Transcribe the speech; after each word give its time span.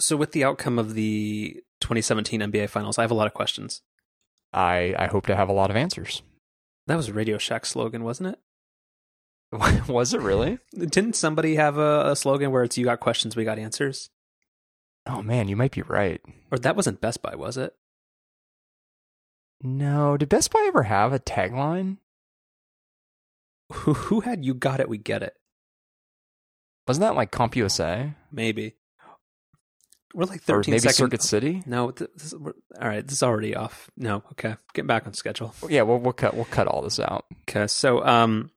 So, 0.00 0.16
with 0.16 0.32
the 0.32 0.44
outcome 0.44 0.78
of 0.78 0.94
the 0.94 1.62
2017 1.80 2.40
NBA 2.40 2.70
Finals, 2.70 2.98
I 2.98 3.02
have 3.02 3.10
a 3.10 3.14
lot 3.14 3.26
of 3.26 3.34
questions. 3.34 3.82
I 4.52 4.94
I 4.98 5.06
hope 5.06 5.26
to 5.26 5.36
have 5.36 5.48
a 5.48 5.52
lot 5.52 5.70
of 5.70 5.76
answers. 5.76 6.22
That 6.86 6.96
was 6.96 7.12
Radio 7.12 7.38
Shack's 7.38 7.70
slogan, 7.70 8.02
wasn't 8.02 8.30
it? 8.30 8.38
was 9.88 10.14
it 10.14 10.20
really? 10.20 10.58
Didn't 10.74 11.16
somebody 11.16 11.56
have 11.56 11.76
a, 11.76 12.10
a, 12.10 12.16
slogan 12.16 12.50
where 12.50 12.62
it's 12.62 12.78
"You 12.78 12.84
got 12.84 13.00
questions, 13.00 13.36
we 13.36 13.44
got 13.44 13.58
answers"? 13.58 14.10
Oh 15.06 15.22
man, 15.22 15.48
you 15.48 15.56
might 15.56 15.72
be 15.72 15.82
right. 15.82 16.20
Or 16.50 16.58
that 16.58 16.76
wasn't 16.76 17.00
Best 17.00 17.22
Buy, 17.22 17.34
was 17.34 17.56
it? 17.56 17.74
No. 19.62 20.16
Did 20.16 20.28
Best 20.28 20.50
Buy 20.50 20.64
ever 20.66 20.84
have 20.84 21.12
a 21.12 21.18
tagline? 21.18 21.98
Who 23.72 23.94
who 23.94 24.20
had 24.20 24.44
"You 24.44 24.54
got 24.54 24.80
it, 24.80 24.88
we 24.88 24.98
get 24.98 25.22
it"? 25.22 25.34
Wasn't 26.88 27.02
that 27.02 27.14
like 27.14 27.30
CompUSA? 27.30 28.14
Maybe. 28.32 28.76
We're 30.14 30.24
like 30.24 30.42
13 30.42 30.72
or 30.72 30.74
maybe 30.74 30.80
seconds. 30.80 30.96
Circuit 30.96 31.22
City. 31.22 31.62
No, 31.66 31.92
this, 31.92 32.32
all 32.32 32.52
right. 32.80 33.06
This 33.06 33.18
is 33.18 33.22
already 33.22 33.54
off. 33.54 33.90
No, 33.96 34.24
okay. 34.32 34.56
Get 34.74 34.86
back 34.86 35.06
on 35.06 35.14
schedule. 35.14 35.54
Yeah, 35.68 35.82
we'll 35.82 35.98
we'll 35.98 36.12
cut 36.12 36.34
we'll 36.34 36.46
cut 36.46 36.66
all 36.66 36.82
this 36.82 36.98
out. 36.98 37.26
Okay, 37.48 37.66
so 37.68 38.04
um, 38.04 38.50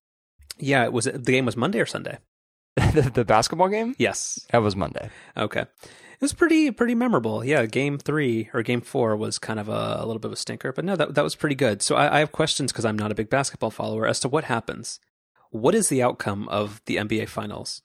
yeah, 0.58 0.84
it 0.84 0.94
was 0.94 1.06
the 1.06 1.20
game 1.20 1.46
was 1.46 1.56
Monday 1.58 1.80
or 1.80 1.86
Sunday. 1.86 2.18
the, 2.76 3.12
the 3.14 3.26
basketball 3.26 3.70
game. 3.70 3.96
Yes, 4.00 4.40
that 4.52 4.58
was 4.58 4.76
Monday. 4.76 5.10
Okay, 5.38 5.62
it 5.62 6.22
was 6.22 6.34
pretty 6.34 6.72
pretty 6.72 6.96
memorable. 6.96 7.46
Yeah, 7.46 7.66
game 7.68 8.00
three 8.00 8.50
or 8.54 8.64
game 8.64 8.82
four 8.82 9.16
was 9.16 9.38
kind 9.38 9.60
of 9.60 9.70
a, 9.70 9.98
a 10.00 10.06
little 10.06 10.20
bit 10.20 10.30
of 10.30 10.34
a 10.34 10.38
stinker, 10.38 10.72
but 10.74 10.86
no, 10.86 10.96
that 10.96 11.14
that 11.14 11.24
was 11.24 11.36
pretty 11.36 11.56
good. 11.56 11.84
So 11.84 11.96
I, 11.96 12.16
I 12.16 12.20
have 12.20 12.32
questions 12.32 12.72
because 12.72 12.86
I'm 12.86 12.98
not 12.98 13.12
a 13.12 13.16
big 13.16 13.30
basketball 13.30 13.70
follower 13.70 14.08
as 14.08 14.20
to 14.22 14.30
what 14.30 14.46
happens. 14.46 15.00
What 15.52 15.76
is 15.76 15.90
the 15.90 16.02
outcome 16.02 16.48
of 16.50 16.82
the 16.88 16.96
NBA 16.96 17.30
Finals? 17.30 17.84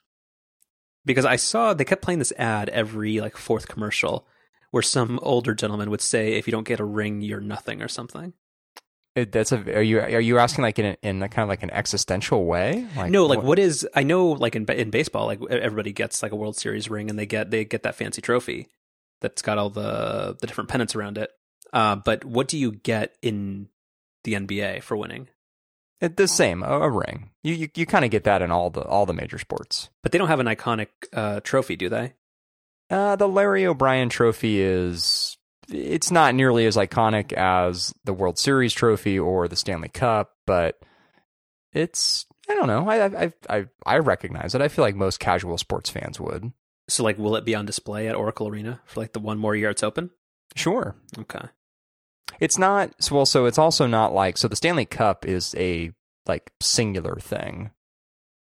Because 1.09 1.25
I 1.25 1.35
saw 1.35 1.75
they 1.75 1.85
kept 1.85 2.03
playing 2.03 2.21
this 2.21 2.33
ad 2.39 2.69
every 2.69 3.21
like 3.21 3.37
fourth 3.37 3.67
commercial 3.67 4.29
where 4.71 4.83
some 4.83 5.19
older 5.23 5.55
gentleman 5.55 5.91
would 5.91 6.03
say, 6.03 6.35
"If 6.35 6.47
you 6.47 6.53
don't 6.53 6.69
get 6.69 6.79
a 6.79 6.85
ring, 6.85 7.23
you're 7.23 7.41
nothing" 7.41 7.83
or 7.83 7.89
something. 7.89 8.35
It, 9.17 9.33
that's 9.33 9.51
a. 9.51 9.57
Are 9.77 9.83
you 9.83 9.99
are 10.01 10.21
you 10.21 10.39
asking 10.39 10.63
like 10.63 10.79
in 10.79 10.87
a, 10.87 10.97
in 11.03 11.23
a 11.23 11.29
kind 11.29 11.43
of 11.43 11.49
like 11.49 11.65
an 11.65 11.71
existential 11.71 12.45
way? 12.45 12.87
Like, 12.95 13.11
no, 13.11 13.27
like 13.27 13.39
what? 13.39 13.47
what 13.47 13.59
is? 13.59 13.89
I 13.95 14.05
know 14.05 14.29
like 14.29 14.55
in 14.55 14.65
in 14.67 14.91
baseball, 14.91 15.27
like 15.27 15.41
everybody 15.51 15.93
gets 15.93 16.23
like 16.23 16.31
a 16.31 16.37
World 16.37 16.57
Series 16.57 16.89
ring 16.89 17.11
and 17.11 17.19
they 17.19 17.27
get 17.27 17.51
they 17.51 17.65
get 17.65 17.83
that 17.83 17.97
fancy 17.97 18.23
trophy 18.23 18.69
that's 19.21 19.43
got 19.43 19.59
all 19.59 19.71
the 19.71 20.37
the 20.41 20.47
different 20.47 20.71
pennants 20.71 20.95
around 20.95 21.19
it. 21.19 21.31
Uh, 21.73 21.97
but 21.97 22.25
what 22.25 22.49
do 22.49 22.59
you 22.59 22.73
get 22.73 23.17
in 23.23 23.69
the 24.25 24.35
NBA 24.35 24.83
for 24.83 24.97
winning? 24.97 25.29
It, 26.01 26.17
the 26.17 26.29
same, 26.29 26.63
a, 26.63 26.81
a, 26.81 26.91
ring. 26.91 27.31
You 27.43 27.55
you, 27.55 27.69
you 27.75 27.87
kind 27.87 28.05
of 28.05 28.11
get 28.11 28.25
that 28.25 28.41
in 28.41 28.51
all 28.51 28.71
the 28.71 28.83
all 28.83 29.05
the 29.05 29.13
major 29.13 29.39
sports. 29.39 29.91
But 30.03 30.13
they 30.13 30.19
don't 30.19 30.29
have 30.29 30.41
an 30.41 30.47
iconic 30.47 30.89
uh, 31.13 31.41
trophy, 31.41 31.77
do 31.77 31.89
they? 31.89 32.15
Uh, 32.91 33.17
the 33.17 33.29
Larry 33.29 33.67
O'Brien 33.67 34.09
Trophy 34.09 34.61
is 34.61 35.37
it's 35.69 36.11
not 36.11 36.35
nearly 36.35 36.67
as 36.67 36.77
iconic 36.77 37.33
as 37.33 37.93
the 38.05 38.15
World 38.15 38.39
Series 38.39 38.73
trophy 38.73 39.19
or 39.19 39.49
the 39.49 39.57
Stanley 39.57 39.89
Cup, 39.89 40.35
but 40.47 40.79
it's 41.73 42.27
I 42.49 42.55
don't 42.55 42.69
know. 42.69 42.89
I 42.89 43.25
I 43.25 43.33
I 43.51 43.67
I 43.85 43.99
recognize 43.99 44.55
it. 44.55 44.63
I 44.63 44.69
feel 44.69 44.85
like 44.85 44.95
most 44.95 45.21
casual 45.21 45.59
sports 45.59 45.91
fans 45.91 46.19
would. 46.21 46.53
So 46.89 47.03
like 47.03 47.19
will 47.19 47.37
it 47.37 47.45
be 47.45 47.55
on 47.55 47.67
display 47.67 48.09
at 48.09 48.15
Oracle 48.15 48.49
Arena 48.49 48.81
for 48.87 49.01
like 49.01 49.13
the 49.13 49.21
one 49.21 49.39
more 49.39 49.55
year 49.55 49.71
it's 49.71 49.83
open? 49.83 50.11
Sure. 50.55 50.97
Okay. 51.19 51.49
It's 52.41 52.59
not 52.59 52.93
well. 53.11 53.27
So 53.27 53.47
it's 53.47 53.59
also 53.59 53.87
not 53.87 54.13
like 54.15 54.37
so. 54.37 54.49
The 54.49 54.57
Stanley 54.57 54.85
Cup 54.85 55.27
is 55.27 55.55
a 55.57 55.93
like 56.27 56.53
singular 56.61 57.17
thing. 57.17 57.71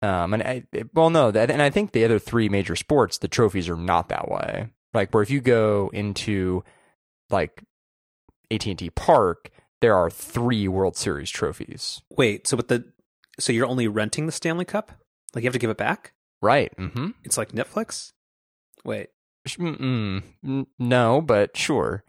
Um, 0.02 0.34
and 0.34 0.44
I, 0.44 0.64
well, 0.94 1.10
no, 1.10 1.32
that, 1.32 1.50
and 1.50 1.62
I 1.62 1.70
think 1.70 1.92
the 1.92 2.06
other 2.06 2.20
three 2.20 2.48
major 2.50 2.76
sports, 2.76 3.18
the 3.18 3.28
trophies 3.28 3.70
are 3.70 3.78
not 3.78 4.10
that 4.10 4.30
way. 4.30 4.68
Like 4.94 5.14
where 5.14 5.24
if 5.24 5.30
you 5.30 5.42
go 5.42 5.90
into 5.94 6.64
like 7.30 7.64
AT 8.52 8.66
and 8.66 8.78
T 8.78 8.90
Park, 8.90 9.50
there 9.82 9.96
are 9.96 10.10
three 10.10 10.68
World 10.68 10.96
Series 10.96 11.30
trophies. 11.30 12.02
Wait, 12.10 12.48
so 12.48 12.58
with 12.58 12.68
the 12.68 12.86
so 13.40 13.52
you're 13.52 13.68
only 13.68 13.88
renting 13.88 14.26
the 14.26 14.32
Stanley 14.32 14.66
Cup? 14.66 14.92
Like 15.34 15.44
you 15.44 15.48
have 15.48 15.54
to 15.54 15.60
give 15.60 15.70
it 15.70 15.78
back? 15.78 16.14
Right. 16.42 16.76
Mm-hmm. 16.78 17.10
It's 17.24 17.38
like 17.38 17.52
Netflix. 17.52 18.14
Wait. 18.84 19.10
Mm-mm. 19.48 20.24
No, 20.80 21.22
but 21.22 21.58
sure. 21.58 22.04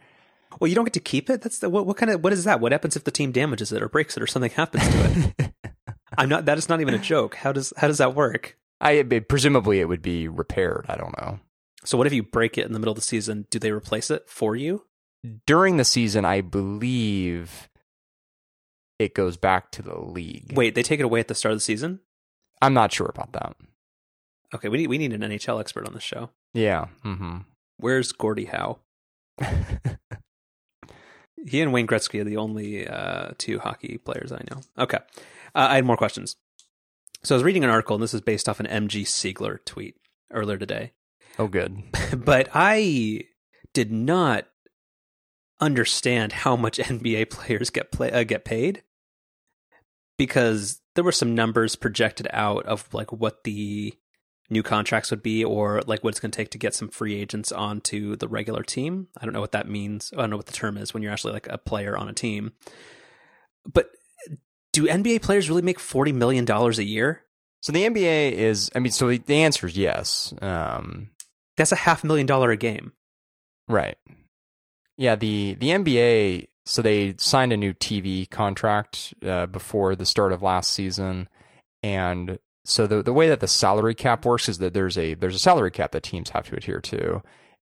Well, 0.59 0.67
you 0.67 0.75
don't 0.75 0.85
get 0.85 0.93
to 0.93 0.99
keep 0.99 1.29
it. 1.29 1.41
That's 1.41 1.59
the 1.59 1.69
what, 1.69 1.85
what 1.85 1.97
kind 1.97 2.11
of 2.11 2.23
what 2.23 2.33
is 2.33 2.43
that? 2.45 2.59
What 2.59 2.71
happens 2.71 2.95
if 2.95 3.03
the 3.03 3.11
team 3.11 3.31
damages 3.31 3.71
it 3.71 3.81
or 3.81 3.89
breaks 3.89 4.17
it 4.17 4.23
or 4.23 4.27
something 4.27 4.51
happens 4.51 4.87
to 4.87 5.33
it? 5.39 5.53
I'm 6.17 6.29
not. 6.29 6.45
That 6.45 6.57
is 6.57 6.69
not 6.69 6.81
even 6.81 6.93
a 6.93 6.99
joke. 6.99 7.35
How 7.35 7.51
does 7.51 7.73
how 7.77 7.87
does 7.87 7.99
that 7.99 8.15
work? 8.15 8.57
I 8.79 9.03
presumably 9.03 9.79
it 9.79 9.87
would 9.87 10.01
be 10.01 10.27
repaired. 10.27 10.85
I 10.87 10.95
don't 10.95 11.17
know. 11.17 11.39
So 11.83 11.97
what 11.97 12.07
if 12.07 12.13
you 12.13 12.23
break 12.23 12.57
it 12.57 12.65
in 12.65 12.73
the 12.73 12.79
middle 12.79 12.91
of 12.91 12.97
the 12.97 13.01
season? 13.01 13.47
Do 13.49 13.59
they 13.59 13.71
replace 13.71 14.11
it 14.11 14.27
for 14.27 14.55
you? 14.55 14.85
During 15.45 15.77
the 15.77 15.85
season, 15.85 16.25
I 16.25 16.41
believe 16.41 17.69
it 18.99 19.13
goes 19.13 19.37
back 19.37 19.71
to 19.71 19.81
the 19.81 19.99
league. 19.99 20.53
Wait, 20.55 20.75
they 20.75 20.83
take 20.83 20.99
it 20.99 21.05
away 21.05 21.19
at 21.19 21.27
the 21.27 21.35
start 21.35 21.53
of 21.53 21.57
the 21.57 21.63
season? 21.63 21.99
I'm 22.61 22.73
not 22.73 22.91
sure 22.91 23.07
about 23.07 23.33
that. 23.33 23.55
Okay, 24.53 24.69
we 24.69 24.77
need 24.77 24.87
we 24.87 24.97
need 24.97 25.13
an 25.13 25.21
NHL 25.21 25.59
expert 25.59 25.87
on 25.87 25.93
the 25.93 25.99
show. 25.99 26.29
Yeah. 26.53 26.87
Mm-hmm. 27.03 27.39
Where's 27.77 28.11
Gordie 28.11 28.45
Howe? 28.45 28.79
He 31.45 31.61
and 31.61 31.71
Wayne 31.71 31.87
Gretzky 31.87 32.19
are 32.19 32.23
the 32.23 32.37
only 32.37 32.87
uh, 32.87 33.31
two 33.37 33.59
hockey 33.59 33.97
players 33.97 34.31
I 34.31 34.41
know. 34.49 34.61
Okay. 34.77 34.97
Uh, 35.53 35.67
I 35.69 35.75
had 35.75 35.85
more 35.85 35.97
questions. 35.97 36.35
So 37.23 37.35
I 37.35 37.37
was 37.37 37.43
reading 37.43 37.63
an 37.63 37.69
article, 37.69 37.95
and 37.95 38.03
this 38.03 38.13
is 38.13 38.21
based 38.21 38.47
off 38.47 38.59
an 38.59 38.65
MG 38.67 39.03
Siegler 39.03 39.63
tweet 39.65 39.95
earlier 40.31 40.57
today. 40.57 40.93
Oh, 41.39 41.47
good. 41.47 41.83
but 42.17 42.49
I 42.53 43.25
did 43.73 43.91
not 43.91 44.47
understand 45.59 46.31
how 46.31 46.55
much 46.55 46.77
NBA 46.77 47.29
players 47.29 47.69
get 47.69 47.91
play, 47.91 48.11
uh, 48.11 48.23
get 48.23 48.45
paid 48.45 48.83
because 50.17 50.81
there 50.95 51.03
were 51.03 51.11
some 51.11 51.35
numbers 51.35 51.75
projected 51.75 52.27
out 52.31 52.65
of 52.65 52.91
like 52.93 53.11
what 53.11 53.43
the 53.43 53.93
new 54.49 54.63
contracts 54.63 55.11
would 55.11 55.21
be 55.21 55.43
or 55.43 55.81
like 55.87 56.03
what 56.03 56.09
it's 56.09 56.19
going 56.19 56.31
to 56.31 56.35
take 56.35 56.51
to 56.51 56.57
get 56.57 56.73
some 56.73 56.89
free 56.89 57.15
agents 57.15 57.51
onto 57.51 58.15
the 58.15 58.27
regular 58.27 58.63
team. 58.63 59.07
I 59.19 59.25
don't 59.25 59.33
know 59.33 59.41
what 59.41 59.51
that 59.51 59.67
means. 59.67 60.11
I 60.13 60.21
don't 60.21 60.29
know 60.29 60.37
what 60.37 60.45
the 60.45 60.53
term 60.53 60.77
is 60.77 60.93
when 60.93 61.03
you're 61.03 61.11
actually 61.11 61.33
like 61.33 61.47
a 61.49 61.57
player 61.57 61.97
on 61.97 62.07
a 62.07 62.13
team. 62.13 62.53
But 63.65 63.89
do 64.71 64.87
NBA 64.87 65.21
players 65.21 65.49
really 65.49 65.61
make 65.61 65.79
$40 65.79 66.13
million 66.13 66.49
a 66.49 66.69
year? 66.81 67.23
So 67.61 67.71
the 67.71 67.83
NBA 67.83 68.31
is, 68.33 68.69
I 68.75 68.79
mean, 68.79 68.91
so 68.91 69.09
the 69.09 69.35
answer 69.35 69.67
is 69.67 69.77
yes. 69.77 70.33
Um, 70.41 71.09
That's 71.57 71.71
a 71.71 71.77
half 71.77 72.03
million 72.03 72.25
dollar 72.27 72.51
a 72.51 72.57
game. 72.57 72.93
Right. 73.67 73.97
Yeah, 74.95 75.15
the, 75.15 75.55
the 75.55 75.69
NBA, 75.69 76.47
so 76.65 76.81
they 76.81 77.15
signed 77.17 77.51
a 77.51 77.57
new 77.57 77.73
TV 77.73 78.29
contract 78.29 79.13
uh, 79.25 79.47
before 79.47 79.95
the 79.95 80.05
start 80.05 80.31
of 80.31 80.41
last 80.41 80.71
season. 80.71 81.27
And 81.83 82.39
so 82.67 82.85
the 82.85 83.01
the 83.01 83.13
way 83.13 83.29
that 83.29 83.39
the 83.39 83.47
salary 83.47 83.95
cap 83.95 84.25
works 84.25 84.49
is 84.49 84.57
that 84.57 84.73
there's 84.73 84.97
a 84.97 85.13
there's 85.13 85.35
a 85.35 85.39
salary 85.39 85.71
cap 85.71 85.93
that 85.93 86.03
teams 86.03 86.31
have 86.31 86.47
to 86.49 86.57
adhere 86.57 86.81
to, 86.81 87.23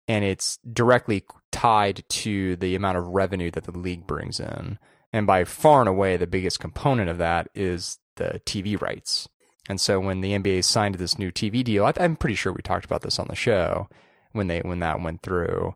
and 0.08 0.24
it's 0.24 0.60
directly 0.72 1.24
tied 1.52 2.04
to 2.10 2.56
the 2.58 2.76
amount 2.76 3.00
of 3.00 3.08
revenue 3.08 3.50
that 3.50 3.64
the 3.64 3.78
league 3.78 4.06
brings 4.06 4.40
in. 4.40 4.78
And 5.12 5.26
by 5.26 5.44
far 5.44 5.80
and 5.80 5.90
away, 5.90 6.18
the 6.18 6.28
biggest 6.28 6.60
component 6.60 7.10
of 7.10 7.18
that 7.18 7.50
is 7.56 7.98
the 8.18 8.42
TV 8.46 8.80
rights. 8.80 9.28
And 9.68 9.82
so 9.82 10.00
when 10.00 10.22
the 10.22 10.34
NBA 10.34 10.64
signed 10.64 10.96
this 10.96 11.18
new 11.18 11.32
TV 11.32 11.64
deal, 11.64 11.86
I, 11.86 11.94
I'm 12.00 12.16
pretty 12.16 12.36
sure 12.36 12.54
we 12.54 12.62
talked 12.62 12.86
about 12.86 13.02
this 13.02 13.18
on 13.18 13.28
the 13.28 13.36
show 13.36 13.90
when 14.34 14.46
they 14.48 14.60
when 14.60 14.80
that 14.80 15.02
went 15.02 15.24
through. 15.24 15.74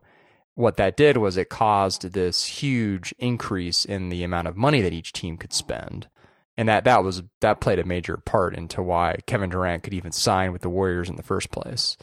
What 0.54 0.76
that 0.76 0.96
did 0.96 1.16
was 1.16 1.36
it 1.36 1.48
caused 1.48 2.12
this 2.12 2.44
huge 2.44 3.12
increase 3.18 3.84
in 3.84 4.08
the 4.08 4.22
amount 4.22 4.46
of 4.46 4.56
money 4.56 4.82
that 4.82 4.92
each 4.92 5.12
team 5.12 5.36
could 5.36 5.52
spend 5.52 6.06
and 6.56 6.68
that 6.68 6.84
that 6.84 7.04
was 7.04 7.22
that 7.40 7.60
played 7.60 7.78
a 7.78 7.84
major 7.84 8.16
part 8.16 8.54
into 8.54 8.82
why 8.82 9.18
Kevin 9.26 9.50
Durant 9.50 9.82
could 9.82 9.94
even 9.94 10.12
sign 10.12 10.52
with 10.52 10.62
the 10.62 10.70
Warriors 10.70 11.08
in 11.08 11.16
the 11.16 11.22
first 11.22 11.50
place. 11.50 11.96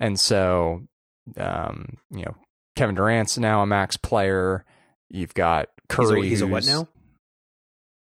And 0.00 0.18
so, 0.18 0.82
um, 1.36 1.98
you 2.10 2.24
know, 2.24 2.34
Kevin 2.76 2.94
Durant's 2.94 3.38
now 3.38 3.62
a 3.62 3.66
max 3.66 3.96
player. 3.96 4.64
You've 5.08 5.34
got 5.34 5.68
Curry. 5.88 6.22
He's 6.22 6.26
a, 6.26 6.28
he's 6.30 6.40
a 6.42 6.46
what 6.46 6.66
now? 6.66 6.88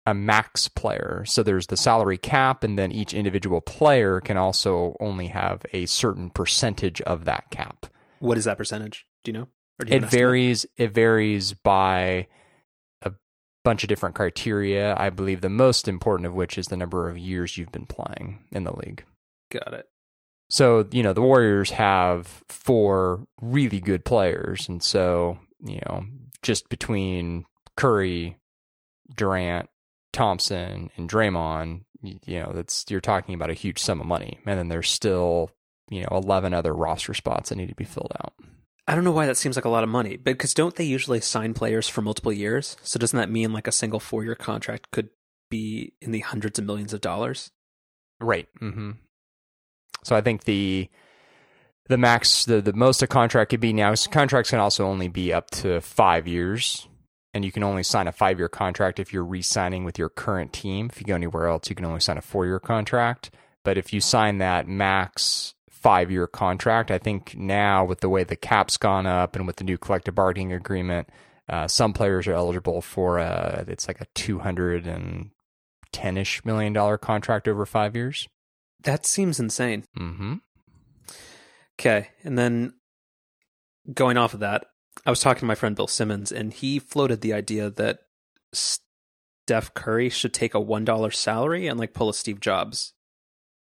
A 0.07 0.15
max 0.15 0.69
player. 0.69 1.25
So 1.27 1.43
there's 1.43 1.67
the 1.67 1.77
salary 1.77 2.19
cap, 2.19 2.65
and 2.65 2.79
then 2.79 2.93
each 2.93 3.15
individual 3.15 3.61
player 3.61 4.21
can 4.21 4.37
also 4.37 4.97
only 5.01 5.29
have 5.29 5.65
a 5.73 5.87
certain 5.87 6.31
percentage 6.31 7.01
of 7.03 7.25
that 7.25 7.51
cap. 7.51 7.87
What 8.19 8.39
is 8.39 8.45
that 8.45 8.59
percentage? 8.59 9.07
Do 9.23 9.31
you 9.31 9.39
know? 9.39 9.49
Do 9.85 9.91
you 9.91 9.97
it 9.97 10.05
varies. 10.05 10.67
It 10.77 10.93
varies 10.93 11.53
by 11.53 12.29
bunch 13.65 13.83
of 13.83 13.89
different 13.89 14.15
criteria. 14.15 14.95
I 14.97 15.11
believe 15.11 15.41
the 15.41 15.49
most 15.49 15.89
important 15.89 16.27
of 16.27 16.35
which 16.35 16.59
is 16.59 16.67
the 16.67 16.77
number 16.77 17.09
of 17.09 17.19
years 17.19 17.57
you've 17.57 17.73
been 17.73 17.87
playing 17.87 18.45
in 18.53 18.65
the 18.65 18.77
league. 18.77 19.05
Got 19.51 19.75
it. 19.75 19.89
So, 20.51 20.87
you 20.91 21.03
know, 21.03 21.13
the 21.13 21.23
Warriors 21.23 21.71
have 21.71 22.45
four 22.49 23.27
really 23.41 23.81
good 23.81 24.05
players. 24.05 24.69
And 24.69 24.83
so, 24.83 25.39
you 25.65 25.81
know, 25.87 26.05
just 26.43 26.69
between 26.69 27.47
Curry, 27.77 28.37
Durant, 29.17 29.69
Thompson, 30.13 30.91
and 30.97 31.09
Draymond, 31.09 31.85
you 32.03 32.41
know, 32.41 32.53
that's 32.55 32.85
you're 32.91 33.01
talking 33.01 33.35
about 33.35 33.51
a 33.51 33.55
huge 33.55 33.79
sum 33.79 34.01
of 34.01 34.07
money. 34.07 34.39
And 34.47 34.59
then 34.59 34.69
there's 34.69 34.91
still 34.91 35.51
you 35.91 36.03
know, 36.03 36.09
11 36.13 36.55
other 36.55 36.73
roster 36.75 37.15
spots 37.15 37.49
that 37.49 37.57
need 37.57 37.69
to 37.69 37.75
be 37.75 37.85
filled 37.85 38.13
out. 38.23 38.35
I 38.87 38.95
don't 38.95 39.05
know 39.05 39.13
why 39.13 39.27
that 39.27 39.37
seems 39.37 39.57
like 39.57 39.65
a 39.65 39.71
lot 39.71 39.83
of 39.83 39.89
money, 39.89 40.17
but 40.17 40.35
because 40.35 40.53
don't 40.53 40.75
they 40.77 40.85
usually 40.85 41.21
sign 41.21 41.55
players 41.55 41.89
for 41.89 42.03
multiple 42.03 42.33
years? 42.33 42.77
So 42.83 42.99
doesn't 42.99 43.19
that 43.19 43.31
mean 43.31 43.53
like 43.53 43.67
a 43.67 43.73
single 43.73 44.01
four 44.01 44.25
year 44.25 44.35
contract 44.35 44.91
could 44.91 45.09
be 45.51 45.95
in 46.01 46.11
the 46.11 46.21
hundreds 46.21 46.59
of 46.59 46.67
millions 46.67 46.93
of 46.93 47.01
dollars? 47.01 47.51
Right. 48.21 48.49
Mm-hmm. 48.61 48.93
So 50.03 50.15
I 50.15 50.21
think 50.21 50.45
the 50.45 50.91
the 51.89 51.99
max 51.99 52.45
the, 52.45 52.61
the 52.61 52.73
most 52.73 53.03
a 53.03 53.07
contract 53.07 53.51
could 53.51 53.61
be 53.61 53.73
now 53.73 53.95
contracts 54.11 54.51
can 54.51 54.59
also 54.59 54.87
only 54.87 55.09
be 55.09 55.33
up 55.33 55.51
to 55.51 55.81
five 55.81 56.27
years 56.27 56.89
and 57.33 57.45
you 57.45 57.53
can 57.53 57.63
only 57.63 57.83
sign 57.83 58.07
a 58.07 58.13
five 58.13 58.39
year 58.39 58.49
contract 58.49 58.99
if 58.99 59.13
you're 59.13 59.25
re-signing 59.25 59.85
with 59.85 59.99
your 59.99 60.09
current 60.09 60.53
team 60.53 60.89
if 60.91 61.01
you 61.01 61.07
go 61.07 61.15
anywhere 61.15 61.47
else 61.47 61.69
you 61.69 61.77
can 61.77 61.85
only 61.85 62.01
sign 62.01 62.17
a 62.17 62.23
four 62.23 62.47
year 62.47 62.59
contract 62.59 63.31
but 63.65 63.77
if 63.77 63.93
you 63.93 64.01
sign 64.01 64.39
that 64.39 64.67
max 64.67 65.54
five 65.85 66.11
year 66.11 66.27
contract. 66.27 66.91
I 66.91 66.99
think 66.99 67.37
now 67.37 67.85
with 67.85 68.01
the 68.01 68.09
way 68.09 68.25
the 68.25 68.37
cap's 68.37 68.77
gone 68.77 69.07
up 69.07 69.37
and 69.37 69.47
with 69.47 69.57
the 69.57 69.65
new 69.65 69.79
collective 69.79 70.15
bargaining 70.15 70.53
agreement 70.53 71.09
uh, 71.49 71.69
some 71.69 71.93
players 71.93 72.27
are 72.27 72.33
eligible 72.33 72.81
for 72.81 73.19
a 73.19 73.65
it's 73.69 73.87
like 73.87 74.01
a 74.01 74.07
210ish 74.15 76.45
million 76.45 76.73
dollar 76.73 76.97
contract 76.97 77.49
over 77.49 77.67
five 77.67 77.95
years. 77.95 78.29
That 78.83 79.07
seems 79.07 79.39
insane. 79.39 79.85
Mm-hmm. 79.99 80.35
Okay. 81.79 82.09
And 82.23 82.39
then 82.39 82.75
going 83.93 84.17
off 84.17 84.35
of 84.35 84.41
that, 84.41 84.67
I 85.05 85.11
was 85.11 85.21
talking 85.21 85.41
to 85.41 85.47
my 85.47 85.55
friend 85.55 85.77
Bill 85.77 85.87
Simmons, 85.87 86.33
and 86.33 86.53
he 86.53 86.79
floated 86.79 87.21
the 87.21 87.33
idea 87.33 87.71
that 87.71 88.01
Steph 88.53 89.75
Curry 89.75 90.09
should 90.09 90.33
take 90.33 90.55
a 90.55 90.61
$1 90.61 91.15
salary 91.15 91.67
and 91.67 91.79
like 91.79 91.93
pull 91.93 92.09
a 92.09 92.15
Steve 92.15 92.41
Jobs 92.41 92.95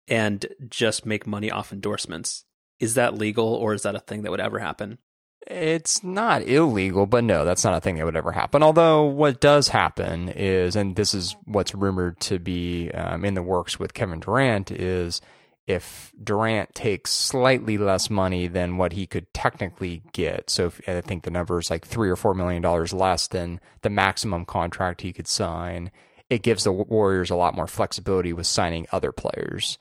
and 0.08 0.46
just 0.68 1.06
make 1.06 1.26
money 1.26 1.50
off 1.50 1.72
endorsements. 1.72 2.44
Is 2.80 2.94
that 2.94 3.14
legal 3.14 3.54
or 3.54 3.74
is 3.74 3.82
that 3.82 3.94
a 3.94 4.00
thing 4.00 4.22
that 4.22 4.30
would 4.30 4.40
ever 4.40 4.58
happen? 4.58 4.98
It's 5.46 6.04
not 6.04 6.42
illegal, 6.42 7.06
but 7.06 7.24
no, 7.24 7.44
that's 7.44 7.64
not 7.64 7.74
a 7.74 7.80
thing 7.80 7.96
that 7.96 8.04
would 8.04 8.16
ever 8.16 8.32
happen. 8.32 8.62
Although, 8.62 9.04
what 9.04 9.40
does 9.40 9.68
happen 9.68 10.28
is, 10.28 10.76
and 10.76 10.94
this 10.94 11.14
is 11.14 11.34
what's 11.44 11.74
rumored 11.74 12.20
to 12.20 12.38
be 12.38 12.90
um, 12.92 13.24
in 13.24 13.34
the 13.34 13.42
works 13.42 13.78
with 13.78 13.94
Kevin 13.94 14.20
Durant, 14.20 14.70
is 14.70 15.20
if 15.66 16.12
Durant 16.22 16.74
takes 16.74 17.10
slightly 17.10 17.78
less 17.78 18.10
money 18.10 18.46
than 18.46 18.76
what 18.76 18.92
he 18.92 19.06
could 19.06 19.32
technically 19.32 20.02
get. 20.12 20.50
So 20.50 20.66
if, 20.66 20.80
I 20.88 21.00
think 21.00 21.24
the 21.24 21.30
number 21.30 21.58
is 21.58 21.70
like 21.70 21.86
three 21.86 22.10
or 22.10 22.16
four 22.16 22.34
million 22.34 22.62
dollars 22.62 22.92
less 22.92 23.26
than 23.28 23.60
the 23.82 23.90
maximum 23.90 24.44
contract 24.44 25.02
he 25.02 25.12
could 25.12 25.28
sign. 25.28 25.90
It 26.30 26.42
gives 26.42 26.64
the 26.64 26.72
Warriors 26.72 27.30
a 27.30 27.36
lot 27.36 27.54
more 27.54 27.66
flexibility 27.66 28.32
with 28.32 28.46
signing 28.46 28.86
other 28.90 29.12
players, 29.12 29.76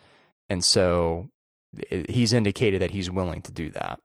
and 0.51 0.65
so 0.65 1.30
it, 1.89 2.09
he's 2.09 2.33
indicated 2.33 2.81
that 2.81 2.92
he's 2.92 3.09
willing 3.09 3.42
to 3.44 3.53
do 3.53 3.69
that. 3.71 4.01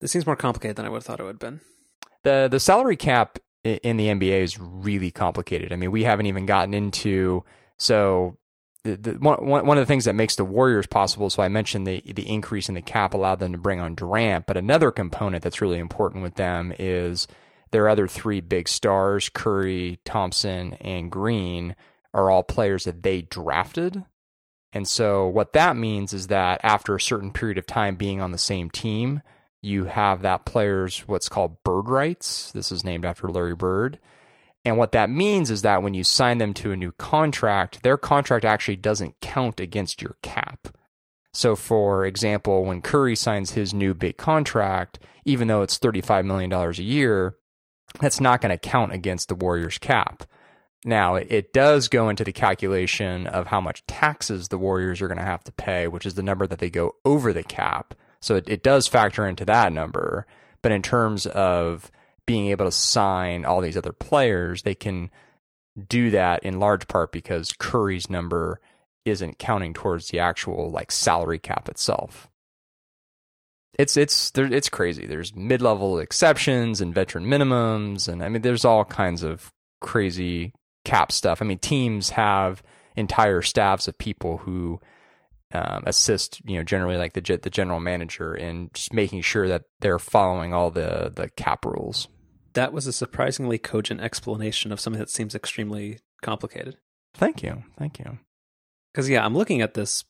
This 0.00 0.12
seems 0.12 0.26
more 0.26 0.36
complicated 0.36 0.76
than 0.76 0.86
I 0.86 0.88
would 0.88 0.98
have 0.98 1.04
thought 1.04 1.18
it 1.18 1.24
would 1.24 1.34
have 1.34 1.38
been. 1.40 1.60
the 2.22 2.46
The 2.48 2.60
salary 2.60 2.96
cap 2.96 3.40
in 3.64 3.96
the 3.96 4.06
NBA 4.06 4.42
is 4.42 4.60
really 4.60 5.10
complicated. 5.10 5.72
I 5.72 5.76
mean, 5.76 5.90
we 5.90 6.04
haven't 6.04 6.26
even 6.26 6.46
gotten 6.46 6.72
into 6.72 7.42
so 7.78 8.38
the, 8.84 8.96
the, 8.96 9.12
one, 9.14 9.44
one 9.44 9.76
of 9.76 9.82
the 9.82 9.86
things 9.86 10.04
that 10.04 10.14
makes 10.14 10.36
the 10.36 10.44
Warriors 10.44 10.86
possible. 10.86 11.30
So 11.30 11.42
I 11.42 11.48
mentioned 11.48 11.84
the 11.84 12.00
the 12.00 12.28
increase 12.28 12.68
in 12.68 12.76
the 12.76 12.82
cap 12.82 13.12
allowed 13.12 13.40
them 13.40 13.50
to 13.50 13.58
bring 13.58 13.80
on 13.80 13.96
Durant, 13.96 14.46
but 14.46 14.56
another 14.56 14.92
component 14.92 15.42
that's 15.42 15.60
really 15.60 15.78
important 15.78 16.22
with 16.22 16.36
them 16.36 16.72
is 16.78 17.26
their 17.72 17.88
other 17.88 18.06
three 18.06 18.40
big 18.40 18.68
stars, 18.68 19.28
Curry, 19.30 19.98
Thompson, 20.04 20.74
and 20.74 21.10
Green, 21.10 21.74
are 22.12 22.30
all 22.30 22.44
players 22.44 22.84
that 22.84 23.02
they 23.02 23.22
drafted. 23.22 24.04
And 24.74 24.88
so 24.88 25.28
what 25.28 25.52
that 25.52 25.76
means 25.76 26.12
is 26.12 26.26
that 26.26 26.60
after 26.64 26.96
a 26.96 27.00
certain 27.00 27.32
period 27.32 27.58
of 27.58 27.66
time 27.66 27.94
being 27.94 28.20
on 28.20 28.32
the 28.32 28.38
same 28.38 28.68
team, 28.68 29.22
you 29.62 29.84
have 29.84 30.22
that 30.22 30.44
player's 30.44 30.98
what's 31.06 31.28
called 31.28 31.62
bird 31.62 31.88
rights. 31.88 32.50
This 32.52 32.72
is 32.72 32.84
named 32.84 33.04
after 33.04 33.28
Larry 33.28 33.54
Bird. 33.54 34.00
And 34.64 34.76
what 34.76 34.92
that 34.92 35.10
means 35.10 35.50
is 35.50 35.62
that 35.62 35.82
when 35.82 35.94
you 35.94 36.02
sign 36.02 36.38
them 36.38 36.54
to 36.54 36.72
a 36.72 36.76
new 36.76 36.90
contract, 36.92 37.82
their 37.82 37.96
contract 37.96 38.44
actually 38.44 38.76
doesn't 38.76 39.20
count 39.20 39.60
against 39.60 40.02
your 40.02 40.16
cap. 40.22 40.68
So, 41.32 41.54
for 41.54 42.04
example, 42.04 42.64
when 42.64 42.82
Curry 42.82 43.14
signs 43.14 43.52
his 43.52 43.72
new 43.72 43.94
big 43.94 44.16
contract, 44.16 44.98
even 45.24 45.48
though 45.48 45.62
it's 45.62 45.78
$35 45.78 46.24
million 46.24 46.52
a 46.52 46.72
year, 46.72 47.36
that's 48.00 48.20
not 48.20 48.40
going 48.40 48.50
to 48.50 48.58
count 48.58 48.92
against 48.92 49.28
the 49.28 49.34
Warriors' 49.34 49.78
cap. 49.78 50.24
Now, 50.84 51.14
it 51.14 51.54
does 51.54 51.88
go 51.88 52.10
into 52.10 52.24
the 52.24 52.32
calculation 52.32 53.26
of 53.26 53.46
how 53.46 53.60
much 53.60 53.86
taxes 53.86 54.48
the 54.48 54.58
Warriors 54.58 55.00
are 55.00 55.08
going 55.08 55.18
to 55.18 55.24
have 55.24 55.42
to 55.44 55.52
pay, 55.52 55.88
which 55.88 56.04
is 56.04 56.14
the 56.14 56.22
number 56.22 56.46
that 56.46 56.58
they 56.58 56.68
go 56.68 56.94
over 57.06 57.32
the 57.32 57.42
cap. 57.42 57.94
So, 58.20 58.36
it, 58.36 58.48
it 58.48 58.62
does 58.62 58.86
factor 58.86 59.26
into 59.26 59.46
that 59.46 59.72
number. 59.72 60.26
But 60.60 60.72
in 60.72 60.82
terms 60.82 61.26
of 61.26 61.90
being 62.26 62.46
able 62.48 62.66
to 62.66 62.72
sign 62.72 63.44
all 63.44 63.60
these 63.60 63.76
other 63.76 63.92
players, 63.92 64.62
they 64.62 64.74
can 64.74 65.10
do 65.88 66.10
that 66.10 66.42
in 66.42 66.60
large 66.60 66.86
part 66.88 67.12
because 67.12 67.52
Curry's 67.52 68.08
number 68.08 68.60
isn't 69.04 69.38
counting 69.38 69.74
towards 69.74 70.08
the 70.08 70.18
actual 70.20 70.70
like 70.70 70.90
salary 70.90 71.38
cap 71.38 71.68
itself. 71.68 72.28
It's 73.78 73.96
it's 73.96 74.30
it's 74.36 74.68
crazy. 74.68 75.04
There's 75.06 75.34
mid-level 75.34 75.98
exceptions 75.98 76.80
and 76.80 76.94
veteran 76.94 77.26
minimums 77.26 78.08
and 78.08 78.22
I 78.22 78.28
mean 78.28 78.42
there's 78.42 78.64
all 78.64 78.84
kinds 78.84 79.22
of 79.22 79.52
crazy 79.80 80.54
cap 80.84 81.12
stuff. 81.12 81.40
I 81.42 81.44
mean 81.44 81.58
teams 81.58 82.10
have 82.10 82.62
entire 82.96 83.42
staffs 83.42 83.88
of 83.88 83.98
people 83.98 84.38
who 84.38 84.80
um, 85.52 85.84
assist, 85.86 86.40
you 86.44 86.56
know, 86.56 86.64
generally 86.64 86.96
like 86.96 87.12
the 87.12 87.38
the 87.42 87.50
general 87.50 87.80
manager 87.80 88.34
in 88.34 88.70
just 88.74 88.92
making 88.92 89.22
sure 89.22 89.48
that 89.48 89.62
they're 89.80 89.98
following 89.98 90.52
all 90.52 90.70
the 90.70 91.12
the 91.14 91.28
cap 91.30 91.64
rules 91.64 92.08
that 92.54 92.72
was 92.72 92.86
a 92.86 92.92
surprisingly 92.92 93.58
cogent 93.58 94.00
explanation 94.00 94.72
of 94.72 94.80
something 94.80 95.00
that 95.00 95.10
seems 95.10 95.34
extremely 95.34 95.98
complicated. 96.22 96.76
Thank 97.14 97.42
you. 97.42 97.64
Thank 97.78 97.98
you. 97.98 98.18
Because, 98.92 99.08
yeah, 99.08 99.24
I'm 99.24 99.36
looking 99.36 99.60
at 99.60 99.74
this 99.74 100.04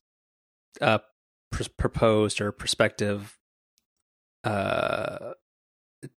uh, 0.80 0.98
pr- 1.50 1.62
proposed 1.76 2.40
or 2.40 2.52
prospective 2.52 3.38
uh, 4.44 5.32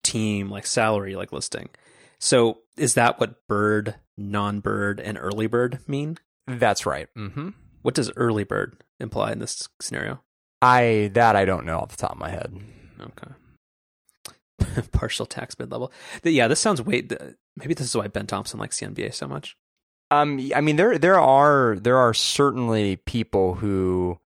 team, 0.03 0.49
like 0.49 0.65
salary, 0.65 1.15
like 1.15 1.31
listing. 1.31 1.69
So, 2.19 2.59
is 2.77 2.95
that 2.95 3.19
what 3.19 3.47
bird, 3.47 3.95
non 4.17 4.59
bird, 4.59 4.99
and 4.99 5.17
early 5.19 5.47
bird 5.47 5.79
mean? 5.87 6.17
That's 6.47 6.85
right. 6.85 7.07
Mm-hmm. 7.17 7.49
What 7.81 7.93
does 7.93 8.11
early 8.15 8.43
bird 8.43 8.83
imply 8.99 9.31
in 9.31 9.39
this 9.39 9.67
scenario? 9.81 10.21
I 10.61 11.11
that 11.13 11.35
I 11.35 11.45
don't 11.45 11.65
know 11.65 11.79
off 11.79 11.89
the 11.89 11.97
top 11.97 12.13
of 12.13 12.17
my 12.17 12.29
head. 12.29 12.53
Okay. 12.99 14.81
partial 14.91 15.25
tax 15.25 15.55
bid 15.55 15.71
level. 15.71 15.91
Yeah, 16.23 16.47
this 16.47 16.59
sounds 16.59 16.81
way. 16.81 17.07
Maybe 17.55 17.73
this 17.73 17.87
is 17.87 17.95
why 17.95 18.07
Ben 18.07 18.27
Thompson 18.27 18.59
likes 18.59 18.79
the 18.79 18.87
NBA 18.87 19.13
so 19.13 19.27
much. 19.27 19.55
Um, 20.09 20.51
I 20.55 20.61
mean 20.61 20.77
there 20.77 20.97
there 20.97 21.19
are 21.19 21.77
there 21.79 21.97
are 21.97 22.13
certainly 22.13 22.95
people 22.95 23.55
who 23.55 24.19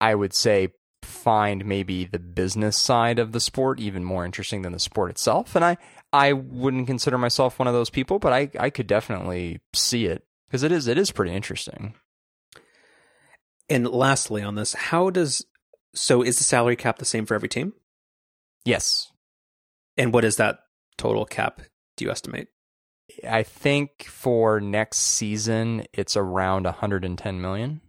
I 0.00 0.14
would 0.14 0.34
say 0.34 0.68
find 1.02 1.64
maybe 1.64 2.04
the 2.04 2.18
business 2.18 2.76
side 2.76 3.18
of 3.18 3.32
the 3.32 3.40
sport 3.40 3.80
even 3.80 4.04
more 4.04 4.24
interesting 4.24 4.62
than 4.62 4.72
the 4.72 4.78
sport 4.78 5.10
itself, 5.10 5.56
and 5.56 5.64
I 5.64 5.76
I 6.16 6.32
wouldn't 6.32 6.86
consider 6.86 7.18
myself 7.18 7.58
one 7.58 7.68
of 7.68 7.74
those 7.74 7.90
people, 7.90 8.18
but 8.18 8.32
I 8.32 8.50
I 8.58 8.70
could 8.70 8.86
definitely 8.86 9.60
see 9.74 10.06
it 10.06 10.24
because 10.48 10.62
it 10.62 10.72
is 10.72 10.86
it 10.86 10.98
is 10.98 11.10
pretty 11.10 11.34
interesting. 11.34 11.94
And 13.68 13.88
lastly, 13.88 14.42
on 14.42 14.54
this, 14.54 14.74
how 14.74 15.10
does 15.10 15.44
so 15.94 16.22
is 16.22 16.38
the 16.38 16.44
salary 16.44 16.76
cap 16.76 16.98
the 16.98 17.04
same 17.04 17.26
for 17.26 17.34
every 17.34 17.48
team? 17.48 17.72
Yes. 18.64 19.10
And 19.96 20.12
what 20.12 20.24
is 20.24 20.36
that 20.36 20.60
total 20.98 21.24
cap 21.24 21.62
do 21.96 22.04
you 22.04 22.10
estimate? 22.10 22.48
I 23.28 23.42
think 23.42 24.04
for 24.04 24.60
next 24.60 24.98
season 24.98 25.84
it's 25.92 26.16
around 26.16 26.64
110 26.64 27.40
million. 27.40 27.80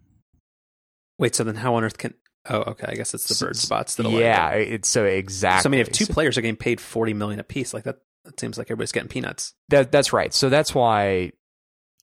Wait, 1.18 1.36
so 1.36 1.44
then 1.44 1.56
how 1.56 1.76
on 1.76 1.84
earth 1.84 1.98
can 1.98 2.14
Oh, 2.50 2.62
okay. 2.62 2.86
I 2.88 2.96
guess 2.96 3.14
it's 3.14 3.28
the 3.28 3.46
bird 3.46 3.58
spots 3.58 3.96
that 3.96 4.10
Yeah, 4.10 4.52
it's 4.52 4.88
so 4.88 5.04
exactly. 5.04 5.64
So 5.64 5.70
I 5.70 5.72
mean 5.72 5.82
if 5.82 5.92
two 5.92 6.06
players 6.06 6.38
are 6.38 6.42
getting 6.42 6.56
paid 6.56 6.80
40 6.80 7.14
million 7.14 7.40
a 7.40 7.44
piece, 7.44 7.74
like 7.74 7.84
that 7.84 7.98
that 8.28 8.40
seems 8.40 8.58
like 8.58 8.68
everybody's 8.68 8.92
getting 8.92 9.10
peanuts. 9.10 9.54
That 9.70 9.92
that's 9.92 10.14
right. 10.14 10.34
So 10.34 10.50
that's 10.50 10.76
why 10.76 11.32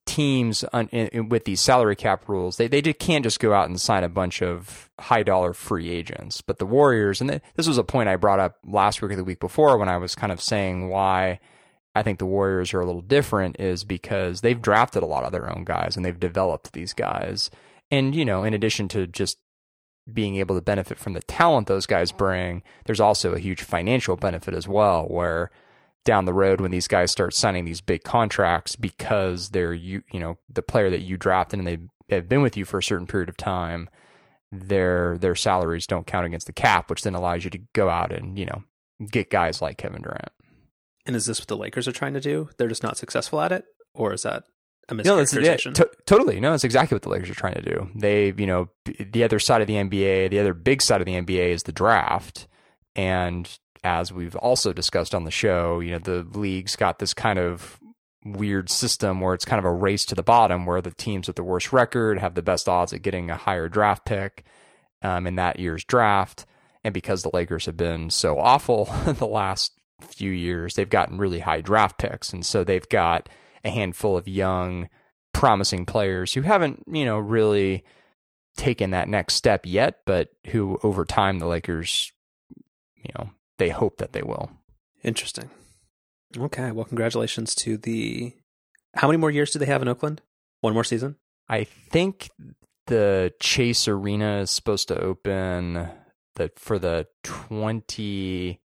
teams 0.07 0.65
on, 0.65 0.89
in, 0.89 1.29
with 1.29 1.45
these 1.45 1.61
salary 1.61 1.97
cap 1.97 2.29
rules, 2.29 2.57
they, 2.57 2.69
they 2.69 2.83
can't 2.93 3.25
just 3.25 3.41
go 3.41 3.53
out 3.53 3.69
and 3.69 3.81
sign 3.81 4.05
a 4.05 4.09
bunch 4.09 4.43
of 4.43 4.91
high 5.01 5.23
dollar 5.23 5.53
free 5.53 5.91
agents. 5.91 6.41
But 6.41 6.59
the 6.59 6.67
Warriors, 6.67 7.21
and 7.21 7.41
this 7.55 7.69
was 7.69 7.79
a 7.79 7.85
point 7.85 8.09
I 8.09 8.17
brought 8.17 8.41
up 8.41 8.57
last 8.65 9.01
week 9.01 9.13
or 9.13 9.17
the 9.17 9.25
week 9.25 9.41
before 9.41 9.79
when 9.79 9.89
I 9.89 9.97
was 9.97 10.15
kind 10.15 10.33
of 10.33 10.41
saying 10.41 10.89
why 10.89 11.41
I 11.95 12.03
think 12.03 12.19
the 12.19 12.27
Warriors 12.27 12.75
are 12.75 12.81
a 12.81 12.87
little 12.87 13.03
different 13.03 13.59
is 13.61 13.85
because 13.85 14.41
they've 14.41 14.61
drafted 14.61 15.03
a 15.03 15.07
lot 15.07 15.25
of 15.25 15.33
their 15.33 15.51
own 15.51 15.65
guys 15.65 15.97
and 15.97 16.05
they've 16.05 16.19
developed 16.19 16.73
these 16.73 16.93
guys. 16.93 17.51
And, 17.91 18.15
you 18.15 18.25
know, 18.25 18.45
in 18.45 18.55
addition 18.55 18.89
to 18.89 19.07
just 19.07 19.39
being 20.13 20.37
able 20.37 20.55
to 20.55 20.61
benefit 20.61 20.99
from 20.99 21.15
the 21.15 21.23
talent 21.23 21.67
those 21.67 21.87
guys 21.87 22.13
bring, 22.13 22.63
there's 22.85 23.01
also 23.01 23.33
a 23.33 23.39
huge 23.39 23.63
financial 23.63 24.17
benefit 24.17 24.55
as 24.55 24.69
well, 24.69 25.07
where 25.07 25.51
down 26.05 26.25
the 26.27 26.33
road 26.35 26.61
when 26.61 26.71
these 26.71 26.89
guys 26.89 27.11
start 27.11 27.35
signing 27.35 27.65
these 27.65 27.81
big 27.81 28.05
contracts 28.05 28.77
because 28.77 29.51
they're 29.51 29.73
you 29.73 30.03
you 30.13 30.21
know 30.21 30.39
the 30.49 30.63
player 30.63 30.91
that 30.91 31.01
you 31.01 31.17
drafted 31.17 31.59
and 31.59 31.67
they 31.67 31.79
have 32.11 32.29
been 32.29 32.43
with 32.43 32.57
you 32.57 32.65
for 32.65 32.79
a 32.79 32.83
certain 32.83 33.07
period 33.07 33.29
of 33.29 33.37
time 33.37 33.89
their 34.53 35.19
their 35.19 35.35
salaries 35.35 35.87
don't 35.87 36.07
count 36.07 36.27
against 36.27 36.47
the 36.47 36.53
cap, 36.53 36.89
which 36.89 37.03
then 37.03 37.15
allows 37.15 37.45
you 37.45 37.51
to 37.51 37.59
go 37.73 37.89
out 37.89 38.13
and 38.13 38.39
you 38.39 38.47
know 38.47 38.63
get 39.11 39.31
guys 39.31 39.61
like 39.61 39.79
Kevin 39.79 40.03
Durant. 40.03 40.31
And 41.07 41.17
is 41.17 41.27
this 41.27 41.41
what 41.41 41.49
the 41.49 41.57
Lakers 41.57 41.89
are 41.89 41.93
trying 41.93 42.15
to 42.15 42.21
do? 42.21 42.49
They're 42.57 42.69
just 42.69 42.83
not 42.83 42.97
successful 42.97 43.41
at 43.41 43.53
it, 43.53 43.65
or 43.95 44.13
is 44.13 44.23
that 44.23 44.45
a 44.89 44.95
No, 44.95 45.17
that's 45.17 45.35
yeah, 45.35 45.57
to- 45.57 45.91
totally. 46.07 46.41
No, 46.41 46.53
that's 46.53 46.65
exactly 46.65 46.95
what 46.95 47.03
the 47.03 47.09
Lakers 47.09 47.31
are 47.31 47.35
trying 47.35 47.55
to 47.55 47.63
do. 47.63 47.91
They, 47.95 48.33
you 48.37 48.47
know, 48.47 48.69
b- 48.85 49.09
the 49.11 49.25
other 49.25 49.39
side 49.39 49.61
of 49.61 49.67
the 49.67 49.75
NBA, 49.75 50.31
the 50.31 50.39
other 50.39 50.55
big 50.55 50.81
side 50.83 51.01
of 51.01 51.07
the 51.07 51.15
NBA 51.15 51.51
is 51.51 51.65
the 51.65 51.73
draft. 51.73 52.47
And 52.97 53.51
as 53.85 54.13
we've 54.13 54.35
also 54.37 54.73
discussed 54.73 55.15
on 55.15 55.25
the 55.25 55.31
show, 55.31 55.81
you 55.81 55.93
know, 55.93 55.99
the 55.99 56.27
league's 56.37 56.75
got 56.75 56.99
this 56.99 57.15
kind 57.15 57.39
of 57.39 57.79
weird 58.25 58.71
system 58.71 59.21
where 59.21 59.35
it's 59.35 59.45
kind 59.45 59.59
of 59.59 59.67
a 59.67 59.73
race 59.73 60.07
to 60.07 60.15
the 60.15 60.23
bottom 60.23 60.65
where 60.65 60.81
the 60.81 60.91
teams 60.91 61.27
with 61.27 61.37
the 61.37 61.45
worst 61.45 61.73
record 61.73 62.19
have 62.19 62.35
the 62.35 62.43
best 62.43 62.69
odds 62.69 62.93
at 62.95 63.03
getting 63.03 63.31
a 63.31 63.37
higher 63.37 63.69
draft 63.69 64.07
pick 64.07 64.45
um, 65.03 65.27
in 65.27 65.37
that 65.37 65.59
year's 65.59 65.85
draft. 65.85 66.47
And 66.83 66.95
because 66.95 67.23
the 67.23 67.31
Lakers 67.33 67.67
have 67.67 67.77
been 67.77 68.11
so 68.11 68.39
awful 68.39 68.87
the 69.07 69.27
last 69.27 69.73
few 70.01 70.31
years, 70.31 70.75
they've 70.75 70.89
gotten 70.89 71.19
really 71.19 71.41
high 71.41 71.61
draft 71.61 71.99
picks. 71.99 72.33
And 72.33 72.45
so 72.45 72.65
they've 72.65 72.89
got 72.89 73.29
a 73.63 73.71
handful 73.71 74.17
of 74.17 74.27
young, 74.27 74.89
promising 75.33 75.85
players 75.85 76.33
who 76.33 76.43
haven't, 76.43 76.85
you 76.91 77.05
know, 77.05 77.19
really 77.19 77.85
taken 78.57 78.91
that 78.91 79.09
next 79.09 79.35
step 79.35 79.63
yet, 79.65 80.01
but 80.07 80.29
who 80.49 80.79
over 80.83 81.05
time 81.05 81.39
the 81.39 81.47
Lakers, 81.47 82.13
you 82.97 83.11
know, 83.19 83.31
they 83.59 83.71
hope 83.71 83.99
that 83.99 84.13
they 84.13 84.23
will. 84.23 84.51
Interesting. 85.03 85.51
Okay, 86.37 86.73
well, 86.73 86.85
congratulations 86.85 87.55
to 87.57 87.77
the. 87.77 88.35
How 88.95 89.09
many 89.09 89.19
more 89.19 89.31
years 89.31 89.51
do 89.51 89.59
they 89.59 89.67
have 89.67 89.83
in 89.83 89.89
Oakland? 89.89 90.23
One 90.61 90.75
more 90.75 90.85
season. 90.85 91.17
I 91.49 91.65
think 91.65 92.31
the 92.87 93.33
Chase 93.41 93.89
Arena 93.89 94.39
is 94.39 94.51
supposed 94.51 94.89
to 94.89 94.99
open 94.99 95.89
the 96.37 96.51
for 96.57 96.79
the 96.79 97.07
20 97.23 98.61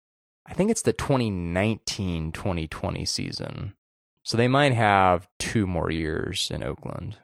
I 0.49 0.53
think 0.53 0.71
it's 0.71 0.81
the 0.81 0.93
2019-2020 0.93 3.07
season. 3.07 3.75
So 4.23 4.35
they 4.35 4.47
might 4.47 4.73
have 4.73 5.27
two 5.37 5.67
more 5.67 5.91
years 5.91 6.49
in 6.51 6.63
Oakland. 6.63 7.17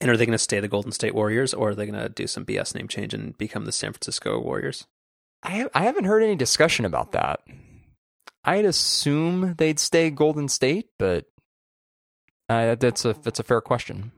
And 0.00 0.08
are 0.08 0.16
they 0.16 0.26
going 0.26 0.32
to 0.32 0.38
stay 0.38 0.60
the 0.60 0.68
Golden 0.68 0.92
State 0.92 1.16
Warriors, 1.16 1.52
or 1.52 1.70
are 1.70 1.74
they 1.74 1.86
going 1.86 2.00
to 2.00 2.08
do 2.08 2.28
some 2.28 2.44
BS 2.44 2.76
name 2.76 2.86
change 2.88 3.12
and 3.12 3.36
become 3.38 3.64
the 3.64 3.72
San 3.72 3.92
Francisco 3.92 4.40
Warriors? 4.40 4.86
I 5.42 5.68
I 5.74 5.82
haven't 5.84 6.04
heard 6.04 6.22
any 6.22 6.36
discussion 6.36 6.84
about 6.84 7.12
that. 7.12 7.40
I'd 8.44 8.64
assume 8.64 9.54
they'd 9.58 9.78
stay 9.78 10.10
Golden 10.10 10.48
State, 10.48 10.86
but 10.98 11.26
uh, 12.48 12.74
that's 12.74 13.04
a 13.04 13.12
that's 13.14 13.40
a 13.40 13.44
fair 13.44 13.60
question. 13.60 14.12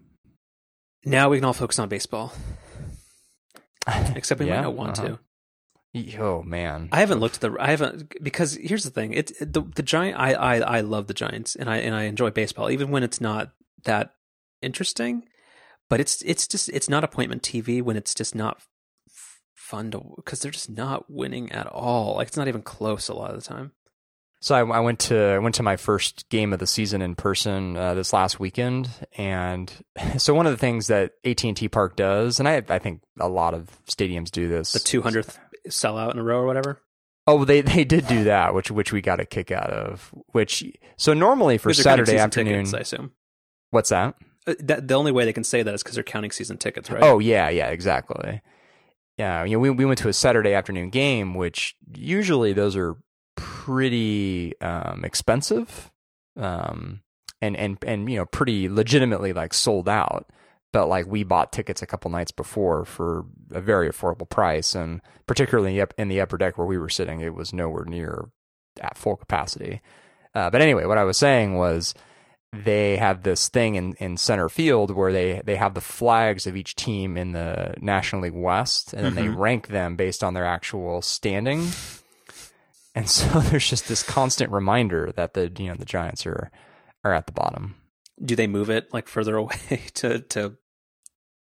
Now 1.04 1.28
we 1.28 1.38
can 1.38 1.44
all 1.44 1.52
focus 1.52 1.78
on 1.78 1.88
baseball, 1.88 2.32
except 4.14 4.40
we 4.40 4.46
Yeah, 4.46 4.56
might 4.56 4.62
not 4.62 4.74
want 4.74 4.98
uh-huh. 4.98 5.08
to. 5.08 5.18
Oh 6.18 6.42
man, 6.42 6.88
I 6.90 7.00
haven't 7.00 7.20
looked 7.20 7.36
at 7.36 7.40
the. 7.42 7.56
I 7.60 7.70
haven't 7.70 8.22
because 8.22 8.54
here's 8.54 8.84
the 8.84 8.90
thing. 8.90 9.12
It's 9.12 9.32
the 9.38 9.60
the 9.60 9.82
giant. 9.82 10.18
I 10.18 10.32
I 10.32 10.56
I 10.58 10.80
love 10.80 11.06
the 11.06 11.14
Giants, 11.14 11.54
and 11.54 11.70
I 11.70 11.76
and 11.76 11.94
I 11.94 12.04
enjoy 12.04 12.30
baseball, 12.30 12.70
even 12.70 12.90
when 12.90 13.02
it's 13.04 13.20
not 13.20 13.52
that 13.84 14.14
interesting. 14.60 15.24
But 15.88 16.00
it's 16.00 16.22
it's 16.22 16.48
just 16.48 16.68
it's 16.70 16.88
not 16.88 17.04
appointment 17.04 17.42
TV 17.42 17.80
when 17.80 17.96
it's 17.96 18.14
just 18.14 18.34
not 18.34 18.60
fun 19.54 19.90
to 19.92 20.02
because 20.16 20.40
they're 20.40 20.50
just 20.52 20.70
not 20.70 21.10
winning 21.10 21.50
at 21.52 21.66
all. 21.66 22.16
Like 22.16 22.28
it's 22.28 22.36
not 22.36 22.48
even 22.48 22.62
close 22.62 23.08
a 23.08 23.14
lot 23.14 23.30
of 23.30 23.36
the 23.36 23.48
time. 23.48 23.72
So 24.40 24.54
I, 24.54 24.76
I 24.76 24.80
went 24.80 24.98
to 25.00 25.18
I 25.18 25.38
went 25.38 25.54
to 25.54 25.62
my 25.62 25.76
first 25.76 26.28
game 26.28 26.52
of 26.52 26.58
the 26.58 26.66
season 26.66 27.00
in 27.00 27.14
person 27.14 27.76
uh, 27.78 27.94
this 27.94 28.12
last 28.12 28.38
weekend, 28.38 28.90
and 29.16 29.72
so 30.18 30.34
one 30.34 30.46
of 30.46 30.52
the 30.52 30.58
things 30.58 30.88
that 30.88 31.12
AT 31.24 31.42
and 31.44 31.56
T 31.56 31.68
Park 31.68 31.96
does, 31.96 32.38
and 32.38 32.48
I 32.48 32.62
I 32.68 32.78
think 32.78 33.00
a 33.18 33.28
lot 33.28 33.54
of 33.54 33.70
stadiums 33.86 34.30
do 34.30 34.48
this. 34.48 34.72
The 34.72 34.80
two 34.80 35.00
hundredth 35.00 35.38
sellout 35.68 36.12
in 36.12 36.18
a 36.18 36.22
row 36.22 36.40
or 36.40 36.46
whatever. 36.46 36.82
Oh, 37.26 37.46
they 37.46 37.62
they 37.62 37.84
did 37.84 38.06
do 38.06 38.24
that, 38.24 38.54
which 38.54 38.70
which 38.70 38.92
we 38.92 39.00
got 39.00 39.18
a 39.18 39.24
kick 39.24 39.50
out 39.50 39.70
of. 39.70 40.12
Which 40.32 40.62
so 40.98 41.14
normally 41.14 41.56
for 41.56 41.70
Because 41.70 41.84
they're 41.84 41.92
counting 41.92 42.04
Saturday 42.04 42.18
afternoon, 42.22 42.64
tickets, 42.66 42.74
I 42.74 42.80
assume. 42.80 43.12
what's 43.70 43.88
that? 43.88 44.14
Uh, 44.46 44.54
That, 44.60 44.88
the 44.88 44.94
only 44.94 45.10
way 45.10 45.24
they 45.24 45.32
can 45.32 45.44
say 45.44 45.62
that 45.62 45.72
is 45.72 45.82
because 45.82 45.94
they're 45.94 46.04
counting 46.04 46.32
season 46.32 46.58
tickets, 46.58 46.90
right? 46.90 47.02
Oh 47.02 47.18
yeah, 47.18 47.48
yeah, 47.48 47.68
exactly. 47.68 48.42
Yeah, 49.18 49.44
you 49.44 49.52
know, 49.52 49.60
we 49.60 49.70
we 49.70 49.84
went 49.84 49.98
to 50.00 50.08
a 50.08 50.12
Saturday 50.12 50.54
afternoon 50.54 50.90
game, 50.90 51.34
which 51.34 51.76
usually 51.96 52.52
those 52.52 52.76
are 52.76 52.96
pretty 53.36 54.60
um, 54.60 55.04
expensive, 55.04 55.92
um, 56.36 57.00
and 57.40 57.56
and 57.56 57.78
and 57.86 58.10
you 58.10 58.16
know, 58.18 58.26
pretty 58.26 58.68
legitimately 58.68 59.32
like 59.32 59.54
sold 59.54 59.88
out. 59.88 60.26
But 60.72 60.88
like 60.88 61.06
we 61.06 61.22
bought 61.22 61.52
tickets 61.52 61.82
a 61.82 61.86
couple 61.86 62.10
nights 62.10 62.32
before 62.32 62.84
for 62.84 63.24
a 63.52 63.60
very 63.60 63.88
affordable 63.88 64.28
price, 64.28 64.74
and 64.74 65.00
particularly 65.28 65.80
in 65.96 66.08
the 66.08 66.20
upper 66.20 66.36
deck 66.36 66.58
where 66.58 66.66
we 66.66 66.78
were 66.78 66.88
sitting, 66.88 67.20
it 67.20 67.34
was 67.34 67.52
nowhere 67.52 67.84
near 67.84 68.30
at 68.80 68.98
full 68.98 69.14
capacity. 69.14 69.80
Uh, 70.34 70.50
but 70.50 70.60
anyway, 70.60 70.84
what 70.84 70.98
I 70.98 71.04
was 71.04 71.16
saying 71.16 71.54
was 71.54 71.94
they 72.64 72.96
have 72.96 73.22
this 73.22 73.48
thing 73.48 73.74
in, 73.74 73.94
in 73.94 74.16
center 74.16 74.48
field 74.48 74.90
where 74.90 75.12
they, 75.12 75.40
they 75.44 75.56
have 75.56 75.74
the 75.74 75.80
flags 75.80 76.46
of 76.46 76.56
each 76.56 76.74
team 76.76 77.16
in 77.16 77.32
the 77.32 77.74
National 77.80 78.22
League 78.22 78.32
West 78.34 78.92
and 78.92 79.04
then 79.04 79.14
they 79.14 79.26
Mhm. 79.26 79.38
rank 79.38 79.68
them 79.68 79.96
based 79.96 80.22
on 80.22 80.34
their 80.34 80.44
actual 80.44 81.02
standing. 81.02 81.68
And 82.94 83.08
so 83.16 83.40
there's 83.40 83.68
just 83.68 83.88
this 83.88 84.02
constant 84.02 84.52
reminder 84.52 85.12
that 85.16 85.34
the 85.34 85.50
you 85.58 85.68
know 85.68 85.74
the 85.74 85.84
Giants 85.84 86.26
are 86.26 86.50
are 87.02 87.12
at 87.12 87.26
the 87.26 87.32
bottom. 87.32 87.74
Do 88.24 88.36
they 88.36 88.46
move 88.46 88.70
it 88.70 88.92
like 88.92 89.08
further 89.08 89.36
away 89.42 89.82
to 89.94 90.20
to 90.20 90.56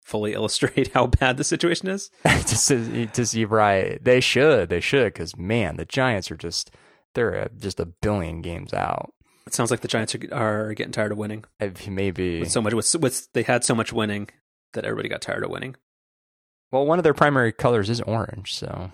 fully 0.03 0.34
illustrate 0.34 0.91
how 0.94 1.08
bad 1.08 1.38
the 1.38 1.44
situation 1.44 1.88
is? 1.88 2.10
to 2.24 2.56
see, 2.58 3.06
to 3.08 3.25
see 3.25 3.46
right, 3.46 4.03
they 4.03 4.20
should 4.22 4.70
they 4.70 4.80
should 4.80 5.13
because 5.13 5.38
man, 5.38 5.75
the 5.77 5.86
Giants 5.86 6.32
are 6.32 6.38
just 6.38 6.72
they're 7.13 7.50
just 7.60 7.80
a 7.80 7.86
billion 7.86 8.41
games 8.41 8.74
out. 8.74 9.13
It 9.48 9.53
sounds 9.53 9.71
like 9.71 9.81
the 9.81 9.88
Giants 9.88 10.15
are, 10.15 10.69
are 10.69 10.74
getting 10.74 10.91
tired 10.93 11.12
of 11.12 11.17
winning. 11.17 11.43
Maybe 11.88 12.39
With 12.41 12.51
so 12.51 12.62
much, 12.62 12.74
with, 12.74 12.95
with 12.95 13.27
they 13.33 13.43
had 13.43 13.63
so 13.63 13.74
much 13.75 13.91
winning 13.91 14.29
that 14.74 14.86
everybody 14.86 15.10
got 15.10 15.21
tired 15.21 15.43
of 15.43 15.50
winning. 15.50 15.75
well, 16.71 16.86
one 16.86 17.00
of 17.00 17.03
their 17.03 17.13
primary 17.13 17.51
colors 17.51 17.89
is 17.89 18.00
orange, 18.01 18.53
so 18.53 18.91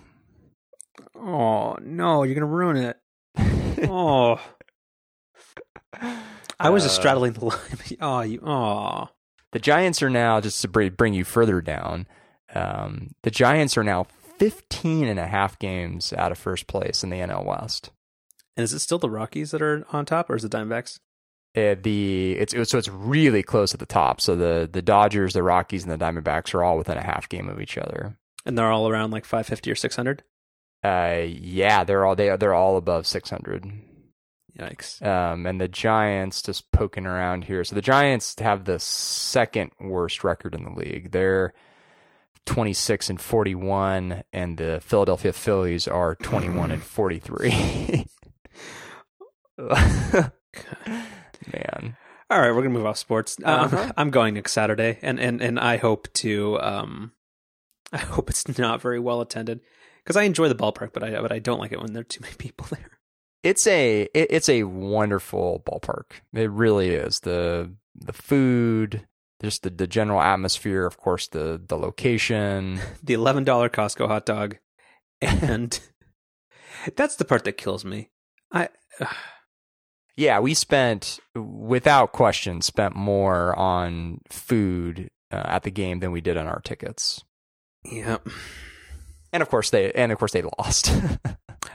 Oh 1.14 1.76
no, 1.80 2.22
you're 2.24 2.34
gonna 2.34 2.46
ruin 2.46 2.76
it. 2.76 2.96
Oh, 3.90 4.40
I 6.58 6.70
was 6.70 6.82
just 6.82 6.98
Uh, 6.98 7.00
straddling 7.00 7.32
the 7.34 7.44
line. 7.44 7.58
Oh, 8.00 8.20
you. 8.22 8.40
Oh, 8.44 9.08
The 9.52 9.58
Giants 9.60 10.02
are 10.02 10.10
now, 10.10 10.40
just 10.40 10.60
to 10.62 10.68
bring 10.68 10.90
bring 10.92 11.14
you 11.14 11.24
further 11.24 11.60
down, 11.60 12.06
um, 12.54 13.12
the 13.22 13.30
Giants 13.30 13.76
are 13.78 13.84
now 13.84 14.06
15 14.38 15.06
and 15.06 15.18
a 15.20 15.26
half 15.26 15.58
games 15.58 16.12
out 16.12 16.32
of 16.32 16.38
first 16.38 16.66
place 16.66 17.04
in 17.04 17.10
the 17.10 17.18
NL 17.18 17.44
West. 17.44 17.90
And 18.58 18.64
is 18.64 18.74
it 18.74 18.80
still 18.80 18.98
the 18.98 19.08
Rockies 19.08 19.52
that 19.52 19.62
are 19.62 19.86
on 19.92 20.04
top, 20.04 20.28
or 20.28 20.36
is 20.36 20.44
it 20.44 20.52
Diamondbacks? 20.52 20.98
Uh, 21.56 21.76
the 21.80 22.32
it's 22.38 22.52
it- 22.52 22.68
so 22.68 22.76
it's 22.76 22.88
really 22.88 23.42
close 23.42 23.72
at 23.72 23.80
the 23.80 23.86
top. 23.86 24.20
So 24.20 24.36
the 24.36 24.68
the 24.70 24.82
Dodgers, 24.82 25.32
the 25.32 25.42
Rockies, 25.42 25.84
and 25.84 25.92
the 25.92 26.04
Diamondbacks 26.04 26.52
are 26.54 26.62
all 26.62 26.76
within 26.76 26.98
a 26.98 27.02
half 27.02 27.28
game 27.28 27.48
of 27.48 27.60
each 27.60 27.78
other. 27.78 28.18
And 28.44 28.58
they're 28.58 28.70
all 28.70 28.88
around 28.88 29.10
like 29.12 29.24
550 29.24 29.70
or 29.70 29.74
600. 29.74 30.22
Uh, 30.84 31.22
yeah, 31.26 31.84
they're 31.84 32.04
all 32.04 32.14
they 32.16 32.36
they're 32.36 32.52
all 32.54 32.76
above 32.76 33.06
600. 33.06 33.64
Yikes! 34.58 35.00
Um, 35.06 35.46
and 35.46 35.60
the 35.60 35.68
Giants 35.68 36.42
just 36.42 36.70
poking 36.72 37.06
around 37.06 37.44
here. 37.44 37.62
So 37.64 37.74
the 37.76 37.80
Giants 37.82 38.34
have 38.40 38.64
the 38.64 38.78
second 38.80 39.70
worst 39.80 40.24
record 40.24 40.54
in 40.54 40.64
the 40.64 40.70
league. 40.72 41.12
They're 41.12 41.54
26 42.46 43.10
and 43.10 43.20
41, 43.20 44.22
and 44.32 44.56
the 44.58 44.80
Philadelphia 44.82 45.32
Phillies 45.32 45.86
are 45.86 46.14
21 46.16 46.70
and 46.72 46.82
43. 46.82 48.06
Man, 51.52 51.96
All 52.30 52.40
right, 52.40 52.50
we're 52.50 52.62
gonna 52.62 52.70
move 52.70 52.86
off 52.86 52.98
sports. 52.98 53.36
Um, 53.42 53.64
Uh-huh. 53.66 53.92
I'm 53.96 54.10
going 54.10 54.34
next 54.34 54.52
Saturday, 54.52 54.98
and 55.02 55.18
and 55.18 55.40
and 55.40 55.58
I 55.58 55.76
hope 55.78 56.12
to. 56.14 56.60
Um, 56.60 57.12
I 57.92 57.98
hope 57.98 58.28
it's 58.30 58.58
not 58.58 58.82
very 58.82 58.98
well 59.00 59.20
attended 59.20 59.60
because 60.04 60.16
I 60.16 60.22
enjoy 60.24 60.48
the 60.48 60.54
ballpark, 60.54 60.92
but 60.92 61.02
I 61.02 61.20
but 61.20 61.32
I 61.32 61.38
don't 61.38 61.58
like 61.58 61.72
it 61.72 61.80
when 61.80 61.92
there 61.92 62.02
are 62.02 62.04
too 62.04 62.20
many 62.22 62.34
people 62.36 62.66
there. 62.70 62.98
it's 63.42 63.66
a 63.66 64.02
it, 64.14 64.28
it's 64.30 64.48
a 64.48 64.64
wonderful 64.64 65.62
ballpark. 65.66 66.20
It 66.32 66.50
really 66.50 66.90
is. 66.90 67.20
the 67.20 67.72
The 67.94 68.12
food, 68.12 69.06
just 69.42 69.62
the, 69.62 69.70
the 69.70 69.86
general 69.86 70.20
atmosphere, 70.20 70.84
of 70.86 70.98
course, 70.98 71.28
the 71.28 71.60
the 71.66 71.78
location. 71.78 72.80
The 73.02 73.14
eleven 73.14 73.42
dollar 73.44 73.68
Costco 73.70 74.06
hot 74.06 74.26
dog, 74.26 74.58
and 75.22 75.80
that's 76.94 77.16
the 77.16 77.24
part 77.24 77.44
that 77.44 77.56
kills 77.56 77.84
me. 77.84 78.10
I 78.52 78.68
Yeah, 80.18 80.40
we 80.40 80.52
spent 80.54 81.20
without 81.36 82.12
question 82.12 82.60
spent 82.60 82.96
more 82.96 83.56
on 83.56 84.20
food 84.30 85.10
uh, 85.30 85.42
at 85.44 85.62
the 85.62 85.70
game 85.70 86.00
than 86.00 86.10
we 86.10 86.20
did 86.20 86.36
on 86.36 86.46
our 86.48 86.60
tickets. 86.60 87.22
yeah. 87.84 88.18
And 89.32 89.42
of 89.42 89.48
course 89.48 89.70
they 89.70 89.92
and 89.92 90.10
of 90.10 90.18
course 90.18 90.32
they 90.32 90.42
lost. 90.58 90.92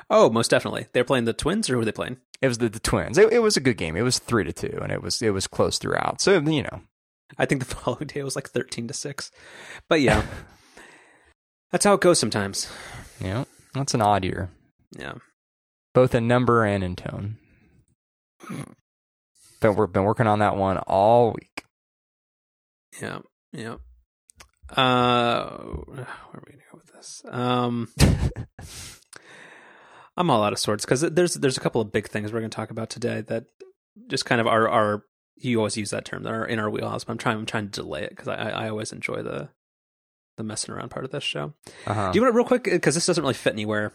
Oh, 0.10 0.30
most 0.30 0.50
definitely. 0.52 0.88
They're 0.94 1.04
playing 1.04 1.26
the 1.26 1.34
Twins, 1.34 1.70
or 1.70 1.74
who 1.76 1.82
are 1.82 1.86
they 1.86 1.92
playing? 1.92 2.18
it 2.42 2.48
was 2.48 2.58
the, 2.58 2.70
the 2.70 2.80
Twins. 2.80 3.18
It, 3.18 3.32
it 3.34 3.40
was 3.40 3.58
a 3.58 3.62
good 3.62 3.78
game. 3.78 3.96
It 3.96 4.02
was 4.02 4.20
3 4.20 4.44
to 4.44 4.54
2 4.54 4.80
and 4.82 4.92
it 4.92 5.02
was 5.02 5.22
it 5.22 5.32
was 5.32 5.48
close 5.48 5.78
throughout. 5.78 6.20
So, 6.22 6.40
you 6.40 6.64
know, 6.64 6.82
I 7.38 7.46
think 7.46 7.66
the 7.66 7.76
following 7.76 8.08
day 8.08 8.22
was 8.24 8.36
like 8.36 8.50
thirteen 8.50 8.88
to 8.90 8.94
six. 8.94 9.32
But 9.90 10.02
yeah, 10.02 10.24
That's 11.72 11.86
how 11.86 11.94
it 11.94 12.02
goes 12.02 12.20
sometimes. 12.20 12.70
Yeah, 13.20 13.46
that's 13.74 13.94
an 13.94 14.02
odd 14.02 14.24
year, 14.26 14.50
Yeah. 14.98 15.14
both 15.94 16.14
in 16.14 16.28
number 16.28 16.64
and 16.66 16.84
in 16.84 16.96
tone. 16.96 17.38
But 19.60 19.74
we've 19.74 19.92
been 19.92 20.04
working 20.04 20.28
on 20.28 20.40
that 20.40 20.58
one 20.58 20.78
all 20.78 21.34
week. 21.34 21.66
Yeah. 23.02 23.20
Yeah. 23.52 23.76
Uh, 24.70 25.50
where 25.86 26.08
are 26.34 26.44
we 26.46 26.54
gonna 26.54 26.64
go 26.72 26.78
with 26.78 26.94
this? 26.94 27.22
Um, 27.30 27.90
I'm 30.18 30.30
all 30.30 30.44
out 30.44 30.54
of 30.54 30.60
sorts 30.60 30.86
because 30.86 31.02
there's 31.02 31.36
there's 31.36 31.58
a 31.58 31.62
couple 31.62 31.82
of 31.82 31.92
big 31.92 32.08
things 32.08 32.32
we're 32.32 32.40
going 32.40 32.52
to 32.52 32.56
talk 32.56 32.72
about 32.72 32.90
today 32.90 33.22
that 33.22 33.46
just 34.08 34.26
kind 34.26 34.40
of 34.40 34.48
are 34.48 34.70
are 34.70 35.04
you 35.38 35.58
always 35.58 35.78
use 35.78 35.90
that 35.90 36.06
term 36.06 36.24
that 36.24 36.34
are 36.34 36.46
in 36.46 36.60
our 36.60 36.70
wheelhouse, 36.70 37.04
but 37.04 37.12
I'm 37.12 37.18
trying 37.18 37.38
I'm 37.38 37.46
trying 37.46 37.70
to 37.70 37.82
delay 37.82 38.04
it 38.04 38.10
because 38.12 38.28
I 38.28 38.36
I 38.36 38.70
always 38.70 38.92
enjoy 38.92 39.24
the 39.24 39.50
the 40.38 40.44
messing 40.44 40.74
around 40.74 40.90
part 40.90 41.06
of 41.06 41.12
this 41.12 41.24
show. 41.24 41.54
Uh-huh. 41.88 42.12
Do 42.12 42.18
you 42.18 42.24
want 42.24 42.34
to 42.34 42.38
real 42.38 42.46
quick 42.46 42.64
because 42.64 42.96
this 42.96 43.06
doesn't 43.06 43.24
really 43.24 43.34
fit 43.34 43.54
anywhere? 43.54 43.94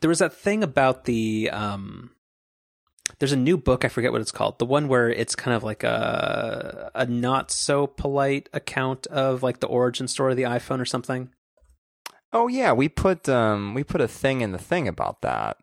There 0.00 0.08
was 0.08 0.18
that 0.18 0.34
thing 0.34 0.62
about 0.62 1.04
the 1.04 1.50
um. 1.50 2.10
There's 3.18 3.32
a 3.32 3.36
new 3.36 3.56
book 3.56 3.84
I 3.84 3.88
forget 3.88 4.12
what 4.12 4.20
it's 4.20 4.32
called. 4.32 4.58
The 4.58 4.66
one 4.66 4.88
where 4.88 5.08
it's 5.10 5.34
kind 5.34 5.56
of 5.56 5.62
like 5.62 5.82
a 5.82 6.90
a 6.94 7.06
not 7.06 7.50
so 7.50 7.86
polite 7.86 8.48
account 8.52 9.06
of 9.08 9.42
like 9.42 9.60
the 9.60 9.66
origin 9.66 10.08
story 10.08 10.32
of 10.32 10.36
the 10.36 10.44
iPhone 10.44 10.80
or 10.80 10.84
something. 10.84 11.30
Oh 12.32 12.48
yeah, 12.48 12.72
we 12.72 12.88
put 12.88 13.28
um 13.28 13.74
we 13.74 13.84
put 13.84 14.00
a 14.00 14.08
thing 14.08 14.40
in 14.40 14.52
the 14.52 14.58
thing 14.58 14.88
about 14.88 15.22
that. 15.22 15.56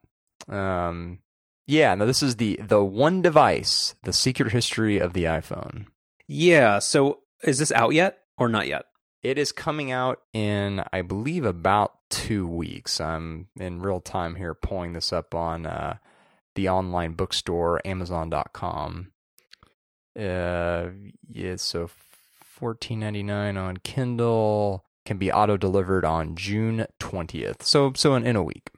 Um 0.47 1.19
yeah, 1.67 1.93
no 1.95 2.05
this 2.05 2.23
is 2.23 2.37
the 2.37 2.59
the 2.61 2.83
one 2.83 3.21
device, 3.21 3.95
the 4.03 4.13
secret 4.13 4.51
history 4.51 4.97
of 4.99 5.13
the 5.13 5.25
iPhone. 5.25 5.87
Yeah. 6.27 6.79
So 6.79 7.19
is 7.43 7.59
this 7.59 7.71
out 7.71 7.93
yet 7.93 8.19
or 8.37 8.49
not 8.49 8.67
yet? 8.67 8.85
It 9.21 9.37
is 9.37 9.51
coming 9.51 9.91
out 9.91 10.19
in 10.33 10.83
I 10.91 11.01
believe 11.01 11.45
about 11.45 11.93
2 12.09 12.47
weeks. 12.47 12.99
I'm 12.99 13.47
in 13.59 13.81
real 13.81 14.01
time 14.01 14.35
here 14.35 14.53
pulling 14.53 14.93
this 14.93 15.13
up 15.13 15.35
on 15.35 15.65
uh 15.65 15.97
the 16.55 16.69
online 16.69 17.13
bookstore 17.13 17.81
amazon.com. 17.85 19.11
Uh 20.17 20.89
yeah, 21.29 21.55
so 21.55 21.89
14.99 22.59 23.57
on 23.57 23.77
Kindle 23.77 24.85
can 25.05 25.17
be 25.17 25.31
auto 25.31 25.57
delivered 25.57 26.05
on 26.05 26.35
June 26.35 26.85
20th. 26.99 27.63
So 27.63 27.93
so 27.95 28.15
in, 28.15 28.25
in 28.25 28.35
a 28.35 28.43
week. 28.43 28.69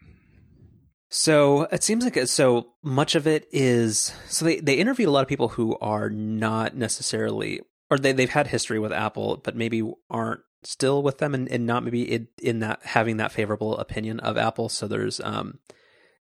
So 1.10 1.64
it 1.72 1.84
seems 1.84 2.04
like 2.04 2.28
so 2.28 2.74
much 2.84 3.16
of 3.16 3.28
it 3.28 3.48
is 3.52 4.14
so 4.28 4.46
they 4.46 4.60
they 4.60 4.76
interviewed 4.76 5.08
a 5.08 5.12
lot 5.12 5.22
of 5.22 5.28
people 5.28 5.50
who 5.50 5.78
are 5.80 6.10
not 6.10 6.76
necessarily 6.76 7.62
or 7.90 7.98
they 7.98 8.12
they've 8.12 8.30
had 8.30 8.48
history 8.48 8.80
with 8.80 8.92
Apple 8.92 9.42
but 9.44 9.56
maybe 9.56 9.84
aren't 10.10 10.42
still 10.64 11.04
with 11.04 11.20
them 11.20 11.36
and, 11.36 11.48
and 11.50 11.66
not 11.66 11.84
maybe 11.84 12.02
in, 12.02 12.28
in 12.42 12.60
that 12.60 12.82
having 12.84 13.18
that 13.18 13.32
favorable 13.32 13.78
opinion 13.78 14.20
of 14.20 14.38
Apple. 14.38 14.68
So 14.68 14.88
there's 14.88 15.20
um 15.22 15.60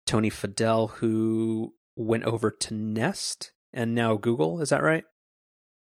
Tony 0.09 0.31
Fadell 0.31 0.89
who 0.93 1.75
went 1.95 2.23
over 2.23 2.49
to 2.49 2.73
Nest 2.73 3.51
and 3.71 3.93
now 3.93 4.15
Google, 4.15 4.59
is 4.59 4.69
that 4.69 4.81
right? 4.81 5.03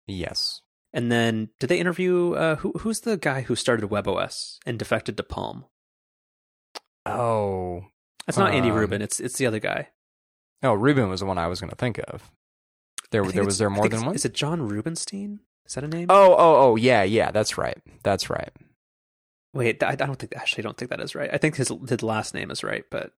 Yes. 0.08 0.62
And 0.94 1.12
then 1.12 1.50
did 1.60 1.68
they 1.68 1.78
interview 1.78 2.32
uh 2.34 2.56
who 2.56 2.72
who's 2.80 3.02
the 3.02 3.18
guy 3.18 3.42
who 3.42 3.56
started 3.56 3.90
WebOS 3.90 4.60
and 4.66 4.80
defected 4.80 5.18
to 5.18 5.24
Palm? 5.24 5.66
Oh, 7.06 7.84
That's 8.26 8.38
not 8.38 8.54
Andy 8.54 8.70
Um, 8.70 8.78
Rubin, 8.78 9.02
it's 9.02 9.20
it's 9.20 9.38
the 9.38 9.46
other 9.46 9.60
guy. 9.60 9.90
Oh, 10.62 10.74
Rubin 10.74 11.10
was 11.10 11.20
the 11.20 11.26
one 11.26 11.38
I 11.38 11.48
was 11.48 11.60
going 11.60 11.72
to 11.72 11.76
think 11.76 12.00
of. 12.08 12.32
There, 13.12 13.26
there 13.26 13.44
was 13.44 13.58
there 13.58 13.70
more 13.70 13.90
than 13.90 14.06
one. 14.06 14.16
Is 14.16 14.24
it 14.24 14.34
Jon 14.34 14.62
Rubinstein? 14.62 15.42
Is 15.66 15.76
that 15.76 15.84
a 15.84 15.88
name? 15.90 16.08
Oh, 16.10 16.34
oh, 16.34 16.56
oh, 16.64 16.76
yeah, 16.78 17.04
yeah. 17.04 17.32
That's 17.32 17.58
right. 17.58 17.78
That's 18.04 18.30
right. 18.30 18.52
Wait, 19.54 19.84
I, 19.84 19.90
I 19.90 19.96
don't 19.96 20.18
think 20.18 20.34
actually 20.36 20.64
I 20.64 20.66
don't 20.66 20.78
think 20.78 20.92
that 20.92 21.02
is 21.02 21.14
right. 21.14 21.30
I 21.32 21.38
think 21.38 21.58
his 21.58 21.72
his 21.90 22.02
last 22.02 22.34
name 22.34 22.50
is 22.52 22.64
right, 22.64 22.86
but 22.90 23.12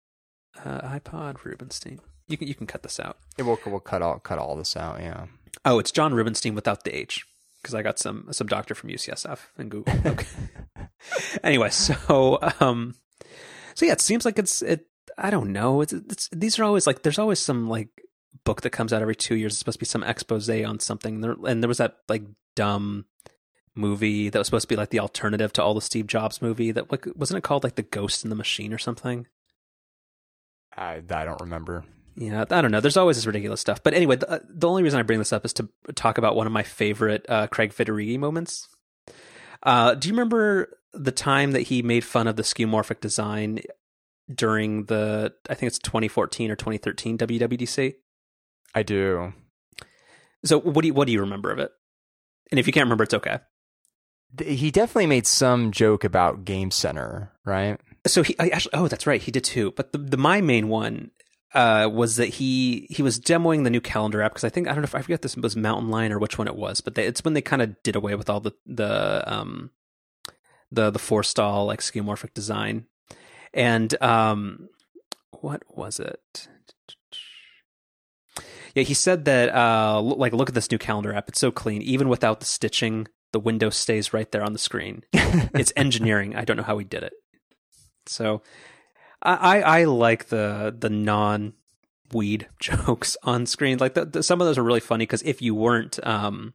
uh, 0.64 0.80
iPod 0.82 1.44
Rubenstein. 1.44 2.00
You 2.28 2.36
can 2.36 2.48
you 2.48 2.54
can 2.54 2.66
cut 2.66 2.82
this 2.82 2.98
out. 3.00 3.18
Yeah, 3.38 3.44
we'll 3.44 3.58
we'll 3.66 3.80
cut 3.80 4.02
all 4.02 4.18
cut 4.18 4.38
all 4.38 4.56
this 4.56 4.76
out. 4.76 5.00
Yeah. 5.00 5.26
Oh, 5.64 5.78
it's 5.78 5.90
Jon 5.90 6.14
Rubinstein 6.14 6.54
without 6.54 6.84
the 6.84 6.94
H 6.94 7.24
because 7.62 7.74
I 7.74 7.82
got 7.82 7.98
some 7.98 8.28
some 8.32 8.46
doctor 8.46 8.74
from 8.74 8.90
UCSF 8.90 9.38
and 9.58 9.70
Google. 9.70 9.94
Okay. 10.06 10.26
anyway, 11.42 11.68
so 11.68 12.38
um, 12.60 12.94
so 13.74 13.84
yeah, 13.84 13.92
it 13.92 14.00
seems 14.00 14.24
like 14.24 14.38
it's 14.38 14.62
it. 14.62 14.86
I 15.18 15.30
don't 15.30 15.52
know. 15.52 15.80
It's, 15.82 15.92
it's 15.92 16.28
these 16.30 16.58
are 16.58 16.64
always 16.64 16.86
like 16.86 17.02
there's 17.02 17.18
always 17.18 17.38
some 17.38 17.68
like 17.68 17.88
book 18.44 18.62
that 18.62 18.70
comes 18.70 18.92
out 18.92 19.02
every 19.02 19.14
two 19.16 19.36
years. 19.36 19.52
It's 19.52 19.58
supposed 19.58 19.76
to 19.78 19.80
be 19.80 19.86
some 19.86 20.02
expose 20.02 20.48
on 20.48 20.80
something. 20.80 21.20
There, 21.20 21.36
and 21.46 21.62
there 21.62 21.68
was 21.68 21.78
that 21.78 21.98
like 22.08 22.22
dumb 22.54 23.04
movie 23.74 24.28
that 24.28 24.38
was 24.38 24.46
supposed 24.46 24.68
to 24.68 24.72
be 24.72 24.76
like 24.76 24.90
the 24.90 25.00
alternative 25.00 25.52
to 25.54 25.62
all 25.62 25.74
the 25.74 25.80
Steve 25.80 26.06
Jobs 26.06 26.40
movie. 26.40 26.70
That 26.72 26.90
like 26.90 27.06
wasn't 27.14 27.38
it 27.38 27.44
called 27.44 27.64
like 27.64 27.74
the 27.74 27.82
Ghost 27.82 28.24
in 28.24 28.30
the 28.30 28.36
Machine 28.36 28.72
or 28.72 28.78
something? 28.78 29.26
I 30.76 31.02
I 31.08 31.24
don't 31.24 31.40
remember. 31.40 31.84
Yeah, 32.16 32.44
I 32.48 32.60
don't 32.62 32.70
know. 32.70 32.80
There's 32.80 32.96
always 32.96 33.16
this 33.16 33.26
ridiculous 33.26 33.60
stuff. 33.60 33.82
But 33.82 33.94
anyway, 33.94 34.16
the, 34.16 34.42
the 34.48 34.68
only 34.68 34.82
reason 34.82 35.00
I 35.00 35.02
bring 35.02 35.18
this 35.18 35.32
up 35.32 35.44
is 35.44 35.52
to 35.54 35.68
talk 35.94 36.16
about 36.16 36.36
one 36.36 36.46
of 36.46 36.52
my 36.52 36.62
favorite 36.62 37.26
uh, 37.28 37.48
Craig 37.48 37.72
Federighi 37.72 38.18
moments. 38.18 38.68
Uh, 39.64 39.94
do 39.94 40.08
you 40.08 40.14
remember 40.14 40.78
the 40.92 41.10
time 41.10 41.52
that 41.52 41.62
he 41.62 41.82
made 41.82 42.04
fun 42.04 42.28
of 42.28 42.36
the 42.36 42.42
skeuomorphic 42.42 43.00
design 43.00 43.60
during 44.32 44.84
the, 44.84 45.32
I 45.50 45.54
think 45.54 45.68
it's 45.68 45.78
2014 45.80 46.50
or 46.50 46.56
2013 46.56 47.18
WWDC? 47.18 47.94
I 48.74 48.82
do. 48.84 49.32
So 50.44 50.60
what 50.60 50.82
do 50.82 50.88
you, 50.88 50.94
what 50.94 51.06
do 51.06 51.12
you 51.12 51.20
remember 51.20 51.50
of 51.50 51.58
it? 51.58 51.72
And 52.50 52.60
if 52.60 52.66
you 52.66 52.72
can't 52.72 52.84
remember, 52.84 53.04
it's 53.04 53.14
okay. 53.14 53.38
He 54.44 54.70
definitely 54.70 55.06
made 55.06 55.26
some 55.26 55.72
joke 55.72 56.04
about 56.04 56.44
Game 56.44 56.70
Center, 56.70 57.32
right? 57.44 57.80
So 58.06 58.22
he 58.22 58.36
I 58.38 58.48
actually, 58.48 58.74
oh, 58.74 58.88
that's 58.88 59.06
right, 59.06 59.22
he 59.22 59.30
did 59.30 59.44
too. 59.44 59.72
But 59.72 59.92
the, 59.92 59.98
the 59.98 60.16
my 60.16 60.40
main 60.40 60.68
one 60.68 61.10
uh, 61.54 61.88
was 61.90 62.16
that 62.16 62.26
he 62.26 62.86
he 62.90 63.02
was 63.02 63.18
demoing 63.18 63.64
the 63.64 63.70
new 63.70 63.80
calendar 63.80 64.20
app 64.20 64.32
because 64.32 64.44
I 64.44 64.48
think 64.48 64.66
I 64.66 64.72
don't 64.72 64.82
know 64.82 64.86
if 64.86 64.94
I 64.94 65.02
forget 65.02 65.22
this 65.22 65.36
was 65.36 65.56
Mountain 65.56 65.88
Lion 65.88 66.12
or 66.12 66.18
which 66.18 66.36
one 66.36 66.48
it 66.48 66.56
was, 66.56 66.80
but 66.80 66.96
they, 66.96 67.06
it's 67.06 67.24
when 67.24 67.34
they 67.34 67.40
kind 67.42 67.62
of 67.62 67.80
did 67.82 67.96
away 67.96 68.14
with 68.14 68.28
all 68.28 68.40
the 68.40 68.52
the 68.66 69.22
um 69.32 69.70
the 70.72 70.90
the 70.90 70.98
Forstall 70.98 71.66
like 71.66 71.80
skeuomorphic 71.80 72.34
design, 72.34 72.86
and 73.54 74.00
um 74.02 74.68
what 75.40 75.62
was 75.68 76.00
it? 76.00 76.48
Yeah, 78.74 78.82
he 78.82 78.94
said 78.94 79.24
that 79.26 79.54
uh 79.54 80.00
like 80.02 80.32
look 80.32 80.48
at 80.48 80.54
this 80.54 80.70
new 80.70 80.78
calendar 80.78 81.14
app. 81.14 81.28
It's 81.28 81.40
so 81.40 81.52
clean, 81.52 81.82
even 81.82 82.08
without 82.08 82.40
the 82.40 82.46
stitching. 82.46 83.06
The 83.32 83.40
window 83.40 83.68
stays 83.70 84.12
right 84.12 84.30
there 84.30 84.44
on 84.44 84.52
the 84.52 84.60
screen. 84.60 85.02
It's 85.54 85.72
engineering. 85.74 86.36
I 86.36 86.44
don't 86.44 86.56
know 86.56 86.62
how 86.62 86.78
he 86.78 86.84
did 86.84 87.02
it. 87.02 87.14
So 88.06 88.42
I, 89.22 89.60
I, 89.62 89.84
like 89.84 90.26
the 90.26 90.74
the 90.76 90.90
non 90.90 91.54
weed 92.12 92.48
jokes 92.60 93.16
on 93.22 93.46
screen. 93.46 93.78
Like 93.78 93.94
the, 93.94 94.04
the, 94.04 94.22
some 94.22 94.40
of 94.40 94.46
those 94.46 94.58
are 94.58 94.62
really 94.62 94.80
funny 94.80 95.02
because 95.02 95.22
if 95.22 95.40
you 95.40 95.54
weren't 95.54 95.98
um 96.06 96.54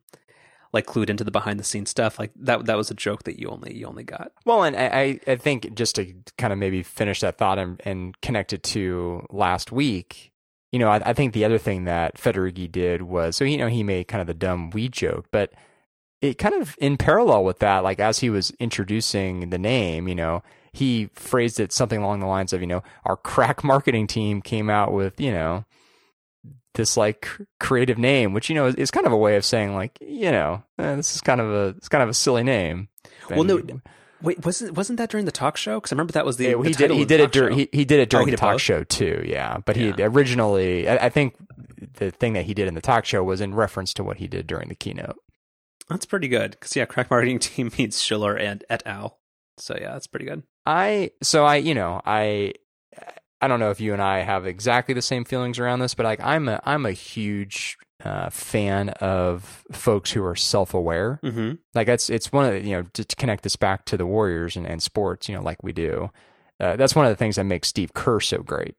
like 0.72 0.86
clued 0.86 1.10
into 1.10 1.24
the 1.24 1.32
behind 1.32 1.60
the 1.60 1.64
scenes 1.64 1.90
stuff, 1.90 2.20
like 2.20 2.32
that 2.36 2.66
that 2.66 2.78
was 2.78 2.92
a 2.92 2.96
joke 2.96 3.24
that 3.24 3.40
you 3.40 3.48
only 3.50 3.76
you 3.76 3.88
only 3.88 4.04
got. 4.04 4.32
Well, 4.46 4.64
and 4.64 4.76
I, 4.76 4.86
I 4.86 5.20
I 5.32 5.36
think 5.36 5.74
just 5.74 5.96
to 5.96 6.14
kind 6.38 6.54
of 6.54 6.60
maybe 6.60 6.84
finish 6.84 7.22
that 7.22 7.38
thought 7.38 7.58
and, 7.58 7.82
and 7.86 8.20
connect 8.22 8.54
it 8.54 8.64
to 8.64 9.26
last 9.32 9.72
week, 9.72 10.32
you 10.72 10.78
know, 10.78 10.90
I, 10.90 11.02
I 11.10 11.14
think 11.14 11.34
the 11.34 11.46
other 11.46 11.58
thing 11.58 11.86
that 11.86 12.16
Federighi 12.18 12.72
did 12.72 13.02
was 13.02 13.36
so 13.36 13.46
you 13.46 13.58
know 13.58 13.68
he 13.68 13.84
made 13.84 14.08
kind 14.08 14.22
of 14.22 14.28
the 14.28 14.34
dumb 14.36 14.70
weed 14.70 14.92
joke, 14.92 15.26
but 15.32 15.54
it 16.22 16.38
kind 16.38 16.56
of 16.56 16.76
in 16.80 16.98
parallel 16.98 17.44
with 17.44 17.60
that, 17.60 17.84
like 17.84 18.00
as 18.00 18.20
he 18.20 18.30
was 18.30 18.52
introducing 18.60 19.50
the 19.50 19.58
name, 19.58 20.08
you 20.08 20.16
know, 20.16 20.44
he 20.72 21.10
phrased 21.14 21.60
it 21.60 21.72
something 21.72 22.02
along 22.02 22.20
the 22.20 22.28
lines 22.28 22.54
of, 22.54 22.62
you 22.62 22.68
know, 22.68 22.84
our 23.06 23.18
crack 23.18 23.64
marketing 23.64 24.08
team 24.08 24.42
came 24.42 24.70
out 24.70 24.94
with, 24.94 25.20
you 25.20 25.32
know, 25.32 25.66
this 26.76 26.96
like 26.96 27.28
creative 27.60 27.98
name, 27.98 28.34
which 28.34 28.50
you 28.50 28.56
know 28.56 28.68
is, 28.68 28.76
is 28.76 28.92
kind 28.92 29.06
of 29.06 29.12
a 29.12 29.18
way 29.18 29.36
of 29.36 29.44
saying 29.44 29.76
like, 29.76 29.98
you 30.02 30.32
know, 30.32 30.64
eh, 30.78 30.96
this 30.96 31.16
is 31.16 31.22
kind 31.22 31.42
of 31.42 31.52
a 31.52 31.68
it's 31.78 31.90
kind 31.90 32.04
of 32.04 32.10
a 32.10 32.14
silly 32.14 32.44
name. 32.44 32.90
Well, 33.30 33.44
no, 33.44 33.62
Wait, 34.22 34.44
wasn't 34.46 34.76
wasn't 34.76 34.98
that 34.98 35.10
during 35.10 35.26
the 35.26 35.32
talk 35.32 35.56
show? 35.56 35.76
Because 35.80 35.94
I 35.94 35.96
remember 35.96 36.12
that 36.14 36.26
was 36.26 36.36
the, 36.38 36.46
yeah, 36.50 36.56
the 36.56 36.64
he 36.64 36.74
did. 36.74 36.92
He 36.92 37.06
did 37.06 37.22
it 37.22 37.32
during. 37.32 37.58
He, 37.58 37.70
he 37.72 37.86
did 37.86 38.00
it 38.02 38.10
during 38.10 38.28
he 38.28 38.32
the 38.32 38.38
talk 38.38 38.56
both? 38.56 38.62
show 38.62 38.84
too. 38.84 39.24
Yeah, 39.26 39.60
but 39.66 39.78
he 39.78 39.90
Yeah. 39.90 40.08
originally, 40.08 40.90
I, 40.90 41.06
I 41.06 41.10
think, 41.10 41.36
the 41.94 42.12
thing 42.12 42.34
that 42.34 42.46
he 42.46 42.54
did 42.54 42.68
in 42.68 42.76
the 42.76 42.82
talk 42.82 43.06
show 43.06 43.24
was 43.24 43.40
in 43.40 43.56
reference 43.56 43.94
to 43.94 44.04
what 44.04 44.18
he 44.18 44.28
did 44.28 44.46
during 44.46 44.68
the 44.68 44.76
keynote. 44.76 45.16
That's 45.88 46.06
pretty 46.06 46.28
good. 46.28 46.52
Because 46.52 46.76
yeah, 46.76 46.84
crack 46.86 47.10
marketing 47.10 47.40
team 47.40 47.72
meets 47.78 48.02
Schiller 48.02 48.36
and 48.36 48.64
et 48.70 48.84
al. 48.86 49.20
So 49.58 49.78
yeah, 49.80 49.94
that's 49.94 50.08
pretty 50.08 50.26
good. 50.26 50.44
I 50.70 51.12
so 51.24 51.46
I 51.46 51.56
you 51.56 51.74
know 51.74 52.00
I 52.06 52.54
I 53.42 53.48
don't 53.48 53.60
know 53.60 53.72
if 53.72 53.82
you 53.82 53.94
and 53.94 54.02
I 54.02 54.20
have 54.20 54.46
exactly 54.46 54.94
the 54.94 55.02
same 55.02 55.26
feelings 55.26 55.58
around 55.58 55.80
this, 55.80 55.96
but 55.96 56.04
like 56.04 56.22
I'm 56.22 56.48
a 56.48 56.62
I'm 56.64 56.86
a 56.86 56.92
huge 56.92 57.78
uh, 58.04 58.30
fan 58.30 58.90
of 58.90 59.64
folks 59.72 60.12
who 60.12 60.24
are 60.24 60.36
self 60.36 60.76
aware. 60.76 61.20
Mm-hmm. 61.24 61.54
Like 61.74 61.88
that's 61.88 62.12
it's 62.12 62.32
one 62.32 62.46
of 62.46 62.54
the, 62.54 62.62
you 62.62 62.76
know 62.76 62.84
to, 62.94 63.04
to 63.04 63.16
connect 63.16 63.44
this 63.44 63.56
back 63.56 63.86
to 63.86 63.98
the 63.98 64.06
Warriors 64.06 64.56
and, 64.56 64.68
and 64.68 64.82
sports, 64.82 65.28
you 65.28 65.36
know, 65.36 65.42
like 65.42 65.64
we 65.64 65.74
do. 65.74 66.12
Uh, 66.60 66.76
that's 66.76 66.96
one 66.96 67.06
of 67.06 67.12
the 67.12 67.16
things 67.16 67.38
that 67.38 67.46
makes 67.46 67.70
Steve 67.70 67.94
Kerr 67.94 68.20
so 68.20 68.40
great. 68.40 68.76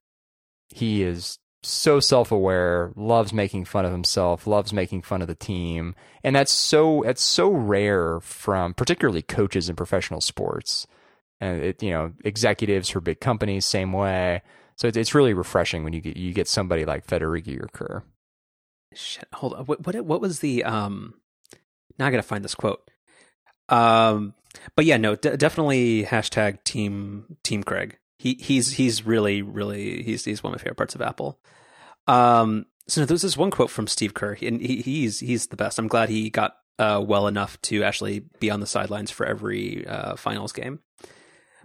He 0.69 1.03
is 1.03 1.39
so 1.65 1.99
self 1.99 2.31
aware, 2.31 2.93
loves 2.95 3.33
making 3.33 3.65
fun 3.65 3.85
of 3.85 3.91
himself, 3.91 4.47
loves 4.47 4.73
making 4.73 5.03
fun 5.03 5.23
of 5.23 5.29
the 5.29 5.35
team, 5.35 5.97
and 6.23 6.37
that's 6.37 6.53
so 6.53 7.03
that's 7.05 7.23
so 7.23 7.51
rare 7.51 8.21
from 8.21 8.75
particularly 8.75 9.23
coaches 9.23 9.69
in 9.69 9.75
professional 9.75 10.21
sports. 10.21 10.87
And 11.41 11.63
it, 11.63 11.83
you 11.83 11.91
know 11.91 12.13
executives 12.25 12.89
for 12.89 13.01
big 13.01 13.21
companies 13.21 13.65
same 13.65 13.93
way. 13.93 14.43
So 14.77 14.89
it's 14.89 14.97
it's 14.97 15.15
really 15.15 15.35
refreshing 15.35 15.85
when 15.85 15.93
you 15.93 16.01
get 16.01 16.17
you 16.17 16.33
get 16.33 16.49
somebody 16.49 16.85
like 16.85 17.07
Federighi 17.07 17.63
or 17.63 17.69
Kerr. 17.73 18.03
Shit, 18.95 19.29
hold 19.33 19.55
on. 19.55 19.65
What 19.67 19.87
what 19.87 19.97
what 20.05 20.21
was 20.21 20.41
the 20.41 20.65
um? 20.65 21.15
Now 21.99 22.07
I 22.07 22.11
gotta 22.11 22.23
find 22.23 22.45
this 22.45 22.55
quote. 22.55 22.91
Um, 23.69 24.35
but 24.75 24.85
yeah, 24.85 24.97
no, 24.97 25.15
d- 25.17 25.37
definitely 25.37 26.05
hashtag 26.05 26.65
team 26.65 27.37
team 27.43 27.63
Craig. 27.63 27.99
He 28.19 28.35
he's 28.41 28.73
he's 28.73 29.07
really 29.07 29.43
really 29.43 30.03
he's 30.03 30.25
he's 30.25 30.43
one 30.43 30.53
of 30.53 30.59
my 30.59 30.63
favorite 30.63 30.77
parts 30.77 30.95
of 30.95 31.03
Apple. 31.03 31.39
Um, 32.07 32.67
so 32.89 33.05
there's 33.05 33.23
this 33.23 33.37
one 33.37 33.51
quote 33.51 33.71
from 33.71 33.87
Steve 33.87 34.15
Kerr, 34.15 34.37
and 34.43 34.61
he, 34.61 34.83
he's 34.83 35.21
he's 35.21 35.47
the 35.47 35.57
best. 35.57 35.79
I'm 35.79 35.89
glad 35.89 36.09
he 36.09 36.29
got 36.29 36.57
uh, 36.79 37.03
well 37.07 37.29
enough 37.29 37.61
to 37.63 37.85
actually 37.85 38.25
be 38.41 38.51
on 38.51 38.61
the 38.61 38.67
sidelines 38.67 39.11
for 39.11 39.25
every 39.25 39.87
uh, 39.87 40.17
finals 40.17 40.53
game. 40.53 40.81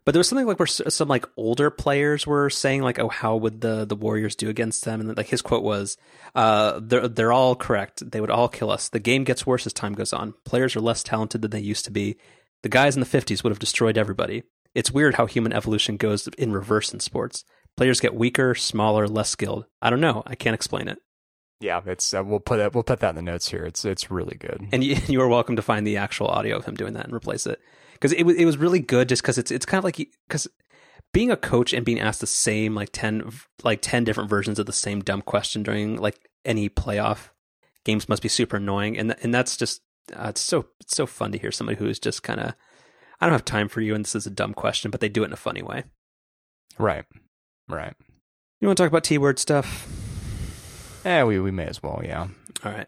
But 0.05 0.13
there 0.13 0.19
was 0.19 0.29
something 0.29 0.45
like 0.45 0.59
where 0.59 0.67
some 0.67 1.07
like 1.07 1.25
older 1.35 1.71
players 1.71 2.27
were 2.27 2.51
saying 2.51 2.83
like, 2.83 2.99
"Oh, 2.99 3.09
how 3.09 3.35
would 3.37 3.61
the 3.61 3.85
the 3.85 3.95
Warriors 3.95 4.35
do 4.35 4.49
against 4.49 4.85
them?" 4.85 5.01
And 5.01 5.17
like 5.17 5.29
his 5.29 5.41
quote 5.41 5.63
was, 5.63 5.97
uh, 6.35 6.79
"They're 6.81 7.07
they're 7.07 7.33
all 7.33 7.55
correct. 7.55 8.11
They 8.11 8.21
would 8.21 8.29
all 8.29 8.47
kill 8.47 8.69
us. 8.69 8.87
The 8.87 8.99
game 8.99 9.23
gets 9.23 9.47
worse 9.47 9.65
as 9.65 9.73
time 9.73 9.93
goes 9.93 10.13
on. 10.13 10.35
Players 10.45 10.75
are 10.75 10.81
less 10.81 11.01
talented 11.01 11.41
than 11.41 11.49
they 11.49 11.59
used 11.59 11.85
to 11.85 11.91
be. 11.91 12.17
The 12.61 12.69
guys 12.69 12.95
in 12.95 12.99
the 12.99 13.07
'50s 13.07 13.43
would 13.43 13.49
have 13.49 13.59
destroyed 13.59 13.97
everybody. 13.97 14.43
It's 14.75 14.91
weird 14.91 15.15
how 15.15 15.25
human 15.25 15.53
evolution 15.53 15.97
goes 15.97 16.27
in 16.37 16.51
reverse 16.51 16.93
in 16.93 16.99
sports. 16.99 17.43
Players 17.75 17.99
get 17.99 18.13
weaker, 18.13 18.53
smaller, 18.53 19.07
less 19.07 19.31
skilled. 19.31 19.65
I 19.81 19.89
don't 19.89 20.01
know. 20.01 20.21
I 20.27 20.35
can't 20.35 20.53
explain 20.53 20.87
it." 20.87 20.99
Yeah, 21.61 21.81
it's 21.83 22.13
uh, 22.13 22.23
we'll 22.23 22.41
put 22.41 22.59
it 22.59 22.75
we'll 22.75 22.83
put 22.83 22.99
that 22.99 23.09
in 23.09 23.15
the 23.15 23.21
notes 23.23 23.49
here. 23.49 23.65
It's 23.65 23.83
it's 23.85 24.11
really 24.11 24.37
good. 24.37 24.67
And 24.71 24.83
you, 24.83 24.97
you 25.07 25.19
are 25.21 25.27
welcome 25.27 25.55
to 25.55 25.63
find 25.63 25.87
the 25.87 25.97
actual 25.97 26.27
audio 26.27 26.57
of 26.57 26.65
him 26.65 26.75
doing 26.75 26.93
that 26.93 27.05
and 27.05 27.13
replace 27.13 27.47
it 27.47 27.59
because 27.95 28.11
it 28.11 28.23
was 28.23 28.35
it 28.35 28.45
was 28.45 28.57
really 28.57 28.79
good 28.79 29.09
just 29.09 29.21
because 29.21 29.37
it's 29.37 29.51
it's 29.51 29.65
kind 29.65 29.79
of 29.79 29.83
like 29.83 29.97
because 30.27 30.47
being 31.13 31.31
a 31.31 31.37
coach 31.37 31.73
and 31.73 31.85
being 31.85 31.99
asked 31.99 32.21
the 32.21 32.27
same 32.27 32.75
like 32.75 32.89
ten 32.91 33.31
like 33.63 33.79
ten 33.81 34.03
different 34.03 34.29
versions 34.29 34.59
of 34.59 34.65
the 34.65 34.73
same 34.73 35.01
dumb 35.01 35.21
question 35.21 35.63
during 35.63 35.97
like 35.97 36.29
any 36.43 36.69
playoff 36.69 37.29
games 37.85 38.09
must 38.09 38.21
be 38.21 38.27
super 38.27 38.57
annoying 38.57 38.97
and 38.97 39.15
and 39.23 39.33
that's 39.33 39.55
just 39.55 39.81
uh, 40.13 40.27
it's 40.29 40.41
so 40.41 40.67
it's 40.81 40.95
so 40.95 41.05
fun 41.05 41.31
to 41.31 41.37
hear 41.37 41.51
somebody 41.51 41.77
who 41.77 41.87
is 41.87 41.99
just 41.99 42.21
kind 42.21 42.39
of 42.39 42.53
I 43.21 43.25
don't 43.25 43.33
have 43.33 43.45
time 43.45 43.69
for 43.69 43.81
you 43.81 43.95
and 43.95 44.03
this 44.03 44.15
is 44.15 44.27
a 44.27 44.31
dumb 44.31 44.53
question 44.53 44.91
but 44.91 44.99
they 44.99 45.09
do 45.09 45.23
it 45.23 45.27
in 45.27 45.33
a 45.33 45.37
funny 45.37 45.61
way. 45.61 45.85
Right. 46.77 47.05
Right. 47.67 47.93
You 48.59 48.67
want 48.67 48.77
to 48.77 48.83
talk 48.83 48.91
about 48.91 49.03
T 49.05 49.17
word 49.17 49.39
stuff? 49.39 49.87
Yeah, 51.05 51.23
we 51.23 51.39
we 51.39 51.51
may 51.51 51.65
as 51.65 51.81
well. 51.81 52.01
Yeah. 52.03 52.27
All 52.63 52.71
right. 52.71 52.87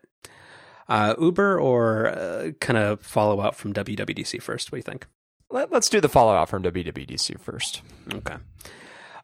Uh, 0.89 1.15
Uber 1.19 1.59
or 1.59 2.07
uh, 2.07 2.51
kind 2.61 2.77
of 2.77 3.01
follow 3.01 3.41
out 3.41 3.55
from 3.55 3.73
WWDC 3.73 4.41
first? 4.41 4.71
What 4.71 4.77
do 4.77 4.79
you 4.79 4.83
think? 4.83 5.07
Let, 5.49 5.71
us 5.73 5.89
do 5.89 6.01
the 6.01 6.09
follow 6.09 6.33
out 6.33 6.49
from 6.49 6.63
WWDC 6.63 7.39
first. 7.39 7.81
Okay. 8.13 8.35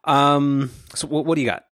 Um. 0.03 0.71
So 0.95 1.07
what, 1.07 1.25
what 1.25 1.35
do 1.35 1.41
you 1.41 1.47
got? 1.47 1.65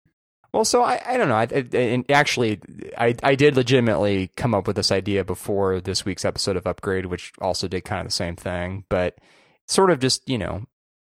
Well, 0.51 0.65
so 0.65 0.81
I, 0.81 1.01
I 1.05 1.17
don't 1.17 1.29
know. 1.29 1.35
I, 1.35 1.47
I, 1.73 2.03
actually, 2.11 2.59
I, 2.97 3.15
I 3.21 3.35
did 3.35 3.55
legitimately 3.55 4.31
come 4.35 4.55
up 4.55 4.65
with 4.65 4.75
this 4.75 4.91
idea 4.91 5.23
before 5.23 5.79
this 5.79 6.05
week's 6.05 6.25
episode 6.25 6.57
of 6.57 6.65
Upgrade, 6.65 7.05
which 7.05 7.31
also 7.39 7.67
did 7.67 7.85
kind 7.85 8.01
of 8.01 8.07
the 8.07 8.13
same 8.13 8.35
thing, 8.35 8.83
but 8.89 9.19
sort 9.67 9.91
of 9.91 9.99
just, 9.99 10.27
you 10.27 10.39
know, 10.39 10.65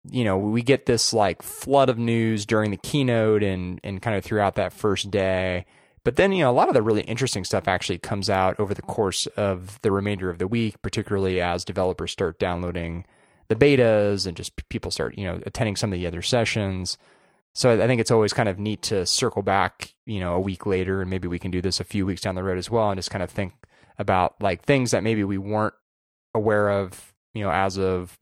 you 0.10 0.24
know, 0.24 0.38
we 0.38 0.62
get 0.62 0.86
this 0.86 1.13
like 1.13 1.41
flood 1.41 1.89
of 1.89 1.98
news 1.98 2.46
during 2.46 2.72
the 2.72 2.78
keynote 2.78 3.43
and, 3.43 3.82
and 3.84 4.02
kind 4.02 4.15
of 4.15 4.24
throughout 4.24 4.56
that 4.56 4.72
first 4.72 5.12
day. 5.12 5.65
But 6.04 6.18
then, 6.18 6.34
you 6.34 6.44
know, 6.44 6.52
a 6.52 6.54
lot 6.54 6.68
of 6.68 6.74
the 6.74 6.82
really 6.82 7.04
interesting 7.04 7.46
stuff 7.46 7.68
actually 7.68 7.98
comes 7.98 8.30
out 8.30 8.60
over 8.60 8.74
the 8.74 8.82
course 8.82 9.26
of 9.38 9.80
the 9.84 9.92
remainder 9.92 10.30
of 10.30 10.38
the 10.38 10.48
week, 10.48 10.82
particularly 10.82 11.39
as 11.39 11.63
developers 11.63 12.12
start 12.12 12.39
downloading 12.39 13.06
the 13.48 13.56
betas 13.56 14.28
and 14.28 14.36
just 14.36 14.56
people 14.70 14.92
start, 14.92 15.18
you 15.18 15.26
know, 15.26 15.39
attending 15.46 15.76
some 15.76 15.94
of 15.94 16.00
the 16.00 16.08
other 16.08 16.22
sessions. 16.22 16.98
So 17.54 17.82
I 17.82 17.88
think 17.88 18.02
it's 18.02 18.12
always 18.12 18.34
kind 18.34 18.50
of 18.50 18.60
neat 18.60 18.82
to 18.84 19.06
circle 19.06 19.44
back, 19.44 19.94
you 20.06 20.20
know, 20.20 20.34
a 20.34 20.39
week 20.39 20.66
later, 20.66 21.02
and 21.02 21.10
maybe 21.10 21.28
we 21.28 21.39
can 21.39 21.52
do 21.52 21.62
this 21.62 21.80
a 21.80 21.86
few 21.86 22.06
weeks 22.06 22.22
down 22.22 22.36
the 22.36 22.44
road 22.44 22.58
as 22.58 22.70
well, 22.70 22.89
and 22.89 22.98
just 22.98 23.12
kind 23.12 23.24
of 23.24 23.30
think 23.30 23.54
about 23.98 24.42
like 24.42 24.63
things 24.63 24.92
that 24.92 25.04
maybe 25.04 25.24
we 25.24 25.38
weren't 25.38 25.76
aware 26.34 26.70
of, 26.70 27.13
you 27.34 27.44
know, 27.44 27.52
as 27.52 27.78
of, 27.78 28.18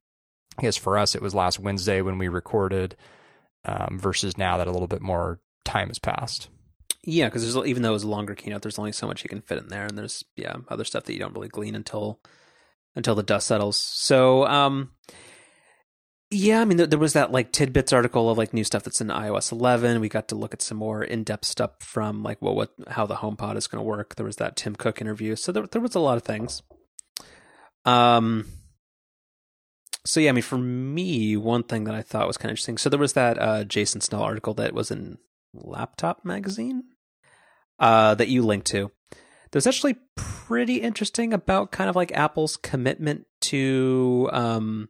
I 0.59 0.63
guess 0.63 0.75
for 0.77 0.97
us 0.97 1.15
it 1.15 1.21
was 1.21 1.33
last 1.33 1.59
Wednesday 1.59 2.01
when 2.01 2.17
we 2.17 2.27
recorded, 2.27 2.97
um, 3.63 3.97
versus 3.99 4.37
now 4.37 4.57
that 4.57 4.67
a 4.67 4.71
little 4.71 4.87
bit 4.87 5.01
more 5.01 5.39
time 5.63 5.87
has 5.87 5.99
passed. 5.99 6.49
Yeah, 7.03 7.25
because 7.25 7.41
there's 7.41 7.67
even 7.67 7.81
though 7.81 7.89
it 7.89 7.93
was 7.93 8.03
a 8.03 8.09
longer 8.09 8.35
keynote, 8.35 8.61
there's 8.61 8.77
only 8.77 8.91
so 8.91 9.07
much 9.07 9.23
you 9.23 9.29
can 9.29 9.41
fit 9.41 9.57
in 9.57 9.69
there, 9.69 9.85
and 9.85 9.97
there's 9.97 10.23
yeah 10.35 10.55
other 10.69 10.83
stuff 10.83 11.05
that 11.05 11.13
you 11.13 11.19
don't 11.19 11.33
really 11.33 11.47
glean 11.47 11.73
until 11.73 12.19
until 12.95 13.15
the 13.15 13.23
dust 13.23 13.47
settles. 13.47 13.77
So 13.77 14.45
um, 14.45 14.91
yeah, 16.29 16.61
I 16.61 16.65
mean 16.65 16.77
there, 16.77 16.87
there, 16.87 16.99
was 16.99 17.13
that 17.13 17.31
like 17.31 17.51
TidBITS 17.51 17.91
article 17.91 18.29
of 18.29 18.37
like 18.37 18.53
new 18.53 18.63
stuff 18.63 18.83
that's 18.83 19.01
in 19.01 19.07
iOS 19.07 19.51
11. 19.51 19.99
We 19.99 20.09
got 20.09 20.27
to 20.27 20.35
look 20.35 20.53
at 20.53 20.61
some 20.61 20.77
more 20.77 21.03
in 21.03 21.23
depth 21.23 21.45
stuff 21.45 21.71
from 21.79 22.21
like 22.21 22.39
well 22.41 22.55
what 22.55 22.71
how 22.89 23.07
the 23.07 23.15
HomePod 23.15 23.57
is 23.57 23.67
going 23.67 23.79
to 23.79 23.87
work. 23.87 24.15
There 24.15 24.25
was 24.25 24.37
that 24.37 24.55
Tim 24.55 24.75
Cook 24.75 25.01
interview, 25.01 25.35
so 25.35 25.51
there 25.51 25.65
there 25.65 25.81
was 25.81 25.95
a 25.95 25.99
lot 25.99 26.17
of 26.17 26.23
things. 26.23 26.61
Um. 27.85 28.45
So 30.03 30.19
yeah, 30.19 30.29
I 30.29 30.33
mean, 30.33 30.41
for 30.41 30.57
me, 30.57 31.37
one 31.37 31.63
thing 31.63 31.83
that 31.83 31.93
I 31.93 32.01
thought 32.01 32.25
was 32.25 32.37
kind 32.37 32.49
of 32.49 32.53
interesting. 32.53 32.79
So 32.79 32.89
there 32.89 32.99
was 32.99 33.13
that 33.13 33.39
uh, 33.39 33.63
Jason 33.63 34.01
Snell 34.01 34.23
article 34.23 34.55
that 34.55 34.73
was 34.73 34.89
in 34.89 35.19
Laptop 35.53 36.23
Magazine 36.23 36.83
uh, 37.79 38.15
that 38.15 38.27
you 38.27 38.43
linked 38.43 38.67
to. 38.67 38.91
There's 39.51 39.67
actually 39.67 39.97
pretty 40.15 40.77
interesting 40.77 41.33
about 41.33 41.71
kind 41.71 41.89
of 41.89 41.95
like 41.95 42.11
Apple's 42.13 42.55
commitment 42.57 43.25
to 43.41 44.29
um, 44.31 44.89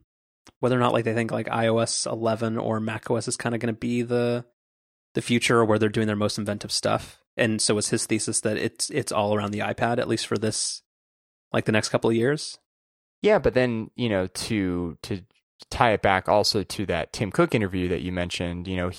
whether 0.60 0.76
or 0.76 0.80
not 0.80 0.94
like 0.94 1.06
they 1.06 1.14
think 1.14 1.32
like 1.32 1.48
iOS 1.48 2.06
11 2.06 2.58
or 2.58 2.80
macOS 2.80 3.28
is 3.28 3.38
kind 3.38 3.56
of 3.56 3.62
going 3.62 3.74
to 3.74 3.80
be 3.80 4.02
the 4.02 4.46
the 5.14 5.22
future 5.22 5.60
or 5.60 5.66
where 5.66 5.78
they're 5.78 5.90
doing 5.90 6.08
their 6.08 6.16
most 6.16 6.38
inventive 6.38 6.72
stuff. 6.72 7.22
And 7.36 7.62
so 7.62 7.76
was 7.76 7.90
his 7.90 8.06
thesis 8.06 8.42
that 8.42 8.58
it's 8.58 8.90
it's 8.92 9.12
all 9.12 9.34
around 9.34 9.52
the 9.52 9.60
iPad 9.60 9.98
at 9.98 10.08
least 10.08 10.28
for 10.28 10.38
this 10.38 10.84
like 11.52 11.66
the 11.66 11.72
next 11.72 11.90
couple 11.90 12.10
of 12.10 12.16
years. 12.16 12.60
Yeah, 13.22 13.40
but 13.40 13.54
then 13.54 13.90
you 13.96 14.10
know 14.10 14.28
to 14.28 14.98
to 15.04 15.24
tie 15.70 15.92
it 15.92 16.02
back 16.02 16.28
also 16.30 16.64
to 16.64 16.86
that 16.88 17.14
Tim 17.14 17.32
Cook 17.32 17.54
interview 17.56 17.88
that 17.90 18.02
you 18.02 18.12
mentioned, 18.12 18.68
you 18.68 18.78
know, 18.78 18.92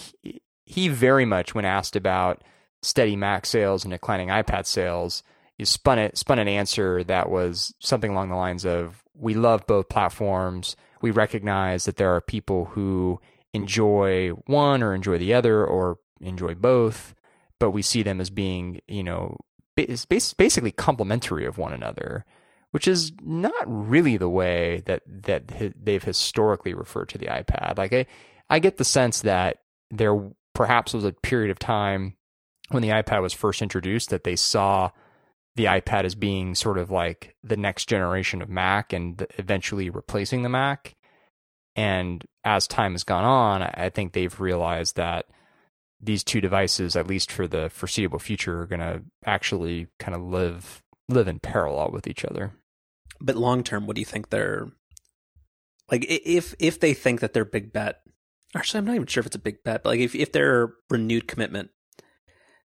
he 0.64 0.88
very 0.88 1.25
much, 1.25 1.55
when 1.55 1.64
asked 1.64 1.96
about 1.96 2.42
steady 2.83 3.16
Mac 3.16 3.46
sales 3.46 3.85
and 3.85 3.92
declining 3.92 4.29
iPad 4.29 4.66
sales, 4.66 5.22
he 5.57 5.64
spun 5.64 5.98
it 5.98 6.18
spun 6.18 6.38
an 6.38 6.48
answer 6.48 7.05
that 7.05 7.31
was 7.31 7.75
something 7.79 8.11
along 8.11 8.29
the 8.29 8.37
lines 8.37 8.64
of 8.64 9.03
we 9.14 9.35
love 9.35 9.66
both 9.66 9.88
platforms. 9.88 10.77
We 11.01 11.11
recognize 11.11 11.85
that 11.85 11.96
there 11.96 12.14
are 12.14 12.20
people 12.20 12.66
who 12.66 13.20
enjoy 13.53 14.31
one 14.46 14.83
or 14.83 14.94
enjoy 14.94 15.18
the 15.18 15.35
other 15.35 15.64
or 15.64 15.98
enjoy 16.20 16.55
both, 16.55 17.14
but 17.59 17.70
we 17.70 17.83
see 17.83 18.03
them 18.03 18.20
as 18.20 18.31
being, 18.31 18.81
you 18.88 19.03
know, 19.03 19.37
basically 19.77 20.72
complementary 20.72 21.44
of 21.44 21.59
one 21.59 21.72
another, 21.72 22.25
which 22.70 22.88
is 22.88 23.12
not 23.22 23.64
really 23.66 24.16
the 24.16 24.29
way 24.29 24.83
that 24.87 25.03
that 25.07 25.75
they've 25.81 26.03
historically 26.03 26.75
referred 26.75 27.09
to 27.11 27.18
the 27.18 27.27
iPad. 27.27 27.79
Like 27.79 27.92
I, 27.92 28.07
I 28.48 28.59
get 28.59 28.79
the 28.79 28.85
sense 28.85 29.22
that 29.22 29.59
there 29.90 30.18
perhaps 30.54 30.94
was 30.94 31.04
a 31.04 31.12
period 31.12 31.50
of 31.50 31.58
time 31.58 32.16
when 32.70 32.82
the 32.82 32.90
iPad 32.90 33.22
was 33.22 33.32
first 33.32 33.62
introduced 33.62 34.10
that 34.10 34.24
they 34.24 34.36
saw 34.36 34.90
the 35.54 35.64
iPad 35.64 36.04
as 36.04 36.14
being 36.14 36.54
sort 36.54 36.78
of 36.78 36.90
like 36.90 37.36
the 37.44 37.56
next 37.56 37.88
generation 37.88 38.40
of 38.40 38.48
Mac 38.48 38.92
and 38.92 39.26
eventually 39.38 39.90
replacing 39.90 40.42
the 40.42 40.48
Mac. 40.48 40.94
And 41.76 42.24
as 42.44 42.66
time 42.66 42.92
has 42.92 43.04
gone 43.04 43.24
on, 43.24 43.62
I 43.62 43.90
think 43.90 44.12
they've 44.12 44.40
realized 44.40 44.96
that 44.96 45.26
these 46.00 46.24
two 46.24 46.40
devices, 46.40 46.96
at 46.96 47.06
least 47.06 47.30
for 47.30 47.46
the 47.46 47.70
foreseeable 47.70 48.18
future, 48.18 48.62
are 48.62 48.66
going 48.66 48.80
to 48.80 49.02
actually 49.24 49.88
kind 49.98 50.14
of 50.14 50.22
live 50.22 50.82
live 51.08 51.28
in 51.28 51.38
parallel 51.38 51.90
with 51.90 52.06
each 52.06 52.24
other. 52.24 52.52
But 53.20 53.36
long 53.36 53.62
term, 53.62 53.86
what 53.86 53.94
do 53.94 54.00
you 54.00 54.06
think 54.06 54.30
they're 54.30 54.68
like? 55.90 56.04
If 56.08 56.54
if 56.58 56.80
they 56.80 56.94
think 56.94 57.20
that 57.20 57.34
their 57.34 57.44
big 57.44 57.72
bet 57.72 58.00
actually, 58.54 58.78
I'm 58.78 58.84
not 58.86 58.94
even 58.94 59.06
sure 59.06 59.20
if 59.20 59.26
it's 59.26 59.36
a 59.36 59.40
big 59.40 59.62
bet, 59.64 59.82
but 59.82 59.90
like 59.90 60.00
if 60.00 60.14
if 60.14 60.32
their 60.32 60.72
renewed 60.90 61.28
commitment 61.28 61.70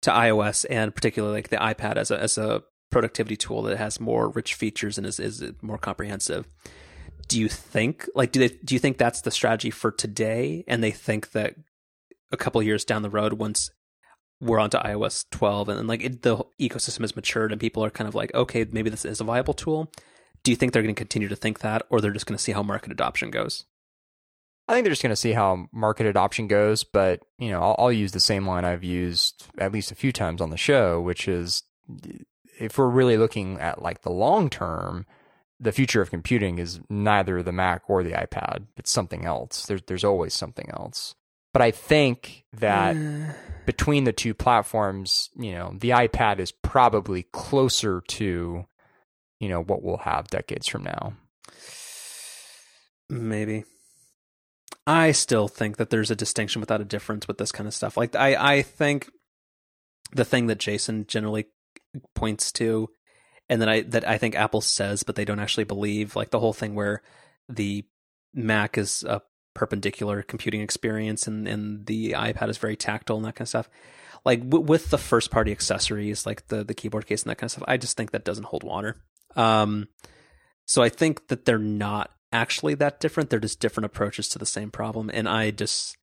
to 0.01 0.11
iOS 0.11 0.65
and 0.69 0.93
particularly 0.93 1.35
like 1.35 1.49
the 1.49 1.57
iPad 1.57 1.95
as 1.95 2.11
a 2.11 2.19
as 2.19 2.37
a 2.37 2.63
productivity 2.91 3.35
tool 3.35 3.63
that 3.63 3.77
has 3.77 3.99
more 3.99 4.29
rich 4.29 4.53
features 4.53 4.97
and 4.97 5.07
is 5.07 5.19
is 5.19 5.43
more 5.61 5.77
comprehensive. 5.77 6.45
Do 7.27 7.39
you 7.39 7.49
think 7.49 8.07
like 8.15 8.31
do 8.31 8.39
they 8.39 8.55
do 8.63 8.75
you 8.75 8.79
think 8.79 8.97
that's 8.97 9.21
the 9.21 9.31
strategy 9.31 9.71
for 9.71 9.91
today? 9.91 10.63
And 10.67 10.83
they 10.83 10.91
think 10.91 11.31
that 11.31 11.55
a 12.31 12.37
couple 12.37 12.61
years 12.61 12.85
down 12.85 13.01
the 13.01 13.09
road, 13.09 13.33
once 13.33 13.71
we're 14.41 14.59
onto 14.59 14.77
iOS 14.77 15.25
12 15.31 15.69
and, 15.69 15.79
and 15.79 15.87
like 15.87 16.03
it, 16.03 16.21
the 16.21 16.37
ecosystem 16.59 17.01
has 17.01 17.15
matured 17.15 17.51
and 17.51 17.61
people 17.61 17.83
are 17.83 17.89
kind 17.89 18.07
of 18.07 18.15
like, 18.15 18.33
okay, 18.33 18.65
maybe 18.71 18.89
this 18.89 19.05
is 19.05 19.21
a 19.21 19.23
viable 19.23 19.53
tool. 19.53 19.89
Do 20.43 20.51
you 20.51 20.57
think 20.57 20.73
they're 20.73 20.81
going 20.81 20.93
to 20.93 20.99
continue 20.99 21.29
to 21.29 21.35
think 21.37 21.59
that, 21.59 21.83
or 21.89 22.01
they're 22.01 22.11
just 22.11 22.25
going 22.25 22.37
to 22.37 22.43
see 22.43 22.51
how 22.51 22.61
market 22.61 22.91
adoption 22.91 23.31
goes? 23.31 23.63
I 24.67 24.73
think 24.73 24.86
they're 24.86 24.91
just 24.91 25.04
going 25.04 25.10
to 25.10 25.15
see 25.15 25.34
how 25.34 25.67
market 25.71 26.06
adoption 26.06 26.47
goes. 26.47 26.84
But 26.84 27.21
you 27.38 27.49
know, 27.52 27.62
I'll, 27.62 27.76
I'll, 27.78 27.91
use 27.91 28.12
the 28.12 28.19
same 28.19 28.47
line 28.47 28.65
I've 28.65 28.84
used 28.84 29.45
at 29.58 29.71
least 29.71 29.91
a 29.91 29.95
few 29.95 30.12
times 30.12 30.41
on 30.41 30.49
the 30.49 30.58
show, 30.58 31.02
which 31.02 31.28
is 31.28 31.63
if 32.60 32.78
we're 32.78 32.88
really 32.88 33.17
looking 33.17 33.60
at 33.60 33.82
like 33.82 34.02
the 34.02 34.12
long 34.12 34.49
term, 34.49 35.06
the 35.60 35.71
future 35.71 36.02
of 36.02 36.10
computing 36.10 36.60
is 36.60 36.80
neither 36.89 37.43
the 37.43 37.52
Mac 37.52 37.84
or 37.89 38.04
the 38.04 38.12
iPad. 38.12 38.67
It's 38.78 38.91
something 38.91 39.26
else. 39.26 39.65
There's 39.65 39.82
there's 39.84 40.04
always 40.04 40.34
something 40.34 40.69
else. 40.71 41.15
But 41.54 41.62
I 41.62 41.69
think 41.69 42.45
that 42.54 42.95
mm. 42.95 43.36
between 43.65 44.06
the 44.06 44.12
two 44.12 44.34
platforms, 44.34 45.30
you 45.36 45.52
know, 45.52 45.76
the 45.80 45.91
iPad 45.91 46.39
is 46.39 46.52
probably 46.52 47.23
closer 47.32 48.02
to, 48.08 48.65
you 49.39 49.49
know, 49.49 49.62
what 49.62 49.84
we'll 49.84 49.97
have 49.97 50.30
decades 50.30 50.67
from 50.67 50.84
now. 50.84 51.13
Maybe. 53.08 53.65
I 54.85 55.11
still 55.13 55.47
think 55.47 55.77
that 55.77 55.89
there's 55.89 56.11
a 56.11 56.15
distinction 56.15 56.59
without 56.59 56.81
a 56.81 56.85
difference 56.85 57.27
with 57.27 57.37
this 57.37 57.51
kind 57.51 57.67
of 57.67 57.73
stuff. 57.73 57.95
Like 57.95 58.15
I, 58.15 58.57
I 58.57 58.61
think 58.61 59.09
the 60.11 60.25
thing 60.25 60.47
that 60.47 60.59
Jason 60.59 61.05
generally 61.07 61.45
points 62.15 62.51
to, 62.53 62.89
and 63.49 63.61
that 63.61 63.69
I 63.69 63.81
that 63.81 64.07
I 64.07 64.17
think 64.17 64.35
Apple 64.35 64.61
says, 64.61 65.03
but 65.03 65.15
they 65.15 65.25
don't 65.25 65.39
actually 65.39 65.63
believe, 65.63 66.15
like 66.15 66.31
the 66.31 66.39
whole 66.39 66.53
thing 66.53 66.75
where 66.75 67.01
the 67.47 67.85
Mac 68.33 68.77
is 68.77 69.03
a 69.03 69.21
perpendicular 69.53 70.23
computing 70.23 70.61
experience 70.61 71.27
and, 71.27 71.47
and 71.47 71.85
the 71.85 72.13
iPad 72.13 72.49
is 72.49 72.57
very 72.57 72.75
tactile 72.75 73.17
and 73.17 73.25
that 73.25 73.35
kind 73.35 73.45
of 73.45 73.49
stuff. 73.49 73.69
Like 74.25 74.49
w- 74.49 74.65
with 74.65 74.89
the 74.89 74.97
first 74.97 75.31
party 75.31 75.51
accessories, 75.51 76.25
like 76.25 76.47
the 76.47 76.63
the 76.63 76.73
keyboard 76.73 77.05
case 77.05 77.23
and 77.23 77.29
that 77.29 77.37
kind 77.37 77.47
of 77.47 77.51
stuff, 77.51 77.65
I 77.67 77.77
just 77.77 77.95
think 77.95 78.11
that 78.11 78.25
doesn't 78.25 78.45
hold 78.45 78.63
water. 78.63 78.97
Um, 79.35 79.87
so 80.65 80.81
I 80.81 80.89
think 80.89 81.27
that 81.27 81.45
they're 81.45 81.57
not 81.57 82.11
actually 82.33 82.75
that 82.75 82.99
different. 82.99 83.29
They're 83.29 83.39
just 83.39 83.59
different 83.59 83.85
approaches 83.85 84.27
to 84.29 84.39
the 84.39 84.45
same 84.45 84.71
problem. 84.71 85.09
And 85.13 85.29
I 85.29 85.51
just, 85.51 85.97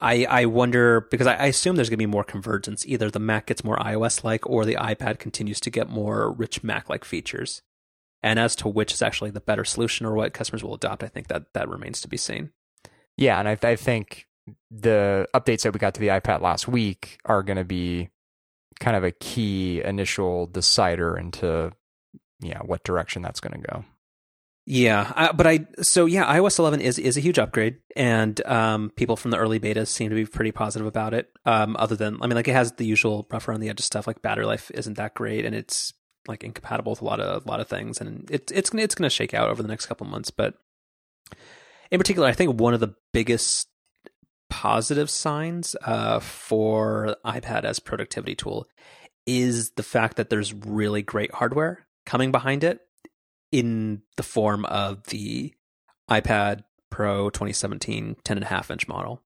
I 0.00 0.24
I 0.26 0.44
wonder 0.44 1.00
because 1.10 1.26
I, 1.26 1.34
I 1.34 1.46
assume 1.46 1.76
there's 1.76 1.88
going 1.88 1.96
to 1.96 2.06
be 2.06 2.06
more 2.06 2.24
convergence. 2.24 2.86
Either 2.86 3.10
the 3.10 3.18
Mac 3.18 3.46
gets 3.46 3.64
more 3.64 3.78
iOS 3.78 4.22
like, 4.22 4.48
or 4.48 4.64
the 4.64 4.76
iPad 4.76 5.18
continues 5.18 5.60
to 5.60 5.70
get 5.70 5.88
more 5.88 6.30
rich 6.30 6.62
Mac 6.62 6.88
like 6.88 7.04
features. 7.04 7.62
And 8.22 8.38
as 8.38 8.56
to 8.56 8.68
which 8.68 8.92
is 8.92 9.02
actually 9.02 9.30
the 9.30 9.40
better 9.40 9.64
solution 9.64 10.04
or 10.04 10.14
what 10.14 10.32
customers 10.32 10.64
will 10.64 10.74
adopt, 10.74 11.04
I 11.04 11.08
think 11.08 11.28
that 11.28 11.52
that 11.54 11.68
remains 11.68 12.00
to 12.00 12.08
be 12.08 12.16
seen. 12.16 12.50
Yeah, 13.16 13.38
and 13.38 13.48
I, 13.48 13.58
I 13.62 13.76
think 13.76 14.26
the 14.70 15.28
updates 15.34 15.62
that 15.62 15.72
we 15.72 15.78
got 15.78 15.94
to 15.94 16.00
the 16.00 16.08
iPad 16.08 16.40
last 16.40 16.68
week 16.68 17.18
are 17.24 17.42
going 17.42 17.58
to 17.58 17.64
be 17.64 18.10
kind 18.80 18.96
of 18.96 19.04
a 19.04 19.10
key 19.10 19.82
initial 19.82 20.46
decider 20.46 21.16
into 21.16 21.72
yeah 22.40 22.60
what 22.60 22.84
direction 22.84 23.22
that's 23.22 23.40
going 23.40 23.60
to 23.60 23.68
go. 23.68 23.84
Yeah, 24.70 25.10
I, 25.16 25.32
but 25.32 25.46
I 25.46 25.66
so 25.80 26.04
yeah, 26.04 26.30
iOS 26.30 26.58
11 26.58 26.82
is 26.82 26.98
is 26.98 27.16
a 27.16 27.20
huge 27.20 27.38
upgrade, 27.38 27.78
and 27.96 28.38
um, 28.44 28.90
people 28.96 29.16
from 29.16 29.30
the 29.30 29.38
early 29.38 29.58
betas 29.58 29.86
seem 29.86 30.10
to 30.10 30.14
be 30.14 30.26
pretty 30.26 30.52
positive 30.52 30.86
about 30.86 31.14
it. 31.14 31.30
Um, 31.46 31.74
other 31.78 31.96
than, 31.96 32.18
I 32.20 32.26
mean, 32.26 32.34
like 32.34 32.48
it 32.48 32.52
has 32.52 32.72
the 32.72 32.84
usual 32.84 33.26
rough 33.32 33.48
around 33.48 33.60
the 33.60 33.70
edges 33.70 33.86
stuff, 33.86 34.06
like 34.06 34.20
battery 34.20 34.44
life 34.44 34.70
isn't 34.74 34.98
that 34.98 35.14
great, 35.14 35.46
and 35.46 35.54
it's 35.54 35.94
like 36.26 36.44
incompatible 36.44 36.92
with 36.92 37.00
a 37.00 37.04
lot 37.06 37.18
of 37.18 37.46
a 37.46 37.48
lot 37.48 37.60
of 37.60 37.66
things, 37.66 37.98
and 37.98 38.30
it's 38.30 38.52
it's 38.52 38.70
it's 38.74 38.94
going 38.94 39.08
to 39.08 39.14
shake 39.14 39.32
out 39.32 39.48
over 39.48 39.62
the 39.62 39.68
next 39.68 39.86
couple 39.86 40.06
months. 40.06 40.30
But 40.30 40.52
in 41.90 41.98
particular, 41.98 42.28
I 42.28 42.32
think 42.32 42.60
one 42.60 42.74
of 42.74 42.80
the 42.80 42.94
biggest 43.14 43.68
positive 44.50 45.08
signs 45.08 45.76
uh, 45.80 46.20
for 46.20 47.16
iPad 47.24 47.64
as 47.64 47.80
productivity 47.80 48.34
tool 48.34 48.66
is 49.26 49.70
the 49.76 49.82
fact 49.82 50.18
that 50.18 50.28
there's 50.28 50.52
really 50.52 51.00
great 51.00 51.32
hardware 51.32 51.86
coming 52.04 52.32
behind 52.32 52.64
it 52.64 52.82
in 53.52 54.02
the 54.16 54.22
form 54.22 54.64
of 54.66 55.04
the 55.08 55.52
iPad 56.10 56.62
Pro 56.90 57.30
2017 57.30 58.16
10.5 58.24 58.70
inch 58.70 58.88
model. 58.88 59.22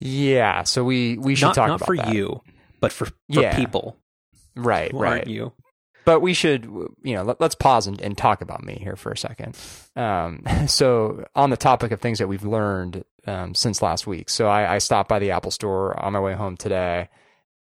Yeah, 0.00 0.64
so 0.64 0.84
we 0.84 1.16
we 1.18 1.34
should 1.34 1.46
not, 1.46 1.54
talk 1.54 1.68
not 1.68 1.76
about 1.76 1.86
for 1.86 1.96
that. 1.96 2.12
you, 2.14 2.40
but 2.80 2.92
for, 2.92 3.06
for 3.06 3.12
Yeah. 3.28 3.56
people 3.56 3.96
right? 4.56 4.92
Right. 4.92 5.26
you. 5.26 5.52
But 6.04 6.20
we 6.20 6.34
should, 6.34 6.64
you 6.66 7.14
know, 7.14 7.22
let, 7.22 7.40
us 7.40 7.54
pause 7.54 7.86
and, 7.86 7.98
and 8.02 8.16
talk 8.16 8.42
about 8.42 8.62
me 8.62 8.74
here 8.78 8.94
for 8.94 9.10
a 9.12 9.16
second. 9.16 9.56
Um, 9.96 10.42
so, 10.66 11.24
on 11.34 11.48
the 11.48 11.56
topic 11.56 11.92
of 11.92 12.00
things 12.02 12.18
that 12.18 12.28
we've 12.28 12.44
learned 12.44 13.04
um, 13.26 13.54
since 13.54 13.80
last 13.80 14.06
week, 14.06 14.28
so 14.28 14.46
I, 14.46 14.74
I 14.74 14.78
stopped 14.78 15.08
by 15.08 15.18
the 15.18 15.30
Apple 15.30 15.50
Store 15.50 15.98
on 15.98 16.12
my 16.12 16.20
way 16.20 16.34
home 16.34 16.58
today 16.58 17.08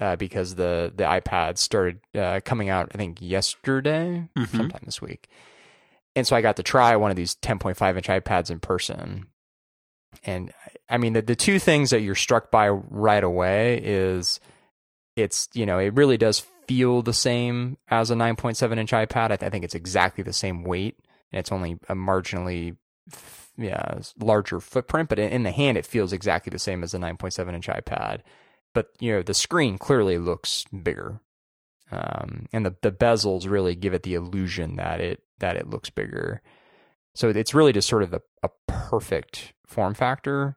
uh, 0.00 0.16
because 0.16 0.56
the 0.56 0.92
the 0.94 1.04
iPad 1.04 1.56
started 1.58 2.00
uh, 2.16 2.40
coming 2.44 2.68
out, 2.68 2.90
I 2.92 2.98
think 2.98 3.18
yesterday, 3.22 4.28
Mhm. 4.36 4.48
sometime 4.56 4.82
this 4.84 5.00
week, 5.00 5.28
and 6.14 6.26
so 6.26 6.36
I 6.36 6.42
got 6.42 6.56
to 6.56 6.62
try 6.62 6.96
one 6.96 7.10
of 7.10 7.16
these 7.16 7.34
10.5 7.36 7.96
inch 7.96 8.06
iPads 8.08 8.50
in 8.50 8.60
person. 8.60 9.26
And 10.24 10.52
I 10.88 10.98
mean, 10.98 11.14
the 11.14 11.22
the 11.22 11.36
two 11.36 11.58
things 11.58 11.90
that 11.90 12.02
you're 12.02 12.14
struck 12.14 12.50
by 12.50 12.68
right 12.68 13.24
away 13.24 13.80
is 13.82 14.40
it's 15.16 15.48
you 15.54 15.66
know 15.66 15.78
it 15.78 15.94
really 15.94 16.16
does 16.18 16.44
feel 16.66 17.02
the 17.02 17.12
same 17.12 17.76
as 17.88 18.10
a 18.10 18.14
9.7 18.14 18.78
inch 18.78 18.92
iPad. 18.92 19.24
I, 19.24 19.36
th- 19.36 19.42
I 19.42 19.50
think 19.50 19.64
it's 19.64 19.74
exactly 19.74 20.22
the 20.22 20.32
same 20.32 20.64
weight, 20.64 20.98
and 21.32 21.38
it's 21.38 21.52
only 21.52 21.78
a 21.88 21.94
marginally 21.94 22.76
yeah 23.56 23.98
larger 24.18 24.60
footprint. 24.60 25.08
But 25.08 25.18
in, 25.18 25.30
in 25.30 25.42
the 25.44 25.50
hand, 25.50 25.78
it 25.78 25.86
feels 25.86 26.12
exactly 26.12 26.50
the 26.50 26.58
same 26.58 26.82
as 26.82 26.94
a 26.94 26.98
9.7 26.98 27.54
inch 27.54 27.68
iPad. 27.68 28.20
But 28.74 28.88
you 29.00 29.12
know 29.12 29.22
the 29.22 29.34
screen 29.34 29.78
clearly 29.78 30.18
looks 30.18 30.64
bigger, 30.66 31.20
um, 31.90 32.48
and 32.52 32.66
the 32.66 32.76
the 32.82 32.92
bezels 32.92 33.50
really 33.50 33.74
give 33.74 33.94
it 33.94 34.02
the 34.02 34.14
illusion 34.14 34.76
that 34.76 35.00
it 35.00 35.22
that 35.42 35.56
it 35.56 35.68
looks 35.68 35.90
bigger. 35.90 36.40
So 37.14 37.28
it's 37.28 37.54
really 37.54 37.74
just 37.74 37.88
sort 37.88 38.02
of 38.02 38.14
a, 38.14 38.22
a 38.42 38.48
perfect 38.66 39.52
form 39.66 39.92
factor. 39.92 40.56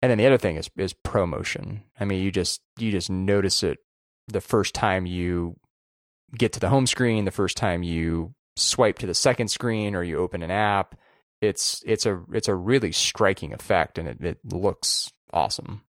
And 0.00 0.10
then 0.10 0.18
the 0.18 0.26
other 0.26 0.38
thing 0.38 0.56
is 0.56 0.70
is 0.76 0.94
ProMotion. 0.94 1.82
I 1.98 2.04
mean, 2.04 2.22
you 2.22 2.30
just 2.30 2.60
you 2.78 2.92
just 2.92 3.10
notice 3.10 3.62
it 3.62 3.78
the 4.28 4.40
first 4.40 4.74
time 4.74 5.04
you 5.04 5.56
get 6.38 6.52
to 6.52 6.60
the 6.60 6.68
home 6.68 6.86
screen, 6.86 7.24
the 7.24 7.30
first 7.30 7.56
time 7.56 7.82
you 7.82 8.34
swipe 8.56 8.98
to 8.98 9.06
the 9.06 9.14
second 9.14 9.48
screen 9.48 9.94
or 9.94 10.02
you 10.02 10.18
open 10.18 10.42
an 10.42 10.50
app. 10.50 10.94
It's 11.40 11.82
it's 11.86 12.06
a 12.06 12.22
it's 12.32 12.48
a 12.48 12.54
really 12.54 12.92
striking 12.92 13.52
effect 13.52 13.98
and 13.98 14.08
it, 14.08 14.22
it 14.22 14.38
looks 14.44 15.10
awesome. 15.32 15.82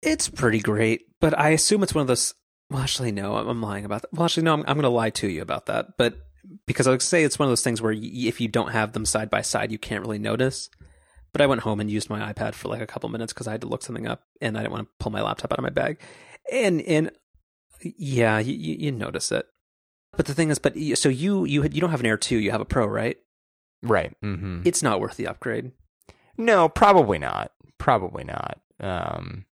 It's 0.00 0.28
pretty 0.28 0.58
great, 0.58 1.02
but 1.20 1.38
I 1.38 1.50
assume 1.50 1.82
it's 1.82 1.94
one 1.94 2.02
of 2.02 2.08
those. 2.08 2.34
Well, 2.70 2.82
actually, 2.82 3.12
no, 3.12 3.36
I'm, 3.36 3.60
lying 3.60 3.84
about 3.84 4.02
that. 4.02 4.12
Well, 4.14 4.24
actually, 4.24 4.44
no, 4.44 4.54
I'm, 4.54 4.60
I'm 4.60 4.76
going 4.76 4.82
to 4.82 4.88
lie 4.88 5.10
to 5.10 5.28
you 5.28 5.42
about 5.42 5.66
that. 5.66 5.98
But 5.98 6.16
because 6.66 6.86
I 6.86 6.90
would 6.90 7.02
say 7.02 7.22
it's 7.24 7.38
one 7.38 7.46
of 7.46 7.50
those 7.50 7.62
things 7.62 7.80
where 7.80 7.92
y 7.92 8.10
if 8.26 8.40
you 8.40 8.48
don't 8.48 8.72
have 8.72 8.92
them 8.92 9.04
side 9.04 9.30
by 9.30 9.42
side, 9.42 9.72
you 9.72 9.78
can't 9.78 10.02
really 10.02 10.18
notice. 10.18 10.68
But 11.32 11.40
I 11.40 11.46
went 11.46 11.62
home 11.62 11.80
and 11.80 11.90
used 11.90 12.10
my 12.10 12.32
iPad 12.32 12.54
for 12.54 12.68
like 12.68 12.82
a 12.82 12.86
couple 12.86 13.08
minutes 13.08 13.32
because 13.32 13.48
I 13.48 13.52
had 13.52 13.62
to 13.62 13.66
look 13.66 13.82
something 13.82 14.06
up 14.06 14.24
and 14.42 14.56
I 14.56 14.60
didn't 14.62 14.72
want 14.72 14.86
to 14.86 14.92
pull 14.98 15.12
my 15.12 15.22
laptop 15.22 15.52
out 15.52 15.58
of 15.58 15.62
my 15.62 15.70
bag. 15.70 15.98
And 16.52 16.82
and 16.82 17.10
yeah, 17.82 18.38
you, 18.38 18.52
you, 18.54 18.74
you 18.78 18.92
notice 18.92 19.32
it. 19.32 19.46
But 20.14 20.26
the 20.26 20.34
thing 20.34 20.50
is, 20.50 20.58
but 20.58 20.74
so 20.94 21.08
you 21.08 21.44
you 21.44 21.62
you 21.62 21.80
don't 21.80 21.90
have 21.90 22.00
an 22.00 22.06
Air 22.06 22.18
two, 22.18 22.36
you 22.38 22.50
have 22.50 22.60
a 22.60 22.66
Pro, 22.66 22.86
right? 22.86 23.16
Right. 23.82 24.14
hmm 24.20 24.60
It's 24.64 24.82
not 24.82 25.00
worth 25.00 25.16
the 25.16 25.26
upgrade. 25.26 25.72
No, 26.36 26.68
probably 26.68 27.18
not. 27.18 27.52
Probably 27.78 28.24
not. 28.24 28.60
Um, 28.78 29.46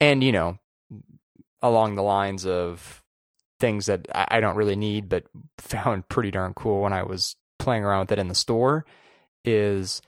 and 0.00 0.22
you 0.22 0.32
know, 0.32 0.58
along 1.62 1.96
the 1.96 2.02
lines 2.02 2.46
of 2.46 3.02
things 3.60 3.86
that 3.86 4.06
I 4.14 4.40
don't 4.40 4.56
really 4.56 4.76
need, 4.76 5.08
but 5.08 5.24
found 5.58 6.08
pretty 6.08 6.30
darn 6.30 6.54
cool 6.54 6.82
when 6.82 6.92
I 6.92 7.02
was 7.02 7.36
playing 7.58 7.84
around 7.84 8.00
with 8.00 8.12
it 8.12 8.18
in 8.18 8.28
the 8.28 8.34
store, 8.34 8.84
is 9.44 10.02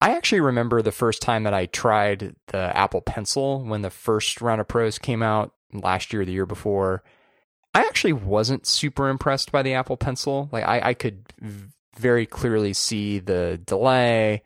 I 0.00 0.16
actually 0.16 0.40
remember 0.40 0.82
the 0.82 0.92
first 0.92 1.22
time 1.22 1.44
that 1.44 1.54
I 1.54 1.66
tried 1.66 2.34
the 2.48 2.76
Apple 2.76 3.00
Pencil 3.00 3.64
when 3.64 3.82
the 3.82 3.90
first 3.90 4.40
round 4.40 4.60
of 4.60 4.68
pros 4.68 4.98
came 4.98 5.22
out 5.22 5.52
last 5.72 6.12
year, 6.12 6.24
the 6.24 6.32
year 6.32 6.46
before. 6.46 7.02
I 7.74 7.80
actually 7.80 8.14
wasn't 8.14 8.66
super 8.66 9.08
impressed 9.08 9.52
by 9.52 9.62
the 9.62 9.74
Apple 9.74 9.96
Pencil. 9.96 10.48
Like 10.52 10.64
I, 10.64 10.90
I 10.90 10.94
could 10.94 11.24
very 11.96 12.26
clearly 12.26 12.72
see 12.72 13.18
the 13.18 13.60
delay 13.64 14.42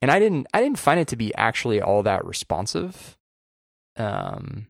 and 0.00 0.10
I 0.10 0.18
didn't 0.18 0.46
I 0.54 0.60
didn't 0.60 0.78
find 0.78 1.00
it 1.00 1.08
to 1.08 1.16
be 1.16 1.34
actually 1.34 1.80
all 1.80 2.02
that 2.04 2.24
responsive. 2.24 3.16
Um, 3.96 4.68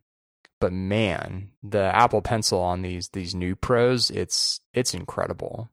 but 0.61 0.73
man, 0.73 1.51
the 1.62 1.94
Apple 1.94 2.23
Pencil 2.23 2.61
on 2.61 2.83
these 2.83 3.09
these 3.11 3.35
new 3.35 3.55
pros, 3.55 4.11
it's 4.11 4.61
it's 4.73 4.94
incredible. 4.94 5.71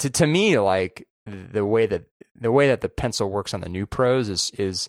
To 0.00 0.10
to 0.10 0.26
me, 0.26 0.58
like 0.58 1.06
the 1.26 1.64
way 1.64 1.86
that 1.86 2.04
the 2.34 2.52
way 2.52 2.68
that 2.68 2.80
the 2.80 2.88
pencil 2.88 3.30
works 3.30 3.54
on 3.54 3.60
the 3.60 3.68
new 3.68 3.86
pros 3.86 4.28
is 4.28 4.50
is 4.52 4.88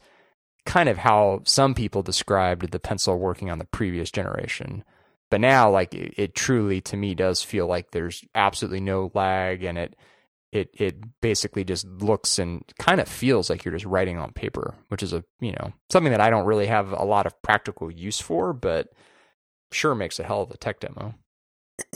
kind 0.65 0.89
of 0.89 0.97
how 0.97 1.41
some 1.45 1.73
people 1.73 2.03
described 2.03 2.71
the 2.71 2.79
pencil 2.79 3.17
working 3.17 3.49
on 3.49 3.59
the 3.59 3.65
previous 3.65 4.11
generation. 4.11 4.83
But 5.29 5.41
now, 5.41 5.69
like 5.71 5.93
it, 5.93 6.13
it 6.17 6.35
truly 6.35 6.81
to 6.81 6.97
me 6.97 7.15
does 7.15 7.41
feel 7.43 7.67
like 7.67 7.91
there's 7.91 8.23
absolutely 8.35 8.81
no 8.81 9.11
lag, 9.13 9.63
and 9.63 9.77
it 9.77 9.95
it 10.51 10.69
it 10.73 11.21
basically 11.21 11.63
just 11.63 11.85
looks 11.87 12.37
and 12.39 12.63
kind 12.79 12.99
of 12.99 13.07
feels 13.07 13.49
like 13.49 13.63
you're 13.63 13.73
just 13.73 13.85
writing 13.85 14.17
on 14.17 14.33
paper, 14.33 14.75
which 14.89 15.03
is 15.03 15.13
a 15.13 15.23
you 15.39 15.51
know 15.53 15.71
something 15.89 16.11
that 16.11 16.21
I 16.21 16.29
don't 16.29 16.45
really 16.45 16.67
have 16.67 16.91
a 16.91 17.03
lot 17.03 17.25
of 17.25 17.41
practical 17.41 17.91
use 17.91 18.19
for, 18.19 18.51
but 18.53 18.89
sure 19.71 19.95
makes 19.95 20.19
a 20.19 20.23
hell 20.23 20.41
of 20.41 20.51
a 20.51 20.57
tech 20.57 20.79
demo. 20.79 21.15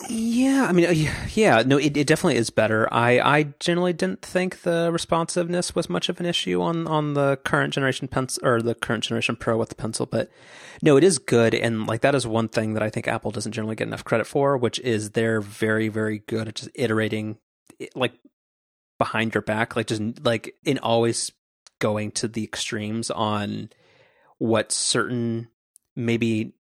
Yeah, 0.09 0.65
I 0.67 0.71
mean, 0.71 0.85
uh, 0.85 1.11
yeah, 1.33 1.63
no, 1.65 1.77
it, 1.77 1.95
it 1.95 2.07
definitely 2.07 2.37
is 2.37 2.49
better. 2.49 2.91
I, 2.91 3.19
I 3.19 3.43
generally 3.59 3.93
didn't 3.93 4.21
think 4.21 4.61
the 4.61 4.89
responsiveness 4.91 5.75
was 5.75 5.89
much 5.89 6.09
of 6.09 6.19
an 6.19 6.25
issue 6.25 6.61
on, 6.61 6.87
on 6.87 7.13
the 7.13 7.37
current 7.45 7.73
generation 7.73 8.07
pencil 8.07 8.45
or 8.45 8.61
the 8.61 8.73
current 8.73 9.03
generation 9.03 9.35
Pro 9.35 9.57
with 9.57 9.69
the 9.69 9.75
pencil, 9.75 10.05
but 10.05 10.31
no, 10.81 10.97
it 10.97 11.03
is 11.03 11.19
good, 11.19 11.53
and 11.53 11.85
like 11.87 12.01
that 12.01 12.15
is 12.15 12.25
one 12.25 12.49
thing 12.49 12.73
that 12.73 12.83
I 12.83 12.89
think 12.89 13.07
Apple 13.07 13.31
doesn't 13.31 13.51
generally 13.51 13.75
get 13.75 13.87
enough 13.87 14.03
credit 14.03 14.25
for, 14.25 14.57
which 14.57 14.79
is 14.79 15.11
they're 15.11 15.41
very, 15.41 15.87
very 15.87 16.19
good 16.19 16.47
at 16.47 16.55
just 16.55 16.71
iterating, 16.73 17.37
like 17.93 18.13
behind 18.97 19.33
your 19.33 19.43
back, 19.43 19.75
like 19.75 19.87
just 19.87 20.25
like 20.25 20.55
in 20.63 20.79
always 20.79 21.31
going 21.79 22.11
to 22.11 22.27
the 22.27 22.43
extremes 22.43 23.11
on 23.11 23.69
what 24.37 24.71
certain 24.71 25.47
maybe 25.95 26.53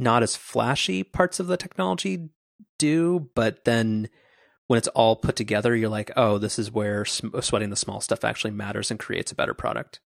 not 0.00 0.22
as 0.22 0.36
flashy 0.36 1.02
parts 1.02 1.40
of 1.40 1.46
the 1.46 1.56
technology 1.56 2.30
do, 2.78 3.30
but 3.34 3.64
then 3.64 4.08
when 4.66 4.78
it's 4.78 4.88
all 4.88 5.16
put 5.16 5.36
together, 5.36 5.74
you're 5.74 5.88
like, 5.88 6.10
oh, 6.16 6.38
this 6.38 6.58
is 6.58 6.70
where 6.70 7.04
sweating 7.04 7.70
the 7.70 7.76
small 7.76 8.00
stuff 8.00 8.24
actually 8.24 8.52
matters 8.52 8.90
and 8.90 9.00
creates 9.00 9.32
a 9.32 9.36
better 9.36 9.54
product. 9.54 10.00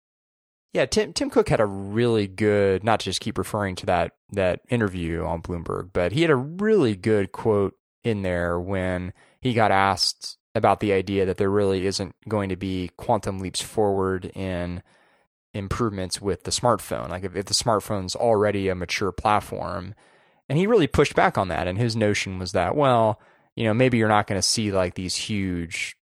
Yeah, 0.72 0.86
Tim 0.86 1.12
Tim 1.12 1.30
Cook 1.30 1.48
had 1.48 1.60
a 1.60 1.66
really 1.66 2.28
good 2.28 2.84
not 2.84 3.00
to 3.00 3.04
just 3.04 3.20
keep 3.20 3.38
referring 3.38 3.74
to 3.76 3.86
that 3.86 4.12
that 4.32 4.60
interview 4.68 5.24
on 5.24 5.42
Bloomberg, 5.42 5.90
but 5.92 6.12
he 6.12 6.22
had 6.22 6.30
a 6.30 6.36
really 6.36 6.94
good 6.94 7.32
quote 7.32 7.74
in 8.04 8.22
there 8.22 8.60
when 8.60 9.12
he 9.40 9.52
got 9.52 9.72
asked 9.72 10.38
about 10.54 10.80
the 10.80 10.92
idea 10.92 11.26
that 11.26 11.38
there 11.38 11.50
really 11.50 11.86
isn't 11.86 12.14
going 12.28 12.48
to 12.50 12.56
be 12.56 12.90
quantum 12.96 13.38
leaps 13.38 13.60
forward 13.60 14.26
in 14.34 14.82
improvements 15.54 16.20
with 16.20 16.44
the 16.44 16.50
smartphone. 16.50 17.08
Like 17.08 17.24
if, 17.24 17.36
if 17.36 17.46
the 17.46 17.54
smartphone's 17.54 18.14
already 18.14 18.68
a 18.68 18.74
mature 18.74 19.12
platform, 19.12 19.94
and 20.48 20.58
he 20.58 20.66
really 20.66 20.88
pushed 20.88 21.14
back 21.14 21.38
on 21.38 21.48
that. 21.48 21.68
And 21.68 21.78
his 21.78 21.94
notion 21.94 22.38
was 22.38 22.52
that, 22.52 22.74
well, 22.74 23.20
you 23.54 23.64
know, 23.64 23.74
maybe 23.74 23.98
you're 23.98 24.08
not 24.08 24.26
going 24.26 24.40
to 24.40 24.46
see 24.46 24.72
like 24.72 24.94
these 24.94 25.14
huge 25.14 25.96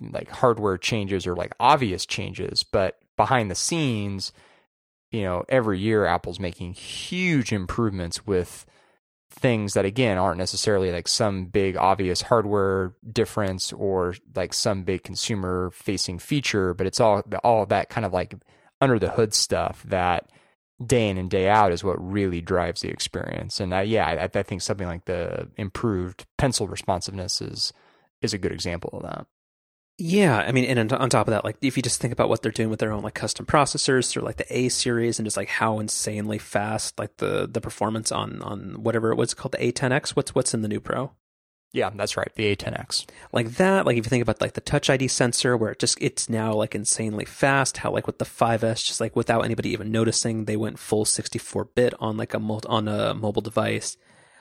like 0.00 0.28
hardware 0.28 0.76
changes 0.76 1.26
or 1.26 1.34
like 1.34 1.54
obvious 1.58 2.04
changes, 2.04 2.62
but 2.62 2.98
behind 3.16 3.50
the 3.50 3.54
scenes, 3.54 4.32
you 5.10 5.22
know, 5.22 5.44
every 5.48 5.78
year 5.78 6.04
Apple's 6.04 6.38
making 6.38 6.74
huge 6.74 7.52
improvements 7.52 8.26
with 8.26 8.66
things 9.30 9.74
that 9.74 9.84
again 9.84 10.18
aren't 10.18 10.38
necessarily 10.38 10.92
like 10.92 11.08
some 11.08 11.46
big 11.46 11.76
obvious 11.76 12.22
hardware 12.22 12.94
difference 13.10 13.72
or 13.72 14.14
like 14.34 14.52
some 14.52 14.82
big 14.82 15.02
consumer 15.02 15.70
facing 15.72 16.18
feature, 16.18 16.74
but 16.74 16.86
it's 16.86 17.00
all 17.00 17.22
all 17.42 17.66
that 17.66 17.88
kind 17.88 18.04
of 18.04 18.12
like 18.12 18.34
under 18.80 18.98
the 18.98 19.10
hood 19.10 19.34
stuff 19.34 19.82
that 19.84 20.30
day 20.84 21.08
in 21.08 21.16
and 21.16 21.30
day 21.30 21.48
out 21.48 21.72
is 21.72 21.82
what 21.82 21.96
really 21.98 22.40
drives 22.40 22.82
the 22.82 22.88
experience. 22.88 23.60
And 23.60 23.72
uh, 23.72 23.80
yeah, 23.80 24.06
I, 24.06 24.38
I 24.38 24.42
think 24.42 24.62
something 24.62 24.86
like 24.86 25.06
the 25.06 25.48
improved 25.56 26.26
pencil 26.36 26.68
responsiveness 26.68 27.40
is 27.40 27.72
is 28.22 28.34
a 28.34 28.38
good 28.38 28.52
example 28.52 28.90
of 28.94 29.02
that. 29.02 29.26
Yeah, 29.98 30.36
I 30.36 30.52
mean, 30.52 30.66
and 30.66 30.92
on 30.92 31.08
top 31.08 31.26
of 31.26 31.32
that, 31.32 31.44
like 31.44 31.56
if 31.62 31.76
you 31.76 31.82
just 31.82 32.02
think 32.02 32.12
about 32.12 32.28
what 32.28 32.42
they're 32.42 32.52
doing 32.52 32.68
with 32.68 32.80
their 32.80 32.92
own 32.92 33.02
like 33.02 33.14
custom 33.14 33.46
processors 33.46 34.10
through 34.10 34.24
like 34.24 34.36
the 34.36 34.56
A 34.56 34.68
series 34.68 35.18
and 35.18 35.24
just 35.24 35.38
like 35.38 35.48
how 35.48 35.78
insanely 35.78 36.36
fast 36.36 36.98
like 36.98 37.16
the 37.16 37.48
the 37.50 37.62
performance 37.62 38.12
on 38.12 38.42
on 38.42 38.82
whatever 38.82 39.14
what's 39.14 39.32
called 39.32 39.52
the 39.52 39.72
A10X. 39.72 40.10
What's 40.10 40.34
what's 40.34 40.52
in 40.52 40.60
the 40.60 40.68
new 40.68 40.80
Pro? 40.80 41.12
Yeah, 41.76 41.90
that's 41.94 42.16
right. 42.16 42.32
The 42.34 42.56
A10X. 42.56 43.04
Like 43.34 43.50
that, 43.56 43.84
like 43.84 43.98
if 43.98 44.06
you 44.06 44.08
think 44.08 44.22
about 44.22 44.40
like 44.40 44.54
the 44.54 44.62
Touch 44.62 44.88
ID 44.88 45.08
sensor 45.08 45.58
where 45.58 45.72
it 45.72 45.78
just 45.78 45.98
it's 46.00 46.26
now 46.26 46.54
like 46.54 46.74
insanely 46.74 47.26
fast, 47.26 47.76
how 47.76 47.90
like 47.90 48.06
with 48.06 48.16
the 48.16 48.24
5S 48.24 48.82
just 48.86 48.98
like 48.98 49.14
without 49.14 49.44
anybody 49.44 49.68
even 49.72 49.92
noticing, 49.92 50.46
they 50.46 50.56
went 50.56 50.78
full 50.78 51.04
64-bit 51.04 51.92
on 52.00 52.16
like 52.16 52.32
a 52.32 52.38
on 52.38 52.88
a 52.88 53.12
mobile 53.12 53.42
device. 53.42 53.98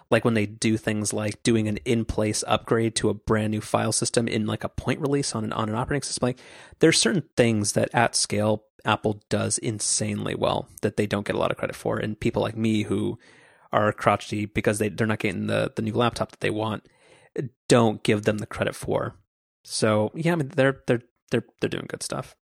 Like 0.10 0.24
when 0.24 0.34
they 0.34 0.46
do 0.46 0.78
things 0.78 1.12
like 1.12 1.44
doing 1.44 1.68
an 1.68 1.76
in-place 1.84 2.42
upgrade 2.48 2.96
to 2.96 3.10
a 3.10 3.14
brand 3.14 3.52
new 3.52 3.60
file 3.60 3.92
system 3.92 4.30
in 4.30 4.46
like 4.46 4.64
a 4.64 4.70
point 4.70 5.02
release 5.02 5.36
on 5.36 5.44
an 5.44 5.52
on 5.52 5.68
an 5.68 5.76
operating 5.76 6.04
system, 6.04 6.28
like 6.28 6.40
there's 6.80 6.98
certain 6.98 7.24
things 7.36 7.74
that 7.74 7.90
at 7.94 8.16
scale 8.16 8.64
Apple 8.86 9.22
does 9.28 9.58
insanely 9.58 10.36
well 10.36 10.70
that 10.84 10.96
they 10.96 11.06
don't 11.06 11.28
get 11.28 11.36
a 11.36 11.40
lot 11.40 11.52
of 11.52 11.58
credit 11.58 11.76
for 11.76 11.98
and 11.98 12.18
people 12.18 12.42
like 12.42 12.56
me 12.56 12.84
who 12.84 13.20
are 13.74 13.92
crotchety 13.92 14.46
because 14.46 14.80
they 14.80 14.88
they're 14.88 15.06
not 15.06 15.20
getting 15.20 15.48
the 15.48 15.74
the 15.76 15.82
new 15.82 15.92
laptop 15.92 16.32
that 16.32 16.40
they 16.40 16.50
want 16.50 16.88
don't 17.68 18.04
give 18.04 18.24
them 18.24 18.38
the 18.40 18.46
credit 18.46 18.76
for. 18.76 19.16
So 19.64 20.12
yeah, 20.14 20.34
I 20.34 20.36
mean 20.36 20.50
they're 20.56 20.82
they're 20.88 21.02
they're 21.32 21.46
they're 21.60 21.70
doing 21.70 21.88
good 21.88 22.04
stuff. 22.04 22.36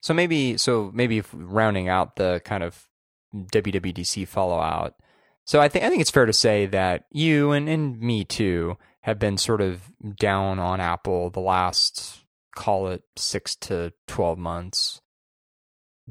So 0.00 0.14
maybe 0.14 0.56
so 0.56 0.90
maybe 0.94 1.22
rounding 1.32 1.88
out 1.88 2.16
the 2.16 2.40
kind 2.44 2.62
of 2.62 2.86
WWDC 3.34 4.26
fallout. 4.26 4.94
So 5.44 5.60
I 5.60 5.68
think 5.68 5.84
I 5.84 5.88
think 5.88 6.00
it's 6.00 6.10
fair 6.10 6.26
to 6.26 6.32
say 6.32 6.66
that 6.66 7.04
you 7.10 7.52
and, 7.52 7.68
and 7.68 8.00
me 8.00 8.24
too 8.24 8.78
have 9.02 9.18
been 9.18 9.36
sort 9.36 9.60
of 9.60 9.82
down 10.16 10.58
on 10.58 10.80
Apple 10.80 11.30
the 11.30 11.40
last 11.40 12.20
call 12.54 12.88
it 12.88 13.02
six 13.16 13.56
to 13.56 13.92
twelve 14.06 14.38
months. 14.38 15.00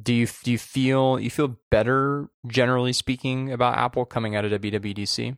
Do 0.01 0.13
you 0.13 0.27
do 0.43 0.51
you 0.51 0.57
feel 0.57 1.19
you 1.19 1.29
feel 1.29 1.57
better 1.69 2.29
generally 2.47 2.93
speaking 2.93 3.51
about 3.51 3.77
Apple 3.77 4.05
coming 4.05 4.35
out 4.35 4.45
of 4.45 4.61
WWDC? 4.61 5.37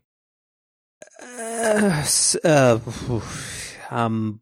Uh, 1.62 2.06
uh, 2.44 2.80
um, 3.90 4.42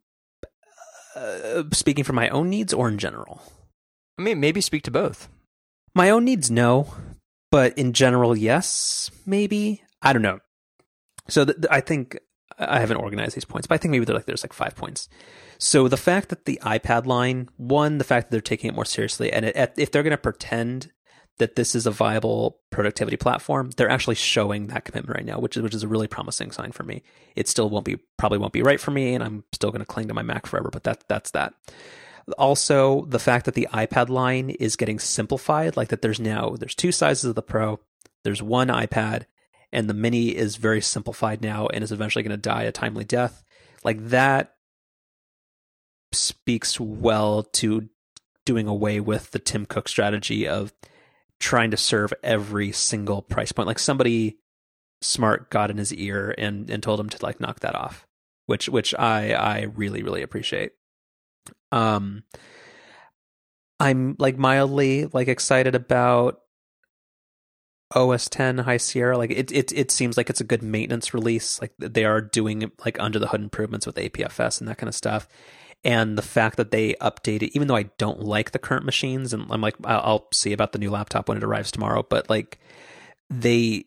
uh, 1.15 1.63
speaking 1.73 2.03
for 2.03 2.13
my 2.13 2.29
own 2.29 2.49
needs 2.49 2.73
or 2.73 2.87
in 2.87 2.97
general? 2.97 3.41
I 4.17 4.21
mean, 4.21 4.39
maybe 4.39 4.61
speak 4.61 4.83
to 4.83 4.91
both. 4.91 5.27
My 5.95 6.09
own 6.09 6.25
needs, 6.25 6.49
no, 6.49 6.93
but 7.51 7.77
in 7.77 7.93
general, 7.93 8.37
yes, 8.37 9.09
maybe. 9.25 9.83
I 10.01 10.13
don't 10.13 10.21
know. 10.21 10.39
So 11.27 11.45
th- 11.45 11.57
th- 11.57 11.67
I 11.71 11.81
think 11.81 12.17
I 12.57 12.79
haven't 12.79 12.97
organized 12.97 13.35
these 13.35 13.45
points, 13.45 13.67
but 13.67 13.75
I 13.75 13.77
think 13.77 13.91
maybe 13.91 14.05
they're 14.05 14.15
like 14.15 14.25
there's 14.25 14.43
like 14.43 14.53
five 14.53 14.75
points. 14.75 15.09
So 15.57 15.87
the 15.87 15.97
fact 15.97 16.29
that 16.29 16.45
the 16.45 16.59
iPad 16.63 17.05
line, 17.05 17.49
one, 17.57 17.97
the 17.97 18.03
fact 18.03 18.27
that 18.27 18.31
they're 18.31 18.41
taking 18.41 18.69
it 18.69 18.75
more 18.75 18.85
seriously, 18.85 19.31
and 19.31 19.45
it, 19.45 19.73
if 19.77 19.91
they're 19.91 20.03
going 20.03 20.11
to 20.11 20.17
pretend 20.17 20.91
that 21.39 21.55
this 21.55 21.73
is 21.73 21.85
a 21.85 21.91
viable 21.91 22.59
productivity 22.69 23.17
platform, 23.17 23.71
they're 23.71 23.89
actually 23.89 24.15
showing 24.15 24.67
that 24.67 24.85
commitment 24.85 25.17
right 25.17 25.25
now, 25.25 25.39
which 25.39 25.57
is 25.57 25.63
which 25.63 25.73
is 25.73 25.83
a 25.83 25.87
really 25.87 26.07
promising 26.07 26.51
sign 26.51 26.71
for 26.71 26.83
me. 26.83 27.01
It 27.35 27.47
still 27.47 27.69
won't 27.69 27.85
be 27.85 27.97
probably 28.17 28.37
won't 28.37 28.53
be 28.53 28.61
right 28.61 28.79
for 28.79 28.91
me, 28.91 29.15
and 29.15 29.23
I'm 29.23 29.43
still 29.53 29.71
going 29.71 29.79
to 29.79 29.85
cling 29.85 30.09
to 30.09 30.13
my 30.13 30.21
Mac 30.21 30.45
forever. 30.45 30.69
But 30.71 30.83
that 30.83 31.03
that's 31.07 31.31
that. 31.31 31.53
Also, 32.37 33.05
the 33.05 33.19
fact 33.19 33.45
that 33.45 33.55
the 33.55 33.67
iPad 33.73 34.09
line 34.09 34.51
is 34.51 34.75
getting 34.75 34.99
simplified, 34.99 35.75
like 35.75 35.87
that 35.87 36.01
there's 36.01 36.19
now 36.19 36.55
there's 36.59 36.75
two 36.75 36.91
sizes 36.91 37.25
of 37.25 37.35
the 37.35 37.41
Pro, 37.41 37.79
there's 38.23 38.43
one 38.43 38.67
iPad, 38.67 39.25
and 39.71 39.89
the 39.89 39.93
Mini 39.93 40.35
is 40.35 40.57
very 40.57 40.81
simplified 40.81 41.41
now 41.41 41.67
and 41.67 41.83
is 41.83 41.91
eventually 41.91 42.23
going 42.23 42.31
to 42.31 42.37
die 42.37 42.63
a 42.63 42.71
timely 42.71 43.05
death. 43.05 43.43
Like 43.83 44.09
that 44.09 44.55
speaks 46.11 46.79
well 46.79 47.43
to 47.43 47.87
doing 48.45 48.67
away 48.67 48.99
with 48.99 49.31
the 49.31 49.39
Tim 49.39 49.65
Cook 49.65 49.87
strategy 49.87 50.47
of 50.47 50.73
trying 51.39 51.71
to 51.71 51.77
serve 51.77 52.13
every 52.23 52.71
single 52.71 53.21
price 53.21 53.51
point. 53.51 53.67
Like 53.67 53.79
somebody 53.79 54.37
smart 55.01 55.49
got 55.49 55.71
in 55.71 55.77
his 55.77 55.93
ear 55.93 56.35
and 56.37 56.69
and 56.69 56.83
told 56.83 56.99
him 56.99 57.09
to 57.09 57.25
like 57.25 57.39
knock 57.39 57.61
that 57.61 57.75
off, 57.75 58.05
which 58.45 58.69
which 58.69 58.93
I 58.95 59.33
I 59.33 59.61
really 59.75 60.03
really 60.03 60.21
appreciate. 60.21 60.71
Um, 61.71 62.23
I'm 63.79 64.15
like 64.19 64.37
mildly 64.37 65.05
like 65.05 65.27
excited 65.27 65.75
about 65.75 66.41
OS 67.95 68.29
10 68.29 68.59
High 68.59 68.77
Sierra. 68.77 69.17
Like 69.17 69.31
it 69.31 69.51
it 69.51 69.71
it 69.71 69.91
seems 69.91 70.17
like 70.17 70.29
it's 70.29 70.41
a 70.41 70.45
good 70.45 70.61
maintenance 70.61 71.13
release. 71.13 71.61
Like 71.61 71.73
they 71.79 72.05
are 72.05 72.21
doing 72.21 72.71
like 72.85 72.99
under 72.99 73.19
the 73.19 73.27
hood 73.27 73.41
improvements 73.41 73.85
with 73.85 73.95
APFS 73.95 74.59
and 74.59 74.67
that 74.67 74.77
kind 74.77 74.89
of 74.89 74.95
stuff 74.95 75.27
and 75.83 76.17
the 76.17 76.23
fact 76.23 76.57
that 76.57 76.71
they 76.71 76.93
updated, 76.95 77.51
even 77.53 77.67
though 77.67 77.75
I 77.75 77.83
don't 77.97 78.21
like 78.21 78.51
the 78.51 78.59
current 78.59 78.85
machines, 78.85 79.33
and 79.33 79.45
I'm 79.49 79.61
like, 79.61 79.75
I'll 79.85 80.27
see 80.33 80.51
about 80.51 80.73
the 80.73 80.79
new 80.79 80.89
laptop 80.89 81.29
when 81.29 81.37
it 81.37 81.43
arrives 81.43 81.71
tomorrow, 81.71 82.05
but 82.07 82.29
like 82.29 82.59
they 83.29 83.85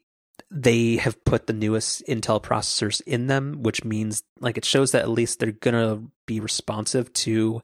they 0.50 0.96
have 0.96 1.24
put 1.24 1.46
the 1.46 1.52
newest 1.52 2.07
Intel 2.07 2.42
processors 2.42 3.00
in 3.07 3.26
them, 3.26 3.62
which 3.62 3.85
means 3.85 4.22
like 4.40 4.57
it 4.59 4.64
shows 4.64 4.92
that 4.92 5.02
at 5.02 5.11
least 5.11 5.38
they're 5.38 5.52
gonna 5.52 6.02
be 6.26 6.40
responsive 6.40 7.12
to 7.12 7.62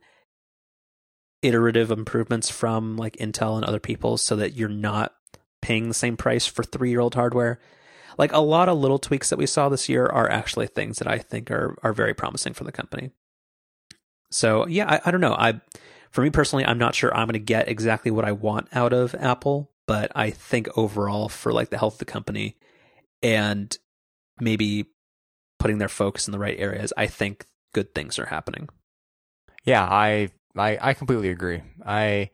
iterative 1.42 1.90
improvements 1.90 2.50
from 2.50 2.96
like 2.96 3.16
Intel 3.16 3.56
and 3.56 3.64
other 3.64 3.80
people 3.80 4.16
so 4.16 4.36
that 4.36 4.54
you're 4.54 4.68
not 4.68 5.14
paying 5.62 5.88
the 5.88 5.94
same 5.94 6.16
price 6.16 6.46
for 6.46 6.62
three 6.62 6.90
year 6.90 7.00
old 7.00 7.14
hardware. 7.14 7.60
Like 8.18 8.32
a 8.32 8.40
lot 8.40 8.68
of 8.68 8.78
little 8.78 8.98
tweaks 8.98 9.30
that 9.30 9.38
we 9.38 9.46
saw 9.46 9.68
this 9.68 9.88
year 9.88 10.06
are 10.06 10.28
actually 10.28 10.66
things 10.66 10.98
that 10.98 11.08
I 11.08 11.18
think 11.18 11.50
are 11.50 11.78
are 11.82 11.92
very 11.92 12.14
promising 12.14 12.52
for 12.52 12.64
the 12.64 12.72
company. 12.72 13.10
So 14.30 14.66
yeah, 14.66 14.86
I, 14.88 15.00
I 15.06 15.10
don't 15.10 15.20
know. 15.20 15.34
I 15.34 15.60
for 16.10 16.22
me 16.22 16.30
personally, 16.30 16.64
I'm 16.64 16.78
not 16.78 16.94
sure 16.94 17.14
I'm 17.14 17.26
going 17.26 17.34
to 17.34 17.38
get 17.38 17.68
exactly 17.68 18.10
what 18.10 18.24
I 18.24 18.32
want 18.32 18.68
out 18.72 18.92
of 18.92 19.14
Apple, 19.14 19.70
but 19.86 20.10
I 20.14 20.30
think 20.30 20.68
overall 20.76 21.28
for 21.28 21.52
like 21.52 21.70
the 21.70 21.78
health 21.78 21.94
of 21.94 21.98
the 21.98 22.04
company 22.04 22.56
and 23.22 23.76
maybe 24.40 24.86
putting 25.58 25.78
their 25.78 25.88
focus 25.88 26.28
in 26.28 26.32
the 26.32 26.38
right 26.38 26.58
areas, 26.58 26.92
I 26.96 27.06
think 27.06 27.46
good 27.74 27.94
things 27.94 28.18
are 28.18 28.26
happening. 28.26 28.68
Yeah, 29.64 29.84
I 29.84 30.30
I, 30.56 30.78
I 30.80 30.94
completely 30.94 31.30
agree. 31.30 31.62
I 31.84 32.30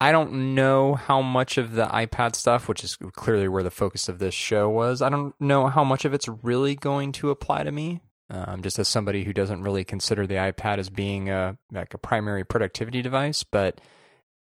I 0.00 0.10
don't 0.10 0.54
know 0.54 0.94
how 0.94 1.22
much 1.22 1.58
of 1.58 1.74
the 1.74 1.86
iPad 1.86 2.34
stuff, 2.34 2.68
which 2.68 2.82
is 2.82 2.96
clearly 2.96 3.46
where 3.46 3.62
the 3.62 3.70
focus 3.70 4.08
of 4.08 4.18
this 4.18 4.34
show 4.34 4.68
was, 4.68 5.00
I 5.00 5.08
don't 5.08 5.40
know 5.40 5.68
how 5.68 5.84
much 5.84 6.04
of 6.04 6.12
it's 6.12 6.26
really 6.26 6.74
going 6.74 7.12
to 7.12 7.30
apply 7.30 7.62
to 7.62 7.70
me 7.70 8.00
um, 8.32 8.62
just 8.62 8.78
as 8.78 8.88
somebody 8.88 9.24
who 9.24 9.32
doesn't 9.32 9.62
really 9.62 9.84
consider 9.84 10.26
the 10.26 10.36
iPad 10.36 10.78
as 10.78 10.88
being 10.88 11.28
a 11.28 11.58
like 11.70 11.94
a 11.94 11.98
primary 11.98 12.44
productivity 12.44 13.02
device, 13.02 13.44
but 13.44 13.80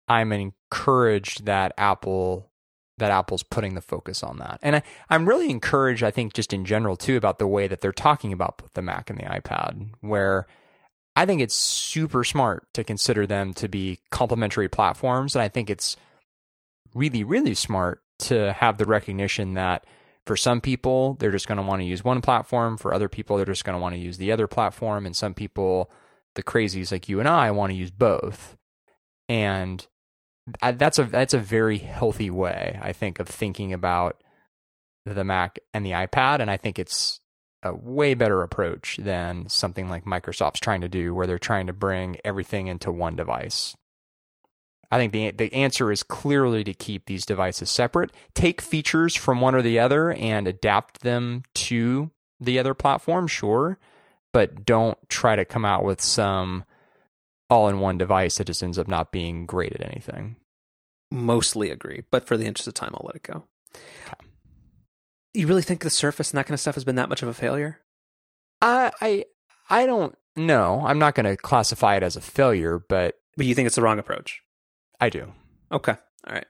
I'm 0.07 0.31
encouraged 0.31 1.45
that 1.45 1.73
Apple 1.77 2.51
that 2.97 3.11
Apple's 3.11 3.43
putting 3.43 3.75
the 3.75 3.81
focus 3.81 4.23
on 4.23 4.39
that. 4.39 4.59
And 4.61 4.77
I, 4.77 4.83
I'm 5.09 5.27
really 5.27 5.49
encouraged, 5.49 6.03
I 6.03 6.11
think, 6.11 6.33
just 6.33 6.51
in 6.51 6.65
general 6.65 6.95
too, 6.95 7.15
about 7.15 7.39
the 7.39 7.47
way 7.47 7.67
that 7.67 7.79
they're 7.79 7.91
talking 7.91 8.33
about 8.33 8.61
the 8.73 8.81
Mac 8.81 9.09
and 9.09 9.19
the 9.19 9.23
iPad, 9.23 9.91
where 10.01 10.47
I 11.15 11.25
think 11.25 11.41
it's 11.41 11.55
super 11.55 12.23
smart 12.23 12.67
to 12.73 12.83
consider 12.83 13.25
them 13.25 13.53
to 13.55 13.67
be 13.67 13.99
complementary 14.11 14.67
platforms. 14.67 15.35
And 15.35 15.43
I 15.43 15.47
think 15.47 15.69
it's 15.69 15.95
really, 16.93 17.23
really 17.23 17.53
smart 17.53 18.01
to 18.19 18.51
have 18.53 18.77
the 18.77 18.85
recognition 18.85 19.53
that 19.53 19.85
for 20.27 20.35
some 20.35 20.59
people, 20.59 21.15
they're 21.15 21.31
just 21.31 21.47
going 21.47 21.57
to 21.57 21.63
want 21.63 21.81
to 21.81 21.85
use 21.85 22.03
one 22.03 22.21
platform. 22.21 22.77
For 22.77 22.93
other 22.93 23.07
people, 23.07 23.37
they're 23.37 23.45
just 23.45 23.63
going 23.63 23.77
to 23.77 23.81
want 23.81 23.95
to 23.95 23.99
use 23.99 24.17
the 24.17 24.31
other 24.31 24.45
platform. 24.45 25.05
And 25.05 25.15
some 25.15 25.33
people, 25.33 25.89
the 26.35 26.43
crazies 26.43 26.91
like 26.91 27.07
you 27.07 27.19
and 27.19 27.29
I, 27.29 27.49
want 27.51 27.71
to 27.71 27.77
use 27.77 27.91
both. 27.91 28.57
And 29.29 29.87
that's 30.61 30.99
a 30.99 31.05
that's 31.05 31.33
a 31.33 31.39
very 31.39 31.77
healthy 31.77 32.29
way, 32.29 32.77
I 32.81 32.93
think, 32.93 33.19
of 33.19 33.27
thinking 33.27 33.73
about 33.73 34.21
the 35.05 35.23
Mac 35.23 35.59
and 35.73 35.85
the 35.85 35.91
iPad. 35.91 36.39
And 36.39 36.51
I 36.51 36.57
think 36.57 36.77
it's 36.77 37.21
a 37.63 37.73
way 37.73 38.13
better 38.13 38.43
approach 38.43 38.97
than 38.97 39.47
something 39.49 39.89
like 39.89 40.05
Microsoft's 40.05 40.59
trying 40.59 40.81
to 40.81 40.89
do, 40.89 41.15
where 41.15 41.25
they're 41.25 41.39
trying 41.39 41.67
to 41.67 41.73
bring 41.73 42.17
everything 42.23 42.67
into 42.67 42.91
one 42.91 43.15
device. 43.15 43.75
I 44.89 44.97
think 44.97 45.11
the 45.11 45.31
the 45.31 45.53
answer 45.53 45.91
is 45.91 46.03
clearly 46.03 46.63
to 46.63 46.73
keep 46.73 47.05
these 47.05 47.25
devices 47.25 47.69
separate, 47.69 48.11
take 48.33 48.61
features 48.61 49.15
from 49.15 49.41
one 49.41 49.55
or 49.55 49.61
the 49.61 49.79
other 49.79 50.11
and 50.11 50.47
adapt 50.47 51.01
them 51.01 51.43
to 51.55 52.11
the 52.39 52.59
other 52.59 52.73
platform, 52.73 53.27
sure, 53.27 53.79
but 54.31 54.65
don't 54.65 54.97
try 55.09 55.35
to 55.35 55.45
come 55.45 55.65
out 55.65 55.83
with 55.83 56.01
some 56.01 56.63
all-in-one 57.49 57.97
device 57.97 58.37
that 58.37 58.47
just 58.47 58.63
ends 58.63 58.77
up 58.77 58.87
not 58.87 59.11
being 59.11 59.45
great 59.45 59.73
at 59.73 59.85
anything. 59.85 60.35
Mostly 61.09 61.69
agree, 61.71 62.03
but 62.11 62.27
for 62.27 62.37
the 62.37 62.45
interest 62.45 62.67
of 62.67 62.73
time, 62.73 62.91
I'll 62.93 63.05
let 63.05 63.15
it 63.15 63.23
go. 63.23 63.45
Okay. 63.73 64.27
You 65.33 65.47
really 65.47 65.61
think 65.61 65.81
the 65.81 65.89
Surface 65.89 66.31
and 66.31 66.37
that 66.37 66.45
kind 66.45 66.53
of 66.53 66.59
stuff 66.59 66.75
has 66.75 66.83
been 66.83 66.95
that 66.95 67.09
much 67.09 67.21
of 67.21 67.29
a 67.29 67.33
failure? 67.33 67.79
I 68.61 68.91
I 69.01 69.25
I 69.69 69.85
don't 69.85 70.15
know. 70.35 70.83
I'm 70.85 70.99
not 70.99 71.15
going 71.15 71.25
to 71.25 71.37
classify 71.37 71.95
it 71.95 72.03
as 72.03 72.15
a 72.15 72.21
failure, 72.21 72.79
but 72.79 73.15
but 73.35 73.45
you 73.45 73.55
think 73.55 73.67
it's 73.67 73.75
the 73.75 73.81
wrong 73.81 73.99
approach? 73.99 74.41
I 74.99 75.09
do. 75.09 75.31
Okay. 75.71 75.95
All 76.27 76.33
right. 76.33 76.45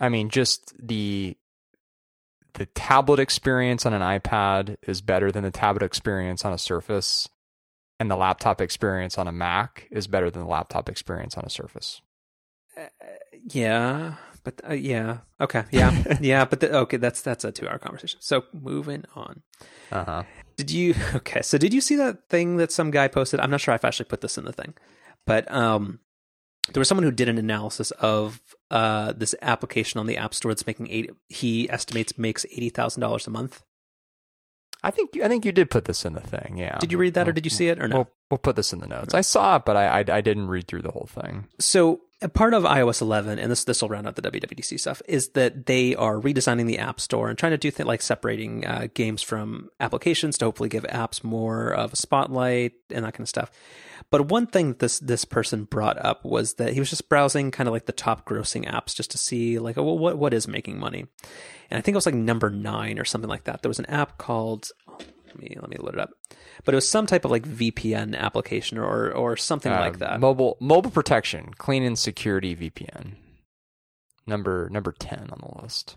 I 0.00 0.08
mean, 0.08 0.28
just 0.28 0.74
the 0.78 1.36
the 2.54 2.66
tablet 2.66 3.18
experience 3.20 3.84
on 3.84 3.92
an 3.92 4.02
iPad 4.02 4.76
is 4.82 5.00
better 5.02 5.30
than 5.30 5.44
the 5.44 5.50
tablet 5.50 5.82
experience 5.82 6.44
on 6.44 6.52
a 6.52 6.58
Surface, 6.58 7.28
and 8.00 8.10
the 8.10 8.16
laptop 8.16 8.60
experience 8.60 9.18
on 9.18 9.28
a 9.28 9.32
Mac 9.32 9.88
is 9.90 10.06
better 10.06 10.30
than 10.30 10.42
the 10.42 10.48
laptop 10.48 10.88
experience 10.88 11.36
on 11.36 11.44
a 11.44 11.50
Surface. 11.50 12.00
Uh, 12.76 12.86
yeah, 13.50 14.14
but 14.42 14.60
uh, 14.68 14.74
yeah, 14.74 15.18
okay, 15.40 15.64
yeah, 15.70 16.02
yeah, 16.20 16.44
but 16.44 16.60
the, 16.60 16.74
okay, 16.78 16.96
that's 16.96 17.22
that's 17.22 17.44
a 17.44 17.52
two-hour 17.52 17.78
conversation. 17.78 18.20
So 18.22 18.44
moving 18.52 19.04
on. 19.14 19.42
Uh 19.92 20.04
huh. 20.04 20.22
Did 20.56 20.70
you 20.70 20.94
okay? 21.14 21.42
So 21.42 21.58
did 21.58 21.72
you 21.72 21.80
see 21.80 21.96
that 21.96 22.28
thing 22.28 22.56
that 22.56 22.72
some 22.72 22.90
guy 22.90 23.08
posted? 23.08 23.40
I'm 23.40 23.50
not 23.50 23.60
sure 23.60 23.74
if 23.74 23.84
I 23.84 23.88
actually 23.88 24.06
put 24.06 24.20
this 24.20 24.36
in 24.36 24.44
the 24.44 24.52
thing, 24.52 24.74
but 25.26 25.50
um, 25.50 26.00
there 26.72 26.80
was 26.80 26.88
someone 26.88 27.04
who 27.04 27.10
did 27.10 27.28
an 27.28 27.38
analysis 27.38 27.90
of 27.92 28.40
uh, 28.70 29.12
this 29.16 29.34
application 29.42 30.00
on 30.00 30.06
the 30.06 30.16
App 30.16 30.34
Store 30.34 30.52
that's 30.52 30.66
making 30.66 30.88
eight. 30.90 31.10
He 31.28 31.70
estimates 31.70 32.18
makes 32.18 32.44
eighty 32.46 32.70
thousand 32.70 33.00
dollars 33.00 33.26
a 33.26 33.30
month. 33.30 33.62
I 34.82 34.90
think 34.90 35.18
I 35.22 35.28
think 35.28 35.44
you 35.44 35.52
did 35.52 35.70
put 35.70 35.86
this 35.86 36.04
in 36.04 36.12
the 36.12 36.20
thing. 36.20 36.56
Yeah. 36.58 36.78
Did 36.78 36.92
you 36.92 36.98
read 36.98 37.14
that, 37.14 37.28
or 37.28 37.32
did 37.32 37.44
you 37.44 37.50
see 37.50 37.68
it, 37.68 37.82
or 37.82 37.88
no? 37.88 37.96
We'll, 37.96 38.10
we'll 38.30 38.38
put 38.38 38.56
this 38.56 38.72
in 38.72 38.80
the 38.80 38.86
notes. 38.86 39.14
I 39.14 39.20
saw 39.22 39.56
it, 39.56 39.64
but 39.64 39.76
I, 39.76 39.86
I, 39.86 39.98
I 39.98 40.20
didn't 40.20 40.48
read 40.48 40.68
through 40.68 40.82
the 40.82 40.92
whole 40.92 41.08
thing. 41.10 41.48
So 41.58 42.02
part 42.34 42.54
of 42.54 42.62
iOS 42.62 43.00
11, 43.00 43.38
and 43.38 43.50
this 43.50 43.64
this 43.64 43.82
will 43.82 43.88
round 43.88 44.06
out 44.06 44.16
the 44.16 44.22
WWDC 44.22 44.78
stuff, 44.78 45.02
is 45.08 45.30
that 45.30 45.66
they 45.66 45.94
are 45.96 46.16
redesigning 46.16 46.66
the 46.66 46.78
App 46.78 47.00
Store 47.00 47.28
and 47.28 47.38
trying 47.38 47.52
to 47.52 47.58
do 47.58 47.70
things 47.70 47.86
like 47.86 48.02
separating 48.02 48.66
uh, 48.66 48.88
games 48.94 49.22
from 49.22 49.70
applications 49.80 50.38
to 50.38 50.44
hopefully 50.44 50.68
give 50.68 50.84
apps 50.84 51.24
more 51.24 51.70
of 51.70 51.92
a 51.92 51.96
spotlight 51.96 52.72
and 52.90 53.04
that 53.04 53.14
kind 53.14 53.24
of 53.24 53.28
stuff. 53.28 53.50
But 54.10 54.28
one 54.28 54.46
thing 54.46 54.68
that 54.68 54.78
this 54.78 54.98
this 54.98 55.24
person 55.24 55.64
brought 55.64 56.02
up 56.04 56.24
was 56.24 56.54
that 56.54 56.72
he 56.72 56.80
was 56.80 56.90
just 56.90 57.08
browsing 57.08 57.50
kind 57.50 57.68
of 57.68 57.72
like 57.72 57.86
the 57.86 57.92
top 57.92 58.26
grossing 58.26 58.70
apps 58.70 58.94
just 58.94 59.10
to 59.12 59.18
see 59.18 59.58
like, 59.58 59.76
oh, 59.76 59.82
well, 59.82 59.98
what 59.98 60.18
what 60.18 60.34
is 60.34 60.46
making 60.46 60.78
money, 60.78 61.06
and 61.70 61.78
I 61.78 61.80
think 61.80 61.94
it 61.94 61.96
was 61.96 62.06
like 62.06 62.14
number 62.14 62.50
nine 62.50 62.98
or 62.98 63.04
something 63.04 63.30
like 63.30 63.44
that. 63.44 63.62
There 63.62 63.68
was 63.70 63.78
an 63.78 63.86
app 63.86 64.18
called 64.18 64.70
let 65.36 65.38
me 65.38 65.56
let 65.60 65.70
me 65.70 65.76
load 65.78 65.94
it 65.94 66.00
up. 66.00 66.10
But 66.64 66.74
it 66.74 66.76
was 66.76 66.88
some 66.88 67.06
type 67.06 67.24
of 67.24 67.30
like 67.30 67.44
VPN 67.44 68.16
application 68.16 68.78
or 68.78 69.12
or 69.12 69.36
something 69.36 69.72
uh, 69.72 69.80
like 69.80 69.98
that. 69.98 70.20
Mobile 70.20 70.56
mobile 70.60 70.90
protection, 70.90 71.52
clean 71.58 71.82
and 71.82 71.98
security 71.98 72.54
VPN. 72.56 73.14
Number 74.26 74.68
number 74.70 74.92
ten 74.92 75.28
on 75.30 75.40
the 75.40 75.62
list. 75.62 75.96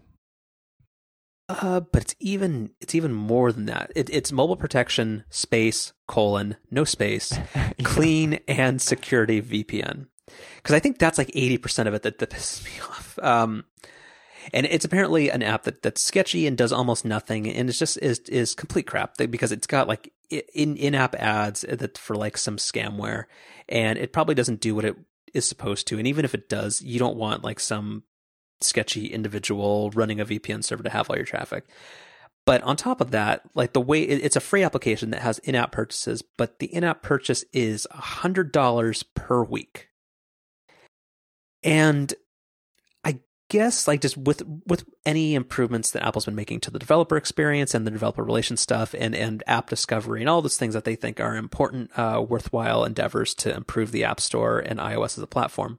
Uh, 1.50 1.80
but 1.80 2.04
it's 2.04 2.16
even 2.20 2.70
it's 2.80 2.94
even 2.94 3.12
more 3.12 3.52
than 3.52 3.66
that. 3.66 3.92
It, 3.96 4.08
it's 4.12 4.32
mobile 4.32 4.56
protection 4.56 5.24
space 5.32 5.94
colon 6.08 6.56
no 6.70 6.84
space 6.84 7.38
clean 7.84 8.40
and 8.48 8.80
security 8.80 9.42
VPN 9.42 10.06
because 10.58 10.76
I 10.76 10.80
think 10.80 11.00
that's 11.00 11.18
like 11.18 11.32
eighty 11.34 11.58
percent 11.58 11.90
of 11.90 11.96
it 11.96 12.04
that, 12.04 12.20
that 12.20 12.30
pisses 12.30 12.64
me 12.64 12.80
off. 12.90 13.18
Um, 13.20 13.66
and 14.54 14.68
it's 14.68 14.86
apparently 14.86 15.30
an 15.32 15.42
app 15.42 15.64
that 15.64 15.82
that's 15.82 16.04
sketchy 16.04 16.46
and 16.46 16.56
does 16.56 16.72
almost 16.72 17.04
nothing, 17.04 17.48
and 17.48 17.68
it's 17.68 17.80
just 17.80 17.98
is 17.98 18.20
is 18.20 18.54
complete 18.54 18.86
crap 18.86 19.18
because 19.18 19.52
it's 19.52 19.68
got 19.68 19.88
like 19.88 20.14
in 20.54 20.78
in 20.78 20.94
app 20.94 21.16
ads 21.16 21.62
that 21.62 21.98
for 21.98 22.16
like 22.16 22.38
some 22.38 22.58
scamware, 22.58 23.26
and 23.68 23.98
it 23.98 24.14
probably 24.14 24.36
doesn't 24.36 24.62
do 24.62 24.76
what 24.76 24.86
it 24.86 24.96
is 25.34 25.48
supposed 25.48 25.88
to. 25.88 25.98
And 25.98 26.08
even 26.08 26.26
if 26.26 26.36
it 26.36 26.48
does, 26.48 26.82
you 26.82 27.00
don't 27.00 27.18
want 27.18 27.44
like 27.44 27.60
some 27.60 28.04
sketchy 28.62 29.08
individual 29.08 29.92
running 29.92 30.20
a 30.20 30.26
VPN 30.26 30.64
server 30.64 30.84
to 30.84 30.90
have 30.90 31.10
all 31.10 31.16
your 31.16 31.26
traffic. 31.26 31.66
But 32.46 32.64
on 32.64 32.78
top 32.78 33.00
of 33.00 33.12
that, 33.12 33.42
like 33.54 33.74
the 33.74 33.82
way 33.82 34.02
it's 34.02 34.36
a 34.36 34.42
free 34.42 34.64
application 34.64 35.12
that 35.12 35.22
has 35.22 35.38
in-app 35.40 35.72
purchases, 35.72 36.24
but 36.36 36.58
the 36.60 36.74
in-app 36.74 37.04
purchase 37.04 37.46
is 37.54 37.88
a 37.92 37.98
hundred 37.98 38.52
dollars 38.52 39.04
per 39.04 39.44
week. 39.44 39.90
And 41.62 42.12
I 43.04 43.20
guess 43.50 43.88
like 43.88 44.02
just 44.02 44.18
with 44.18 44.42
with 44.66 44.84
any 45.06 45.36
improvements 45.36 45.92
that 45.92 46.04
Apple's 46.04 46.26
been 46.26 46.34
making 46.34 46.62
to 46.62 46.72
the 46.72 46.80
developer 46.80 47.18
experience 47.18 47.76
and 47.76 47.86
the 47.86 47.92
developer 47.92 48.24
relations 48.24 48.62
stuff 48.62 48.96
and 48.98 49.14
and 49.14 49.44
app 49.46 49.70
discovery 49.70 50.22
and 50.22 50.30
all 50.30 50.42
those 50.42 50.58
things 50.58 50.74
that 50.74 50.86
they 50.86 50.96
think 50.96 51.20
are 51.20 51.36
important, 51.36 51.92
uh, 52.00 52.26
worthwhile 52.28 52.84
endeavors 52.84 53.36
to 53.36 53.56
improve 53.56 53.92
the 53.92 54.06
App 54.06 54.20
Store 54.20 54.58
and 54.58 54.80
iOS 54.80 55.18
as 55.18 55.20
a 55.20 55.28
platform 55.28 55.78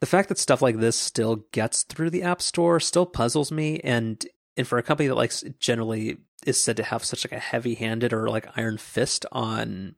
the 0.00 0.06
fact 0.06 0.28
that 0.28 0.38
stuff 0.38 0.62
like 0.62 0.78
this 0.78 0.96
still 0.96 1.44
gets 1.52 1.82
through 1.82 2.10
the 2.10 2.22
app 2.22 2.42
store 2.42 2.80
still 2.80 3.06
puzzles 3.06 3.50
me 3.50 3.80
and 3.80 4.26
and 4.56 4.66
for 4.66 4.78
a 4.78 4.82
company 4.82 5.08
that 5.08 5.14
likes 5.14 5.44
generally 5.58 6.18
is 6.46 6.62
said 6.62 6.76
to 6.76 6.82
have 6.82 7.04
such 7.04 7.24
like 7.24 7.32
a 7.32 7.38
heavy 7.38 7.74
handed 7.74 8.12
or 8.12 8.28
like 8.28 8.48
iron 8.56 8.78
fist 8.78 9.26
on 9.32 9.94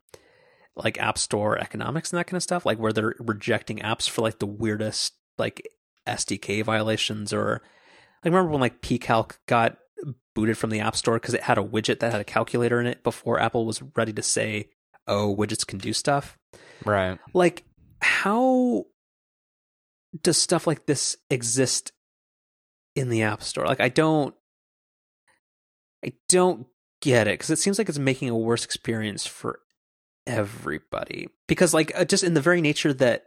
like 0.77 1.01
app 1.01 1.19
store 1.19 1.59
economics 1.59 2.13
and 2.13 2.19
that 2.19 2.27
kind 2.27 2.37
of 2.37 2.43
stuff 2.43 2.65
like 2.65 2.79
where 2.79 2.93
they're 2.93 3.15
rejecting 3.19 3.79
apps 3.79 4.09
for 4.09 4.23
like 4.23 4.39
the 4.39 4.47
weirdest 4.47 5.15
like 5.39 5.67
sdk 6.07 6.65
violations 6.65 7.33
or 7.33 7.61
i 8.25 8.29
remember 8.29 8.51
when 8.51 8.61
like 8.61 8.81
pcalc 8.81 9.37
got 9.47 9.77
booted 10.35 10.57
from 10.57 10.71
the 10.71 10.81
app 10.81 10.97
store 10.97 11.17
because 11.17 11.35
it 11.35 11.43
had 11.43 11.59
a 11.59 11.63
widget 11.63 12.01
that 12.01 12.13
had 12.13 12.21
a 12.21 12.25
calculator 12.25 12.81
in 12.81 12.87
it 12.87 13.03
before 13.03 13.41
apple 13.41 13.67
was 13.67 13.83
ready 13.95 14.13
to 14.13 14.23
say 14.23 14.71
oh 15.11 15.35
widgets 15.37 15.67
can 15.67 15.79
do 15.79 15.93
stuff. 15.93 16.39
Right. 16.85 17.19
Like 17.35 17.65
how 18.01 18.87
does 20.23 20.39
stuff 20.39 20.67
like 20.67 20.87
this 20.87 21.17
exist 21.29 21.93
in 22.97 23.09
the 23.09 23.23
app 23.23 23.43
store? 23.43 23.67
Like 23.67 23.81
i 23.81 23.89
don't 23.89 24.35
i 26.05 26.13
don't 26.29 26.67
get 27.01 27.27
it 27.27 27.35
because 27.35 27.51
it 27.51 27.59
seems 27.59 27.79
like 27.79 27.89
it's 27.89 27.99
making 27.99 28.29
a 28.29 28.37
worse 28.37 28.65
experience 28.65 29.27
for 29.27 29.61
everybody. 30.27 31.29
Because 31.47 31.75
like 31.75 31.93
uh, 31.99 32.05
just 32.05 32.25
in 32.25 32.35
the 32.35 32.41
very 32.41 32.61
nature 32.61 32.93
that 32.95 33.25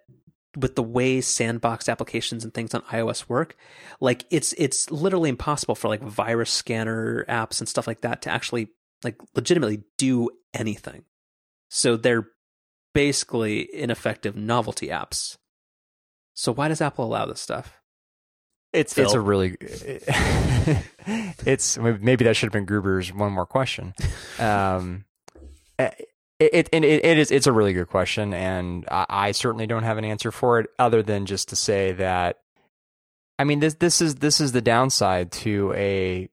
with 0.56 0.76
the 0.76 0.84
way 0.84 1.20
sandbox 1.20 1.90
applications 1.90 2.44
and 2.44 2.54
things 2.54 2.74
on 2.74 2.82
iOS 2.84 3.28
work, 3.28 3.56
like 4.00 4.26
it's 4.30 4.54
it's 4.58 4.90
literally 4.92 5.30
impossible 5.30 5.76
for 5.76 5.88
like 5.88 6.02
virus 6.02 6.52
scanner 6.52 7.26
apps 7.28 7.60
and 7.60 7.68
stuff 7.68 7.88
like 7.88 8.02
that 8.02 8.22
to 8.24 8.30
actually 8.30 8.70
like 9.04 9.20
legitimately 9.36 9.84
do 9.98 10.30
anything. 10.54 11.04
So 11.70 11.98
they're 11.98 12.28
basically 12.94 13.68
ineffective 13.74 14.36
novelty 14.36 14.88
apps 14.88 15.38
so 16.34 16.52
why 16.52 16.68
does 16.68 16.82
Apple 16.82 17.06
allow 17.06 17.26
this 17.26 17.40
stuff? 17.40 17.80
It's 18.72 18.94
Phil. 18.94 19.06
it's 19.06 19.14
a 19.14 19.20
really 19.20 19.56
it's 21.46 21.78
maybe 21.78 22.26
that 22.26 22.36
should 22.36 22.48
have 22.48 22.54
been 22.54 22.66
Gruber's 22.66 23.14
one 23.14 23.32
more 23.32 23.46
question. 23.46 23.94
Um, 24.40 25.06
eh, 25.78 25.92
it, 26.40 26.68
it, 26.72 26.84
it, 26.84 27.06
it 27.06 27.18
is 27.20 27.30
it's 27.30 27.46
a 27.46 27.52
really 27.52 27.74
good 27.74 27.88
question, 27.88 28.34
and 28.34 28.84
I, 28.90 29.06
I 29.10 29.32
certainly 29.32 29.68
don't 29.68 29.84
have 29.84 30.00
an 30.00 30.06
answer 30.06 30.32
for 30.32 30.60
it 30.60 30.72
other 30.80 31.04
than 31.04 31.28
just 31.28 31.50
to 31.50 31.56
say 31.56 31.92
that 31.94 32.40
I 33.38 33.44
mean 33.44 33.60
this 33.60 33.76
this 33.76 34.02
is 34.02 34.16
this 34.16 34.42
is 34.42 34.54
the 34.54 34.62
downside 34.62 35.32
to 35.34 35.72
a 35.76 36.30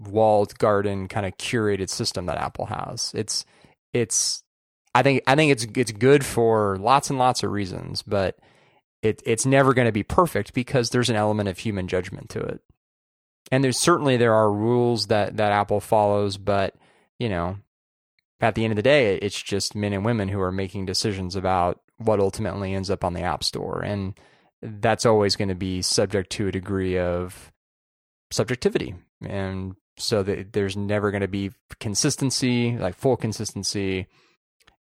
walled 0.00 0.58
garden 0.58 1.06
kind 1.06 1.24
of 1.24 1.36
curated 1.36 1.88
system 1.88 2.26
that 2.26 2.38
Apple 2.38 2.66
has. 2.66 3.12
It's 3.14 3.44
it's 3.92 4.42
I 4.94 5.02
think 5.02 5.22
I 5.26 5.36
think 5.36 5.52
it's 5.52 5.66
it's 5.76 5.92
good 5.92 6.24
for 6.24 6.78
lots 6.78 7.10
and 7.10 7.18
lots 7.18 7.42
of 7.44 7.52
reasons, 7.52 8.02
but 8.02 8.36
it, 9.02 9.22
it's 9.24 9.46
never 9.46 9.74
going 9.74 9.86
to 9.86 9.92
be 9.92 10.02
perfect 10.02 10.52
because 10.54 10.90
there's 10.90 11.10
an 11.10 11.16
element 11.16 11.48
of 11.48 11.58
human 11.58 11.88
judgment 11.88 12.28
to 12.30 12.40
it. 12.40 12.60
And 13.50 13.64
there's 13.64 13.78
certainly 13.78 14.16
there 14.16 14.34
are 14.34 14.52
rules 14.52 15.06
that, 15.06 15.36
that 15.38 15.52
Apple 15.52 15.80
follows, 15.80 16.36
but 16.36 16.74
you 17.18 17.28
know, 17.28 17.58
at 18.40 18.54
the 18.54 18.64
end 18.64 18.72
of 18.72 18.76
the 18.76 18.82
day, 18.82 19.16
it's 19.16 19.40
just 19.40 19.74
men 19.74 19.92
and 19.92 20.04
women 20.04 20.28
who 20.28 20.40
are 20.40 20.52
making 20.52 20.86
decisions 20.86 21.36
about 21.36 21.80
what 21.98 22.20
ultimately 22.20 22.74
ends 22.74 22.90
up 22.90 23.04
on 23.04 23.12
the 23.12 23.22
App 23.22 23.44
Store. 23.44 23.82
And 23.82 24.18
that's 24.62 25.06
always 25.06 25.36
going 25.36 25.48
to 25.48 25.54
be 25.54 25.82
subject 25.82 26.30
to 26.32 26.48
a 26.48 26.52
degree 26.52 26.98
of 26.98 27.52
subjectivity. 28.30 28.94
And 29.22 29.74
so 29.98 30.22
there's 30.22 30.76
never 30.76 31.10
going 31.10 31.20
to 31.20 31.28
be 31.28 31.50
consistency, 31.78 32.76
like 32.76 32.94
full 32.94 33.16
consistency. 33.16 34.06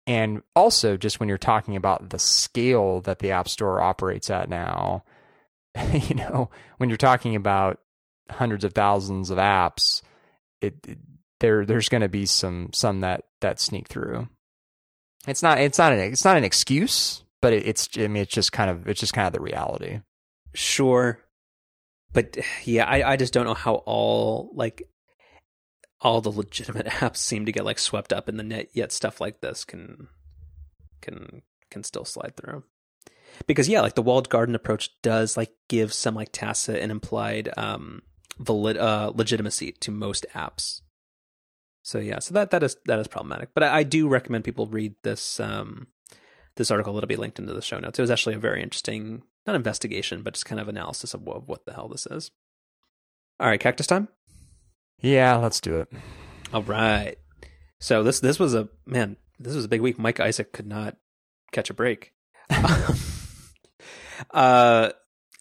And 0.07 0.43
also, 0.55 0.97
just 0.97 1.19
when 1.19 1.29
you're 1.29 1.39
talking 1.39 1.75
about 1.75 2.11
the 2.11 2.19
scale 2.19 3.01
that 3.03 3.19
the 3.19 3.33
App 3.33 3.49
Store 3.49 3.81
operates 3.81 4.31
at 4.31 4.49
now, 4.49 5.05
you 5.93 6.15
know, 6.15 6.51
when 6.77 6.89
you're 6.89 6.97
talking 6.97 7.35
about 7.35 7.81
hundreds 8.31 8.65
of 8.65 8.73
thousands 8.73 9.31
of 9.31 9.39
apps, 9.39 10.03
it, 10.61 10.75
it 10.87 10.99
there 11.41 11.67
there's 11.67 11.89
going 11.89 12.03
to 12.03 12.09
be 12.09 12.27
some 12.27 12.71
some 12.73 13.01
that 13.01 13.25
that 13.41 13.61
sneak 13.61 13.89
through. 13.89 14.29
It's 15.27 15.43
not 15.43 15.59
it's 15.59 15.79
not 15.79 15.93
an 15.93 15.99
it's 15.99 16.25
not 16.25 16.37
an 16.37 16.45
excuse, 16.45 17.25
but 17.43 17.53
it, 17.53 17.67
it's 17.67 17.89
I 17.97 18.07
mean 18.07 18.23
it's 18.23 18.33
just 18.33 18.53
kind 18.53 18.71
of 18.71 18.89
it's 18.89 19.01
just 19.01 19.13
kind 19.13 19.27
of 19.27 19.33
the 19.33 19.41
reality. 19.41 20.01
Sure, 20.55 21.21
but 22.13 22.39
yeah, 22.65 22.85
I 22.85 23.13
I 23.13 23.17
just 23.17 23.33
don't 23.33 23.47
know 23.47 23.55
how 23.55 23.77
all 23.87 24.51
like 24.55 24.89
all 26.01 26.21
the 26.21 26.31
legitimate 26.31 26.87
apps 27.01 27.19
seem 27.19 27.47
to 27.47 27.53
get 27.53 27.65
like 27.65 27.79
swept 27.79 28.13
up 28.13 28.29
in 28.29 28.37
the 28.37 28.43
net. 28.43 28.69
Yet 28.73 28.93
stuff 28.93 29.21
like 29.21 29.41
this 29.41 29.65
can 29.65 30.09
can 31.01 31.43
can 31.71 31.85
still 31.85 32.05
slide 32.05 32.35
through. 32.37 32.65
Because 33.47 33.69
yeah, 33.69 33.81
like 33.81 33.95
the 33.95 34.03
walled 34.03 34.29
garden 34.29 34.55
approach 34.55 34.91
does 35.03 35.37
like 35.37 35.53
give 35.69 35.93
some 35.93 36.15
like 36.15 36.31
tacit 36.33 36.81
and 36.81 36.91
implied 36.91 37.51
um 37.57 38.03
valid 38.39 38.77
uh 38.77 39.13
legitimacy 39.15 39.73
to 39.73 39.91
most 39.91 40.27
apps 40.35 40.83
so 41.87 42.01
yeah, 42.01 42.19
so 42.19 42.35
that 42.35 42.51
that 42.51 42.65
is 42.65 42.77
that 42.87 42.99
is 42.99 43.07
problematic. 43.07 43.51
But 43.55 43.63
I, 43.63 43.79
I 43.79 43.83
do 43.85 44.09
recommend 44.09 44.43
people 44.43 44.67
read 44.67 44.97
this 45.05 45.39
um, 45.39 45.87
this 46.57 46.73
article 46.73 46.93
that'll 46.93 47.07
be 47.07 47.15
linked 47.15 47.39
into 47.39 47.55
the 47.55 47.63
show 47.63 47.79
notes. 47.79 47.97
It 47.97 48.03
was 48.03 48.11
actually 48.11 48.35
a 48.35 48.41
very 48.41 48.61
interesting, 48.61 49.23
not 49.47 49.55
investigation, 49.55 50.25
but 50.25 50.35
just 50.35 50.47
kind 50.47 50.61
of 50.61 50.67
analysis 50.67 51.15
of 51.15 51.23
what, 51.23 51.37
of 51.37 51.49
what 51.49 51.65
the 51.65 51.73
hell 51.73 51.87
this 51.87 52.07
is. 52.07 52.33
All 53.39 53.47
right, 53.47 53.61
cactus 53.61 53.87
time. 53.87 54.09
Yeah, 55.01 55.37
let's 55.37 55.61
do 55.61 55.81
it. 55.81 55.89
All 56.53 56.63
right. 56.63 57.17
So 57.79 58.03
this 58.03 58.21
this 58.21 58.39
was 58.39 58.55
a 58.55 58.69
man. 58.87 59.17
This 59.39 59.55
was 59.55 59.65
a 59.65 59.69
big 59.69 59.81
week. 59.81 59.99
Mike 59.99 60.21
Isaac 60.21 60.53
could 60.53 60.67
not 60.67 60.97
catch 61.53 61.71
a 61.71 61.75
break. 61.75 62.13
uh, 64.31 64.91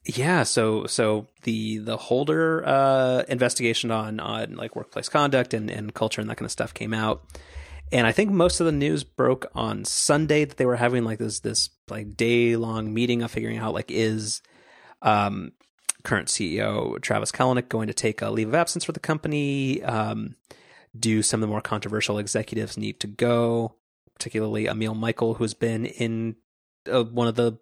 yeah 0.05 0.43
so 0.43 0.85
so 0.85 1.27
the 1.43 1.77
the 1.79 1.97
holder 1.97 2.65
uh 2.65 3.23
investigation 3.27 3.89
on 3.91 4.19
on 4.19 4.55
like 4.55 4.75
workplace 4.75 5.09
conduct 5.09 5.53
and 5.53 5.69
and 5.69 5.93
culture 5.93 6.21
and 6.21 6.29
that 6.29 6.37
kind 6.37 6.45
of 6.45 6.51
stuff 6.51 6.73
came 6.73 6.93
out 6.93 7.23
and 7.91 8.05
i 8.05 8.11
think 8.11 8.29
most 8.29 8.59
of 8.59 8.65
the 8.65 8.71
news 8.71 9.03
broke 9.03 9.47
on 9.55 9.83
sunday 9.83 10.45
that 10.45 10.57
they 10.57 10.65
were 10.65 10.75
having 10.75 11.03
like 11.03 11.17
this 11.17 11.39
this 11.39 11.69
like 11.89 12.15
day 12.15 12.55
long 12.55 12.93
meeting 12.93 13.23
of 13.23 13.31
figuring 13.31 13.57
out 13.57 13.73
like 13.73 13.89
is 13.89 14.41
um 15.01 15.51
current 16.05 16.27
ceo 16.27 17.01
travis 17.01 17.31
kalanick 17.31 17.69
going 17.69 17.87
to 17.87 17.93
take 17.93 18.21
a 18.21 18.29
leave 18.29 18.47
of 18.47 18.55
absence 18.55 18.83
for 18.83 18.91
the 18.91 18.99
company 18.99 19.83
um 19.83 20.35
do 20.97 21.21
some 21.21 21.39
of 21.39 21.41
the 21.41 21.51
more 21.51 21.61
controversial 21.61 22.17
executives 22.17 22.77
need 22.77 22.99
to 22.99 23.07
go 23.07 23.75
particularly 24.15 24.67
emil 24.67 24.95
michael 24.95 25.33
who's 25.35 25.53
been 25.53 25.85
in 25.85 26.35
uh, 26.91 27.03
one 27.03 27.27
of 27.27 27.35
the 27.35 27.57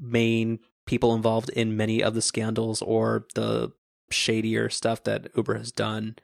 main 0.00 0.58
people 0.86 1.14
involved 1.14 1.50
in 1.50 1.76
many 1.76 2.02
of 2.02 2.14
the 2.14 2.22
scandals 2.22 2.82
or 2.82 3.26
the 3.34 3.72
shadier 4.10 4.68
stuff 4.68 5.02
that 5.04 5.28
Uber 5.36 5.54
has 5.54 5.72
done 5.72 6.16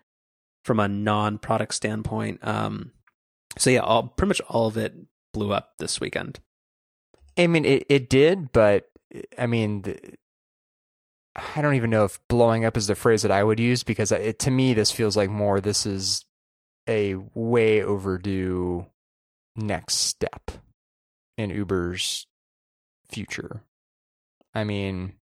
from 0.64 0.80
a 0.80 0.88
non-product 0.88 1.74
standpoint. 1.74 2.46
Um, 2.46 2.92
so 3.58 3.70
yeah, 3.70 3.80
all, 3.80 4.08
pretty 4.08 4.28
much 4.28 4.40
all 4.42 4.66
of 4.66 4.76
it 4.76 4.94
blew 5.32 5.52
up 5.52 5.72
this 5.78 6.00
weekend. 6.00 6.40
I 7.38 7.46
mean, 7.46 7.64
it 7.64 7.86
it 7.88 8.10
did, 8.10 8.52
but 8.52 8.90
I 9.38 9.46
mean, 9.46 9.84
I 11.36 11.62
don't 11.62 11.74
even 11.74 11.90
know 11.90 12.04
if 12.04 12.18
blowing 12.28 12.64
up 12.64 12.76
is 12.76 12.86
the 12.86 12.94
phrase 12.94 13.22
that 13.22 13.30
I 13.30 13.44
would 13.44 13.60
use 13.60 13.82
because 13.82 14.10
it, 14.12 14.38
to 14.40 14.50
me, 14.50 14.74
this 14.74 14.90
feels 14.90 15.16
like 15.16 15.30
more. 15.30 15.60
This 15.60 15.86
is 15.86 16.24
a 16.88 17.14
way 17.34 17.82
overdue 17.82 18.86
next 19.56 19.94
step 19.94 20.50
in 21.38 21.50
Uber's 21.50 22.26
future. 23.08 23.62
I 24.54 24.64
mean, 24.64 25.14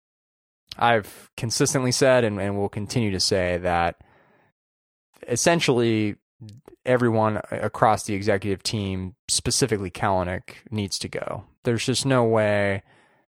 I've 0.79 1.31
consistently 1.37 1.93
said 1.93 2.25
and, 2.25 2.41
and 2.41 2.57
will 2.57 2.69
continue 2.69 3.11
to 3.11 3.21
say 3.21 3.59
that 3.59 3.97
essentially 5.27 6.17
everyone 6.85 7.41
across 7.51 8.05
the 8.05 8.15
executive 8.15 8.63
team, 8.63 9.17
specifically 9.29 9.91
Kalanick, 9.91 10.55
needs 10.71 10.99
to 11.01 11.09
go. 11.09 11.45
There's 11.65 11.85
just 11.85 12.07
no 12.07 12.25
way 12.25 12.83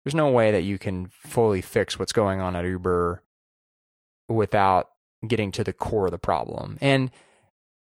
there's 0.08 0.14
no 0.14 0.30
way 0.30 0.52
that 0.52 0.62
you 0.62 0.78
can 0.78 1.08
fully 1.08 1.60
fix 1.60 1.98
what's 1.98 2.12
going 2.12 2.40
on 2.40 2.56
at 2.56 2.64
Uber 2.64 3.22
without 4.26 4.88
getting 5.26 5.52
to 5.52 5.62
the 5.62 5.74
core 5.74 6.06
of 6.06 6.12
the 6.12 6.18
problem. 6.18 6.78
And 6.80 7.10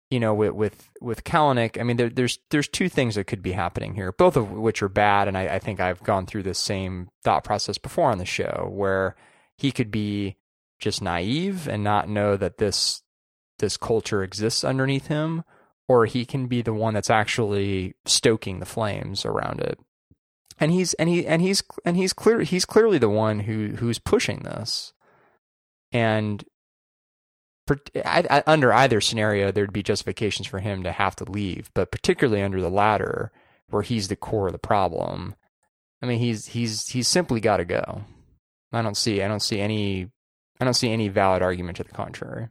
you 0.09 0.21
know, 0.21 0.33
with 0.33 0.53
with 0.53 0.89
with 1.01 1.25
Kalanick, 1.25 1.77
I 1.77 1.83
mean, 1.83 1.97
there, 1.97 2.09
there's 2.09 2.39
there's 2.51 2.69
two 2.69 2.87
things 2.87 3.15
that 3.15 3.25
could 3.25 3.41
be 3.41 3.51
happening 3.51 3.95
here, 3.95 4.13
both 4.13 4.37
of 4.37 4.49
which 4.49 4.81
are 4.81 4.87
bad, 4.87 5.27
and 5.27 5.37
I, 5.37 5.55
I 5.55 5.59
think 5.59 5.81
I've 5.81 6.03
gone 6.03 6.25
through 6.25 6.43
this 6.43 6.57
same 6.57 7.09
thought 7.21 7.43
process 7.43 7.77
before 7.77 8.09
on 8.11 8.17
the 8.17 8.23
show, 8.23 8.69
where 8.71 9.17
he 9.57 9.73
could 9.73 9.91
be 9.91 10.37
just 10.79 11.01
naive 11.01 11.67
and 11.67 11.83
not 11.83 12.07
know 12.07 12.37
that 12.37 12.59
this 12.59 13.01
this 13.59 13.75
culture 13.75 14.23
exists 14.23 14.63
underneath 14.63 15.07
him, 15.07 15.43
or 15.89 16.05
he 16.05 16.23
can 16.23 16.47
be 16.47 16.61
the 16.61 16.73
one 16.73 16.93
that's 16.93 17.09
actually 17.09 17.95
stoking 18.05 18.61
the 18.61 18.65
flames 18.65 19.25
around 19.25 19.59
it. 19.59 19.77
And 20.59 20.71
he's 20.71 20.93
and 20.95 21.09
he 21.09 21.27
and 21.27 21.41
he's 21.41 21.63
and 21.83 21.97
he's 21.97 22.13
clear 22.13 22.41
he's 22.41 22.65
clearly 22.65 22.97
the 22.97 23.09
one 23.09 23.41
who 23.41 23.75
who's 23.77 23.99
pushing 23.99 24.39
this. 24.39 24.93
And 25.91 26.43
under 28.47 28.71
either 28.71 29.01
scenario, 29.01 29.51
there'd 29.51 29.73
be 29.73 29.83
justifications 29.83 30.47
for 30.47 30.59
him 30.59 30.83
to 30.83 30.91
have 30.91 31.15
to 31.17 31.29
leave, 31.29 31.71
but 31.73 31.91
particularly 31.91 32.43
under 32.43 32.61
the 32.61 32.69
latter, 32.69 33.31
where 33.69 33.81
he's 33.81 34.07
the 34.07 34.15
core 34.15 34.47
of 34.47 34.53
the 34.53 34.59
problem. 34.59 35.35
I 36.01 36.05
mean, 36.05 36.19
he's 36.19 36.47
he's 36.47 36.87
he's 36.89 37.07
simply 37.07 37.39
got 37.39 37.57
to 37.57 37.65
go. 37.65 38.03
I 38.71 38.81
don't 38.81 38.97
see 38.97 39.21
I 39.21 39.27
don't 39.27 39.41
see 39.41 39.59
any 39.59 40.11
I 40.59 40.65
don't 40.65 40.73
see 40.73 40.91
any 40.91 41.07
valid 41.07 41.41
argument 41.41 41.77
to 41.77 41.83
the 41.83 41.89
contrary. 41.89 42.49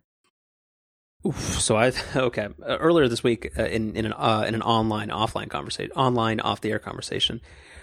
Oof, 1.26 1.60
so 1.60 1.76
I 1.76 1.92
okay. 2.16 2.48
Uh, 2.62 2.76
earlier 2.78 3.08
this 3.08 3.22
week 3.22 3.52
uh, 3.58 3.64
in 3.64 3.96
in 3.96 4.06
an 4.06 4.12
uh, 4.12 4.44
in 4.46 4.54
an 4.54 4.62
online 4.62 5.08
offline 5.08 5.48
conversation 5.48 5.92
online 5.92 6.40
off 6.40 6.60
the 6.60 6.70
air 6.70 6.78
conversation, 6.78 7.40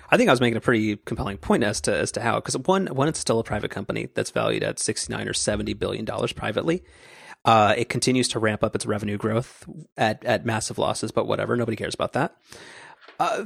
I 0.09 0.17
think 0.17 0.29
I 0.29 0.33
was 0.33 0.41
making 0.41 0.57
a 0.57 0.61
pretty 0.61 0.97
compelling 0.97 1.37
point 1.37 1.63
as 1.63 1.81
to 1.81 1.97
as 1.97 2.11
to 2.13 2.21
how 2.21 2.35
because 2.35 2.57
one 2.57 2.87
one 2.87 3.07
it's 3.07 3.19
still 3.19 3.39
a 3.39 3.43
private 3.43 3.71
company 3.71 4.09
that's 4.13 4.31
valued 4.31 4.63
at 4.63 4.79
sixty 4.79 5.11
nine 5.11 5.27
or 5.27 5.33
seventy 5.33 5.73
billion 5.73 6.05
dollars 6.05 6.33
privately, 6.33 6.83
uh, 7.45 7.73
it 7.75 7.89
continues 7.89 8.27
to 8.29 8.39
ramp 8.39 8.63
up 8.63 8.75
its 8.75 8.85
revenue 8.85 9.17
growth 9.17 9.65
at 9.97 10.23
at 10.23 10.45
massive 10.45 10.77
losses, 10.77 11.11
but 11.11 11.25
whatever, 11.25 11.55
nobody 11.55 11.75
cares 11.75 11.95
about 11.95 12.13
that. 12.13 12.35
Uh, 13.19 13.45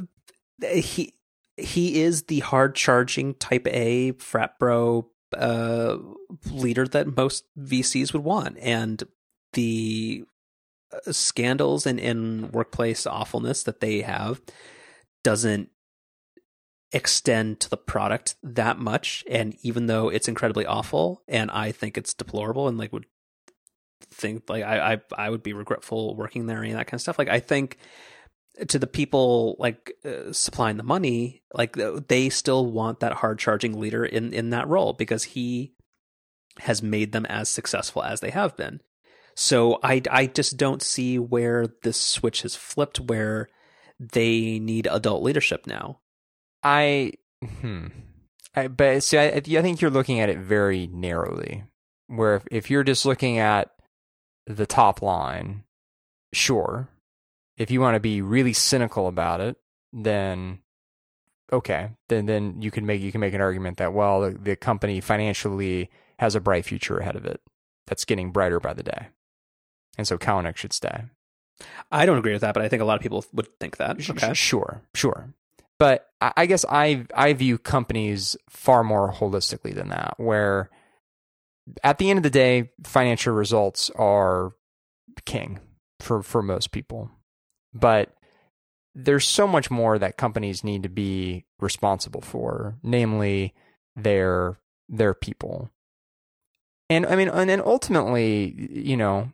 he 0.62 1.14
he 1.58 2.02
is 2.02 2.24
the 2.24 2.42
hard 2.42 2.76
charging 2.76 3.34
type 3.36 3.66
A 3.68 4.12
frat 4.14 4.60
bro 4.60 5.10
uh, 5.38 5.98
leader 6.52 6.86
that 6.88 7.16
most 7.16 7.46
VCs 7.58 8.12
would 8.12 8.24
want, 8.24 8.58
and 8.60 9.02
the 9.56 10.24
uh, 10.94 11.12
scandals 11.12 11.86
and, 11.86 12.00
and 12.00 12.54
workplace 12.54 13.06
awfulness 13.06 13.64
that 13.64 13.82
they 13.82 14.02
have 14.02 14.42
doesn't 15.24 15.70
extend 16.92 17.60
to 17.60 17.70
the 17.70 17.78
product 17.78 18.36
that 18.44 18.78
much 18.78 19.26
and 19.30 19.58
even 19.64 19.88
though 19.88 20.08
it's 20.08 20.30
incredibly 20.30 20.66
awful 20.66 21.24
and 21.28 21.52
i 21.52 21.72
think 21.72 21.98
it's 21.98 22.14
deplorable 22.14 22.70
and 22.70 22.78
like 22.78 22.94
would 22.94 23.06
think 24.12 24.50
like 24.50 24.64
I, 24.64 24.94
I 24.94 25.26
I 25.26 25.30
would 25.30 25.44
be 25.44 25.54
regretful 25.54 26.16
working 26.16 26.46
there 26.46 26.64
and 26.64 26.76
that 26.76 26.88
kind 26.88 26.96
of 26.96 27.02
stuff. 27.02 27.20
Like 27.20 27.30
I 27.30 27.40
think 27.40 27.78
to 28.68 28.80
the 28.80 28.88
people 28.88 29.56
like 29.60 29.94
uh, 30.06 30.32
supplying 30.32 30.78
the 30.78 30.84
money, 30.84 31.44
like 31.54 31.78
they 32.08 32.30
still 32.30 32.66
want 32.66 33.02
that 33.02 33.14
hard 33.14 33.40
charging 33.40 33.80
leader 33.80 34.06
in 34.06 34.34
in 34.34 34.52
that 34.52 34.68
role 34.68 34.94
because 34.94 35.24
he 35.24 35.74
has 36.60 36.82
made 36.82 37.12
them 37.12 37.26
as 37.26 37.50
successful 37.50 38.04
as 38.04 38.22
they 38.22 38.32
have 38.32 38.56
been. 38.56 38.82
So 39.36 39.80
I 39.84 40.02
I 40.10 40.28
just 40.28 40.58
don't 40.58 40.82
see 40.82 41.20
where 41.20 41.68
this 41.84 42.00
switch 42.00 42.44
has 42.44 42.56
flipped 42.56 43.00
where 43.00 43.50
they 44.00 44.60
need 44.60 44.88
adult 44.90 45.24
leadership 45.24 45.68
now. 45.68 46.00
I 46.64 47.14
hmm. 47.44 47.88
I, 48.56 48.70
but 48.70 49.04
see, 49.04 49.18
I, 49.18 49.26
I 49.26 49.40
think 49.42 49.82
you're 49.82 49.92
looking 49.92 50.22
at 50.22 50.30
it 50.30 50.38
very 50.38 50.88
narrowly. 50.88 51.64
Where 52.08 52.36
if, 52.36 52.44
if 52.52 52.72
you're 52.72 52.84
just 52.84 53.06
looking 53.06 53.38
at 53.38 53.72
the 54.48 54.66
top 54.66 55.02
line, 55.02 55.64
sure. 56.34 56.90
If 57.58 57.72
you 57.72 57.82
want 57.82 57.96
to 57.96 58.02
be 58.02 58.22
really 58.22 58.54
cynical 58.54 59.08
about 59.08 59.42
it, 59.42 59.58
then 59.94 60.60
okay, 61.52 61.92
then 62.10 62.26
then 62.26 62.62
you 62.62 62.72
can 62.72 62.86
make 62.86 63.02
you 63.02 63.12
can 63.12 63.22
make 63.22 63.34
an 63.34 63.42
argument 63.42 63.78
that 63.78 63.94
well, 63.94 64.22
the, 64.22 64.32
the 64.32 64.56
company 64.56 65.02
financially 65.02 65.90
has 66.20 66.36
a 66.36 66.42
bright 66.42 66.66
future 66.66 66.98
ahead 66.98 67.16
of 67.16 67.26
it 67.26 67.42
that's 67.88 68.06
getting 68.06 68.32
brighter 68.32 68.60
by 68.60 68.74
the 68.74 68.84
day, 68.84 69.08
and 69.98 70.08
so 70.08 70.18
Kalanick 70.18 70.58
should 70.58 70.74
stay. 70.74 71.04
I 71.92 72.06
don't 72.06 72.18
agree 72.18 72.34
with 72.34 72.42
that, 72.42 72.54
but 72.54 72.64
I 72.64 72.70
think 72.70 72.82
a 72.82 72.86
lot 72.86 72.96
of 72.96 73.02
people 73.02 73.26
would 73.34 73.48
think 73.60 73.78
that. 73.78 74.10
Okay. 74.10 74.34
Sure, 74.34 74.82
sure. 74.94 75.34
But 75.78 76.10
I 76.22 76.46
guess 76.46 76.66
I 76.70 77.06
I 77.14 77.34
view 77.34 77.58
companies 77.58 78.38
far 78.50 78.84
more 78.84 79.12
holistically 79.12 79.74
than 79.74 79.90
that, 79.90 80.16
where 80.18 80.70
at 81.84 81.98
the 81.98 82.10
end 82.10 82.18
of 82.18 82.24
the 82.24 82.30
day, 82.30 82.72
financial 82.84 83.34
results 83.34 83.90
are 83.92 84.54
king 85.26 85.60
for 86.00 86.24
for 86.24 86.42
most 86.42 86.72
people. 86.72 87.12
But 87.74 88.16
there's 88.94 89.28
so 89.28 89.48
much 89.48 89.70
more 89.70 90.00
that 90.00 90.18
companies 90.18 90.64
need 90.64 90.84
to 90.84 90.90
be 90.90 91.46
responsible 91.60 92.22
for, 92.22 92.76
namely 92.82 93.54
their 93.96 94.58
their 94.88 95.14
people. 95.14 95.70
And 96.90 97.06
I 97.06 97.16
mean, 97.16 97.30
and, 97.30 97.50
and 97.50 97.62
ultimately, 97.62 98.56
you 98.72 98.96
know, 98.96 99.32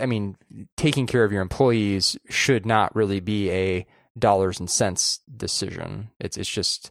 I 0.00 0.06
mean, 0.06 0.36
taking 0.76 1.06
care 1.06 1.24
of 1.24 1.32
your 1.32 1.42
employees 1.42 2.16
should 2.28 2.66
not 2.66 2.94
really 2.94 3.20
be 3.20 3.50
a 3.50 3.86
dollars 4.18 4.60
and 4.60 4.70
cents 4.70 5.20
decision. 5.34 6.10
It's 6.20 6.36
it's 6.36 6.48
just 6.48 6.90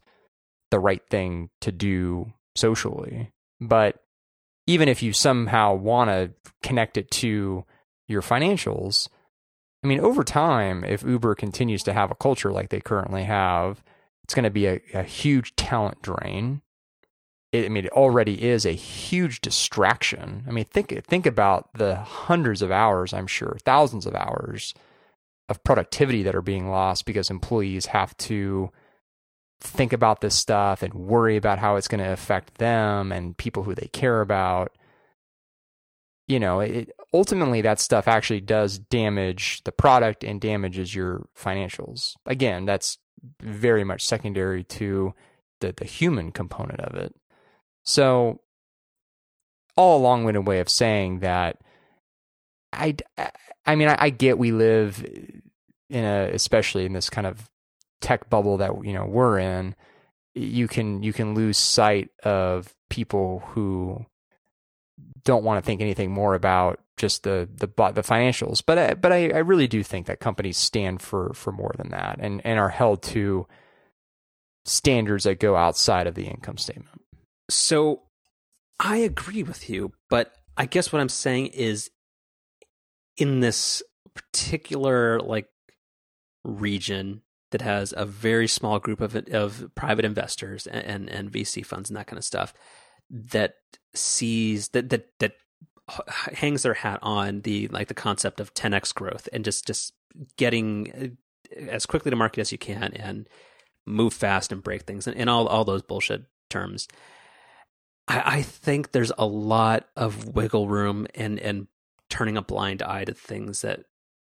the 0.71 0.79
right 0.79 1.01
thing 1.09 1.49
to 1.61 1.71
do 1.71 2.33
socially. 2.55 3.31
But 3.61 3.99
even 4.67 4.89
if 4.89 5.03
you 5.03 5.13
somehow 5.13 5.75
want 5.75 6.09
to 6.09 6.31
connect 6.63 6.97
it 6.97 7.11
to 7.11 7.65
your 8.07 8.21
financials, 8.21 9.07
I 9.83 9.87
mean, 9.87 9.99
over 9.99 10.23
time, 10.23 10.83
if 10.83 11.03
Uber 11.03 11.35
continues 11.35 11.83
to 11.83 11.93
have 11.93 12.09
a 12.09 12.15
culture 12.15 12.51
like 12.51 12.69
they 12.69 12.81
currently 12.81 13.23
have, 13.23 13.83
it's 14.23 14.33
going 14.33 14.43
to 14.43 14.49
be 14.49 14.65
a, 14.65 14.81
a 14.93 15.03
huge 15.03 15.55
talent 15.55 16.01
drain. 16.01 16.61
It, 17.55 17.65
I 17.65 17.69
mean, 17.69 17.85
it 17.85 17.91
already 17.91 18.43
is 18.43 18.65
a 18.65 18.71
huge 18.71 19.41
distraction. 19.41 20.43
I 20.47 20.51
mean, 20.51 20.65
think 20.65 21.05
think 21.05 21.25
about 21.25 21.73
the 21.73 21.95
hundreds 21.95 22.61
of 22.61 22.71
hours, 22.71 23.13
I'm 23.13 23.27
sure, 23.27 23.57
thousands 23.63 24.05
of 24.05 24.15
hours 24.15 24.73
of 25.47 25.63
productivity 25.63 26.23
that 26.23 26.35
are 26.35 26.41
being 26.41 26.69
lost 26.69 27.05
because 27.05 27.29
employees 27.29 27.87
have 27.87 28.17
to 28.17 28.71
think 29.61 29.93
about 29.93 30.21
this 30.21 30.35
stuff 30.35 30.83
and 30.83 30.93
worry 30.93 31.37
about 31.37 31.59
how 31.59 31.75
it's 31.75 31.87
going 31.87 32.03
to 32.03 32.11
affect 32.11 32.55
them 32.55 33.11
and 33.11 33.37
people 33.37 33.63
who 33.63 33.75
they 33.75 33.87
care 33.87 34.21
about. 34.21 34.75
You 36.27 36.39
know, 36.39 36.59
it, 36.59 36.91
ultimately 37.13 37.61
that 37.61 37.79
stuff 37.79 38.07
actually 38.07 38.41
does 38.41 38.79
damage 38.79 39.63
the 39.63 39.71
product 39.71 40.23
and 40.23 40.41
damages 40.41 40.95
your 40.95 41.27
financials. 41.37 42.15
Again, 42.25 42.65
that's 42.65 42.97
very 43.39 43.83
much 43.83 44.05
secondary 44.05 44.63
to 44.63 45.13
the 45.61 45.73
the 45.75 45.85
human 45.85 46.31
component 46.31 46.79
of 46.81 46.95
it. 46.95 47.15
So, 47.85 48.41
all 49.77 49.99
a 49.99 50.03
long-winded 50.03 50.47
way 50.47 50.59
of 50.59 50.69
saying 50.69 51.19
that 51.19 51.57
I, 52.75 52.95
I 53.65 53.75
mean, 53.75 53.87
I, 53.87 53.95
I 53.99 54.09
get 54.09 54.37
we 54.37 54.51
live 54.51 55.03
in 55.89 56.03
a, 56.03 56.29
especially 56.33 56.85
in 56.85 56.93
this 56.93 57.09
kind 57.09 57.27
of 57.27 57.49
tech 58.01 58.29
bubble 58.29 58.57
that 58.57 58.85
you 58.85 58.93
know 58.93 59.05
we're 59.05 59.39
in. 59.39 59.75
You 60.33 60.67
can 60.67 61.01
you 61.01 61.13
can 61.13 61.33
lose 61.33 61.57
sight 61.57 62.09
of 62.23 62.73
people 62.89 63.43
who 63.47 64.05
don't 65.23 65.43
want 65.43 65.63
to 65.63 65.65
think 65.65 65.81
anything 65.81 66.11
more 66.11 66.35
about 66.35 66.79
just 66.97 67.23
the 67.23 67.47
the 67.55 67.67
the 67.67 68.01
financials. 68.01 68.61
But 68.65 68.77
I, 68.77 68.93
but 68.93 69.11
I, 69.11 69.29
I 69.29 69.39
really 69.39 69.67
do 69.67 69.83
think 69.83 70.07
that 70.07 70.19
companies 70.19 70.57
stand 70.57 71.01
for 71.01 71.33
for 71.33 71.51
more 71.51 71.73
than 71.77 71.89
that 71.89 72.17
and 72.19 72.41
and 72.45 72.59
are 72.59 72.69
held 72.69 73.01
to 73.03 73.47
standards 74.65 75.23
that 75.23 75.39
go 75.39 75.55
outside 75.55 76.07
of 76.07 76.15
the 76.15 76.25
income 76.25 76.57
statement. 76.57 77.01
So 77.49 78.03
I 78.79 78.97
agree 78.97 79.43
with 79.43 79.69
you, 79.69 79.93
but 80.09 80.33
I 80.57 80.65
guess 80.65 80.91
what 80.91 81.01
I'm 81.01 81.09
saying 81.09 81.47
is 81.47 81.89
in 83.17 83.39
this 83.39 83.81
particular 84.13 85.19
like 85.19 85.47
region 86.43 87.21
that 87.51 87.61
has 87.61 87.93
a 87.95 88.05
very 88.05 88.47
small 88.47 88.79
group 88.79 89.01
of 89.01 89.15
of 89.31 89.69
private 89.75 90.05
investors 90.05 90.67
and, 90.67 90.85
and, 90.85 91.09
and 91.09 91.31
VC 91.31 91.65
funds 91.65 91.89
and 91.89 91.97
that 91.97 92.07
kind 92.07 92.17
of 92.17 92.25
stuff 92.25 92.53
that 93.09 93.55
sees 93.93 94.69
that 94.69 94.89
that 94.89 95.07
that 95.19 95.33
hangs 96.33 96.63
their 96.63 96.73
hat 96.73 96.99
on 97.01 97.41
the 97.41 97.67
like 97.69 97.87
the 97.87 97.93
concept 97.93 98.39
of 98.39 98.53
10x 98.53 98.93
growth 98.93 99.29
and 99.31 99.45
just 99.45 99.67
just 99.67 99.93
getting 100.37 101.15
uh, 101.55 101.61
as 101.69 101.85
quickly 101.85 102.09
to 102.09 102.15
market 102.15 102.41
as 102.41 102.51
you 102.51 102.57
can 102.57 102.93
and 102.93 103.29
move 103.85 104.13
fast 104.13 104.51
and 104.51 104.63
break 104.63 104.81
things 104.81 105.05
and, 105.05 105.15
and 105.15 105.29
all 105.29 105.47
all 105.47 105.63
those 105.63 105.83
bullshit 105.83 106.23
terms. 106.49 106.87
I, 108.07 108.37
I 108.37 108.41
think 108.41 108.91
there's 108.91 109.11
a 109.17 109.25
lot 109.25 109.87
of 109.95 110.35
wiggle 110.35 110.67
room 110.67 111.07
and 111.15 111.39
and 111.39 111.67
turning 112.09 112.37
a 112.37 112.41
blind 112.41 112.81
eye 112.81 113.05
to 113.05 113.13
things 113.13 113.61
that 113.61 113.85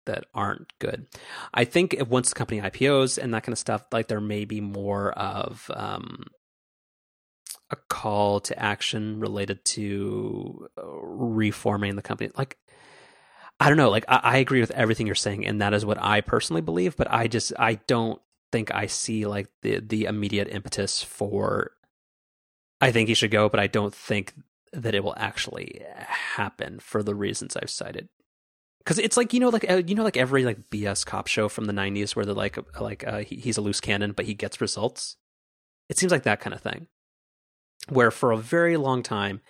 that 0.06 0.24
aren't 0.34 0.72
good. 0.78 1.06
I 1.52 1.64
think 1.64 1.96
once 2.08 2.30
the 2.30 2.34
company 2.36 2.60
IPOs 2.60 3.18
and 3.18 3.34
that 3.34 3.42
kind 3.42 3.52
of 3.52 3.58
stuff, 3.58 3.84
like 3.92 4.08
there 4.08 4.20
may 4.20 4.44
be 4.44 4.60
more 4.60 5.12
of 5.12 5.70
um, 5.74 6.24
a 7.70 7.76
call 7.88 8.40
to 8.40 8.58
action 8.58 9.20
related 9.20 9.64
to 9.64 10.68
uh, 10.78 10.86
reforming 10.86 11.96
the 11.96 12.02
company. 12.02 12.30
Like, 12.36 12.56
I 13.60 13.68
don't 13.68 13.76
know. 13.76 13.90
Like, 13.90 14.04
I, 14.08 14.20
I 14.22 14.36
agree 14.38 14.60
with 14.60 14.70
everything 14.70 15.06
you're 15.06 15.14
saying, 15.14 15.46
and 15.46 15.60
that 15.60 15.74
is 15.74 15.84
what 15.84 16.00
I 16.00 16.20
personally 16.20 16.62
believe. 16.62 16.96
But 16.96 17.10
I 17.10 17.26
just 17.26 17.52
I 17.58 17.74
don't 17.86 18.20
think 18.52 18.72
I 18.74 18.86
see 18.86 19.26
like 19.26 19.48
the 19.62 19.80
the 19.80 20.04
immediate 20.04 20.48
impetus 20.48 21.02
for. 21.02 21.72
I 22.80 22.92
think 22.92 23.08
he 23.08 23.14
should 23.14 23.30
go, 23.30 23.48
but 23.48 23.60
I 23.60 23.66
don't 23.66 23.94
think 23.94 24.34
that 24.72 24.94
it 24.94 25.02
will 25.02 25.14
actually 25.16 25.82
happen 25.96 26.78
for 26.78 27.02
the 27.02 27.14
reasons 27.14 27.56
I've 27.56 27.70
cited. 27.70 28.08
Because 28.78 28.98
it's 28.98 29.16
like 29.16 29.32
you 29.32 29.40
know, 29.40 29.48
like 29.48 29.68
uh, 29.68 29.82
you 29.86 29.94
know, 29.94 30.04
like 30.04 30.16
every 30.16 30.44
like 30.44 30.70
BS 30.70 31.04
cop 31.04 31.26
show 31.26 31.48
from 31.48 31.64
the 31.64 31.72
'90s 31.72 32.14
where 32.14 32.24
they're 32.24 32.34
like, 32.34 32.58
like 32.80 33.06
uh, 33.06 33.18
he, 33.18 33.36
he's 33.36 33.56
a 33.56 33.60
loose 33.60 33.80
cannon, 33.80 34.12
but 34.12 34.26
he 34.26 34.34
gets 34.34 34.60
results. 34.60 35.16
It 35.88 35.98
seems 35.98 36.12
like 36.12 36.24
that 36.24 36.40
kind 36.40 36.54
of 36.54 36.60
thing 36.60 36.86
where 37.88 38.10
for 38.10 38.32
a 38.32 38.38
very 38.38 38.76
long 38.76 39.02
time 39.02 39.40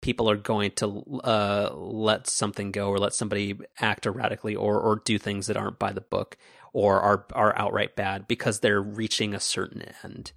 people 0.00 0.30
are 0.30 0.36
going 0.36 0.70
to 0.72 1.20
uh, 1.24 1.70
let 1.74 2.26
something 2.26 2.72
go 2.72 2.88
or 2.88 2.98
let 2.98 3.14
somebody 3.14 3.58
act 3.80 4.06
erratically 4.06 4.54
or 4.54 4.80
or 4.80 5.02
do 5.04 5.18
things 5.18 5.46
that 5.46 5.56
aren't 5.56 5.78
by 5.78 5.92
the 5.92 6.00
book 6.00 6.36
or 6.72 7.00
are 7.00 7.26
are 7.32 7.56
outright 7.58 7.96
bad 7.96 8.26
because 8.26 8.60
they're 8.60 8.82
reaching 8.82 9.34
a 9.34 9.40
certain 9.40 9.82
end. 10.02 10.32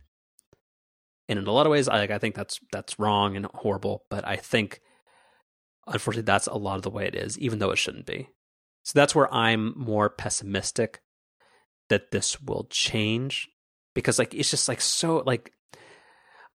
And 1.29 1.39
in 1.39 1.47
a 1.47 1.51
lot 1.51 1.65
of 1.65 1.71
ways, 1.71 1.87
I 1.87 2.03
I 2.03 2.17
think 2.17 2.35
that's 2.35 2.59
that's 2.71 2.99
wrong 2.99 3.35
and 3.35 3.45
horrible. 3.45 4.05
But 4.09 4.27
I 4.27 4.35
think, 4.35 4.81
unfortunately, 5.87 6.25
that's 6.25 6.47
a 6.47 6.55
lot 6.55 6.75
of 6.75 6.81
the 6.81 6.89
way 6.89 7.05
it 7.05 7.15
is, 7.15 7.39
even 7.39 7.59
though 7.59 7.71
it 7.71 7.77
shouldn't 7.77 8.05
be. 8.05 8.29
So 8.83 8.99
that's 8.99 9.15
where 9.15 9.33
I'm 9.33 9.73
more 9.77 10.09
pessimistic 10.09 11.01
that 11.89 12.11
this 12.11 12.41
will 12.41 12.67
change 12.69 13.49
because 13.93 14.19
like 14.19 14.33
it's 14.33 14.49
just 14.49 14.67
like 14.67 14.81
so 14.81 15.23
like 15.25 15.53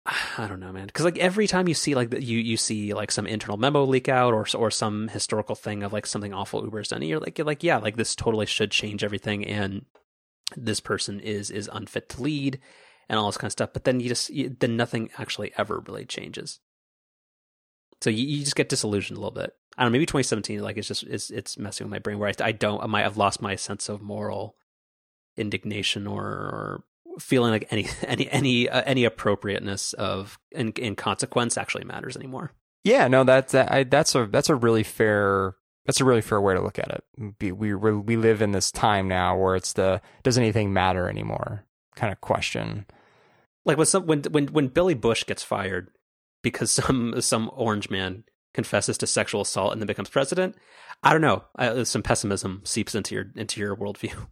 I 0.39 0.47
don't 0.47 0.61
know, 0.61 0.73
man. 0.73 0.87
Because 0.87 1.05
like 1.05 1.19
every 1.19 1.47
time 1.47 1.69
you 1.69 1.75
see 1.75 1.95
like 1.95 2.13
you 2.13 2.39
you 2.39 2.57
see 2.57 2.95
like 2.95 3.11
some 3.11 3.27
internal 3.27 3.57
memo 3.57 3.85
leak 3.85 4.09
out 4.09 4.35
or 4.35 4.47
or 4.55 4.71
some 4.71 5.09
historical 5.09 5.55
thing 5.55 5.83
of 5.83 5.93
like 5.93 6.07
something 6.07 6.33
awful 6.33 6.65
Uber's 6.65 6.89
done, 6.89 7.03
you're 7.03 7.21
like 7.21 7.39
you're 7.39 7.47
like 7.47 7.63
yeah, 7.63 7.79
like 7.79 7.97
this 7.97 8.15
totally 8.15 8.47
should 8.47 8.71
change 8.71 9.03
everything, 9.05 9.45
and 9.47 9.85
this 10.57 10.81
person 10.81 11.21
is 11.21 11.51
is 11.51 11.71
unfit 11.73 12.09
to 12.11 12.23
lead, 12.23 12.61
and 13.09 13.19
all 13.19 13.27
this 13.27 13.39
kind 13.39 13.49
of 13.49 13.53
stuff. 13.53 13.71
But 13.73 13.85
then 13.85 14.01
you 14.01 14.09
just 14.09 14.31
you, 14.31 14.55
then 14.59 14.77
nothing 14.77 15.11
actually 15.19 15.53
ever 15.57 15.83
really 15.87 16.05
changes. 16.05 16.61
So 18.03 18.11
you, 18.11 18.27
you 18.27 18.41
just 18.41 18.57
get 18.57 18.69
disillusioned 18.69 19.17
a 19.17 19.21
little 19.21 19.35
bit. 19.35 19.55
I 19.77 19.83
don't 19.83 19.93
know. 19.93 19.97
Maybe 19.97 20.07
2017, 20.07 20.63
like 20.63 20.77
it's 20.77 20.89
just 20.89 21.03
it's 21.05 21.31
it's 21.31 21.59
messing 21.59 21.87
with 21.87 21.93
my 21.93 21.99
brain 21.99 22.19
where 22.19 22.29
I, 22.29 22.45
I 22.45 22.53
don't 22.53 22.83
I 22.83 22.87
might 22.87 23.03
have 23.03 23.17
lost 23.17 23.43
my 23.43 23.57
sense 23.57 23.89
of 23.89 24.03
moral 24.03 24.57
indignation 25.37 26.07
or, 26.07 26.25
or 26.25 26.85
feeling 27.19 27.51
like 27.51 27.69
any 27.71 27.89
any 28.03 28.31
any 28.31 28.69
uh, 28.69 28.83
any 28.85 29.05
appropriateness 29.05 29.93
of 29.95 30.39
in, 30.51 30.97
consequence 30.97 31.57
actually 31.57 31.85
matters 31.85 32.17
anymore. 32.17 32.53
Yeah, 32.85 33.09
no, 33.09 33.25
that's 33.25 33.53
that, 33.53 33.91
that's 33.91 34.15
a 34.15 34.27
that's 34.27 34.49
a 34.49 34.55
really 34.55 34.83
fair 34.83 35.57
that's 35.87 36.01
a 36.01 36.05
really 36.05 36.21
fair 36.21 36.41
way 36.41 36.55
to 36.55 36.63
look 36.63 36.79
at 36.79 36.91
it. 36.91 37.05
We 37.41 37.53
we 37.53 37.75
we 37.75 38.17
live 38.17 38.43
in 38.43 38.53
this 38.53 38.71
time 38.71 39.09
now 39.09 39.37
where 39.39 39.57
it's 39.57 39.73
the 39.73 40.01
does 40.23 40.39
anything 40.39 40.73
matter 40.73 41.09
anymore 41.09 41.67
kind 41.97 42.13
of 42.13 42.21
question. 42.21 42.87
Like 43.67 43.77
when 43.77 43.87
some 43.87 44.07
when 44.07 44.23
when 44.31 44.47
when 44.49 44.69
Billy 44.69 44.95
Bush 44.95 45.25
gets 45.25 45.43
fired 45.43 45.91
because 46.43 46.71
some 46.83 47.21
some 47.21 47.51
orange 47.53 47.91
man 47.91 48.25
confesses 48.55 48.97
to 48.99 49.07
sexual 49.07 49.43
assault 49.43 49.73
and 49.73 49.83
then 49.83 49.87
becomes 49.87 50.09
president. 50.09 50.57
I 51.03 51.13
don't 51.13 51.21
know. 51.21 51.45
Uh, 51.59 51.85
some 51.85 52.03
pessimism 52.03 52.63
seeps 52.65 52.95
into 52.95 53.15
your 53.15 53.27
into 53.37 53.61
your 53.61 53.77
worldview. 53.77 54.15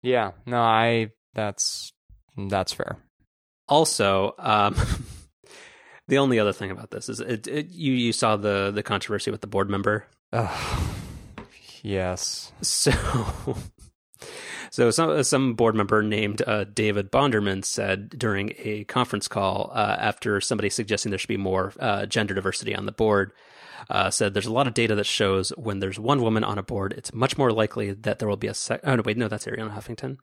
Yeah, 0.00 0.30
no, 0.46 0.60
I 0.60 1.08
that's 1.34 1.92
that's 2.36 2.72
fair. 2.72 2.98
Also, 3.68 4.32
um, 4.38 4.76
the 6.08 6.18
only 6.18 6.38
other 6.38 6.52
thing 6.52 6.70
about 6.70 6.92
this 6.92 7.08
is 7.08 7.18
it, 7.18 7.48
it, 7.48 7.70
you 7.70 7.94
you 7.94 8.12
saw 8.12 8.36
the 8.36 8.70
the 8.70 8.84
controversy 8.84 9.32
with 9.32 9.40
the 9.40 9.48
board 9.48 9.68
member. 9.68 10.06
Oh, 10.32 10.94
yes. 11.82 12.52
So, 12.62 12.92
so 14.70 14.90
some 14.90 15.22
some 15.22 15.54
board 15.54 15.74
member 15.74 16.02
named 16.02 16.42
uh, 16.46 16.64
David 16.64 17.10
Bonderman 17.10 17.64
said 17.64 18.10
during 18.10 18.52
a 18.58 18.84
conference 18.84 19.28
call 19.28 19.70
uh, 19.74 19.96
after 19.98 20.40
somebody 20.40 20.70
suggesting 20.70 21.10
there 21.10 21.18
should 21.18 21.28
be 21.28 21.36
more 21.36 21.72
uh, 21.78 22.06
gender 22.06 22.34
diversity 22.34 22.74
on 22.74 22.86
the 22.86 22.92
board. 22.92 23.32
uh, 23.90 24.10
said 24.10 24.34
there's 24.34 24.46
a 24.46 24.52
lot 24.52 24.66
of 24.66 24.74
data 24.74 24.94
that 24.94 25.04
shows 25.04 25.50
when 25.50 25.78
there's 25.78 25.98
one 25.98 26.22
woman 26.22 26.44
on 26.44 26.58
a 26.58 26.62
board, 26.62 26.94
it's 26.96 27.14
much 27.14 27.38
more 27.38 27.52
likely 27.52 27.92
that 27.92 28.18
there 28.18 28.28
will 28.28 28.36
be 28.36 28.48
a 28.48 28.54
sec- 28.54 28.80
oh 28.84 28.96
no 28.96 29.02
wait 29.04 29.16
no 29.16 29.28
that's 29.28 29.46
Arianna 29.46 29.74
Huffington. 29.74 30.18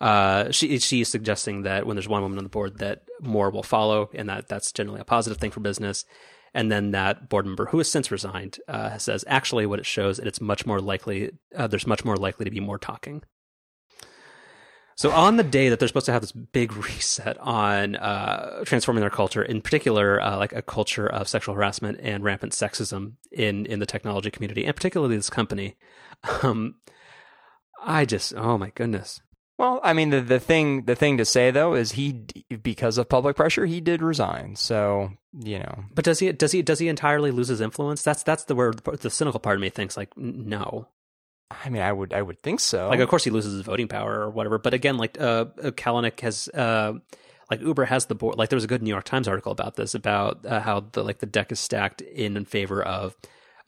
Uh, 0.00 0.50
she 0.52 0.78
she's 0.78 1.08
suggesting 1.08 1.62
that 1.62 1.86
when 1.86 1.96
there's 1.96 2.08
one 2.08 2.22
woman 2.22 2.38
on 2.38 2.44
the 2.44 2.50
board, 2.50 2.78
that 2.78 3.02
more 3.20 3.50
will 3.50 3.62
follow, 3.64 4.10
and 4.14 4.28
that 4.28 4.48
that's 4.48 4.72
generally 4.72 5.00
a 5.00 5.04
positive 5.04 5.38
thing 5.38 5.50
for 5.50 5.60
business. 5.60 6.04
And 6.54 6.72
then 6.72 6.92
that 6.92 7.28
board 7.28 7.46
member, 7.46 7.66
who 7.66 7.78
has 7.78 7.90
since 7.90 8.10
resigned, 8.10 8.58
uh, 8.68 8.96
says 8.98 9.24
actually 9.26 9.66
what 9.66 9.80
it 9.80 9.86
shows, 9.86 10.18
it's 10.18 10.40
much 10.40 10.64
more 10.66 10.80
likely 10.80 11.32
uh, 11.54 11.66
there's 11.66 11.86
much 11.86 12.04
more 12.04 12.16
likely 12.16 12.44
to 12.44 12.50
be 12.50 12.60
more 12.60 12.78
talking. 12.78 13.22
So 14.98 15.12
on 15.12 15.36
the 15.36 15.44
day 15.44 15.68
that 15.68 15.78
they're 15.78 15.86
supposed 15.86 16.06
to 16.06 16.12
have 16.12 16.22
this 16.22 16.32
big 16.32 16.74
reset 16.76 17.38
on 17.38 17.94
uh, 17.94 18.64
transforming 18.64 19.00
their 19.00 19.10
culture, 19.10 19.44
in 19.44 19.62
particular, 19.62 20.20
uh, 20.20 20.36
like 20.36 20.52
a 20.52 20.60
culture 20.60 21.06
of 21.06 21.28
sexual 21.28 21.54
harassment 21.54 22.00
and 22.02 22.24
rampant 22.24 22.52
sexism 22.52 23.12
in 23.30 23.64
in 23.66 23.78
the 23.78 23.86
technology 23.86 24.28
community, 24.32 24.64
and 24.64 24.74
particularly 24.74 25.14
this 25.14 25.30
company, 25.30 25.76
um, 26.42 26.74
I 27.80 28.06
just 28.06 28.34
oh 28.34 28.58
my 28.58 28.70
goodness. 28.74 29.20
Well, 29.56 29.78
I 29.84 29.92
mean 29.92 30.10
the 30.10 30.20
the 30.20 30.40
thing 30.40 30.86
the 30.86 30.96
thing 30.96 31.16
to 31.18 31.24
say 31.24 31.52
though 31.52 31.74
is 31.74 31.92
he 31.92 32.24
because 32.60 32.98
of 32.98 33.08
public 33.08 33.36
pressure 33.36 33.66
he 33.66 33.80
did 33.80 34.02
resign. 34.02 34.56
So 34.56 35.12
you 35.32 35.60
know. 35.60 35.84
But 35.94 36.06
does 36.06 36.18
he 36.18 36.32
does 36.32 36.50
he 36.50 36.60
does 36.60 36.80
he 36.80 36.88
entirely 36.88 37.30
lose 37.30 37.48
his 37.48 37.60
influence? 37.60 38.02
That's 38.02 38.24
that's 38.24 38.44
the 38.44 38.56
word 38.56 38.82
the 38.84 39.10
cynical 39.10 39.38
part 39.38 39.58
of 39.58 39.60
me 39.60 39.70
thinks 39.70 39.96
like 39.96 40.16
no. 40.16 40.88
I 41.50 41.70
mean, 41.70 41.82
I 41.82 41.92
would, 41.92 42.12
I 42.12 42.20
would 42.20 42.42
think 42.42 42.60
so. 42.60 42.88
Like, 42.88 43.00
of 43.00 43.08
course, 43.08 43.24
he 43.24 43.30
loses 43.30 43.54
his 43.54 43.62
voting 43.62 43.88
power 43.88 44.20
or 44.20 44.30
whatever. 44.30 44.58
But 44.58 44.74
again, 44.74 44.98
like, 44.98 45.18
uh, 45.20 45.46
uh, 45.62 45.70
Kalanick 45.70 46.20
has, 46.20 46.48
uh, 46.48 46.94
like, 47.50 47.60
Uber 47.60 47.86
has 47.86 48.06
the 48.06 48.14
board. 48.14 48.36
Like, 48.36 48.50
there 48.50 48.56
was 48.56 48.64
a 48.64 48.68
good 48.68 48.82
New 48.82 48.90
York 48.90 49.04
Times 49.04 49.26
article 49.26 49.52
about 49.52 49.76
this, 49.76 49.94
about 49.94 50.44
uh, 50.44 50.60
how 50.60 50.80
the 50.92 51.02
like 51.02 51.18
the 51.18 51.26
deck 51.26 51.50
is 51.50 51.58
stacked 51.58 52.02
in, 52.02 52.36
in 52.36 52.44
favor 52.44 52.82
of 52.82 53.16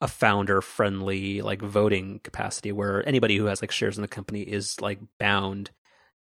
a 0.03 0.09
founder 0.09 0.61
friendly 0.61 1.41
like 1.41 1.63
voting 1.63 2.21
capacity, 2.23 2.73
where 2.73 3.07
anybody 3.09 3.37
who 3.37 3.47
has 3.47 3.63
like 3.63 3.71
shares 3.71 3.97
in 3.97 4.03
the 4.03 4.09
company 4.09 4.43
is 4.43 4.81
like 4.81 4.99
bound 5.19 5.71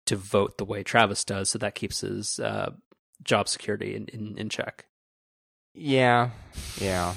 to 0.06 0.16
vote 0.16 0.58
the 0.58 0.66
way 0.66 0.84
Travis 0.84 1.26
does, 1.26 1.50
so 1.50 1.58
that 1.58 1.76
keeps 1.76 2.02
his 2.02 2.40
uh, 2.40 2.72
job 3.24 3.48
security 3.48 3.96
in, 3.96 4.06
in, 4.06 4.38
in 4.38 4.50
check. 4.50 4.86
Yeah, 5.74 6.32
yeah. 6.80 7.16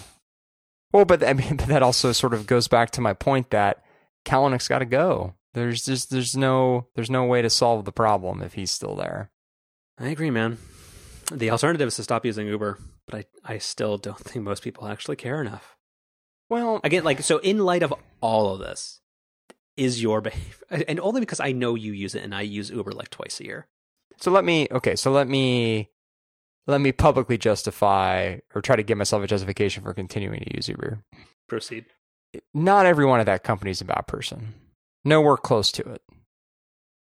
Well, 0.93 1.05
but 1.05 1.22
I 1.22 1.32
mean, 1.32 1.57
that 1.68 1.82
also 1.82 2.12
sort 2.12 2.34
of 2.34 2.47
goes 2.47 2.68
back 2.68 2.91
to 2.93 3.01
my 3.01 3.14
point 3.14 3.51
that 3.51 3.84
Kalanick's 4.24 4.68
got 4.68 4.80
to 4.80 4.86
go. 4.86 5.34
There's 5.54 5.84
just 5.84 6.10
there's 6.10 6.36
no 6.36 6.86
there's 6.94 7.10
no 7.10 7.24
way 7.24 7.42
to 7.42 7.50
solve 7.50 7.84
the 7.84 7.92
problem 7.92 8.42
if 8.42 8.54
he's 8.54 8.70
still 8.70 8.94
there. 8.94 9.30
I 9.98 10.08
agree, 10.08 10.30
man. 10.30 10.58
The 11.32 11.50
alternative 11.50 11.88
is 11.88 11.96
to 11.96 12.02
stop 12.02 12.24
using 12.24 12.46
Uber, 12.46 12.78
but 13.06 13.26
I 13.46 13.54
I 13.54 13.58
still 13.58 13.98
don't 13.98 14.18
think 14.18 14.44
most 14.44 14.62
people 14.62 14.86
actually 14.86 15.16
care 15.16 15.40
enough. 15.40 15.76
Well, 16.48 16.80
again, 16.82 17.04
like 17.04 17.22
so, 17.22 17.38
in 17.38 17.58
light 17.58 17.82
of 17.82 17.94
all 18.20 18.54
of 18.54 18.60
this, 18.60 19.00
is 19.76 20.02
your 20.02 20.20
behavior, 20.20 20.54
and 20.88 21.00
only 21.00 21.20
because 21.20 21.40
I 21.40 21.52
know 21.52 21.74
you 21.74 21.92
use 21.92 22.14
it, 22.14 22.22
and 22.22 22.34
I 22.34 22.42
use 22.42 22.70
Uber 22.70 22.92
like 22.92 23.10
twice 23.10 23.40
a 23.40 23.44
year. 23.44 23.68
So 24.18 24.30
let 24.30 24.44
me 24.44 24.68
okay. 24.70 24.94
So 24.96 25.10
let 25.10 25.26
me 25.28 25.90
let 26.66 26.80
me 26.80 26.92
publicly 26.92 27.38
justify 27.38 28.38
or 28.54 28.62
try 28.62 28.76
to 28.76 28.82
give 28.82 28.98
myself 28.98 29.24
a 29.24 29.26
justification 29.26 29.82
for 29.82 29.94
continuing 29.94 30.40
to 30.40 30.56
use 30.56 30.68
Uber. 30.68 31.02
Proceed 31.48 31.86
not 32.55 32.87
everyone 32.87 33.20
at 33.20 33.26
that 33.26 33.45
company 33.45 33.70
is 33.70 33.81
a 33.81 33.85
bad 33.85 34.07
person. 34.07 34.55
Nowhere 35.05 35.37
close 35.37 35.72
to 35.72 35.83
it. 35.83 36.03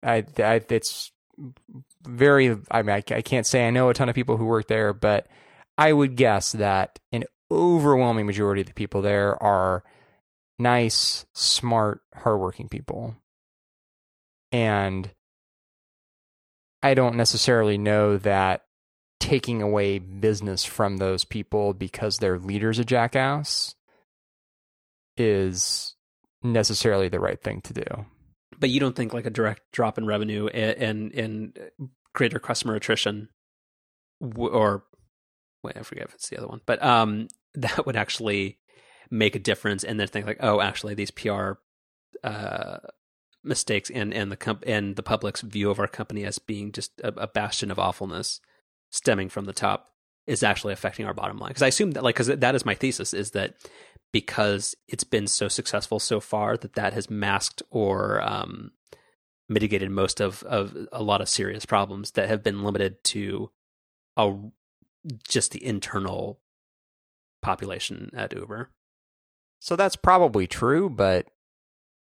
I, 0.04 0.26
I 0.38 0.62
it's 0.70 1.12
very. 2.04 2.58
I 2.72 2.82
mean, 2.82 2.96
I, 2.96 3.04
I 3.14 3.22
can't 3.22 3.46
say 3.46 3.68
I 3.68 3.72
know 3.72 3.90
a 3.90 3.94
ton 3.94 4.10
of 4.10 4.16
people 4.16 4.38
who 4.38 4.46
work 4.46 4.68
there, 4.68 4.94
but 4.94 5.28
I 5.78 5.94
would 5.94 6.16
guess 6.16 6.52
that 6.54 7.00
an 7.12 7.24
overwhelming 7.52 8.26
majority 8.26 8.62
of 8.62 8.68
the 8.68 8.74
people 8.74 9.02
there 9.02 9.42
are 9.42 9.84
nice, 10.60 11.26
smart, 11.34 12.02
hardworking 12.16 12.68
people. 12.68 13.16
And 14.52 15.12
I 16.82 16.94
don't 16.94 17.16
necessarily 17.16 17.78
know 17.78 18.18
that 18.18 18.64
taking 19.20 19.62
away 19.62 20.00
business 20.00 20.64
from 20.64 20.98
those 20.98 21.26
people 21.26 21.74
because 21.74 22.18
their 22.18 22.38
leader's 22.38 22.80
a 22.80 22.86
jackass 22.86 23.76
is 25.18 25.96
necessarily 26.44 27.10
the 27.10 27.20
right 27.20 27.42
thing 27.42 27.62
to 27.62 27.74
do. 27.74 28.06
But 28.60 28.70
you 28.70 28.80
don't 28.80 28.96
think 28.96 29.14
like 29.14 29.26
a 29.26 29.32
direct 29.32 29.62
drop 29.72 29.98
in 29.98 30.06
revenue 30.06 30.48
and 30.48 31.14
and, 31.14 31.60
greater 32.14 32.40
customer 32.40 32.74
attrition, 32.74 33.30
or 34.36 34.84
wait, 35.64 35.78
I 35.78 35.84
forget 35.84 36.06
if 36.06 36.16
it's 36.16 36.30
the 36.30 36.38
other 36.38 36.48
one, 36.48 36.62
but 36.66 36.82
um, 36.84 37.28
that 37.54 37.86
would 37.86 37.96
actually 37.96 38.58
make 39.12 39.36
a 39.36 39.40
difference, 39.40 39.84
and 39.84 40.00
then 40.00 40.08
think 40.08 40.26
like, 40.26 40.40
oh, 40.40 40.60
actually, 40.60 40.96
these 40.96 41.12
PR 41.12 41.54
uh, 42.24 42.78
mistakes 43.44 43.90
and 43.90 44.14
and 44.14 44.32
the 44.32 44.38
comp- 44.38 44.64
and 44.68 44.96
the 44.96 45.04
public's 45.04 45.42
view 45.42 45.70
of 45.70 45.80
our 45.80 45.88
company 45.88 46.26
as 46.26 46.40
being 46.40 46.72
just 46.72 46.92
a, 47.02 47.14
a 47.22 47.28
bastion 47.28 47.72
of 47.72 47.80
awfulness 47.80 48.42
stemming 48.90 49.30
from 49.30 49.46
the 49.46 49.54
top 49.54 49.90
is 50.26 50.44
actually 50.44 50.74
affecting 50.74 51.06
our 51.06 51.14
bottom 51.14 51.38
line 51.38 51.50
because 51.50 51.62
i 51.62 51.68
assume 51.68 51.92
that 51.92 52.04
like 52.04 52.16
because 52.16 52.28
that 52.28 52.56
is 52.56 52.66
my 52.66 52.76
thesis 52.76 53.14
is 53.14 53.32
that 53.32 53.56
because 54.12 54.76
it's 54.88 55.04
been 55.04 55.28
so 55.28 55.48
successful 55.48 56.00
so 56.00 56.20
far 56.20 56.58
that 56.58 56.74
that 56.74 56.94
has 56.94 57.10
masked 57.10 57.62
or 57.70 58.22
um, 58.22 58.72
mitigated 59.50 59.92
most 59.92 60.20
of, 60.20 60.44
of 60.44 60.76
a 60.92 61.04
lot 61.04 61.22
of 61.22 61.30
serious 61.30 61.66
problems 61.66 62.12
that 62.12 62.30
have 62.30 62.44
been 62.44 62.64
limited 62.64 63.04
to 63.04 63.52
a, 64.16 64.34
just 65.28 65.52
the 65.52 65.64
internal 65.64 66.40
population 67.42 68.10
at 68.14 68.34
Uber. 68.34 68.70
So 69.60 69.76
that's 69.76 69.96
probably 69.96 70.48
true, 70.48 70.90
but 70.90 71.28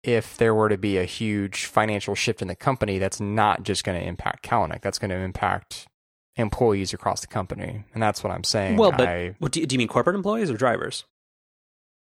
if 0.03 0.37
there 0.37 0.53
were 0.53 0.69
to 0.69 0.77
be 0.77 0.97
a 0.97 1.05
huge 1.05 1.65
financial 1.65 2.15
shift 2.15 2.41
in 2.41 2.47
the 2.47 2.55
company, 2.55 2.97
that's 2.99 3.21
not 3.21 3.63
just 3.63 3.83
going 3.83 3.99
to 3.99 4.05
impact 4.05 4.45
Kalanick. 4.45 4.81
That's 4.81 4.99
going 4.99 5.11
to 5.11 5.17
impact 5.17 5.87
employees 6.35 6.93
across 6.93 7.21
the 7.21 7.27
company, 7.27 7.85
and 7.93 8.03
that's 8.03 8.23
what 8.23 8.33
I'm 8.33 8.43
saying. 8.43 8.77
Well, 8.77 8.91
but 8.91 9.07
I, 9.07 9.35
what 9.39 9.51
do, 9.51 9.61
you, 9.61 9.65
do 9.65 9.75
you 9.75 9.77
mean 9.77 9.87
corporate 9.87 10.15
employees 10.15 10.49
or 10.49 10.57
drivers? 10.57 11.05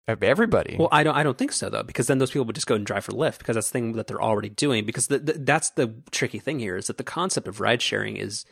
Everybody. 0.09 0.77
Well, 0.79 0.89
I 0.91 1.03
don't. 1.03 1.15
I 1.15 1.23
don't 1.23 1.37
think 1.37 1.53
so 1.53 1.69
though, 1.69 1.83
because 1.83 2.07
then 2.07 2.19
those 2.19 2.31
people 2.31 2.47
would 2.47 2.55
just 2.55 2.67
go 2.67 2.75
and 2.75 2.87
drive 2.87 3.05
for 3.05 3.13
Lyft 3.13 3.39
because 3.39 3.55
that's 3.55 3.69
the 3.69 3.73
thing 3.73 3.93
that 3.93 4.07
they're 4.07 4.23
already 4.23 4.49
doing. 4.49 4.85
Because 4.85 5.09
the, 5.09 5.19
the, 5.19 5.33
that's 5.35 5.71
the 5.71 5.95
tricky 6.11 6.39
thing 6.39 6.59
here 6.59 6.77
is 6.77 6.87
that 6.87 6.97
the 6.99 7.05
concept 7.05 7.47
of 7.47 7.61
ride 7.61 7.83
sharing 7.83 8.17
is 8.17 8.45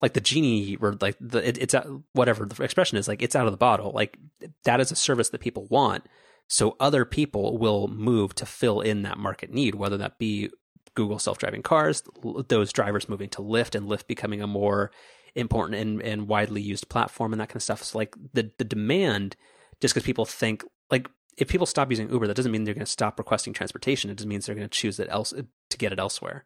like 0.00 0.14
the 0.14 0.20
genie 0.20 0.76
or 0.80 0.96
like 1.00 1.16
the 1.20 1.46
it, 1.46 1.58
it's 1.58 1.74
uh, 1.74 1.84
whatever 2.12 2.46
the 2.46 2.62
expression 2.62 2.96
is 2.96 3.08
like 3.08 3.22
it's 3.22 3.36
out 3.36 3.46
of 3.46 3.52
the 3.52 3.58
bottle. 3.58 3.92
Like 3.92 4.18
that 4.64 4.80
is 4.80 4.92
a 4.92 4.96
service 4.96 5.30
that 5.30 5.40
people 5.40 5.66
want, 5.68 6.04
so 6.48 6.76
other 6.80 7.04
people 7.04 7.58
will 7.58 7.88
move 7.88 8.34
to 8.36 8.46
fill 8.46 8.80
in 8.80 9.02
that 9.02 9.18
market 9.18 9.50
need, 9.50 9.74
whether 9.74 9.98
that 9.98 10.18
be 10.18 10.50
Google 10.94 11.18
self 11.18 11.38
driving 11.38 11.62
cars, 11.62 12.02
those 12.48 12.72
drivers 12.72 13.08
moving 13.08 13.28
to 13.30 13.42
Lyft, 13.42 13.74
and 13.74 13.88
Lyft 13.88 14.06
becoming 14.06 14.42
a 14.42 14.46
more 14.46 14.90
important 15.34 15.80
and, 15.80 16.02
and 16.02 16.28
widely 16.28 16.60
used 16.60 16.88
platform 16.88 17.32
and 17.32 17.40
that 17.40 17.48
kind 17.48 17.56
of 17.56 17.62
stuff. 17.62 17.82
So 17.82 17.98
like 17.98 18.14
the 18.32 18.50
the 18.58 18.64
demand 18.64 19.36
just 19.80 19.94
because 19.94 20.04
people 20.04 20.24
think 20.24 20.64
like 20.90 21.08
if 21.36 21.48
people 21.48 21.66
stop 21.66 21.90
using 21.90 22.10
Uber, 22.10 22.26
that 22.26 22.36
doesn't 22.36 22.52
mean 22.52 22.64
they're 22.64 22.74
going 22.74 22.84
to 22.84 22.90
stop 22.90 23.18
requesting 23.18 23.52
transportation. 23.52 24.10
It 24.10 24.16
just 24.16 24.28
means 24.28 24.46
they're 24.46 24.54
going 24.54 24.68
to 24.68 24.78
choose 24.78 25.00
it 25.00 25.08
else 25.10 25.32
to 25.32 25.78
get 25.78 25.92
it 25.92 25.98
elsewhere. 25.98 26.44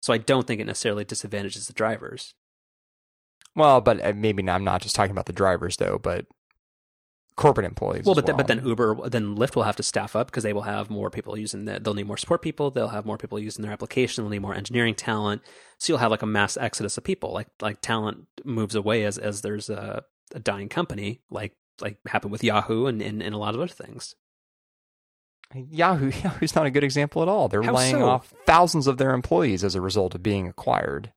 So 0.00 0.12
I 0.12 0.18
don't 0.18 0.46
think 0.46 0.60
it 0.60 0.66
necessarily 0.66 1.04
disadvantages 1.04 1.66
the 1.66 1.72
drivers. 1.72 2.34
Well, 3.56 3.80
but 3.80 4.04
uh, 4.04 4.12
maybe 4.14 4.42
not, 4.42 4.56
I'm 4.56 4.64
not 4.64 4.82
just 4.82 4.94
talking 4.94 5.12
about 5.12 5.26
the 5.26 5.32
drivers 5.32 5.76
though, 5.76 5.98
but 5.98 6.26
corporate 7.36 7.66
employees. 7.66 8.04
Well, 8.04 8.14
but 8.14 8.26
well. 8.26 8.36
but 8.36 8.46
then 8.46 8.66
Uber, 8.66 9.08
then 9.08 9.36
Lyft 9.36 9.56
will 9.56 9.62
have 9.62 9.76
to 9.76 9.82
staff 9.82 10.16
up 10.16 10.28
because 10.28 10.42
they 10.42 10.52
will 10.52 10.62
have 10.62 10.90
more 10.90 11.10
people 11.10 11.36
using 11.38 11.64
that. 11.66 11.84
They'll 11.84 11.94
need 11.94 12.06
more 12.06 12.16
support 12.16 12.42
people. 12.42 12.70
They'll 12.70 12.88
have 12.88 13.06
more 13.06 13.18
people 13.18 13.38
using 13.38 13.62
their 13.62 13.72
application. 13.72 14.24
They'll 14.24 14.30
need 14.30 14.42
more 14.42 14.54
engineering 14.54 14.94
talent. 14.94 15.42
So 15.78 15.92
you'll 15.92 16.00
have 16.00 16.10
like 16.10 16.22
a 16.22 16.26
mass 16.26 16.56
exodus 16.56 16.98
of 16.98 17.04
people. 17.04 17.32
Like 17.32 17.48
like 17.60 17.80
talent 17.80 18.26
moves 18.44 18.74
away 18.74 19.04
as 19.04 19.18
as 19.18 19.42
there's 19.42 19.70
a, 19.70 20.04
a 20.34 20.40
dying 20.40 20.68
company. 20.68 21.20
Like 21.30 21.56
like 21.80 21.98
happened 22.06 22.32
with 22.32 22.44
Yahoo 22.44 22.86
and, 22.86 23.02
and, 23.02 23.22
and 23.22 23.34
a 23.34 23.38
lot 23.38 23.54
of 23.54 23.60
other 23.60 23.68
things. 23.68 24.14
Yahoo 25.54 26.10
Yahoo's 26.22 26.54
not 26.54 26.66
a 26.66 26.70
good 26.70 26.84
example 26.84 27.22
at 27.22 27.28
all. 27.28 27.48
They're 27.48 27.62
How 27.62 27.74
laying 27.74 27.96
so? 27.96 28.08
off 28.08 28.32
thousands 28.46 28.86
of 28.86 28.98
their 28.98 29.12
employees 29.12 29.62
as 29.64 29.74
a 29.74 29.80
result 29.80 30.14
of 30.14 30.22
being 30.22 30.48
acquired. 30.48 31.12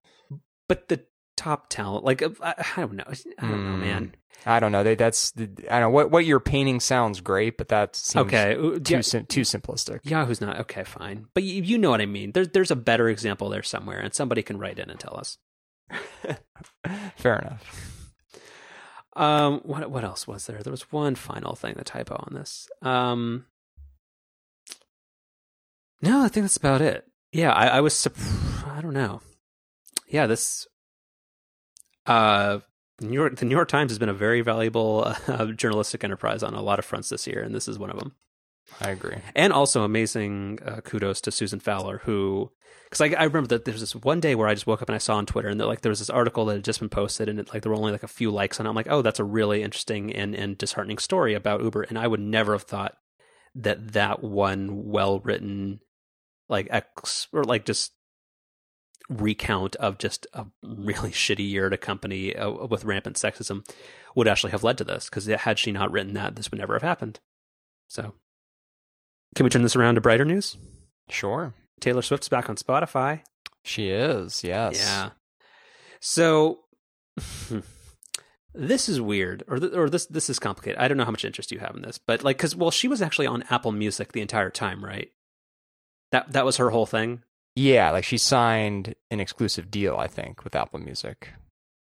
But 0.67 0.89
the 0.89 1.05
top 1.35 1.69
talent, 1.69 2.03
like 2.03 2.21
uh, 2.21 2.29
I, 2.41 2.53
I 2.75 2.81
don't 2.81 2.93
know, 2.95 3.03
I 3.07 3.47
don't 3.47 3.65
know, 3.65 3.77
man. 3.77 4.03
Hmm. 4.03 4.13
I 4.45 4.59
don't 4.59 4.71
know. 4.71 4.83
They, 4.83 4.95
that's 4.95 5.33
I 5.37 5.45
don't 5.45 5.81
know 5.81 5.89
what 5.89 6.11
what 6.11 6.25
you're 6.25 6.39
painting 6.39 6.79
sounds 6.79 7.21
great, 7.21 7.57
but 7.57 7.69
that 7.69 7.95
seems 7.95 8.27
okay. 8.27 8.53
too 8.55 8.81
Yeah, 8.87 9.01
sim- 9.01 9.25
too 9.25 9.41
simplistic. 9.41 10.01
Yahoo's 10.03 10.41
not 10.41 10.59
okay. 10.61 10.83
Fine, 10.83 11.25
but 11.33 11.43
you, 11.43 11.63
you 11.63 11.77
know 11.77 11.89
what 11.89 12.01
I 12.01 12.05
mean. 12.05 12.31
There's 12.33 12.49
there's 12.49 12.71
a 12.71 12.75
better 12.75 13.09
example 13.09 13.49
there 13.49 13.63
somewhere, 13.63 13.99
and 13.99 14.13
somebody 14.13 14.43
can 14.43 14.59
write 14.59 14.77
in 14.77 14.89
and 14.89 14.99
tell 14.99 15.17
us. 15.17 15.37
Fair 17.15 17.39
enough. 17.39 17.96
Um, 19.18 19.61
what 19.63 19.89
what 19.89 20.03
else 20.03 20.28
was 20.28 20.45
there? 20.45 20.61
There 20.61 20.72
was 20.72 20.91
one 20.91 21.15
final 21.15 21.55
thing, 21.55 21.74
the 21.76 21.84
typo 21.84 22.15
on 22.15 22.36
this. 22.36 22.70
Um, 22.84 23.45
no, 26.01 26.22
I 26.24 26.28
think 26.28 26.43
that's 26.43 26.57
about 26.57 26.82
it. 26.82 27.05
Yeah, 27.32 27.51
I, 27.51 27.68
I 27.68 27.82
was. 27.82 27.93
Surp- 27.95 28.68
I 28.78 28.82
don't 28.82 28.93
know. 28.93 29.22
Yeah, 30.07 30.28
this. 30.28 30.68
Uh, 32.05 32.59
New 33.01 33.13
York, 33.13 33.38
the 33.38 33.45
New 33.45 33.55
York 33.55 33.68
Times 33.68 33.91
has 33.91 33.99
been 33.99 34.07
a 34.07 34.13
very 34.13 34.41
valuable 34.41 35.03
uh, 35.28 35.45
journalistic 35.47 36.03
enterprise 36.03 36.43
on 36.43 36.53
a 36.53 36.61
lot 36.61 36.80
of 36.80 36.86
fronts 36.86 37.09
this 37.09 37.26
year, 37.28 37.41
and 37.41 37.55
this 37.55 37.68
is 37.68 37.80
one 37.80 37.89
of 37.89 37.97
them. 37.97 38.13
I 38.82 38.91
agree. 38.91 39.18
And 39.36 39.53
also 39.53 39.84
amazing 39.84 40.59
uh, 40.65 40.82
kudos 40.82 41.22
to 41.22 41.32
Susan 41.32 41.59
Fowler, 41.59 41.99
who 42.03 42.51
because 42.89 43.01
I, 43.01 43.20
I, 43.20 43.24
remember 43.24 43.47
that 43.49 43.65
there 43.65 43.74
was 43.74 43.82
this 43.82 43.95
one 43.95 44.20
day 44.20 44.34
where 44.34 44.47
I 44.47 44.53
just 44.53 44.68
woke 44.68 44.82
up 44.82 44.88
and 44.88 44.95
I 44.95 44.99
saw 44.99 45.15
on 45.18 45.26
Twitter 45.26 45.49
and 45.49 45.59
that 45.59 45.68
like 45.68 45.82
there 45.82 45.89
was 45.89 45.99
this 45.99 46.09
article 46.09 46.45
that 46.45 46.55
had 46.55 46.63
just 46.63 46.80
been 46.80 46.89
posted 46.89 47.28
and 47.28 47.39
it, 47.39 47.53
like 47.53 47.63
there 47.63 47.72
were 47.72 47.78
only 47.78 47.91
like 47.91 48.03
a 48.03 48.07
few 48.07 48.32
likes 48.32 48.59
on 48.59 48.65
it. 48.65 48.70
I'm 48.70 48.76
like, 48.76 48.88
oh, 48.89 49.01
that's 49.01 49.20
a 49.20 49.26
really 49.26 49.61
interesting 49.61 50.13
and, 50.13 50.34
and 50.34 50.57
disheartening 50.57 50.97
story 50.97 51.34
about 51.34 51.61
Uber, 51.63 51.84
and 51.84 51.97
I 51.97 52.07
would 52.07 52.20
never 52.20 52.53
have 52.53 52.63
thought 52.63 52.95
that 53.55 53.93
that 53.93 54.24
one 54.24 54.86
well 54.86 55.20
written 55.20 55.80
like 56.47 56.68
ex 56.70 57.28
or 57.34 57.43
like 57.43 57.65
just 57.65 57.93
recount 59.09 59.76
of 59.78 59.97
just 59.97 60.28
a 60.34 60.45
really 60.61 61.11
shitty 61.11 61.49
year 61.49 61.68
at 61.68 61.74
a 61.74 61.78
company 61.78 62.36
uh, 62.36 62.49
with 62.68 62.86
rampant 62.86 63.15
sexism 63.15 63.68
would 64.15 64.28
actually 64.28 64.51
have 64.51 64.63
led 64.63 64.78
to 64.78 64.84
this 64.84 65.09
because 65.09 65.26
had 65.26 65.59
she 65.59 65.72
not 65.72 65.91
written 65.91 66.13
that, 66.13 66.36
this 66.36 66.51
would 66.51 66.59
never 66.59 66.74
have 66.74 66.82
happened. 66.82 67.20
So, 67.88 68.13
can 69.36 69.43
we 69.43 69.49
turn 69.49 69.63
this 69.63 69.75
around 69.75 69.95
to 69.95 70.01
brighter 70.01 70.25
news? 70.25 70.57
Sure. 71.09 71.53
Taylor 71.80 72.01
Swift's 72.01 72.30
back 72.30 72.49
on 72.49 72.55
Spotify. 72.55 73.21
She 73.63 73.89
is, 73.89 74.43
yes. 74.43 74.78
Yeah. 74.78 75.09
So, 75.99 76.59
this 78.53 78.89
is 78.89 79.01
weird, 79.01 79.43
or 79.47 79.59
th- 79.59 79.73
or 79.73 79.89
this 79.89 80.05
this 80.05 80.30
is 80.30 80.39
complicated. 80.39 80.80
I 80.80 80.88
don't 80.88 80.97
know 80.97 81.05
how 81.05 81.11
much 81.11 81.25
interest 81.25 81.51
you 81.51 81.59
have 81.59 81.75
in 81.75 81.82
this, 81.82 81.97
but 81.97 82.23
like, 82.23 82.38
because 82.38 82.55
well, 82.55 82.71
she 82.71 82.88
was 82.88 83.01
actually 83.01 83.28
on 83.28 83.43
Apple 83.49 83.71
Music 83.71 84.11
the 84.11 84.21
entire 84.21 84.49
time, 84.49 84.84
right? 84.84 85.11
That 86.11 86.32
that 86.34 86.45
was 86.45 86.57
her 86.57 86.69
whole 86.69 86.86
thing. 86.86 87.23
Yeah, 87.55 87.91
like 87.91 88.03
she 88.03 88.17
signed 88.17 88.95
an 89.09 89.19
exclusive 89.19 89.71
deal, 89.71 89.97
I 89.97 90.07
think, 90.07 90.43
with 90.43 90.55
Apple 90.55 90.80
Music. 90.80 91.30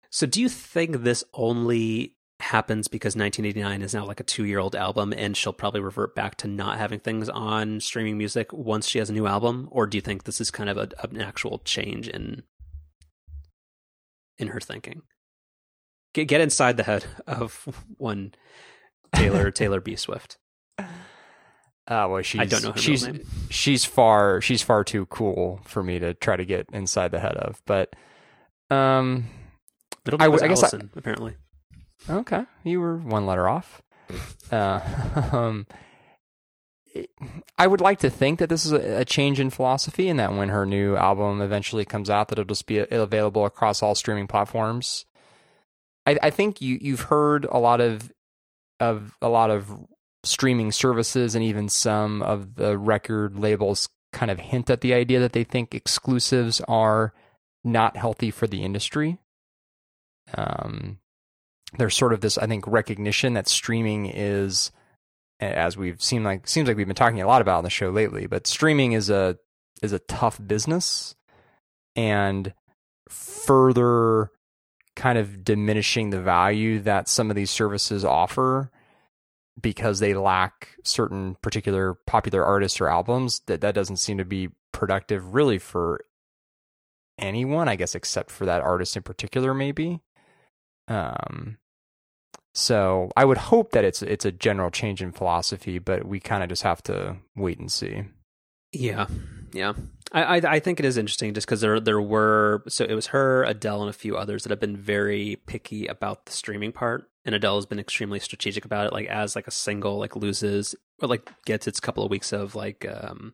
So 0.10 0.26
do 0.26 0.42
you 0.42 0.50
think 0.50 1.04
this 1.04 1.24
only 1.34 2.16
happens 2.50 2.88
because 2.88 3.16
1989 3.16 3.84
is 3.84 3.94
now 3.94 4.06
like 4.06 4.20
a 4.20 4.24
two 4.24 4.44
year 4.44 4.58
old 4.58 4.76
album 4.76 5.14
and 5.16 5.38
she'll 5.38 5.54
probably 5.54 5.82
revert 5.82 6.16
back 6.16 6.36
to 6.36 6.48
not 6.48 6.80
having 6.80 7.00
things 7.00 7.30
on 7.30 7.80
streaming 7.80 8.18
music 8.18 8.52
once 8.52 8.88
she 8.88 8.98
has 8.98 9.10
a 9.10 9.14
new 9.14 9.28
album? 9.28 9.68
Or 9.72 9.86
do 9.86 9.98
you 9.98 10.02
think 10.02 10.24
this 10.24 10.42
is 10.42 10.50
kind 10.50 10.68
of 10.70 10.78
a, 10.78 10.90
an 11.04 11.22
actual 11.22 11.60
change 11.60 12.08
in 12.08 12.44
in 14.40 14.48
her 14.48 14.60
thinking? 14.60 15.04
Get, 16.14 16.28
get 16.28 16.42
inside 16.42 16.78
the 16.78 16.84
head 16.84 17.06
of 17.28 17.68
one 17.98 18.34
Taylor 19.14 19.52
Taylor 19.62 19.80
B. 19.80 19.96
Swift. 19.96 20.40
Uh, 20.80 20.86
well, 21.88 22.22
she's, 22.24 22.42
I 22.42 22.46
don't 22.46 22.64
know 22.64 22.74
she's 22.76 23.08
she's 23.50 23.86
far 23.86 24.42
she's 24.42 24.64
far 24.64 24.84
too 24.84 25.06
cool 25.08 25.60
for 25.66 25.84
me 25.84 26.00
to 26.00 26.16
try 26.16 26.36
to 26.36 26.46
get 26.46 26.68
inside 26.74 27.12
the 27.12 27.20
head 27.20 27.38
of. 27.38 27.62
But 27.68 27.96
um, 28.72 29.26
I, 30.20 30.26
I 30.26 30.48
guess 30.48 30.74
I, 30.74 30.80
apparently. 30.96 31.36
Okay, 32.08 32.44
you 32.64 32.80
were 32.80 32.98
one 32.98 33.26
letter 33.26 33.48
off. 33.48 33.82
uh, 34.52 34.80
um, 35.32 35.68
I 37.58 37.68
would 37.68 37.82
like 37.82 38.00
to 38.00 38.10
think 38.10 38.40
that 38.40 38.50
this 38.50 38.66
is 38.66 38.72
a, 38.72 39.02
a, 39.02 39.06
change 39.06 39.40
in 39.40 39.50
philosophy, 39.50 40.10
and 40.10 40.20
that 40.20 40.34
when 40.34 40.50
her 40.50 40.66
new 40.66 40.96
album 40.96 41.42
eventually 41.42 41.86
comes 41.86 42.10
out, 42.10 42.30
that 42.30 42.40
it'll 42.40 42.48
just 42.48 42.66
be 42.66 42.80
available 42.80 43.46
across 43.46 43.84
all 43.84 43.96
streaming 43.96 44.28
platforms. 44.28 45.06
I, 46.06 46.18
I 46.24 46.30
think 46.30 46.62
you 46.62 46.78
you've 46.82 47.02
heard 47.02 47.46
a 47.46 47.60
lot 47.60 47.82
of 47.82 48.12
of 48.80 49.16
a 49.22 49.30
lot 49.30 49.52
of 49.52 49.86
streaming 50.24 50.72
services 50.72 51.36
and 51.36 51.44
even 51.44 51.70
some 51.70 52.22
of 52.22 52.56
the 52.56 52.78
record 52.78 53.38
labels 53.38 53.90
kind 54.12 54.32
of 54.32 54.40
hint 54.40 54.70
at 54.70 54.82
the 54.82 54.94
idea 54.94 55.20
that 55.20 55.34
they 55.34 55.44
think 55.44 55.74
exclusives 55.74 56.62
are 56.68 57.14
not 57.64 57.96
healthy 57.96 58.32
for 58.32 58.48
the 58.48 58.64
industry. 58.64 59.20
Um, 60.34 61.00
there's 61.78 61.96
sort 61.96 62.14
of 62.14 62.22
this, 62.22 62.38
I 62.38 62.48
think, 62.48 62.66
recognition 62.68 63.34
that 63.34 63.48
streaming 63.48 64.08
is, 64.08 64.72
as 65.40 65.78
we've 65.78 66.02
seen 66.02 66.24
like 66.24 66.48
seems 66.48 66.68
like 66.68 66.78
we've 66.78 66.88
been 66.88 66.96
talking 66.96 67.22
a 67.22 67.28
lot 67.28 67.42
about 67.42 67.60
on 67.60 67.64
the 67.64 67.70
show 67.70 67.90
lately, 67.90 68.28
but 68.28 68.48
streaming 68.48 68.94
is 68.94 69.10
a 69.10 69.38
is 69.82 69.94
a 69.94 70.00
tough 70.00 70.40
business, 70.46 71.16
and 71.96 72.54
further 73.10 74.32
kind 74.96 75.18
of 75.18 75.44
diminishing 75.44 76.10
the 76.10 76.22
value 76.22 76.80
that 76.80 77.08
some 77.08 77.30
of 77.30 77.36
these 77.36 77.50
services 77.50 78.04
offer 78.04 78.70
because 79.60 80.00
they 80.00 80.14
lack 80.14 80.76
certain 80.84 81.36
particular 81.42 81.94
popular 82.06 82.44
artists 82.44 82.80
or 82.82 82.90
albums 82.90 83.42
that 83.48 83.62
that 83.62 83.76
doesn't 83.76 83.98
seem 83.98 84.18
to 84.18 84.26
be 84.26 84.50
productive 84.72 85.34
really 85.34 85.58
for 85.58 86.02
anyone 87.18 87.68
i 87.68 87.76
guess 87.76 87.96
except 87.96 88.32
for 88.32 88.46
that 88.46 88.62
artist 88.62 88.96
in 88.96 89.04
particular 89.04 89.54
maybe 89.54 90.00
um 90.90 91.58
so 92.54 93.10
i 93.16 93.24
would 93.24 93.38
hope 93.38 93.72
that 93.72 93.86
it's 93.86 94.02
it's 94.02 94.26
a 94.26 94.32
general 94.32 94.70
change 94.70 95.02
in 95.02 95.12
philosophy 95.12 95.80
but 95.80 96.06
we 96.06 96.20
kind 96.20 96.44
of 96.44 96.50
just 96.50 96.64
have 96.64 96.82
to 96.84 97.16
wait 97.36 97.60
and 97.60 97.72
see 97.72 98.04
yeah 98.72 99.08
yeah 99.54 99.74
I, 100.12 100.24
I, 100.24 100.36
I 100.38 100.60
think 100.60 100.80
it 100.80 100.86
is 100.86 100.98
interesting 100.98 101.34
just 101.34 101.48
because 101.48 101.62
there 101.62 101.80
there 101.80 102.02
were 102.02 102.64
so 102.68 102.84
it 102.84 102.96
was 102.96 103.08
her 103.08 103.44
Adele 103.44 103.82
and 103.82 103.90
a 103.90 103.94
few 103.94 104.18
others 104.18 104.44
that 104.44 104.50
have 104.50 104.60
been 104.60 104.76
very 104.76 105.38
picky 105.46 105.86
about 105.86 106.26
the 106.26 106.32
streaming 106.32 106.72
part 106.72 107.10
and 107.26 107.36
Adele 107.36 107.56
has 107.56 107.66
been 107.66 107.80
extremely 107.80 108.20
strategic 108.20 108.66
about 108.66 108.88
it. 108.88 108.94
Like 108.94 109.08
as 109.08 109.36
like 109.36 109.48
a 109.48 109.52
single 109.52 110.00
like 110.00 110.16
loses 110.16 110.74
or 111.02 111.08
like 111.08 111.30
gets 111.46 111.68
its 111.68 111.80
couple 111.80 112.04
of 112.04 112.10
weeks 112.10 112.34
of 112.34 112.56
like 112.56 112.88
um, 112.90 113.34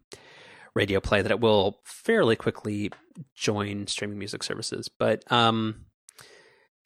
radio 0.73 0.99
play, 0.99 1.21
that 1.21 1.31
it 1.31 1.39
will 1.39 1.79
fairly 1.85 2.35
quickly 2.35 2.91
join 3.35 3.87
streaming 3.87 4.17
music 4.17 4.43
services. 4.43 4.89
But 4.89 5.29
um, 5.31 5.85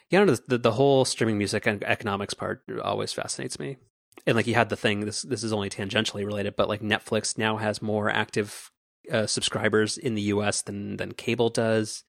yeah, 0.10 0.24
know, 0.24 0.36
the, 0.36 0.57
the 0.57 0.72
whole 0.72 1.05
streaming 1.05 1.38
music 1.38 1.68
and 1.68 1.84
economics 1.84 2.34
part 2.34 2.64
always 2.84 3.14
fascinates 3.14 3.60
me. 3.60 3.78
And 4.26 4.36
like 4.36 4.47
you 4.47 4.55
had 4.55 4.70
the 4.70 4.76
thing, 4.76 5.01
this 5.01 5.22
this 5.22 5.43
is 5.43 5.53
only 5.53 5.70
tangentially 5.70 6.26
related, 6.26 6.55
but 6.55 6.68
like 6.68 6.82
Netflix 6.82 7.38
now 7.38 7.57
has 7.57 7.82
more 7.82 8.10
active 8.10 8.72
uh, 9.12 9.28
subscribers 9.28 9.97
in 9.97 10.16
the 10.16 10.24
U.S. 10.24 10.62
than 10.62 10.97
than 10.97 11.14
cable 11.14 11.49
does. 11.49 12.03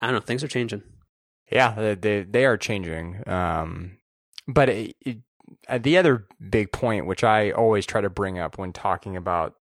I 0.00 0.06
don't 0.06 0.16
know, 0.16 0.20
things 0.20 0.42
are 0.42 0.48
changing. 0.48 0.82
Yeah, 1.50 1.94
they 1.94 2.22
they 2.22 2.44
are 2.44 2.56
changing. 2.56 3.22
Um, 3.28 3.98
but 4.48 4.68
it, 4.68 4.96
it, 5.00 5.18
uh, 5.68 5.78
the 5.78 5.98
other 5.98 6.26
big 6.50 6.72
point, 6.72 7.06
which 7.06 7.22
I 7.22 7.50
always 7.50 7.86
try 7.86 8.00
to 8.00 8.10
bring 8.10 8.38
up 8.38 8.58
when 8.58 8.72
talking 8.72 9.16
about 9.16 9.54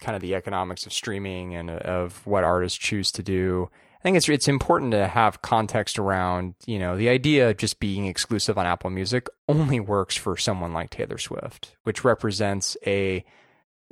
kind 0.00 0.14
of 0.14 0.22
the 0.22 0.34
economics 0.34 0.84
of 0.86 0.92
streaming 0.92 1.54
and 1.54 1.70
uh, 1.70 1.74
of 1.84 2.26
what 2.26 2.44
artists 2.44 2.78
choose 2.78 3.10
to 3.12 3.22
do, 3.22 3.70
I 3.98 4.02
think 4.02 4.16
it's 4.16 4.28
it's 4.28 4.48
important 4.48 4.92
to 4.92 5.08
have 5.08 5.42
context 5.42 5.98
around 5.98 6.54
you 6.66 6.78
know 6.78 6.96
the 6.96 7.08
idea 7.08 7.50
of 7.50 7.56
just 7.56 7.80
being 7.80 8.06
exclusive 8.06 8.58
on 8.58 8.66
Apple 8.66 8.90
Music 8.90 9.28
only 9.48 9.80
works 9.80 10.16
for 10.16 10.36
someone 10.36 10.72
like 10.72 10.90
Taylor 10.90 11.18
Swift, 11.18 11.76
which 11.84 12.04
represents 12.04 12.76
a 12.86 13.24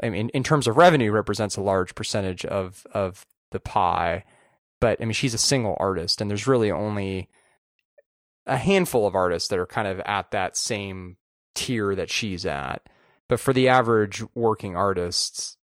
I 0.02 0.10
mean 0.10 0.28
in 0.30 0.42
terms 0.42 0.66
of 0.66 0.76
revenue 0.76 1.10
represents 1.10 1.56
a 1.56 1.62
large 1.62 1.94
percentage 1.94 2.44
of 2.44 2.86
of 2.92 3.26
the 3.50 3.60
pie, 3.60 4.24
but 4.80 5.00
I 5.00 5.04
mean 5.04 5.12
she's 5.12 5.34
a 5.34 5.38
single 5.38 5.76
artist 5.80 6.20
and 6.20 6.30
there's 6.30 6.46
really 6.46 6.70
only 6.70 7.28
a 8.46 8.56
handful 8.56 9.06
of 9.06 9.14
artists 9.14 9.48
that 9.48 9.58
are 9.58 9.66
kind 9.66 9.88
of 9.88 10.00
at 10.00 10.30
that 10.32 10.56
same 10.56 11.16
tier 11.54 11.94
that 11.94 12.10
she's 12.10 12.44
at. 12.44 12.88
But 13.28 13.40
for 13.40 13.52
the 13.52 13.68
average 13.68 14.22
working 14.34 14.76
artists, 14.76 15.56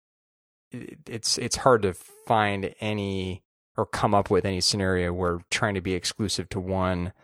it's 0.73 1.37
it's 1.37 1.57
hard 1.57 1.83
to 1.83 1.95
find 1.95 2.75
any 2.81 3.43
or 3.81 3.87
come 3.87 4.15
up 4.15 4.29
with 4.29 4.45
any 4.45 4.61
scenario 4.61 5.11
where 5.11 5.41
trying 5.51 5.75
to 5.75 5.81
be 5.81 5.95
exclusive 5.95 6.51
to 6.51 6.61
one 6.61 7.15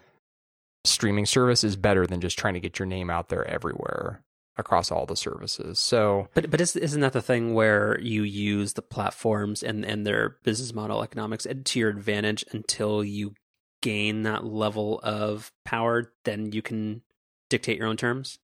streaming 0.85 1.27
service 1.27 1.63
is 1.63 1.77
better 1.77 2.07
than 2.07 2.21
just 2.21 2.39
trying 2.39 2.55
to 2.55 2.61
get 2.61 2.79
your 2.79 2.87
name 2.87 3.11
out 3.11 3.29
there 3.29 3.47
everywhere 3.47 4.23
across 4.57 4.91
all 4.91 5.05
the 5.05 5.17
services. 5.17 5.79
So, 5.79 6.29
but 6.33 6.51
but 6.51 6.61
isn't 6.63 7.01
that 7.01 7.13
the 7.13 7.21
thing 7.21 7.53
where 7.53 8.01
you 8.01 8.23
use 8.23 8.73
the 8.73 8.81
platforms 8.81 9.63
and 9.63 9.85
and 9.85 10.07
their 10.07 10.39
business 10.45 10.73
model 10.73 11.03
economics 11.03 11.47
to 11.65 11.79
your 11.79 11.91
advantage 11.91 12.43
until 12.53 13.05
you 13.05 13.35
gain 13.83 14.23
that 14.23 14.47
level 14.47 14.99
of 15.03 15.53
power, 15.67 16.11
then 16.25 16.53
you 16.53 16.63
can 16.63 17.03
dictate 17.51 17.77
your 17.77 17.87
own 17.87 17.99
terms. 17.99 18.39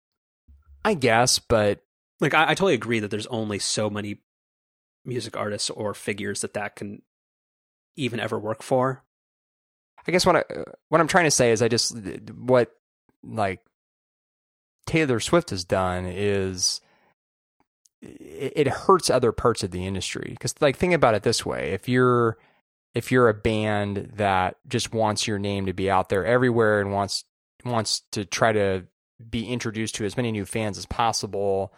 I 0.84 0.92
guess, 0.92 1.38
but 1.38 1.80
like 2.20 2.34
I, 2.34 2.50
I 2.50 2.54
totally 2.54 2.74
agree 2.74 3.00
that 3.00 3.10
there's 3.10 3.26
only 3.28 3.58
so 3.58 3.88
many 3.88 4.18
music 5.02 5.34
artists 5.34 5.70
or 5.70 5.94
figures 5.94 6.42
that 6.42 6.52
that 6.54 6.76
can 6.76 7.00
even 7.96 8.20
ever 8.20 8.38
work 8.38 8.62
for. 8.62 9.02
I 10.06 10.10
guess 10.10 10.26
what 10.26 10.36
I 10.36 10.40
uh, 10.40 10.64
what 10.88 11.00
I'm 11.00 11.08
trying 11.08 11.24
to 11.24 11.30
say 11.30 11.52
is 11.52 11.62
I 11.62 11.68
just 11.68 11.96
what 12.34 12.72
like 13.22 13.60
Taylor 14.86 15.20
Swift 15.20 15.50
has 15.50 15.64
done 15.64 16.06
is 16.06 16.80
it, 18.00 18.52
it 18.56 18.68
hurts 18.68 19.10
other 19.10 19.32
parts 19.32 19.62
of 19.62 19.70
the 19.70 19.86
industry 19.86 20.28
because 20.30 20.54
like 20.60 20.76
think 20.76 20.92
about 20.92 21.14
it 21.14 21.22
this 21.22 21.46
way 21.46 21.70
if 21.70 21.88
you're 21.88 22.36
if 22.94 23.12
you're 23.12 23.28
a 23.28 23.34
band 23.34 24.12
that 24.16 24.56
just 24.68 24.92
wants 24.92 25.26
your 25.26 25.38
name 25.38 25.66
to 25.66 25.72
be 25.72 25.88
out 25.88 26.08
there 26.08 26.26
everywhere 26.26 26.80
and 26.80 26.92
wants 26.92 27.24
wants 27.64 28.02
to 28.10 28.24
try 28.24 28.52
to 28.52 28.84
be 29.30 29.46
introduced 29.46 29.94
to 29.94 30.04
as 30.04 30.16
many 30.16 30.32
new 30.32 30.44
fans 30.44 30.76
as 30.76 30.86
possible 30.86 31.72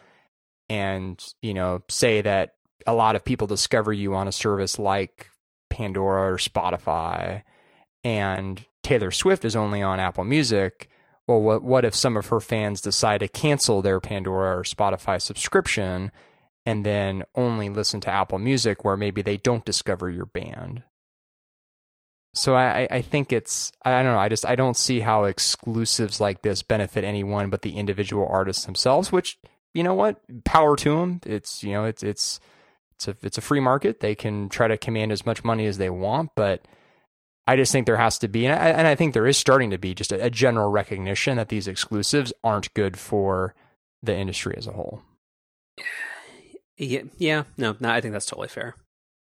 and 0.70 1.34
you 1.42 1.52
know 1.52 1.82
say 1.88 2.22
that 2.22 2.54
a 2.86 2.94
lot 2.94 3.16
of 3.16 3.24
people 3.24 3.46
discover 3.46 3.92
you 3.92 4.14
on 4.14 4.28
a 4.28 4.32
service 4.32 4.78
like 4.78 5.28
Pandora 5.74 6.32
or 6.32 6.36
Spotify 6.38 7.42
and 8.04 8.64
Taylor 8.82 9.10
Swift 9.10 9.44
is 9.44 9.56
only 9.56 9.82
on 9.82 9.98
Apple 9.98 10.24
Music, 10.24 10.88
well, 11.26 11.40
what 11.40 11.62
what 11.62 11.84
if 11.84 11.94
some 11.94 12.16
of 12.16 12.26
her 12.26 12.40
fans 12.40 12.80
decide 12.80 13.20
to 13.20 13.28
cancel 13.28 13.80
their 13.80 13.98
Pandora 13.98 14.58
or 14.58 14.62
Spotify 14.62 15.20
subscription 15.20 16.12
and 16.66 16.84
then 16.84 17.24
only 17.34 17.68
listen 17.68 18.00
to 18.00 18.10
Apple 18.10 18.38
Music, 18.38 18.84
where 18.84 18.96
maybe 18.96 19.22
they 19.22 19.38
don't 19.38 19.64
discover 19.64 20.10
your 20.10 20.26
band? 20.26 20.82
So 22.34 22.56
I, 22.56 22.88
I 22.90 23.00
think 23.00 23.32
it's 23.32 23.72
I 23.84 24.02
don't 24.02 24.12
know 24.12 24.18
I 24.18 24.28
just 24.28 24.44
I 24.44 24.54
don't 24.54 24.76
see 24.76 25.00
how 25.00 25.24
exclusives 25.24 26.20
like 26.20 26.42
this 26.42 26.62
benefit 26.62 27.04
anyone 27.04 27.48
but 27.48 27.62
the 27.62 27.76
individual 27.76 28.26
artists 28.28 28.66
themselves. 28.66 29.10
Which 29.10 29.38
you 29.72 29.82
know 29.82 29.94
what, 29.94 30.20
power 30.44 30.76
to 30.76 30.96
them. 30.98 31.20
It's 31.24 31.62
you 31.62 31.72
know 31.72 31.84
it's 31.84 32.02
it's 32.02 32.38
it's 32.94 33.08
a 33.08 33.16
it's 33.22 33.38
a 33.38 33.42
free 33.42 33.60
market. 33.60 34.00
They 34.00 34.14
can 34.14 34.48
try 34.48 34.68
to 34.68 34.76
command 34.76 35.12
as 35.12 35.26
much 35.26 35.44
money 35.44 35.66
as 35.66 35.78
they 35.78 35.90
want, 35.90 36.30
but 36.34 36.66
I 37.46 37.56
just 37.56 37.72
think 37.72 37.86
there 37.86 37.96
has 37.96 38.18
to 38.18 38.28
be, 38.28 38.46
and 38.46 38.54
I, 38.54 38.68
and 38.70 38.86
I 38.86 38.94
think 38.94 39.12
there 39.12 39.26
is 39.26 39.36
starting 39.36 39.70
to 39.70 39.78
be 39.78 39.94
just 39.94 40.12
a, 40.12 40.24
a 40.24 40.30
general 40.30 40.70
recognition 40.70 41.36
that 41.36 41.50
these 41.50 41.68
exclusives 41.68 42.32
aren't 42.42 42.72
good 42.74 42.98
for 42.98 43.54
the 44.02 44.16
industry 44.16 44.54
as 44.56 44.66
a 44.66 44.72
whole. 44.72 45.02
Yeah, 46.76 47.02
yeah, 47.18 47.44
no, 47.56 47.76
no, 47.78 47.90
I 47.90 48.00
think 48.00 48.12
that's 48.12 48.26
totally 48.26 48.48
fair. 48.48 48.74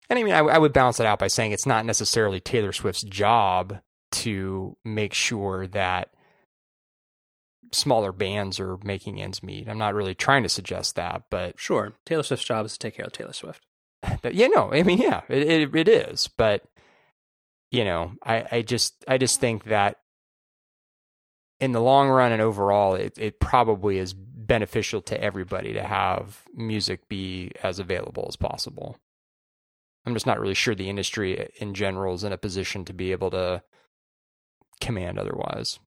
And 0.09 0.19
I 0.19 0.23
mean, 0.23 0.33
I, 0.33 0.39
I 0.39 0.57
would 0.57 0.73
balance 0.73 0.99
it 0.99 1.05
out 1.05 1.19
by 1.19 1.27
saying 1.27 1.51
it's 1.51 1.65
not 1.65 1.85
necessarily 1.85 2.39
Taylor 2.39 2.71
Swift's 2.71 3.03
job 3.03 3.79
to 4.11 4.77
make 4.85 5.13
sure 5.13 5.67
that 5.67 6.12
smaller 7.73 8.11
bands 8.11 8.59
are 8.59 8.77
making 8.83 9.21
ends 9.21 9.43
meet. 9.43 9.67
I'm 9.67 9.77
not 9.77 9.93
really 9.93 10.15
trying 10.15 10.43
to 10.43 10.49
suggest 10.49 10.95
that, 10.95 11.23
but 11.29 11.59
sure, 11.59 11.93
Taylor 12.05 12.23
Swift's 12.23 12.45
job 12.45 12.65
is 12.65 12.73
to 12.73 12.79
take 12.79 12.95
care 12.95 13.05
of 13.05 13.11
Taylor 13.11 13.33
Swift. 13.33 13.65
But 14.21 14.35
yeah, 14.35 14.47
no, 14.47 14.71
I 14.73 14.83
mean, 14.83 14.97
yeah, 14.97 15.21
it, 15.29 15.47
it, 15.47 15.75
it 15.75 15.87
is, 15.87 16.27
but 16.27 16.63
you 17.71 17.85
know, 17.85 18.13
I, 18.23 18.45
I 18.51 18.61
just 18.61 19.03
I 19.07 19.17
just 19.17 19.39
think 19.39 19.63
that 19.65 19.97
in 21.59 21.71
the 21.71 21.81
long 21.81 22.09
run 22.09 22.31
and 22.31 22.41
overall, 22.41 22.95
it, 22.95 23.17
it 23.17 23.39
probably 23.39 23.97
is 23.97 24.13
beneficial 24.13 25.01
to 25.03 25.21
everybody 25.21 25.73
to 25.73 25.81
have 25.83 26.43
music 26.53 27.07
be 27.07 27.51
as 27.63 27.79
available 27.79 28.25
as 28.27 28.35
possible. 28.35 28.97
I'm 30.05 30.13
just 30.13 30.25
not 30.25 30.39
really 30.39 30.53
sure 30.53 30.75
the 30.75 30.89
industry 30.89 31.49
in 31.57 31.73
general 31.73 32.13
is 32.13 32.25
in 32.25 32.33
a 32.33 32.37
position 32.37 32.83
to 32.85 32.93
be 32.93 33.13
able 33.13 33.31
to 33.31 33.63
command 34.81 35.17
otherwise. 35.17 35.79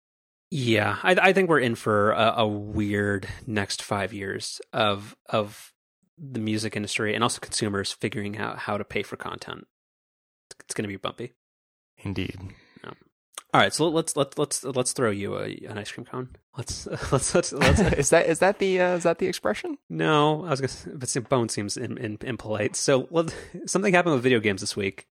Yeah, 0.51 0.99
I, 1.03 1.17
I 1.21 1.33
think 1.33 1.49
we're 1.49 1.61
in 1.61 1.75
for 1.75 2.13
a, 2.13 2.35
a, 2.39 2.47
weird 2.47 3.27
next 3.47 3.83
five 3.83 4.13
years 4.13 4.61
of 4.73 5.17
of 5.29 5.73
the 6.19 6.39
music 6.39 6.77
industry 6.77 7.15
and 7.15 7.23
also 7.25 7.41
consumers 7.41 7.93
figuring 7.93 8.39
out 8.39 8.59
how 8.59 8.79
to 8.79 8.85
pay 8.85 9.03
for 9.03 9.17
content. 9.17 9.67
It's 10.61 10.75
going 10.75 10.85
to 10.85 10.89
be 10.89 10.97
bumpy. 10.97 11.35
Indeed. 11.99 12.39
Yeah. 12.85 12.93
All 13.53 13.61
right, 13.61 13.73
so 13.73 13.89
let's 13.89 14.17
let's 14.17 14.39
let's 14.39 14.65
let's 14.65 14.93
throw 14.93 15.11
you 15.11 15.37
a, 15.37 15.47
an 15.69 15.79
ice 15.79 15.91
cream 15.91 16.05
cone. 16.05 16.29
Let's 16.57 16.87
let's 17.13 17.35
let's. 17.35 17.53
let's 17.53 17.81
is 17.99 18.11
that 18.11 18.27
is 18.27 18.39
that 18.39 18.59
the 18.59 18.81
uh, 18.81 18.97
is 18.97 19.03
that 19.03 19.19
the 19.19 19.27
expression? 19.27 19.79
No, 19.89 20.45
I 20.45 20.51
was 20.51 20.61
gonna. 20.61 20.97
But 20.97 21.29
bone 21.29 21.49
seems 21.49 21.77
in, 21.77 21.99
in, 21.99 22.19
impolite. 22.23 22.77
So 22.77 23.09
let, 23.11 23.35
something 23.67 23.93
happened 23.93 24.15
with 24.15 24.23
video 24.23 24.41
games 24.41 24.61
this 24.61 24.77
week, 24.77 25.07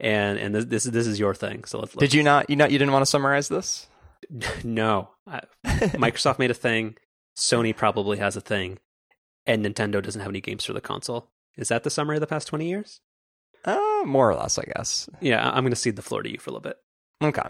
and 0.00 0.38
and 0.38 0.54
this 0.54 0.64
this, 0.64 0.84
this 0.84 1.06
is 1.06 1.18
your 1.18 1.34
thing. 1.34 1.64
So 1.64 1.78
let's, 1.78 1.94
let's. 1.94 2.00
Did 2.10 2.14
you 2.14 2.22
not 2.22 2.50
you 2.50 2.56
not 2.56 2.70
you 2.72 2.78
didn't 2.78 2.92
want 2.92 3.02
to 3.02 3.10
summarize 3.10 3.48
this? 3.48 3.86
No, 4.64 5.10
Microsoft 5.64 6.38
made 6.38 6.50
a 6.50 6.54
thing. 6.54 6.96
Sony 7.36 7.74
probably 7.76 8.18
has 8.18 8.36
a 8.36 8.40
thing, 8.40 8.78
and 9.46 9.64
Nintendo 9.64 10.02
doesn't 10.02 10.20
have 10.20 10.30
any 10.30 10.40
games 10.40 10.64
for 10.64 10.72
the 10.72 10.80
console. 10.80 11.30
Is 11.56 11.68
that 11.68 11.84
the 11.84 11.90
summary 11.90 12.16
of 12.16 12.20
the 12.20 12.26
past 12.26 12.48
twenty 12.48 12.68
years? 12.68 13.00
Uh, 13.64 14.02
more 14.04 14.30
or 14.30 14.34
less, 14.34 14.58
I 14.58 14.64
guess. 14.76 15.08
Yeah, 15.20 15.46
I'm 15.48 15.64
going 15.64 15.72
to 15.72 15.76
cede 15.76 15.96
the 15.96 16.02
floor 16.02 16.22
to 16.22 16.30
you 16.30 16.38
for 16.38 16.50
a 16.50 16.52
little 16.52 16.60
bit. 16.60 16.76
Okay. 17.22 17.48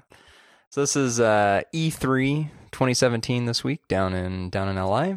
So 0.71 0.81
this 0.81 0.97
is 0.97 1.21
uh, 1.21 1.63
E3 1.75 2.51
2017 2.73 3.47
this 3.47 3.63
week 3.63 3.87
down 3.89 4.15
in 4.15 4.51
down 4.51 4.69
in 4.69 4.77
LA. 4.77 5.15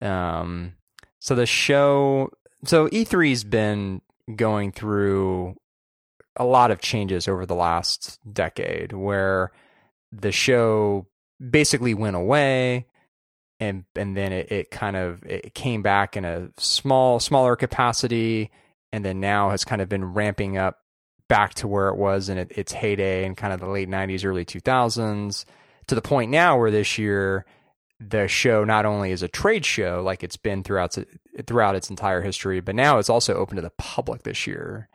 Um, 0.00 0.74
so 1.18 1.34
the 1.34 1.46
show, 1.46 2.30
so 2.64 2.88
E3's 2.88 3.44
been 3.44 4.02
going 4.36 4.72
through 4.72 5.56
a 6.36 6.44
lot 6.44 6.70
of 6.70 6.80
changes 6.80 7.28
over 7.28 7.46
the 7.46 7.54
last 7.54 8.18
decade, 8.30 8.92
where 8.92 9.52
the 10.20 10.32
show 10.32 11.06
basically 11.50 11.94
went 11.94 12.16
away 12.16 12.86
and 13.60 13.84
and 13.94 14.16
then 14.16 14.32
it, 14.32 14.50
it 14.50 14.70
kind 14.70 14.96
of 14.96 15.22
it 15.24 15.54
came 15.54 15.82
back 15.82 16.16
in 16.16 16.24
a 16.24 16.48
small 16.58 17.20
smaller 17.20 17.56
capacity 17.56 18.50
and 18.92 19.04
then 19.04 19.20
now 19.20 19.50
has 19.50 19.64
kind 19.64 19.82
of 19.82 19.88
been 19.88 20.04
ramping 20.04 20.56
up 20.56 20.78
back 21.28 21.54
to 21.54 21.66
where 21.66 21.88
it 21.88 21.96
was 21.96 22.28
in 22.28 22.38
its 22.38 22.72
heyday 22.72 23.24
in 23.24 23.34
kind 23.34 23.52
of 23.52 23.60
the 23.60 23.66
late 23.66 23.88
90s, 23.88 24.24
early 24.24 24.44
2000s, 24.44 25.44
to 25.86 25.94
the 25.94 26.02
point 26.02 26.30
now 26.30 26.58
where 26.58 26.70
this 26.70 26.98
year 26.98 27.44
the 28.00 28.28
show 28.28 28.64
not 28.64 28.84
only 28.84 29.10
is 29.10 29.22
a 29.22 29.28
trade 29.28 29.64
show 29.64 30.02
like 30.04 30.22
it's 30.22 30.36
been 30.36 30.62
throughout 30.62 30.96
throughout 31.46 31.76
its 31.76 31.90
entire 31.90 32.22
history, 32.22 32.60
but 32.60 32.74
now 32.74 32.98
it's 32.98 33.10
also 33.10 33.34
open 33.34 33.56
to 33.56 33.62
the 33.62 33.70
public 33.78 34.22
this 34.22 34.46
year. 34.46 34.88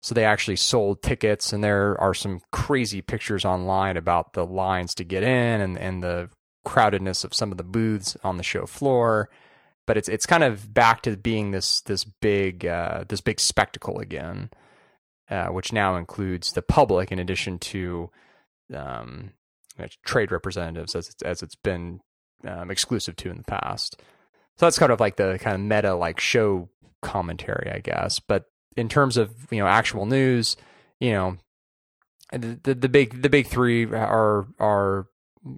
So 0.00 0.14
they 0.14 0.24
actually 0.24 0.56
sold 0.56 1.02
tickets, 1.02 1.52
and 1.52 1.62
there 1.62 2.00
are 2.00 2.14
some 2.14 2.40
crazy 2.52 3.02
pictures 3.02 3.44
online 3.44 3.96
about 3.96 4.32
the 4.32 4.46
lines 4.46 4.94
to 4.96 5.04
get 5.04 5.22
in 5.22 5.60
and, 5.60 5.76
and 5.76 6.02
the 6.02 6.30
crowdedness 6.66 7.24
of 7.24 7.34
some 7.34 7.50
of 7.50 7.58
the 7.58 7.64
booths 7.64 8.16
on 8.22 8.36
the 8.36 8.42
show 8.42 8.66
floor 8.66 9.28
but 9.88 9.96
it's 9.96 10.08
it's 10.08 10.26
kind 10.26 10.44
of 10.44 10.72
back 10.72 11.00
to 11.00 11.16
being 11.16 11.50
this 11.50 11.80
this 11.80 12.04
big 12.04 12.66
uh, 12.66 13.04
this 13.08 13.22
big 13.22 13.40
spectacle 13.40 13.98
again, 13.98 14.50
uh, 15.30 15.46
which 15.46 15.72
now 15.72 15.96
includes 15.96 16.52
the 16.52 16.60
public 16.60 17.10
in 17.10 17.18
addition 17.18 17.58
to 17.58 18.10
um, 18.74 19.32
trade 20.04 20.30
representatives 20.30 20.94
as 20.94 21.08
it's, 21.08 21.22
as 21.22 21.42
it's 21.42 21.54
been 21.54 22.00
um, 22.46 22.70
exclusive 22.70 23.16
to 23.16 23.30
in 23.30 23.38
the 23.38 23.44
past. 23.44 23.98
So 24.58 24.66
that's 24.66 24.78
kind 24.78 24.92
of 24.92 25.00
like 25.00 25.16
the 25.16 25.38
kind 25.40 25.54
of 25.54 25.62
meta 25.62 25.94
like 25.94 26.20
show 26.20 26.68
commentary, 27.00 27.72
I 27.74 27.78
guess. 27.78 28.20
But 28.20 28.44
in 28.78 28.88
terms 28.88 29.16
of 29.16 29.34
you 29.50 29.58
know 29.58 29.66
actual 29.66 30.06
news, 30.06 30.56
you 31.00 31.12
know, 31.12 31.36
the 32.32 32.58
the, 32.62 32.74
the 32.74 32.88
big 32.88 33.22
the 33.22 33.30
big 33.30 33.46
three 33.46 33.84
are 33.86 34.46
are 34.58 35.06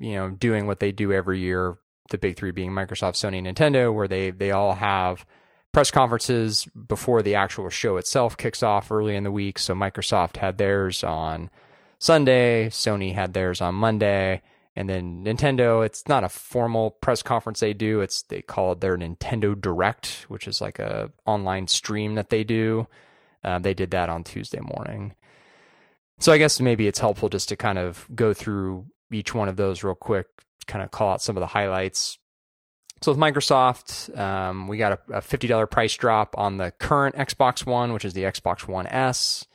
you 0.01 0.14
know 0.14 0.31
doing 0.31 0.66
what 0.66 0.81
they 0.81 0.93
do 0.93 1.12
every 1.12 1.41
year 1.41 1.79
the 2.11 2.18
big 2.18 2.37
three 2.37 2.51
being 2.51 2.73
Microsoft, 2.73 3.14
Sony, 3.14 3.43
Nintendo, 3.43 3.93
where 3.95 4.09
they 4.09 4.31
they 4.31 4.51
all 4.51 4.75
have 4.75 5.25
press 5.73 5.91
conferences 5.91 6.66
before 6.89 7.23
the 7.23 7.37
actual 7.37 7.71
show 7.71 7.97
itself 7.97 8.37
kicks 8.37 8.62
off 8.62 8.91
early 8.91 9.16
in 9.16 9.25
the 9.25 9.33
week. 9.33 9.59
So 9.59 9.75
Microsoft 9.75 10.37
had 10.37 10.59
theirs 10.59 11.03
on 11.03 11.51
Sunday, 11.99 12.68
Sony 12.68 13.14
had 13.14 13.33
theirs 13.33 13.61
on 13.61 13.77
Monday, 13.77 14.43
and 14.77 14.89
then 14.89 15.25
Nintendo. 15.25 15.85
It's 15.85 16.07
not 16.09 16.25
a 16.25 16.29
formal 16.29 16.91
press 16.91 17.23
conference 17.23 17.61
they 17.61 17.73
do. 17.73 18.01
It's 18.01 18.23
they 18.23 18.43
call 18.43 18.73
it 18.73 18.81
their 18.81 18.99
Nintendo 18.99 19.59
Direct, 19.59 20.27
which 20.29 20.47
is 20.47 20.61
like 20.61 20.79
a 20.79 21.11
online 21.27 21.68
stream 21.68 22.16
that 22.16 22.31
they 22.31 22.45
do. 22.45 22.87
Uh, 23.43 23.59
they 23.59 23.74
did 23.74 23.91
that 23.93 24.09
on 24.09 24.24
Tuesday 24.24 24.61
morning. 24.61 25.14
So 26.18 26.32
I 26.32 26.38
guess 26.38 26.61
maybe 26.61 26.86
it's 26.86 26.99
helpful 26.99 27.28
just 27.28 27.49
to 27.49 27.57
kind 27.57 27.78
of 27.78 28.07
go 28.14 28.34
through 28.34 28.86
each 29.11 29.34
one 29.34 29.49
of 29.49 29.57
those 29.57 29.82
real 29.82 29.95
quick 29.95 30.26
kind 30.66 30.84
of 30.84 30.91
call 30.91 31.12
out 31.12 31.22
some 31.22 31.36
of 31.36 31.41
the 31.41 31.47
highlights. 31.47 32.18
So 33.03 33.12
with 33.12 33.18
Microsoft, 33.18 34.16
um, 34.18 34.68
we 34.68 34.76
got 34.76 34.93
a, 34.93 35.18
a, 35.18 35.20
$50 35.20 35.70
price 35.70 35.97
drop 35.97 36.36
on 36.36 36.59
the 36.59 36.70
current 36.78 37.16
Xbox 37.16 37.64
One, 37.64 37.95
which 37.95 38.05
is 38.05 38.12
the 38.12 38.24
Xbox 38.24 38.68
One 38.68 38.86
S. 38.86 39.47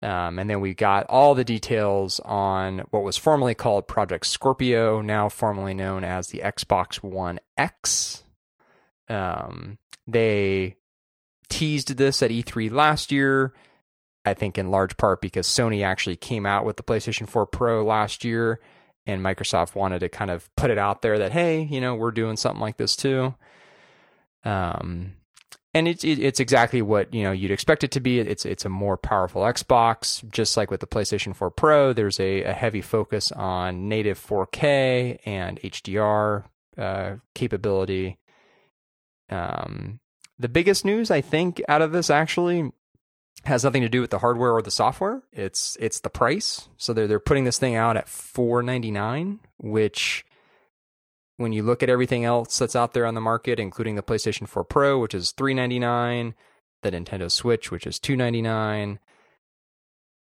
Um, 0.00 0.38
and 0.38 0.48
then 0.48 0.60
we 0.60 0.74
got 0.74 1.06
all 1.08 1.34
the 1.34 1.44
details 1.44 2.20
on 2.20 2.80
what 2.90 3.02
was 3.02 3.16
formerly 3.16 3.54
called 3.54 3.88
Project 3.88 4.26
Scorpio, 4.26 5.00
now 5.00 5.28
formerly 5.28 5.74
known 5.74 6.04
as 6.04 6.28
the 6.28 6.40
Xbox 6.44 7.02
One 7.02 7.40
X. 7.56 8.22
Um, 9.08 9.78
they 10.06 10.76
teased 11.48 11.96
this 11.96 12.22
at 12.22 12.30
E3 12.30 12.70
last 12.70 13.12
year, 13.12 13.52
I 14.24 14.34
think 14.34 14.58
in 14.58 14.70
large 14.70 14.96
part 14.96 15.20
because 15.20 15.46
Sony 15.46 15.84
actually 15.84 16.16
came 16.16 16.46
out 16.46 16.64
with 16.64 16.76
the 16.76 16.82
PlayStation 16.82 17.28
4 17.28 17.46
Pro 17.46 17.84
last 17.84 18.24
year 18.24 18.60
and 19.06 19.22
Microsoft 19.22 19.74
wanted 19.74 20.00
to 20.00 20.08
kind 20.08 20.30
of 20.30 20.48
put 20.56 20.70
it 20.70 20.78
out 20.78 21.02
there 21.02 21.18
that 21.18 21.32
hey, 21.32 21.62
you 21.62 21.80
know, 21.80 21.94
we're 21.94 22.10
doing 22.10 22.36
something 22.36 22.60
like 22.60 22.76
this 22.76 22.96
too. 22.96 23.34
Um, 24.44 25.14
and 25.74 25.88
it's 25.88 26.04
it's 26.04 26.38
exactly 26.38 26.82
what 26.82 27.12
you 27.12 27.24
know 27.24 27.32
you'd 27.32 27.50
expect 27.50 27.82
it 27.82 27.90
to 27.92 28.00
be. 28.00 28.20
It's 28.20 28.46
it's 28.46 28.64
a 28.64 28.68
more 28.68 28.96
powerful 28.96 29.42
Xbox, 29.42 30.26
just 30.30 30.56
like 30.56 30.70
with 30.70 30.80
the 30.80 30.86
PlayStation 30.86 31.34
4 31.34 31.50
Pro. 31.50 31.92
There's 31.92 32.20
a, 32.20 32.44
a 32.44 32.52
heavy 32.52 32.80
focus 32.80 33.32
on 33.32 33.88
native 33.88 34.24
4K 34.24 35.18
and 35.26 35.60
HDR 35.60 36.44
uh, 36.78 37.16
capability. 37.34 38.18
Um, 39.30 39.98
the 40.44 40.48
biggest 40.50 40.84
news 40.84 41.10
I 41.10 41.22
think 41.22 41.62
out 41.70 41.80
of 41.80 41.92
this 41.92 42.10
actually 42.10 42.70
has 43.44 43.64
nothing 43.64 43.80
to 43.80 43.88
do 43.88 44.02
with 44.02 44.10
the 44.10 44.18
hardware 44.18 44.52
or 44.52 44.60
the 44.60 44.70
software. 44.70 45.22
It's 45.32 45.74
it's 45.80 46.00
the 46.00 46.10
price. 46.10 46.68
So 46.76 46.92
they're 46.92 47.06
they're 47.06 47.18
putting 47.18 47.44
this 47.44 47.58
thing 47.58 47.76
out 47.76 47.96
at 47.96 48.10
four 48.10 48.62
ninety 48.62 48.90
nine, 48.90 49.40
which 49.56 50.26
when 51.38 51.54
you 51.54 51.62
look 51.62 51.82
at 51.82 51.88
everything 51.88 52.26
else 52.26 52.58
that's 52.58 52.76
out 52.76 52.92
there 52.92 53.06
on 53.06 53.14
the 53.14 53.22
market, 53.22 53.58
including 53.58 53.94
the 53.94 54.02
PlayStation 54.02 54.46
4 54.46 54.64
Pro, 54.64 54.98
which 54.98 55.14
is 55.14 55.30
three 55.32 55.54
ninety 55.54 55.78
nine, 55.78 56.34
the 56.82 56.90
Nintendo 56.90 57.30
Switch, 57.30 57.70
which 57.70 57.86
is 57.86 57.98
two 57.98 58.14
ninety 58.14 58.42
nine, 58.42 58.98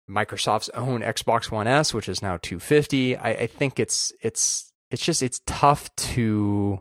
Microsoft's 0.06 0.68
own 0.74 1.00
Xbox 1.00 1.50
One 1.50 1.66
S, 1.66 1.94
which 1.94 2.10
is 2.10 2.20
now 2.20 2.36
250. 2.42 3.16
I, 3.16 3.30
I 3.30 3.46
think 3.46 3.80
it's 3.80 4.12
it's 4.20 4.70
it's 4.90 5.02
just 5.02 5.22
it's 5.22 5.40
tough 5.46 5.88
to 5.96 6.80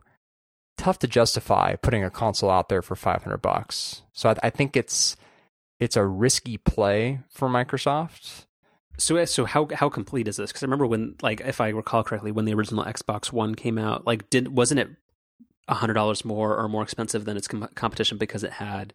tough 0.80 0.98
to 1.00 1.08
justify 1.08 1.76
putting 1.76 2.04
a 2.04 2.10
console 2.10 2.50
out 2.50 2.70
there 2.70 2.82
for 2.82 2.96
500 2.96 3.38
bucks. 3.38 4.02
So 4.14 4.30
I, 4.30 4.36
I 4.44 4.50
think 4.50 4.78
it's 4.78 5.18
it's 5.80 5.98
a 5.98 6.06
risky 6.06 6.58
play 6.58 7.20
for 7.30 7.50
Microsoft. 7.50 8.46
So 8.98 9.24
so 9.26 9.46
how 9.46 9.68
how 9.74 9.90
complete 9.90 10.28
is 10.28 10.38
this? 10.38 10.52
Because 10.52 10.64
I 10.64 10.66
remember 10.66 10.88
when 10.88 11.16
like 11.22 11.42
if 11.42 11.60
I 11.62 11.70
recall 11.70 12.04
correctly, 12.04 12.32
when 12.32 12.46
the 12.46 12.54
original 12.54 12.86
Xbox 12.86 13.32
One 13.32 13.56
came 13.56 13.78
out, 13.78 14.08
like 14.08 14.30
did 14.30 14.56
wasn't 14.56 14.80
it 14.80 14.90
hundred 15.70 15.94
dollars 15.94 16.26
more 16.26 16.58
or 16.58 16.68
more 16.68 16.82
expensive 16.82 17.26
than 17.26 17.38
its 17.38 17.48
com- 17.48 17.70
competition 17.76 18.18
because 18.18 18.44
it 18.44 18.54
had 18.54 18.94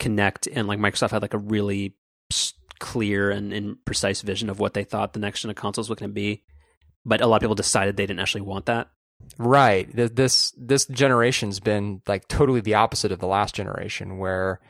Kinect 0.00 0.48
and 0.54 0.66
like 0.68 0.78
Microsoft 0.78 1.10
had 1.10 1.22
like 1.22 1.34
a 1.34 1.38
really 1.38 1.96
clear 2.78 3.30
and, 3.30 3.52
and 3.52 3.84
precise 3.84 4.22
vision 4.22 4.48
of 4.48 4.58
what 4.58 4.74
they 4.74 4.84
thought 4.84 5.12
the 5.12 5.20
next 5.20 5.42
gen 5.42 5.50
of 5.50 5.56
consoles 5.56 5.90
was 5.90 5.98
going 5.98 6.10
to 6.10 6.14
be, 6.14 6.42
but 7.04 7.20
a 7.20 7.26
lot 7.26 7.36
of 7.36 7.42
people 7.42 7.54
decided 7.54 7.96
they 7.96 8.06
didn't 8.06 8.20
actually 8.20 8.40
want 8.40 8.66
that. 8.66 8.88
Right. 9.38 9.88
This 9.94 10.52
this 10.56 10.86
generation's 10.86 11.60
been 11.60 12.02
like 12.06 12.28
totally 12.28 12.60
the 12.60 12.74
opposite 12.74 13.12
of 13.12 13.18
the 13.18 13.26
last 13.26 13.54
generation, 13.54 14.18
where 14.18 14.60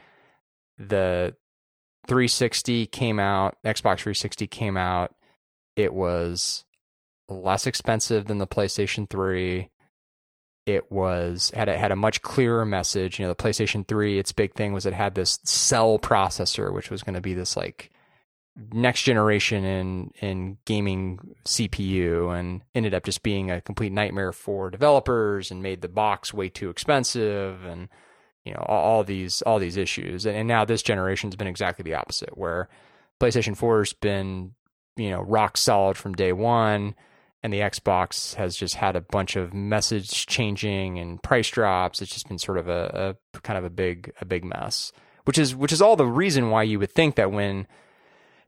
the 0.78 1.34
360 2.06 2.86
came 2.86 3.18
out, 3.18 3.56
Xbox 3.64 4.00
360 4.00 4.46
came 4.46 4.76
out. 4.76 5.14
It 5.76 5.92
was 5.92 6.64
less 7.28 7.66
expensive 7.66 8.26
than 8.26 8.38
the 8.38 8.46
PlayStation 8.46 9.08
3. 9.08 9.70
It 10.66 10.90
was 10.90 11.50
had 11.54 11.68
a, 11.68 11.76
had 11.76 11.92
a 11.92 11.96
much 11.96 12.22
clearer 12.22 12.64
message. 12.64 13.18
You 13.18 13.26
know, 13.26 13.32
the 13.32 13.42
PlayStation 13.42 13.86
3, 13.86 14.18
its 14.18 14.32
big 14.32 14.54
thing 14.54 14.72
was 14.72 14.86
it 14.86 14.94
had 14.94 15.14
this 15.14 15.38
cell 15.44 15.98
processor, 15.98 16.72
which 16.72 16.90
was 16.90 17.02
going 17.02 17.14
to 17.14 17.20
be 17.20 17.34
this 17.34 17.56
like 17.56 17.90
next 18.56 19.02
generation 19.02 19.64
in 19.64 20.12
in 20.20 20.58
gaming 20.64 21.34
CPU 21.44 22.36
and 22.38 22.62
ended 22.74 22.94
up 22.94 23.04
just 23.04 23.22
being 23.22 23.50
a 23.50 23.60
complete 23.60 23.92
nightmare 23.92 24.32
for 24.32 24.70
developers 24.70 25.50
and 25.50 25.62
made 25.62 25.80
the 25.80 25.88
box 25.88 26.32
way 26.32 26.48
too 26.48 26.70
expensive 26.70 27.64
and 27.64 27.88
you 28.44 28.52
know 28.52 28.64
all, 28.66 28.84
all 28.84 29.04
these 29.04 29.42
all 29.42 29.58
these 29.58 29.76
issues. 29.76 30.24
And, 30.26 30.36
and 30.36 30.48
now 30.48 30.64
this 30.64 30.82
generation's 30.82 31.36
been 31.36 31.48
exactly 31.48 31.82
the 31.82 31.94
opposite 31.94 32.36
where 32.38 32.68
PlayStation 33.20 33.58
4's 33.58 33.92
been 33.92 34.52
you 34.96 35.10
know 35.10 35.20
rock 35.20 35.56
solid 35.56 35.96
from 35.96 36.14
day 36.14 36.32
1 36.32 36.94
and 37.42 37.52
the 37.52 37.60
Xbox 37.60 38.34
has 38.36 38.56
just 38.56 38.76
had 38.76 38.96
a 38.96 39.02
bunch 39.02 39.36
of 39.36 39.52
message 39.52 40.26
changing 40.26 40.98
and 40.98 41.22
price 41.22 41.50
drops. 41.50 42.00
It's 42.00 42.12
just 42.12 42.28
been 42.28 42.38
sort 42.38 42.56
of 42.56 42.68
a, 42.68 43.16
a 43.34 43.40
kind 43.40 43.58
of 43.58 43.64
a 43.64 43.70
big 43.70 44.12
a 44.20 44.24
big 44.24 44.44
mess 44.44 44.92
which 45.24 45.38
is 45.38 45.54
which 45.56 45.72
is 45.72 45.82
all 45.82 45.96
the 45.96 46.06
reason 46.06 46.50
why 46.50 46.62
you 46.62 46.78
would 46.78 46.92
think 46.92 47.16
that 47.16 47.32
when 47.32 47.66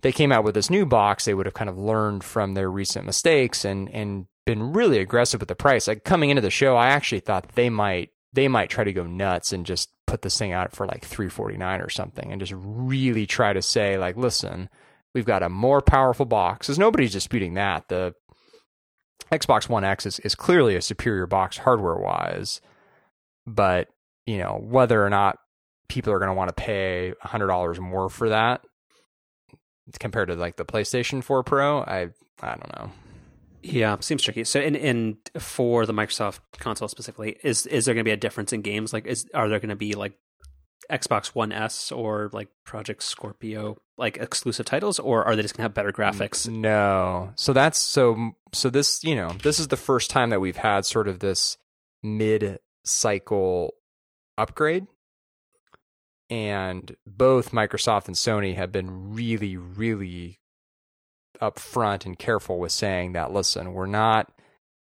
they 0.03 0.13
came 0.13 0.33
out 0.33 0.45
with 0.45 0.55
this 0.55 0.71
new 0.71 0.87
box, 0.87 1.25
they 1.25 1.35
would 1.35 1.47
have 1.47 1.55
kind 1.55 1.71
of 1.71 1.79
learned 1.79 2.25
from 2.25 2.55
their 2.55 2.71
recent 2.71 3.07
mistakes 3.07 3.65
and 3.65 3.89
and 3.91 4.27
been 4.45 4.73
really 4.73 4.99
aggressive 4.99 5.41
with 5.41 5.49
the 5.49 5.57
price. 5.57 5.89
Like 5.89 6.05
coming 6.05 6.31
into 6.31 6.43
the 6.43 6.51
show, 6.51 6.77
I 6.77 6.89
actually 6.89 7.21
thought 7.21 7.55
they 7.55 7.71
might 7.71 8.11
they 8.33 8.49
might 8.49 8.71
try 8.71 8.85
to 8.85 8.93
go 8.93 9.05
nuts 9.05 9.53
and 9.53 9.67
just 9.67 9.91
put 10.07 10.23
this 10.23 10.39
thing 10.39 10.53
out 10.53 10.75
for 10.75 10.87
like 10.87 11.05
349 11.05 11.81
or 11.81 11.89
something 11.89 12.31
and 12.31 12.41
just 12.41 12.53
really 12.55 13.27
try 13.27 13.53
to 13.53 13.63
say 13.63 13.99
like 13.99 14.17
listen, 14.17 14.69
we've 15.15 15.25
got 15.25 15.43
a 15.43 15.49
more 15.49 15.81
powerful 15.81 16.27
box. 16.27 16.69
Cuz 16.69 16.79
nobody's 16.79 17.13
disputing 17.13 17.55
that. 17.55 17.89
The 17.89 18.15
Xbox 19.33 19.69
One 19.69 19.85
X 19.85 20.07
is, 20.07 20.19
is 20.21 20.35
clearly 20.35 20.77
a 20.77 20.83
superior 20.83 21.27
box 21.27 21.59
hardware 21.59 21.97
wise. 21.97 22.61
But, 23.47 23.89
you 24.27 24.39
know, 24.39 24.61
whether 24.63 25.05
or 25.05 25.11
not 25.11 25.39
people 25.89 26.13
are 26.13 26.19
going 26.19 26.31
to 26.31 26.35
want 26.35 26.49
to 26.49 26.55
pay 26.55 27.15
$100 27.25 27.79
more 27.79 28.09
for 28.09 28.29
that 28.29 28.61
compared 29.99 30.29
to 30.29 30.35
like 30.35 30.57
the 30.57 30.65
PlayStation 30.65 31.23
4 31.23 31.43
Pro, 31.43 31.81
I 31.81 32.09
I 32.41 32.49
don't 32.49 32.77
know. 32.79 32.91
Yeah, 33.63 33.97
seems 34.01 34.23
tricky. 34.23 34.45
So, 34.45 34.61
in 34.61 34.77
in 34.77 35.19
for 35.39 35.87
the 35.87 35.93
Microsoft 35.93 36.41
console 36.59 36.89
specifically, 36.89 37.39
is 37.43 37.67
is 37.67 37.85
there 37.85 37.95
going 37.95 38.05
to 38.05 38.09
be 38.09 38.13
a 38.13 38.17
difference 38.17 38.53
in 38.53 38.63
games? 38.63 38.93
Like, 38.93 39.07
is 39.07 39.27
are 39.35 39.49
there 39.49 39.59
going 39.59 39.71
to 39.71 39.77
be 39.77 39.95
like 39.95 40.13
Xbox 40.91 41.29
One 41.29 41.53
S 41.53 41.91
or 41.91 42.31
like 42.33 42.49
Project 42.65 43.03
Scorpio 43.03 43.77
like 43.99 44.19
exclusive 44.19 44.67
titles, 44.67 44.99
or 44.99 45.25
are 45.25 45.35
they 45.35 45.43
just 45.43 45.57
going 45.57 45.63
to 45.63 45.65
have 45.65 45.75
better 45.75 45.93
graphics? 45.93 46.49
No. 46.49 47.33
So 47.35 47.53
that's 47.53 47.81
so 47.81 48.33
so 48.53 48.71
this 48.71 49.03
you 49.03 49.17
know 49.17 49.31
this 49.43 49.59
is 49.59 49.69
the 49.69 49.77
first 49.77 50.11
time 50.11 50.31
that 50.31 50.41
we've 50.41 50.57
had 50.57 50.85
sort 50.87 51.09
of 51.09 51.19
this 51.19 51.57
mid 52.03 52.61
cycle 52.85 53.75
upgrade 54.39 54.87
and 56.29 56.97
both 57.07 57.53
Microsoft 57.53 58.07
and 58.07 58.17
Sony 58.17 58.57
have 58.57 58.73
been 58.73 59.15
really, 59.15 59.57
really 59.57 60.41
upfront 61.41 62.07
and 62.07 62.19
careful 62.19 62.59
with 62.59 62.73
saying 62.73 63.13
that 63.13 63.33
listen, 63.33 63.73
we're 63.73 63.87
not 63.87 64.33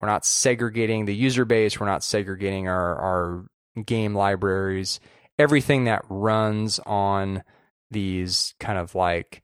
we're 0.01 0.09
not 0.09 0.25
segregating 0.25 1.05
the 1.05 1.15
user 1.15 1.45
base, 1.45 1.79
we're 1.79 1.87
not 1.87 2.05
segregating 2.05 2.69
our 2.69 2.97
our 2.97 3.47
game 3.85 4.15
libraries. 4.15 5.01
Everything 5.39 5.85
that 5.85 6.05
runs 6.09 6.79
on 6.81 7.43
these 7.91 8.55
kind 8.61 8.79
of 8.79 8.95
like 8.95 9.43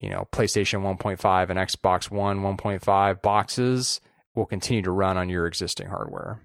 you 0.00 0.10
know 0.10 0.26
PlayStation 0.32 0.82
1.5 0.82 1.50
and 1.50 1.58
Xbox 1.58 2.10
One 2.10 2.40
1.5 2.40 3.22
boxes 3.22 4.00
will 4.34 4.46
continue 4.46 4.82
to 4.82 4.90
run 4.90 5.16
on 5.16 5.28
your 5.28 5.46
existing 5.46 5.88
hardware. 5.88 6.40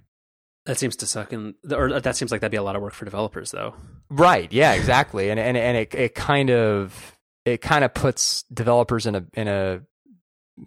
That 0.66 0.80
seems 0.80 0.95
to 0.97 1.05
suck, 1.05 1.32
and 1.32 1.53
or 1.72 1.99
that 1.99 2.16
seems 2.16 2.32
like 2.32 2.41
that'd 2.41 2.51
be 2.51 2.57
a 2.57 2.63
lot 2.63 2.76
of 2.76 2.82
work 2.82 2.93
for 2.93 3.05
developers, 3.05 3.51
though. 3.51 3.76
Right? 4.09 4.51
Yeah, 4.51 4.74
exactly. 4.74 5.30
And 5.30 5.39
and 5.39 5.55
and 5.55 5.78
it 5.78 5.93
it 5.93 6.16
kind 6.16 6.49
of 6.49 7.16
it 7.45 7.61
kind 7.61 7.84
of 7.84 7.93
puts 7.93 8.43
developers 8.51 9.05
in 9.05 9.16
a 9.16 9.26
in 9.34 9.47
a 9.47 9.82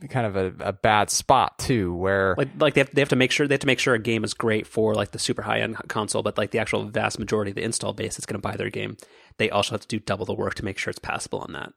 kind 0.09 0.27
of 0.27 0.37
a, 0.37 0.55
a 0.61 0.73
bad 0.73 1.11
spot 1.11 1.59
too, 1.59 1.95
where 1.95 2.35
like 2.39 2.49
like 2.59 2.75
they 2.75 2.81
have, 2.83 2.95
they 2.95 3.01
have 3.01 3.09
to 3.09 3.17
make 3.17 3.33
sure 3.33 3.49
they 3.49 3.55
have 3.55 3.61
to 3.61 3.67
make 3.67 3.81
sure 3.81 3.95
a 3.95 3.99
game 3.99 4.23
is 4.23 4.35
great 4.35 4.67
for 4.67 4.95
like 4.95 5.11
the 5.11 5.19
super 5.19 5.43
high 5.43 5.61
end 5.61 5.77
console, 5.89 6.23
but 6.23 6.39
like 6.39 6.51
the 6.51 6.59
actual 6.59 6.85
vast 6.85 7.19
majority 7.19 7.51
of 7.51 7.57
the 7.57 7.65
install 7.65 7.93
base 7.93 8.17
that's 8.17 8.27
going 8.27 8.41
to 8.41 8.47
buy 8.47 8.57
their 8.57 8.71
game, 8.71 8.97
they 9.39 9.51
also 9.51 9.73
have 9.73 9.81
to 9.81 9.89
do 9.89 9.99
double 9.99 10.27
the 10.27 10.35
work 10.35 10.55
to 10.55 10.65
make 10.65 10.79
sure 10.79 10.91
it's 10.91 10.99
passable 10.99 11.41
on 11.41 11.53
that. 11.53 11.73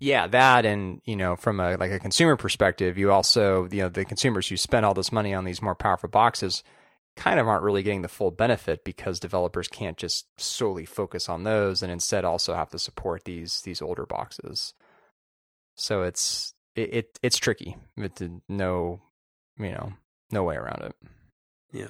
Yeah, 0.00 0.26
that 0.28 0.64
and 0.64 1.00
you 1.04 1.16
know 1.16 1.36
from 1.36 1.60
a 1.60 1.76
like 1.76 1.92
a 1.92 1.98
consumer 1.98 2.36
perspective, 2.36 2.98
you 2.98 3.10
also 3.10 3.68
you 3.70 3.82
know 3.82 3.88
the 3.88 4.04
consumers 4.04 4.48
who 4.48 4.56
spend 4.56 4.84
all 4.84 4.94
this 4.94 5.12
money 5.12 5.32
on 5.32 5.44
these 5.44 5.62
more 5.62 5.74
powerful 5.74 6.08
boxes 6.08 6.62
kind 7.18 7.40
of 7.40 7.48
aren't 7.48 7.64
really 7.64 7.82
getting 7.82 8.02
the 8.02 8.08
full 8.08 8.30
benefit 8.30 8.84
because 8.84 9.18
developers 9.18 9.66
can't 9.66 9.96
just 9.96 10.26
solely 10.40 10.86
focus 10.86 11.28
on 11.28 11.42
those 11.42 11.82
and 11.82 11.90
instead 11.90 12.24
also 12.24 12.54
have 12.54 12.70
to 12.70 12.78
support 12.78 13.24
these 13.24 13.60
these 13.62 13.82
older 13.82 14.06
boxes. 14.06 14.72
So 15.74 16.02
it's 16.02 16.54
it, 16.76 16.94
it 16.94 17.18
it's 17.22 17.36
tricky. 17.36 17.76
It's 17.96 18.22
no 18.48 19.00
you 19.58 19.72
know 19.72 19.92
no 20.30 20.44
way 20.44 20.54
around 20.54 20.82
it. 20.82 20.94
Yeah. 21.72 21.88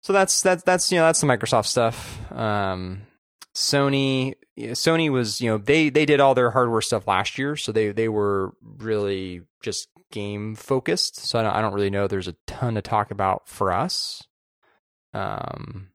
So 0.00 0.12
that's 0.12 0.40
that's 0.40 0.62
that's 0.62 0.90
you 0.90 0.98
know 0.98 1.06
that's 1.06 1.20
the 1.20 1.26
Microsoft 1.26 1.66
stuff. 1.66 2.32
Um, 2.32 3.02
Sony 3.54 4.34
Sony 4.58 5.10
was 5.10 5.40
you 5.40 5.50
know 5.50 5.58
they 5.58 5.90
they 5.90 6.06
did 6.06 6.20
all 6.20 6.34
their 6.34 6.50
hardware 6.50 6.80
stuff 6.80 7.06
last 7.06 7.38
year, 7.38 7.54
so 7.54 7.70
they 7.70 7.92
they 7.92 8.08
were 8.08 8.54
really 8.62 9.42
just 9.62 9.88
game 10.10 10.54
focused. 10.54 11.16
So 11.20 11.38
I 11.38 11.42
don't, 11.42 11.54
I 11.54 11.60
don't 11.60 11.74
really 11.74 11.90
know. 11.90 12.06
There's 12.06 12.28
a 12.28 12.36
ton 12.46 12.76
to 12.76 12.82
talk 12.82 13.10
about 13.10 13.48
for 13.48 13.72
us. 13.72 14.22
Um, 15.14 15.88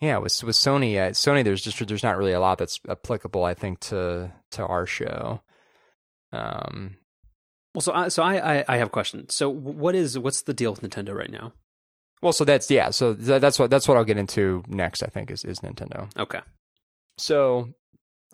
yeah, 0.00 0.18
with 0.18 0.42
with 0.44 0.56
Sony, 0.56 0.96
uh, 0.96 1.12
Sony, 1.12 1.42
there's 1.42 1.62
just 1.62 1.86
there's 1.86 2.02
not 2.02 2.18
really 2.18 2.32
a 2.32 2.40
lot 2.40 2.58
that's 2.58 2.80
applicable, 2.88 3.44
I 3.44 3.54
think, 3.54 3.80
to 3.80 4.30
to 4.50 4.66
our 4.66 4.84
show. 4.84 5.40
Um, 6.32 6.96
well, 7.74 7.80
so 7.80 7.92
I, 7.92 8.08
so 8.08 8.22
I, 8.22 8.58
I 8.58 8.64
I 8.68 8.76
have 8.76 8.88
a 8.88 8.90
question. 8.90 9.28
So 9.30 9.48
what 9.48 9.94
is 9.94 10.18
what's 10.18 10.42
the 10.42 10.52
deal 10.52 10.72
with 10.72 10.82
Nintendo 10.82 11.14
right 11.14 11.30
now? 11.30 11.52
Well, 12.20 12.32
so 12.32 12.44
that's 12.44 12.70
yeah. 12.70 12.90
So 12.90 13.14
that's 13.14 13.58
what 13.58 13.70
that's 13.70 13.88
what 13.88 13.96
I'll 13.96 14.04
get 14.04 14.18
into 14.18 14.62
next. 14.68 15.02
I 15.02 15.06
think 15.06 15.30
is 15.30 15.44
is 15.44 15.60
Nintendo. 15.60 16.10
Okay. 16.18 16.40
So, 17.18 17.70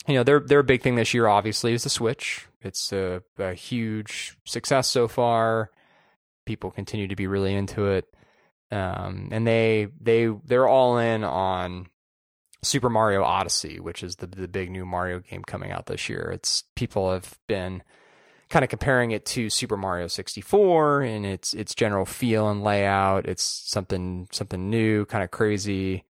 you 0.09 0.15
know, 0.15 0.25
their 0.25 0.41
their 0.41 0.65
big 0.65 0.83
thing 0.83 0.97
this 0.97 1.15
year 1.15 1.29
obviously 1.29 1.75
is 1.75 1.85
the 1.85 1.91
Switch. 1.91 2.49
It's 2.61 2.93
a, 2.93 3.23
a 3.39 3.55
huge 3.55 4.37
success 4.45 4.89
so 4.89 5.07
far. 5.07 5.71
People 6.45 6.73
continue 6.73 7.07
to 7.07 7.15
be 7.15 7.29
really 7.29 7.55
into 7.55 7.87
it 7.87 8.13
um, 8.73 9.29
and 9.31 9.47
they 9.47 9.89
they 10.01 10.27
they're 10.47 10.67
all 10.67 10.99
in 10.99 11.23
on 11.25 11.89
Super 12.63 12.89
Mario 12.89 13.23
Odyssey, 13.23 13.79
which 13.79 14.03
is 14.03 14.17
the 14.17 14.27
the 14.27 14.49
big 14.49 14.71
new 14.71 14.87
Mario 14.87 15.21
game 15.21 15.43
coming 15.43 15.71
out 15.71 15.87
this 15.87 16.09
year. 16.09 16.31
It's 16.35 16.65
people 16.75 17.13
have 17.13 17.39
been 17.47 17.83
kind 18.49 18.65
of 18.65 18.71
comparing 18.71 19.11
it 19.11 19.27
to 19.27 19.51
Super 19.51 19.77
Mario 19.77 20.07
64 20.07 21.03
and 21.03 21.27
its 21.27 21.53
its 21.53 21.75
general 21.75 22.07
feel 22.07 22.49
and 22.49 22.65
layout. 22.65 23.27
It's 23.27 23.45
something 23.45 24.27
something 24.33 24.71
new, 24.71 25.05
kind 25.05 25.23
of 25.23 25.31
crazy, 25.31 26.05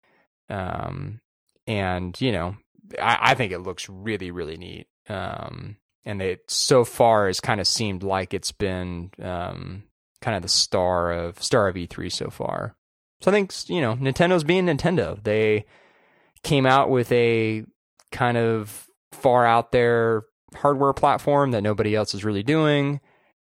um, 0.48 1.20
and 1.66 2.18
you 2.20 2.30
know, 2.30 2.56
I, 3.00 3.18
I 3.20 3.34
think 3.34 3.52
it 3.52 3.58
looks 3.60 3.88
really 3.88 4.30
really 4.30 4.56
neat. 4.56 4.86
Um, 5.08 5.78
and 6.04 6.22
it 6.22 6.48
so 6.48 6.84
far 6.84 7.26
has 7.26 7.40
kind 7.40 7.60
of 7.60 7.66
seemed 7.66 8.04
like 8.04 8.34
it's 8.34 8.52
been 8.52 9.10
um, 9.20 9.82
kind 10.22 10.36
of 10.36 10.42
the 10.42 10.48
star 10.48 11.12
of 11.12 11.42
star 11.42 11.68
of 11.68 11.74
E3 11.74 12.10
so 12.10 12.30
far. 12.30 12.74
So 13.20 13.30
I 13.30 13.34
think 13.34 13.52
you 13.68 13.82
know 13.82 13.96
Nintendo's 13.96 14.44
being 14.44 14.66
Nintendo. 14.66 15.22
They 15.22 15.66
came 16.42 16.64
out 16.64 16.88
with 16.88 17.12
a 17.12 17.64
kind 18.10 18.38
of 18.38 18.86
far 19.12 19.44
out 19.44 19.72
there 19.72 20.22
hardware 20.54 20.92
platform 20.92 21.50
that 21.50 21.62
nobody 21.62 21.94
else 21.94 22.14
is 22.14 22.24
really 22.24 22.42
doing, 22.42 23.00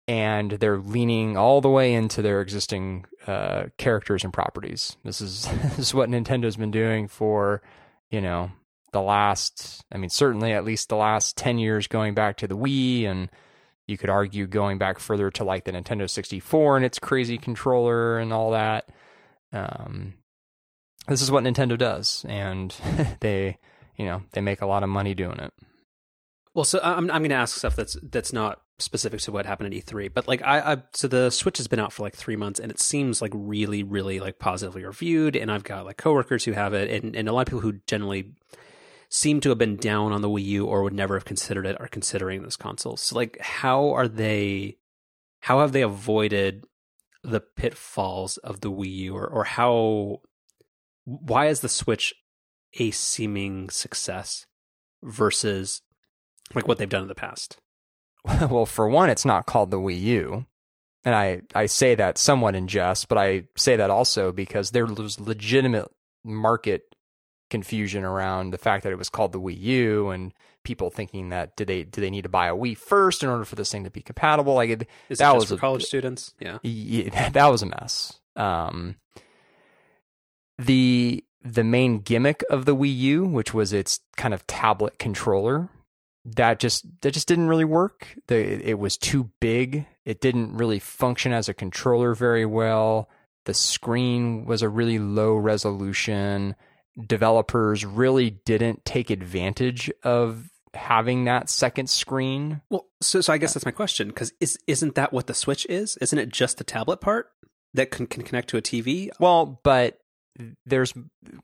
and 0.08 0.52
they're 0.52 0.78
leaning 0.78 1.36
all 1.36 1.60
the 1.60 1.70
way 1.70 1.94
into 1.94 2.22
their 2.22 2.40
existing 2.40 3.04
uh, 3.26 3.64
characters 3.78 4.24
and 4.24 4.32
properties. 4.32 4.96
This 5.04 5.20
is 5.20 5.46
this 5.62 5.78
is 5.78 5.94
what 5.94 6.10
Nintendo's 6.10 6.56
been 6.56 6.70
doing 6.70 7.08
for 7.08 7.62
you 8.10 8.20
know 8.20 8.50
the 8.92 9.02
last. 9.02 9.84
I 9.92 9.98
mean, 9.98 10.10
certainly 10.10 10.52
at 10.52 10.64
least 10.64 10.88
the 10.88 10.96
last 10.96 11.36
ten 11.36 11.58
years, 11.58 11.86
going 11.86 12.14
back 12.14 12.38
to 12.38 12.46
the 12.46 12.56
Wii, 12.56 13.04
and 13.04 13.30
you 13.86 13.98
could 13.98 14.10
argue 14.10 14.46
going 14.46 14.78
back 14.78 14.98
further 14.98 15.30
to 15.32 15.44
like 15.44 15.64
the 15.64 15.72
Nintendo 15.72 16.08
64 16.08 16.76
and 16.76 16.86
its 16.86 16.98
crazy 16.98 17.38
controller 17.38 18.18
and 18.18 18.32
all 18.32 18.52
that. 18.52 18.88
Um, 19.52 20.14
this 21.06 21.20
is 21.20 21.30
what 21.30 21.44
Nintendo 21.44 21.76
does, 21.76 22.24
and 22.28 22.74
they, 23.20 23.58
you 23.96 24.06
know, 24.06 24.22
they 24.32 24.40
make 24.40 24.62
a 24.62 24.66
lot 24.66 24.82
of 24.82 24.88
money 24.88 25.14
doing 25.14 25.38
it. 25.38 25.52
Well, 26.54 26.64
so 26.64 26.80
I'm 26.82 27.10
I'm 27.10 27.22
going 27.22 27.30
to 27.30 27.36
ask 27.36 27.56
stuff 27.56 27.76
that's 27.76 27.96
that's 28.02 28.32
not 28.32 28.60
specific 28.78 29.20
to 29.20 29.32
what 29.32 29.44
happened 29.44 29.74
at 29.74 29.84
E3, 29.84 30.12
but 30.14 30.26
like 30.28 30.40
I, 30.42 30.72
I 30.72 30.82
so 30.92 31.08
the 31.08 31.30
Switch 31.30 31.58
has 31.58 31.68
been 31.68 31.80
out 31.80 31.92
for 31.92 32.04
like 32.04 32.14
three 32.14 32.36
months, 32.36 32.60
and 32.60 32.70
it 32.70 32.80
seems 32.80 33.20
like 33.20 33.32
really, 33.34 33.82
really 33.82 34.20
like 34.20 34.38
positively 34.38 34.84
reviewed. 34.84 35.36
And 35.36 35.50
I've 35.50 35.64
got 35.64 35.84
like 35.84 35.96
coworkers 35.96 36.44
who 36.44 36.52
have 36.52 36.72
it, 36.72 36.90
and 36.90 37.16
and 37.16 37.28
a 37.28 37.32
lot 37.32 37.42
of 37.42 37.46
people 37.46 37.60
who 37.60 37.80
generally 37.86 38.32
seem 39.14 39.40
to 39.40 39.48
have 39.50 39.58
been 39.58 39.76
down 39.76 40.10
on 40.10 40.22
the 40.22 40.28
Wii 40.28 40.44
U 40.44 40.66
or 40.66 40.82
would 40.82 40.92
never 40.92 41.14
have 41.14 41.24
considered 41.24 41.66
it 41.66 41.80
are 41.80 41.86
considering 41.86 42.42
this 42.42 42.56
console. 42.56 42.96
So 42.96 43.14
like, 43.14 43.38
how 43.40 43.90
are 43.90 44.08
they? 44.08 44.78
How 45.40 45.60
have 45.60 45.70
they 45.72 45.82
avoided 45.82 46.64
the 47.22 47.40
pitfalls 47.40 48.38
of 48.38 48.60
the 48.60 48.72
Wii 48.72 48.92
U, 48.92 49.16
or 49.16 49.26
or 49.26 49.44
how? 49.44 50.20
Why 51.04 51.46
is 51.46 51.60
the 51.60 51.68
Switch 51.68 52.12
a 52.80 52.90
seeming 52.90 53.70
success 53.70 54.46
versus 55.02 55.82
like 56.52 56.66
what 56.66 56.78
they've 56.78 56.88
done 56.88 57.02
in 57.02 57.08
the 57.08 57.14
past? 57.14 57.58
well, 58.24 58.66
for 58.66 58.88
one, 58.88 59.10
it's 59.10 59.24
not 59.24 59.46
called 59.46 59.70
the 59.70 59.78
Wii 59.78 60.00
U. 60.00 60.46
And 61.04 61.14
I, 61.14 61.42
I 61.54 61.66
say 61.66 61.94
that 61.94 62.16
somewhat 62.16 62.54
in 62.54 62.66
jest, 62.66 63.08
but 63.08 63.18
I 63.18 63.44
say 63.58 63.76
that 63.76 63.90
also 63.90 64.32
because 64.32 64.70
there 64.70 64.86
was 64.86 65.20
legitimate 65.20 65.90
market 66.24 66.93
confusion 67.50 68.04
around 68.04 68.50
the 68.50 68.58
fact 68.58 68.84
that 68.84 68.92
it 68.92 68.98
was 68.98 69.08
called 69.08 69.32
the 69.32 69.40
Wii 69.40 69.60
U 69.60 70.10
and 70.10 70.32
people 70.64 70.90
thinking 70.90 71.28
that 71.28 71.56
did 71.56 71.68
they 71.68 71.84
do 71.84 72.00
they 72.00 72.10
need 72.10 72.22
to 72.22 72.28
buy 72.28 72.48
a 72.48 72.54
Wii 72.54 72.76
first 72.76 73.22
in 73.22 73.28
order 73.28 73.44
for 73.44 73.54
this 73.54 73.70
thing 73.70 73.84
to 73.84 73.90
be 73.90 74.02
compatible? 74.02 74.54
Like 74.54 74.70
it, 74.70 74.88
Is 75.08 75.18
that 75.18 75.32
it 75.32 75.34
was 75.34 75.48
for 75.48 75.54
a, 75.54 75.58
college 75.58 75.84
students? 75.84 76.34
Yeah. 76.40 76.58
yeah, 76.62 77.28
that 77.32 77.46
was 77.46 77.62
a 77.62 77.66
mess. 77.66 78.18
Um, 78.36 78.96
the 80.58 81.24
the 81.42 81.64
main 81.64 81.98
gimmick 81.98 82.42
of 82.50 82.64
the 82.64 82.74
Wii 82.74 82.96
U, 82.96 83.24
which 83.24 83.52
was 83.52 83.72
its 83.72 84.00
kind 84.16 84.32
of 84.32 84.46
tablet 84.46 84.98
controller, 84.98 85.68
that 86.24 86.58
just 86.58 86.86
that 87.02 87.12
just 87.12 87.28
didn't 87.28 87.48
really 87.48 87.64
work. 87.64 88.16
The 88.28 88.36
it 88.36 88.78
was 88.78 88.96
too 88.96 89.30
big. 89.40 89.86
It 90.04 90.20
didn't 90.20 90.56
really 90.56 90.78
function 90.78 91.32
as 91.32 91.48
a 91.48 91.54
controller 91.54 92.14
very 92.14 92.46
well. 92.46 93.08
The 93.44 93.54
screen 93.54 94.46
was 94.46 94.62
a 94.62 94.68
really 94.68 94.98
low 94.98 95.34
resolution. 95.34 96.56
Developers 97.06 97.84
really 97.84 98.30
didn't 98.30 98.84
take 98.84 99.10
advantage 99.10 99.90
of 100.02 100.50
having 100.74 101.24
that 101.24 101.48
second 101.48 101.88
screen. 101.88 102.60
Well, 102.70 102.86
so 103.00 103.20
so 103.20 103.32
I 103.32 103.38
guess 103.38 103.54
that's 103.54 103.64
my 103.64 103.72
question 103.72 104.08
because 104.08 104.32
is 104.40 104.58
isn't 104.66 104.94
that 104.94 105.12
what 105.12 105.26
the 105.26 105.34
Switch 105.34 105.66
is? 105.68 105.96
Isn't 105.98 106.18
it 106.18 106.28
just 106.28 106.58
the 106.58 106.64
tablet 106.64 107.00
part 107.00 107.28
that 107.74 107.90
can, 107.90 108.06
can 108.06 108.22
connect 108.22 108.48
to 108.50 108.56
a 108.56 108.62
TV? 108.62 109.10
Well, 109.18 109.60
but 109.62 109.98
there's 110.66 110.94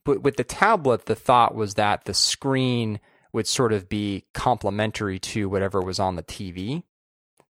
with 0.05 0.37
the 0.37 0.45
tablet, 0.45 1.07
the 1.07 1.15
thought 1.15 1.55
was 1.55 1.75
that 1.75 2.05
the 2.05 2.15
screen 2.15 3.01
would 3.33 3.47
sort 3.47 3.73
of 3.73 3.89
be 3.89 4.25
complementary 4.35 5.19
to 5.19 5.49
whatever 5.49 5.81
was 5.81 6.01
on 6.01 6.17
the 6.17 6.23
TV. 6.23 6.83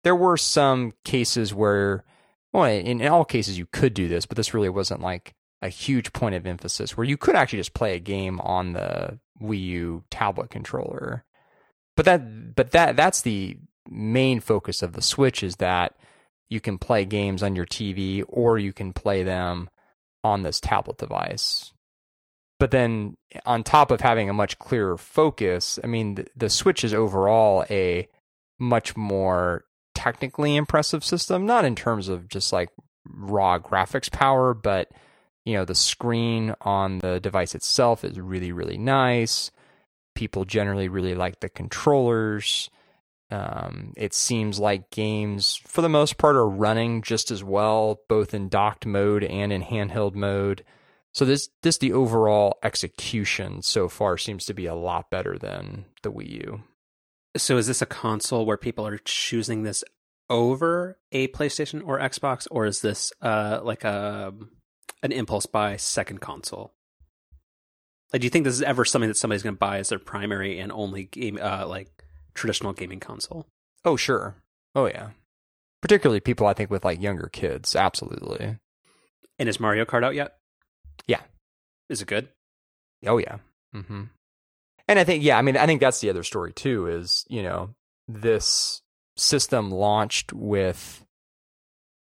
There 0.04 0.16
were 0.16 0.38
some 0.38 0.94
cases 1.06 1.54
where, 1.54 2.04
well, 2.52 2.66
in, 2.66 3.02
in 3.02 3.08
all 3.08 3.26
cases 3.26 3.58
you 3.58 3.66
could 3.66 3.94
do 3.94 4.08
this, 4.08 4.26
but 4.26 4.36
this 4.36 4.54
really 4.54 4.70
wasn't 4.70 5.02
like 5.02 5.36
a 5.62 5.70
huge 5.70 6.14
point 6.14 6.36
of 6.36 6.46
emphasis 6.46 6.96
where 6.96 7.06
you 7.06 7.18
could 7.18 7.36
actually 7.36 7.60
just 7.60 7.74
play 7.74 7.96
a 7.96 8.00
game 8.00 8.40
on 8.42 8.74
the 8.74 9.20
Wii 9.42 9.62
U 9.62 10.04
tablet 10.10 10.50
controller. 10.50 11.26
But 11.96 12.06
that, 12.06 12.56
but 12.56 12.72
that, 12.72 12.96
that's 12.96 13.22
the 13.22 13.58
main 13.90 14.40
focus 14.40 14.82
of 14.82 14.94
the 14.94 15.02
Switch 15.02 15.44
is 15.44 15.58
that 15.58 15.96
you 16.50 16.60
can 16.60 16.78
play 16.78 17.06
games 17.06 17.44
on 17.44 17.56
your 17.56 17.66
TV 17.66 18.24
or 18.28 18.58
you 18.58 18.74
can 18.74 18.94
play 18.94 19.24
them 19.24 19.70
on 20.24 20.44
this 20.44 20.60
tablet 20.60 20.98
device. 20.98 21.74
But 22.58 22.72
then 22.72 23.16
on 23.46 23.64
top 23.64 23.92
of 23.92 24.02
having 24.02 24.30
a 24.30 24.34
much 24.34 24.60
clearer 24.60 24.98
focus, 24.98 25.80
I 25.84 25.88
mean, 25.88 26.16
the, 26.16 26.28
the 26.36 26.50
Switch 26.50 26.84
is 26.84 26.94
overall 26.94 27.66
a 27.70 28.08
much 28.60 28.98
more 28.98 29.64
technically 29.96 30.56
impressive 30.56 31.04
system, 31.04 31.46
not 31.46 31.66
in 31.66 31.76
terms 31.76 32.10
of 32.10 32.28
just 32.28 32.52
like 32.52 32.70
raw 33.06 33.60
graphics 33.60 34.12
power, 34.12 34.54
but 34.54 34.90
you 35.46 35.54
know, 35.54 35.66
the 35.66 35.76
screen 35.76 36.54
on 36.62 37.00
the 37.00 37.20
device 37.20 37.56
itself 37.56 38.04
is 38.04 38.20
really, 38.20 38.52
really 38.52 38.78
nice. 38.78 39.52
People 40.16 40.46
generally 40.46 40.88
really 40.90 41.16
like 41.16 41.40
the 41.40 41.50
controllers. 41.50 42.70
Um, 43.32 43.94
it 43.96 44.14
seems 44.14 44.60
like 44.60 44.90
games, 44.90 45.62
for 45.66 45.82
the 45.82 45.90
most 45.90 46.18
part, 46.18 46.36
are 46.36 46.50
running 46.50 47.02
just 47.02 47.32
as 47.32 47.44
well, 47.44 48.02
both 48.10 48.34
in 48.34 48.50
docked 48.50 48.86
mode 48.86 49.24
and 49.24 49.54
in 49.54 49.62
handheld 49.62 50.16
mode. 50.16 50.64
So 51.14 51.26
this 51.26 51.50
this 51.64 51.78
the 51.78 51.94
overall 51.94 52.60
execution 52.64 53.62
so 53.62 53.88
far 53.88 54.18
seems 54.18 54.46
to 54.46 54.54
be 54.54 54.66
a 54.66 54.76
lot 54.76 55.10
better 55.10 55.38
than 55.38 55.86
the 56.04 56.12
Wii 56.12 56.30
U. 56.46 56.64
So 57.38 57.58
is 57.58 57.68
this 57.68 57.82
a 57.82 57.86
console 57.86 58.46
where 58.46 58.58
people 58.58 58.86
are 58.86 59.00
choosing 59.00 59.64
this 59.64 59.84
over 60.30 60.98
a 61.12 61.28
PlayStation 61.30 61.82
or 61.86 62.00
Xbox, 62.00 62.48
or 62.52 62.66
is 62.66 62.82
this 62.82 63.12
uh, 63.22 63.60
like 63.64 63.84
a 63.84 64.34
an 65.04 65.12
impulse 65.12 65.46
buy 65.46 65.78
second 65.78 66.20
console? 66.22 66.74
Like, 68.12 68.22
do 68.22 68.26
you 68.26 68.32
think 68.32 68.46
this 68.46 68.56
is 68.56 68.62
ever 68.62 68.86
something 68.86 69.08
that 69.10 69.18
somebody's 69.18 69.44
going 69.44 69.56
to 69.56 69.60
buy 69.60 69.78
as 69.78 69.90
their 69.90 70.00
primary 70.00 70.60
and 70.60 70.72
only 70.72 71.06
game, 71.06 71.38
uh, 71.42 71.66
like 71.68 72.04
traditional 72.34 72.74
gaming 72.74 73.00
console? 73.00 73.48
Oh 73.86 73.96
sure, 73.96 74.36
oh 74.76 74.88
yeah. 74.88 75.10
Particularly 75.82 76.20
people 76.20 76.48
I 76.48 76.54
think 76.54 76.70
with 76.70 76.84
like 76.84 77.02
younger 77.02 77.30
kids, 77.32 77.76
absolutely. 77.76 78.58
And 79.38 79.48
is 79.48 79.60
Mario 79.60 79.86
Kart 79.86 80.04
out 80.04 80.16
yet? 80.16 80.38
Yeah. 81.08 81.22
Is 81.90 82.02
it 82.02 82.08
good? 82.08 82.30
Oh 83.06 83.18
yeah. 83.18 83.38
Mm-hmm. 83.74 84.04
And 84.88 85.00
I 85.00 85.04
think 85.04 85.24
yeah, 85.24 85.38
I 85.38 85.42
mean 85.42 85.56
I 85.56 85.66
think 85.66 85.80
that's 85.80 86.02
the 86.02 86.10
other 86.10 86.24
story 86.24 86.52
too 86.52 86.88
is 86.88 87.26
you 87.30 87.44
know 87.44 87.70
this 88.08 88.82
system 89.16 89.72
launched 89.72 90.34
with 90.34 91.06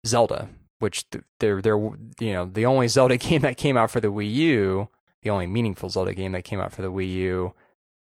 Zelda, 0.05 0.49
which 0.81 1.05
they're 1.39 1.61
they're 1.61 1.77
you 2.19 2.33
know 2.33 2.45
the 2.45 2.65
only 2.65 2.87
Zelda 2.87 3.17
game 3.29 3.41
that 3.41 3.57
came 3.57 3.77
out 3.77 3.91
for 3.91 3.99
the 3.99 4.11
Wii 4.11 4.31
U, 4.33 4.89
the 5.21 5.29
only 5.29 5.47
meaningful 5.47 5.89
Zelda 5.89 6.13
game 6.13 6.31
that 6.33 6.43
came 6.43 6.59
out 6.59 6.73
for 6.73 6.81
the 6.81 6.91
Wii 6.91 7.11
U 7.13 7.53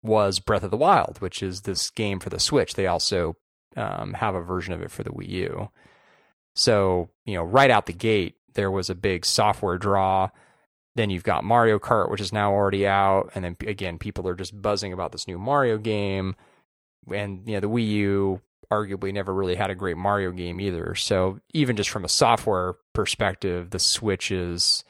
was 0.02 0.38
Breath 0.38 0.62
of 0.62 0.70
the 0.70 0.76
Wild, 0.76 1.18
which 1.20 1.42
is 1.42 1.62
this 1.62 1.90
game 1.90 2.20
for 2.20 2.30
the 2.30 2.40
Switch. 2.40 2.74
They 2.74 2.86
also 2.86 3.36
um, 3.76 4.14
have 4.14 4.34
a 4.34 4.42
version 4.42 4.74
of 4.74 4.82
it 4.82 4.90
for 4.90 5.02
the 5.02 5.10
Wii 5.10 5.28
U. 5.28 5.70
So 6.55 7.10
you 7.24 7.34
know 7.34 7.44
right 7.44 7.70
out 7.70 7.86
the 7.86 7.92
gate 7.92 8.36
there 8.55 8.70
was 8.70 8.90
a 8.90 8.94
big 8.94 9.24
software 9.24 9.78
draw 9.78 10.30
then 10.96 11.10
you've 11.10 11.24
got 11.24 11.44
Mario 11.44 11.78
Kart, 11.78 12.10
which 12.10 12.20
is 12.20 12.32
now 12.32 12.52
already 12.52 12.86
out, 12.86 13.30
and 13.34 13.44
then 13.44 13.56
again, 13.66 13.98
people 13.98 14.28
are 14.28 14.34
just 14.34 14.60
buzzing 14.60 14.92
about 14.92 15.12
this 15.12 15.26
new 15.26 15.38
Mario 15.38 15.76
game. 15.76 16.36
And 17.12 17.46
you 17.46 17.55
know, 17.55 17.60
the 17.60 17.68
Wii 17.68 17.88
U 17.88 18.40
arguably 18.73 19.12
never 19.12 19.32
really 19.32 19.55
had 19.55 19.70
a 19.70 19.74
great 19.74 19.97
Mario 19.97 20.31
game 20.31 20.61
either. 20.61 20.95
So 20.95 21.41
even 21.53 21.77
just 21.77 21.91
from 21.91 22.05
a 22.05 22.09
software 22.09 22.74
perspective, 22.93 23.70
the 23.70 23.78
Switch 23.78 24.31
is 24.31 24.85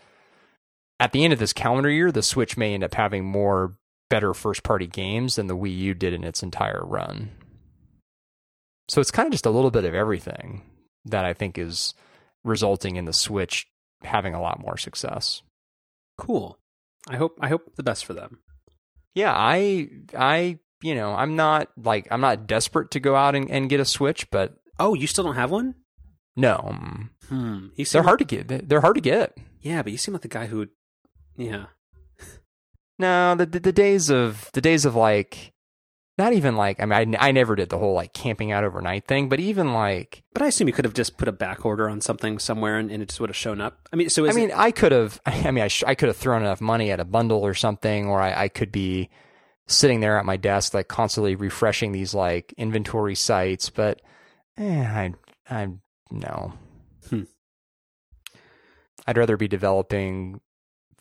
at 1.00 1.12
the 1.12 1.24
end 1.24 1.32
of 1.32 1.38
this 1.38 1.52
calendar 1.52 1.90
year, 1.90 2.12
the 2.12 2.22
Switch 2.22 2.56
may 2.56 2.74
end 2.74 2.84
up 2.84 2.94
having 2.94 3.24
more 3.24 3.76
better 4.10 4.34
first 4.34 4.62
party 4.62 4.86
games 4.86 5.36
than 5.36 5.46
the 5.46 5.56
Wii 5.56 5.76
U 5.78 5.94
did 5.94 6.12
in 6.12 6.24
its 6.24 6.42
entire 6.42 6.84
run. 6.84 7.30
So 8.88 9.00
it's 9.00 9.10
kind 9.10 9.26
of 9.26 9.32
just 9.32 9.46
a 9.46 9.50
little 9.50 9.70
bit 9.70 9.84
of 9.84 9.94
everything 9.94 10.62
that 11.06 11.24
I 11.24 11.32
think 11.32 11.58
is 11.58 11.94
resulting 12.44 12.96
in 12.96 13.06
the 13.06 13.12
Switch 13.12 13.66
having 14.02 14.34
a 14.34 14.40
lot 14.40 14.60
more 14.60 14.76
success. 14.76 15.42
Cool. 16.18 16.58
I 17.08 17.16
hope 17.16 17.38
I 17.40 17.48
hope 17.48 17.74
the 17.76 17.82
best 17.82 18.04
for 18.04 18.14
them. 18.14 18.38
Yeah, 19.14 19.32
I 19.34 19.88
I 20.16 20.58
you 20.82 20.94
know, 20.94 21.12
I'm 21.14 21.36
not 21.36 21.68
like 21.76 22.06
I'm 22.10 22.20
not 22.20 22.46
desperate 22.46 22.90
to 22.92 23.00
go 23.00 23.16
out 23.16 23.34
and, 23.34 23.50
and 23.50 23.68
get 23.68 23.80
a 23.80 23.84
Switch, 23.84 24.30
but 24.30 24.54
Oh, 24.78 24.94
you 24.94 25.06
still 25.06 25.24
don't 25.24 25.36
have 25.36 25.50
one? 25.50 25.74
no. 26.36 26.76
Hmm. 27.28 27.68
They're 27.76 27.86
seem 27.86 28.04
hard 28.04 28.18
to 28.18 28.24
get. 28.24 28.68
They're 28.68 28.80
hard 28.82 28.96
to 28.96 29.00
get. 29.00 29.38
Yeah, 29.60 29.82
but 29.82 29.92
you 29.92 29.98
seem 29.98 30.12
like 30.12 30.22
the 30.22 30.28
guy 30.28 30.46
who 30.46 30.58
would 30.58 30.68
Yeah. 31.38 31.66
No, 32.98 33.34
the, 33.34 33.46
the 33.46 33.60
the 33.60 33.72
days 33.72 34.10
of 34.10 34.50
the 34.52 34.60
days 34.60 34.84
of 34.84 34.94
like 34.94 35.52
not 36.16 36.32
even 36.32 36.54
like 36.54 36.80
I 36.80 36.84
mean 36.84 37.16
I, 37.18 37.28
I 37.28 37.32
never 37.32 37.56
did 37.56 37.70
the 37.70 37.78
whole 37.78 37.94
like 37.94 38.12
camping 38.12 38.52
out 38.52 38.62
overnight 38.62 39.06
thing, 39.08 39.28
but 39.28 39.40
even 39.40 39.72
like 39.72 40.22
But 40.32 40.42
I 40.42 40.46
assume 40.46 40.68
you 40.68 40.74
could 40.74 40.84
have 40.84 40.94
just 40.94 41.16
put 41.16 41.26
a 41.26 41.32
back 41.32 41.64
order 41.66 41.88
on 41.88 42.00
something 42.00 42.38
somewhere 42.38 42.78
and, 42.78 42.90
and 42.90 43.02
it 43.02 43.08
just 43.08 43.20
would 43.20 43.30
have 43.30 43.36
shown 43.36 43.60
up. 43.60 43.88
I 43.92 43.96
mean, 43.96 44.10
so 44.10 44.28
I 44.28 44.32
mean 44.32 44.50
it, 44.50 44.56
I 44.58 44.70
could 44.70 44.92
have 44.92 45.20
I 45.26 45.50
mean 45.50 45.64
I 45.64 45.68
sh- 45.68 45.82
I 45.86 45.94
could 45.96 46.06
have 46.08 46.16
thrown 46.16 46.42
enough 46.42 46.60
money 46.60 46.90
at 46.92 47.00
a 47.00 47.04
bundle 47.04 47.40
or 47.44 47.54
something, 47.54 48.06
or 48.06 48.20
I, 48.20 48.44
I 48.44 48.48
could 48.48 48.70
be 48.70 49.10
sitting 49.66 50.00
there 50.00 50.18
at 50.18 50.24
my 50.24 50.36
desk, 50.36 50.74
like 50.74 50.88
constantly 50.88 51.36
refreshing 51.36 51.92
these 51.92 52.14
like 52.14 52.52
inventory 52.56 53.14
sites. 53.14 53.70
But 53.70 54.02
eh, 54.58 54.82
I, 54.82 55.14
I 55.48 55.68
no. 56.10 56.52
Hmm. 57.08 57.22
I'd 59.06 59.18
rather 59.18 59.36
be 59.36 59.48
developing 59.48 60.40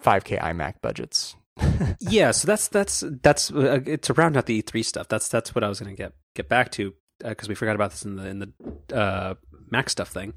5K 0.03 0.40
iMac 0.40 0.76
budgets. 0.81 1.35
yeah, 1.99 2.31
so 2.31 2.48
that's 2.48 2.68
that's 2.68 3.03
that's 3.22 3.52
uh, 3.52 3.80
to 4.02 4.14
round 4.14 4.35
out 4.35 4.48
the 4.48 4.61
E3 4.61 4.84
stuff. 4.84 5.07
That's 5.07 5.27
that's 5.30 5.53
what 5.53 5.64
I 5.64 5.69
was 5.69 5.80
going 5.80 5.95
to 5.95 6.02
get 6.02 6.14
get 6.35 6.49
back 6.49 6.72
to 6.72 6.94
because 7.19 7.48
uh, 7.48 7.49
we 7.49 7.56
forgot 7.56 7.76
about 7.76 7.91
this 7.91 8.03
in 8.03 8.15
the 8.15 8.27
in 8.27 8.40
the 8.40 8.95
uh, 8.95 9.35
Mac 9.69 9.90
stuff 9.90 10.10
thing. 10.10 10.34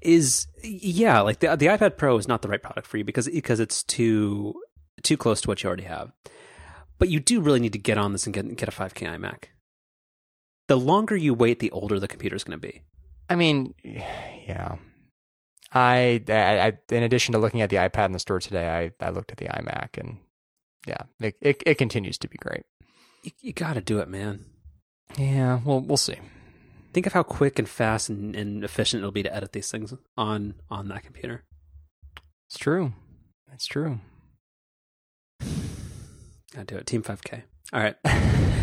Is 0.00 0.46
yeah, 0.62 1.20
like 1.20 1.40
the 1.40 1.54
the 1.56 1.66
iPad 1.66 1.98
Pro 1.98 2.16
is 2.16 2.26
not 2.26 2.42
the 2.42 2.48
right 2.48 2.62
product 2.62 2.86
for 2.86 2.96
you 2.96 3.04
because 3.04 3.28
because 3.28 3.60
it's 3.60 3.82
too 3.82 4.54
too 5.02 5.16
close 5.16 5.42
to 5.42 5.48
what 5.48 5.62
you 5.62 5.68
already 5.68 5.84
have. 5.84 6.12
But 6.98 7.08
you 7.08 7.20
do 7.20 7.40
really 7.40 7.60
need 7.60 7.72
to 7.72 7.78
get 7.78 7.98
on 7.98 8.12
this 8.12 8.26
and 8.26 8.34
get 8.34 8.56
get 8.56 8.68
a 8.68 8.72
5K 8.72 9.18
iMac. 9.18 9.44
The 10.68 10.76
longer 10.78 11.16
you 11.16 11.34
wait, 11.34 11.58
the 11.58 11.70
older 11.70 11.98
the 11.98 12.08
computer 12.08 12.36
is 12.36 12.44
going 12.44 12.58
to 12.58 12.66
be. 12.66 12.82
I 13.28 13.36
mean, 13.36 13.74
yeah. 13.82 14.76
I, 15.72 16.22
I, 16.28 16.32
I, 16.32 16.72
in 16.90 17.02
addition 17.02 17.32
to 17.32 17.38
looking 17.38 17.60
at 17.60 17.68
the 17.68 17.76
iPad 17.76 18.06
in 18.06 18.12
the 18.12 18.18
store 18.18 18.38
today, 18.38 18.92
I, 19.00 19.04
I 19.04 19.10
looked 19.10 19.32
at 19.32 19.38
the 19.38 19.46
iMac 19.46 19.98
and 19.98 20.18
yeah, 20.86 21.02
it, 21.20 21.36
it, 21.40 21.62
it 21.66 21.78
continues 21.78 22.16
to 22.18 22.28
be 22.28 22.38
great. 22.38 22.62
You, 23.22 23.32
you 23.40 23.52
got 23.52 23.74
to 23.74 23.80
do 23.80 23.98
it, 23.98 24.08
man. 24.08 24.44
Yeah, 25.18 25.60
well, 25.64 25.80
we'll 25.80 25.96
see. 25.96 26.16
Think 26.92 27.06
of 27.06 27.12
how 27.12 27.24
quick 27.24 27.58
and 27.58 27.68
fast 27.68 28.08
and, 28.08 28.36
and 28.36 28.62
efficient 28.62 29.00
it'll 29.00 29.10
be 29.10 29.24
to 29.24 29.34
edit 29.34 29.52
these 29.52 29.70
things 29.70 29.92
on 30.16 30.54
on 30.70 30.88
that 30.88 31.02
computer. 31.02 31.42
It's 32.46 32.58
true. 32.58 32.92
It's 33.52 33.66
true. 33.66 33.98
I 36.56 36.62
do 36.64 36.76
it. 36.76 36.86
Team 36.86 37.02
5K. 37.02 37.42
All 37.72 37.80
right. 37.80 37.96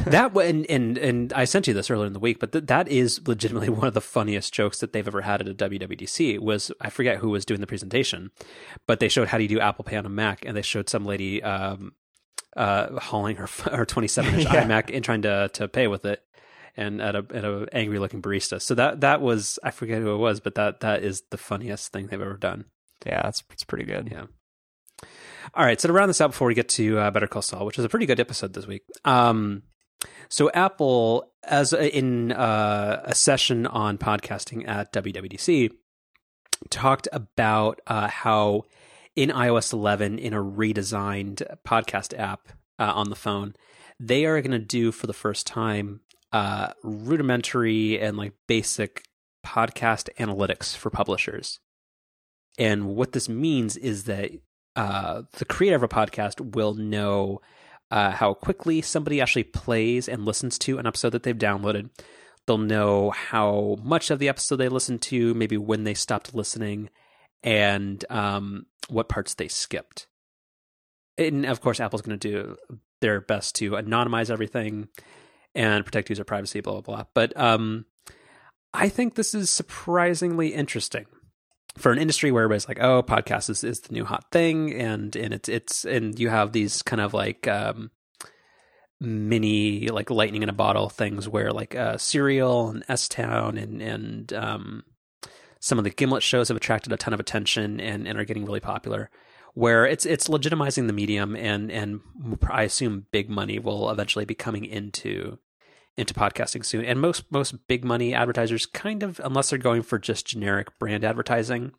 that 0.06 0.36
and, 0.36 0.66
and 0.70 0.98
and 0.98 1.34
I 1.34 1.46
sent 1.46 1.68
you 1.68 1.74
this 1.74 1.90
earlier 1.90 2.08
in 2.08 2.14
the 2.14 2.20
week, 2.20 2.40
but 2.40 2.52
th- 2.52 2.66
that 2.66 2.88
is 2.88 3.26
legitimately 3.28 3.70
one 3.70 3.88
of 3.88 3.94
the 3.94 4.02
funniest 4.02 4.54
jokes 4.54 4.80
that 4.80 4.94
they've 4.94 5.08
ever 5.08 5.22
had 5.22 5.42
at 5.42 5.50
a 5.50 5.54
WWDC. 5.54 6.40
Was 6.40 6.72
I 6.80 6.90
forget 6.90 7.18
who 7.18 7.30
was 7.30 7.46
doing 7.46 7.62
the 7.62 7.68
presentation, 7.68 8.32
but 8.88 9.00
they 9.00 9.10
showed 9.10 9.28
how 9.28 9.38
do 9.38 9.44
you 9.44 9.50
do 9.50 9.60
Apple 9.60 9.84
Pay 9.84 9.98
on 9.98 10.06
a 10.06 10.10
Mac, 10.10 10.46
and 10.46 10.56
they 10.56 10.62
showed 10.62 10.90
some 10.90 11.06
lady 11.06 11.44
um, 11.44 11.94
uh, 12.56 13.00
hauling 13.00 13.38
her 13.38 13.48
her 13.72 13.86
27 13.86 14.34
inch 14.34 14.44
yeah. 14.46 14.66
iMac 14.66 14.96
and 14.96 15.04
trying 15.04 15.24
to 15.24 15.50
to 15.54 15.68
pay 15.68 15.88
with 15.88 16.06
it, 16.06 16.24
and 16.78 17.02
at 17.02 17.16
a 17.16 17.26
at 17.34 17.44
a 17.44 17.68
angry 17.74 18.00
looking 18.00 18.22
barista. 18.22 18.62
So 18.62 18.76
that 18.76 19.02
that 19.02 19.22
was 19.22 19.60
I 19.64 19.72
forget 19.72 20.02
who 20.02 20.14
it 20.14 20.18
was, 20.18 20.40
but 20.40 20.56
that 20.56 20.82
that 20.82 21.04
is 21.04 21.24
the 21.32 21.38
funniest 21.38 21.92
thing 21.92 22.08
they've 22.08 22.22
ever 22.22 22.38
done. 22.38 22.66
Yeah, 23.06 23.28
it's 23.28 23.44
it's 23.52 23.64
pretty 23.64 23.86
good. 23.86 24.10
Yeah. 24.12 24.26
All 25.54 25.66
right, 25.66 25.80
so 25.82 25.88
to 25.88 25.94
round 25.94 26.10
this 26.10 26.22
out 26.22 26.32
before 26.32 26.48
we 26.48 26.54
get 26.54 26.70
to 26.70 26.98
uh, 26.98 27.12
Better 27.12 27.28
Call 27.28 27.42
Saul, 27.42 27.66
which 27.66 27.78
is 27.78 27.84
a 27.84 27.90
pretty 27.90 28.06
good 28.06 28.22
episode 28.22 28.54
this 28.54 28.66
week. 28.66 28.84
Um, 29.04 29.64
so 30.30 30.50
Apple, 30.54 31.34
as 31.44 31.74
a, 31.74 31.94
in 31.94 32.32
uh, 32.32 33.02
a 33.04 33.14
session 33.14 33.68
on 33.68 33.98
podcasting 33.98 34.66
at 34.66 34.94
WWDC, 34.94 35.72
talked 36.70 37.10
about 37.12 37.82
uh, 37.86 38.08
how 38.08 38.64
in 39.18 39.30
iOS 39.30 39.74
11, 39.74 40.20
in 40.20 40.34
a 40.34 40.42
redesigned 40.42 41.44
podcast 41.68 42.18
app 42.18 42.48
uh, 42.80 42.94
on 42.96 43.10
the 43.10 43.16
phone, 43.18 43.54
they 44.00 44.24
are 44.24 44.42
going 44.42 44.52
to 44.52 44.60
do 44.60 44.94
for 44.94 45.06
the 45.06 45.14
first 45.14 45.46
time 45.46 46.00
uh, 46.32 46.72
rudimentary 46.82 48.00
and 48.00 48.16
like 48.16 48.32
basic 48.48 49.04
podcast 49.46 50.10
analytics 50.18 50.78
for 50.78 50.90
publishers. 50.90 51.60
And 52.58 52.96
what 52.96 53.12
this 53.12 53.28
means 53.28 53.76
is 53.76 54.06
that 54.06 54.32
uh, 54.76 55.24
the 55.34 55.46
creator 55.46 55.76
of 55.76 55.84
a 55.84 55.88
podcast 55.88 56.54
will 56.56 56.74
know 56.74 57.42
uh, 57.90 58.12
how 58.12 58.34
quickly 58.34 58.82
somebody 58.82 59.20
actually 59.20 59.44
plays 59.44 60.08
and 60.08 60.26
listens 60.26 60.58
to 60.60 60.78
an 60.78 60.88
episode 60.88 61.10
that 61.10 61.24
they've 61.24 61.38
downloaded. 61.38 61.90
They'll 62.48 62.58
know 62.58 63.12
how 63.12 63.78
much 63.84 64.10
of 64.10 64.20
the 64.20 64.30
episode 64.30 64.56
they 64.56 64.70
listened 64.70 65.02
to, 65.04 65.34
maybe 65.34 65.58
when 65.58 65.84
they 65.84 65.94
stopped 65.94 66.34
listening, 66.34 66.90
and 67.44 68.04
um, 68.10 68.66
what 68.88 69.10
parts 69.10 69.34
they 69.34 69.48
skipped. 69.48 70.08
And 71.18 71.46
of 71.46 71.62
course, 71.62 71.80
Apple's 71.80 72.02
going 72.02 72.18
to 72.18 72.30
do 72.30 72.58
their 73.02 73.22
best 73.22 73.56
to 73.56 73.72
anonymize 73.72 74.32
everything 74.32 74.88
and 75.54 75.86
protect 75.86 76.10
user 76.10 76.24
privacy, 76.24 76.62
blah, 76.62 76.74
blah, 76.74 76.82
blah. 76.82 77.04
But 77.14 77.38
um, 77.38 77.86
I 78.74 78.90
think 78.90 79.16
this 79.16 79.36
is 79.36 79.52
surprisingly 79.52 80.54
interesting 80.54 81.06
for 81.78 81.92
an 81.92 82.00
industry 82.00 82.32
where 82.32 82.44
everybody's 82.44 82.68
like, 82.68 82.82
"Oh, 82.82 83.04
podcast 83.04 83.50
is, 83.50 83.64
is 83.64 83.82
the 83.82 83.94
new 83.94 84.06
hot 84.06 84.26
thing," 84.32 84.74
and 84.74 85.16
and 85.16 85.34
it's 85.34 85.50
it's 85.50 85.86
and 85.86 86.20
you 86.20 86.30
have 86.30 86.52
these 86.52 86.82
kind 86.82 87.02
of 87.02 87.14
like 87.14 87.48
um, 87.48 87.92
mini 89.00 89.88
like 89.88 90.10
lightning 90.10 90.44
in 90.44 90.50
a 90.50 90.54
bottle 90.54 90.90
things 90.90 91.28
where 91.28 91.52
like 91.52 91.76
uh, 91.76 91.98
Serial 91.98 92.70
and 92.70 92.84
S 92.88 93.08
Town 93.08 93.58
and 93.58 93.82
and 93.82 94.34
um, 94.34 94.84
some 95.60 95.78
of 95.78 95.84
the 95.84 95.90
Gimlet 95.90 96.24
shows 96.24 96.50
have 96.50 96.58
attracted 96.58 96.92
a 96.92 96.98
ton 96.98 97.14
of 97.14 97.20
attention 97.20 97.80
and 97.80 98.08
and 98.08 98.20
are 98.20 98.26
getting 98.26 98.46
really 98.46 98.60
popular. 98.60 99.10
Where 99.54 99.86
it's 99.86 100.06
it's 100.06 100.30
legitimizing 100.30 100.88
the 100.88 100.94
medium 100.94 101.36
and 101.36 101.72
and 101.72 102.00
I 102.50 102.64
assume 102.64 103.08
big 103.12 103.30
money 103.30 103.60
will 103.60 103.90
eventually 103.90 104.26
be 104.26 104.36
coming 104.36 104.66
into 104.66 105.40
into 105.98 106.14
podcasting 106.14 106.66
soon. 106.66 106.86
And 106.86 107.00
most 107.00 107.32
most 107.32 107.68
big 107.68 107.84
money 107.84 108.14
advertisers 108.14 108.66
kind 108.66 109.04
of 109.04 109.20
unless 109.24 109.50
they're 109.50 109.60
going 109.60 109.84
for 109.84 110.00
just 110.00 110.28
generic 110.28 110.78
brand 110.80 111.04
advertising, 111.04 111.72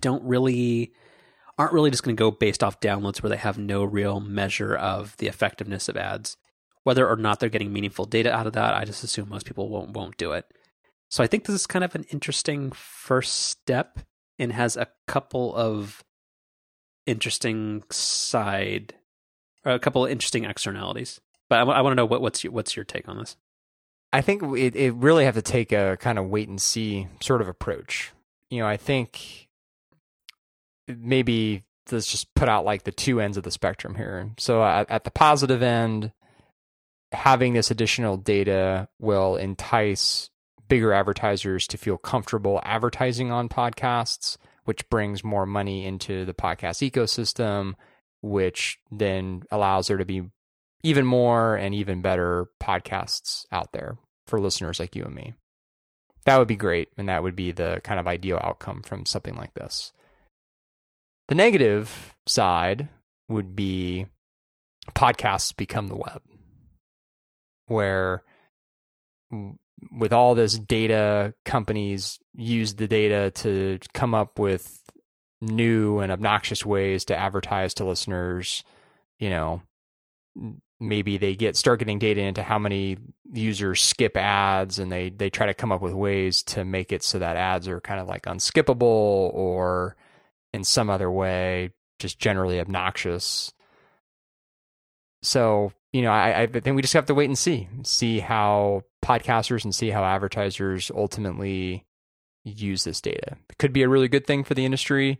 don't 0.00 0.22
really 0.24 0.92
aren't 1.58 1.72
really 1.72 1.90
just 1.90 2.02
going 2.02 2.16
to 2.16 2.20
go 2.20 2.30
based 2.30 2.64
off 2.64 2.80
downloads 2.80 3.22
where 3.22 3.30
they 3.30 3.36
have 3.36 3.58
no 3.58 3.84
real 3.84 4.20
measure 4.20 4.74
of 4.74 5.16
the 5.18 5.28
effectiveness 5.28 5.88
of 5.88 5.96
ads. 5.96 6.36
Whether 6.82 7.08
or 7.08 7.16
not 7.16 7.40
they're 7.40 7.48
getting 7.48 7.72
meaningful 7.72 8.04
data 8.04 8.32
out 8.32 8.46
of 8.46 8.52
that, 8.54 8.74
I 8.74 8.84
just 8.84 9.04
assume 9.04 9.28
most 9.28 9.46
people 9.46 9.68
won't 9.68 9.90
won't 9.90 10.16
do 10.16 10.32
it. 10.32 10.46
So 11.08 11.22
I 11.22 11.26
think 11.26 11.44
this 11.44 11.54
is 11.54 11.66
kind 11.66 11.84
of 11.84 11.94
an 11.94 12.04
interesting 12.10 12.72
first 12.72 13.34
step 13.34 14.00
and 14.38 14.52
has 14.52 14.76
a 14.76 14.88
couple 15.06 15.54
of 15.54 16.04
interesting 17.06 17.84
side 17.90 18.94
or 19.64 19.72
a 19.72 19.78
couple 19.78 20.04
of 20.04 20.10
interesting 20.10 20.44
externalities. 20.44 21.20
But 21.54 21.68
I, 21.68 21.78
I 21.78 21.80
want 21.82 21.92
to 21.92 21.96
know 21.96 22.06
what, 22.06 22.20
what's 22.20 22.42
your, 22.42 22.52
what's 22.52 22.74
your 22.74 22.84
take 22.84 23.08
on 23.08 23.18
this? 23.18 23.36
I 24.12 24.20
think 24.20 24.42
it, 24.42 24.76
it 24.76 24.94
really 24.94 25.24
have 25.24 25.34
to 25.34 25.42
take 25.42 25.72
a 25.72 25.96
kind 26.00 26.18
of 26.18 26.26
wait 26.26 26.48
and 26.48 26.60
see 26.60 27.08
sort 27.20 27.40
of 27.40 27.48
approach. 27.48 28.12
You 28.50 28.60
know, 28.60 28.66
I 28.66 28.76
think 28.76 29.48
maybe 30.88 31.62
let's 31.90 32.10
just 32.10 32.34
put 32.34 32.48
out 32.48 32.64
like 32.64 32.84
the 32.84 32.92
two 32.92 33.20
ends 33.20 33.36
of 33.36 33.44
the 33.44 33.50
spectrum 33.50 33.94
here. 33.94 34.30
So 34.38 34.62
at, 34.62 34.90
at 34.90 35.04
the 35.04 35.10
positive 35.10 35.62
end, 35.62 36.12
having 37.12 37.52
this 37.52 37.70
additional 37.70 38.16
data 38.16 38.88
will 39.00 39.36
entice 39.36 40.30
bigger 40.68 40.92
advertisers 40.92 41.66
to 41.68 41.76
feel 41.76 41.98
comfortable 41.98 42.60
advertising 42.64 43.30
on 43.30 43.48
podcasts, 43.48 44.36
which 44.64 44.88
brings 44.88 45.22
more 45.22 45.46
money 45.46 45.86
into 45.86 46.24
the 46.24 46.34
podcast 46.34 46.88
ecosystem, 46.88 47.74
which 48.22 48.78
then 48.90 49.42
allows 49.50 49.88
there 49.88 49.98
to 49.98 50.04
be 50.04 50.22
even 50.84 51.06
more 51.06 51.56
and 51.56 51.74
even 51.74 52.02
better 52.02 52.46
podcasts 52.62 53.46
out 53.50 53.72
there 53.72 53.96
for 54.28 54.38
listeners 54.38 54.78
like 54.78 54.94
you 54.94 55.02
and 55.02 55.14
me. 55.14 55.34
That 56.26 56.38
would 56.38 56.46
be 56.46 56.56
great. 56.56 56.90
And 56.96 57.08
that 57.08 57.22
would 57.22 57.34
be 57.34 57.50
the 57.50 57.80
kind 57.82 57.98
of 57.98 58.06
ideal 58.06 58.38
outcome 58.42 58.82
from 58.82 59.06
something 59.06 59.34
like 59.34 59.54
this. 59.54 59.92
The 61.28 61.34
negative 61.34 62.14
side 62.26 62.88
would 63.28 63.56
be 63.56 64.06
podcasts 64.94 65.56
become 65.56 65.88
the 65.88 65.96
web, 65.96 66.20
where 67.66 68.22
with 69.90 70.12
all 70.12 70.34
this 70.34 70.58
data, 70.58 71.32
companies 71.46 72.18
use 72.34 72.74
the 72.74 72.86
data 72.86 73.30
to 73.36 73.78
come 73.94 74.14
up 74.14 74.38
with 74.38 74.82
new 75.40 76.00
and 76.00 76.12
obnoxious 76.12 76.64
ways 76.64 77.06
to 77.06 77.16
advertise 77.16 77.72
to 77.74 77.86
listeners. 77.86 78.62
You 79.18 79.30
know, 79.30 79.62
maybe 80.88 81.18
they 81.18 81.34
get 81.34 81.56
start 81.56 81.78
getting 81.78 81.98
data 81.98 82.20
into 82.20 82.42
how 82.42 82.58
many 82.58 82.98
users 83.32 83.82
skip 83.82 84.16
ads 84.16 84.78
and 84.78 84.92
they 84.92 85.10
they 85.10 85.30
try 85.30 85.46
to 85.46 85.54
come 85.54 85.72
up 85.72 85.80
with 85.80 85.92
ways 85.92 86.42
to 86.42 86.64
make 86.64 86.92
it 86.92 87.02
so 87.02 87.18
that 87.18 87.36
ads 87.36 87.66
are 87.68 87.80
kind 87.80 88.00
of 88.00 88.08
like 88.08 88.22
unskippable 88.24 88.82
or 88.82 89.96
in 90.52 90.64
some 90.64 90.90
other 90.90 91.10
way 91.10 91.70
just 91.98 92.18
generally 92.18 92.60
obnoxious. 92.60 93.52
So 95.22 95.72
you 95.92 96.02
know 96.02 96.10
I, 96.10 96.42
I 96.42 96.46
think 96.46 96.76
we 96.76 96.82
just 96.82 96.94
have 96.94 97.06
to 97.06 97.14
wait 97.14 97.26
and 97.26 97.38
see 97.38 97.68
see 97.82 98.20
how 98.20 98.82
podcasters 99.04 99.64
and 99.64 99.74
see 99.74 99.90
how 99.90 100.04
advertisers 100.04 100.90
ultimately 100.94 101.84
use 102.44 102.84
this 102.84 103.00
data. 103.00 103.36
It 103.48 103.58
could 103.58 103.72
be 103.72 103.82
a 103.82 103.88
really 103.88 104.08
good 104.08 104.26
thing 104.26 104.44
for 104.44 104.54
the 104.54 104.64
industry 104.64 105.18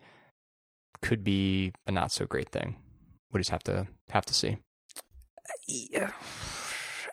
could 1.02 1.24
be 1.24 1.72
a 1.86 1.92
not 1.92 2.12
so 2.12 2.24
great 2.24 2.48
thing. 2.48 2.76
We 3.30 3.40
just 3.40 3.50
have 3.50 3.62
to 3.64 3.86
have 4.10 4.24
to 4.26 4.34
see 4.34 4.58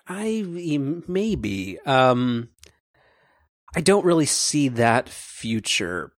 I 0.07 0.43
maybe. 1.07 1.79
Um, 1.85 2.49
I 3.75 3.81
don't 3.81 4.05
really 4.05 4.25
see 4.25 4.67
that 4.69 5.07
future 5.09 6.11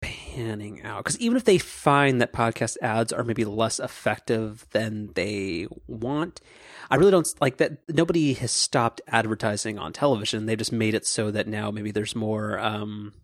panning 0.00 0.82
out 0.82 1.02
because 1.02 1.18
even 1.18 1.36
if 1.36 1.44
they 1.44 1.56
find 1.56 2.20
that 2.20 2.32
podcast 2.32 2.76
ads 2.82 3.10
are 3.12 3.24
maybe 3.24 3.44
less 3.44 3.80
effective 3.80 4.66
than 4.72 5.10
they 5.14 5.66
want 5.86 6.42
i 6.90 6.96
really 6.96 7.10
don't 7.10 7.26
like 7.40 7.56
that 7.56 7.78
nobody 7.88 8.34
has 8.34 8.50
stopped 8.50 9.00
advertising 9.08 9.78
on 9.78 9.94
television 9.94 10.44
they 10.44 10.56
just 10.56 10.72
made 10.72 10.94
it 10.94 11.06
so 11.06 11.30
that 11.30 11.48
now 11.48 11.70
maybe 11.70 11.90
there's 11.90 12.14
more 12.14 12.58
um 12.58 13.14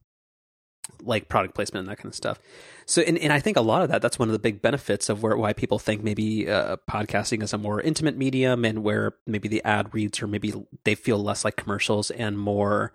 like 1.03 1.29
product 1.29 1.55
placement 1.55 1.81
and 1.81 1.89
that 1.91 1.97
kind 1.97 2.07
of 2.07 2.15
stuff 2.15 2.39
so 2.87 3.03
and, 3.03 3.19
and 3.19 3.33
i 3.33 3.41
think 3.41 3.57
a 3.57 3.61
lot 3.61 3.83
of 3.83 3.89
that 3.89 4.03
that's 4.03 4.19
one 4.19 4.29
of 4.29 4.33
the 4.33 4.39
big 4.39 4.61
benefits 4.63 5.09
of 5.09 5.23
where 5.23 5.37
why 5.37 5.53
people 5.53 5.79
think 5.79 6.03
maybe 6.03 6.49
uh, 6.49 6.77
podcasting 6.89 7.43
is 7.43 7.53
a 7.53 7.59
more 7.59 7.81
intimate 7.81 8.17
medium 8.17 8.65
and 8.65 8.83
where 8.83 9.15
maybe 9.27 9.49
the 9.49 9.63
ad 9.65 9.93
reads 9.95 10.23
or 10.23 10.27
maybe 10.27 10.53
they 10.85 10.95
feel 10.95 11.19
less 11.19 11.45
like 11.45 11.57
commercials 11.57 12.11
and 12.11 12.39
more 12.39 12.93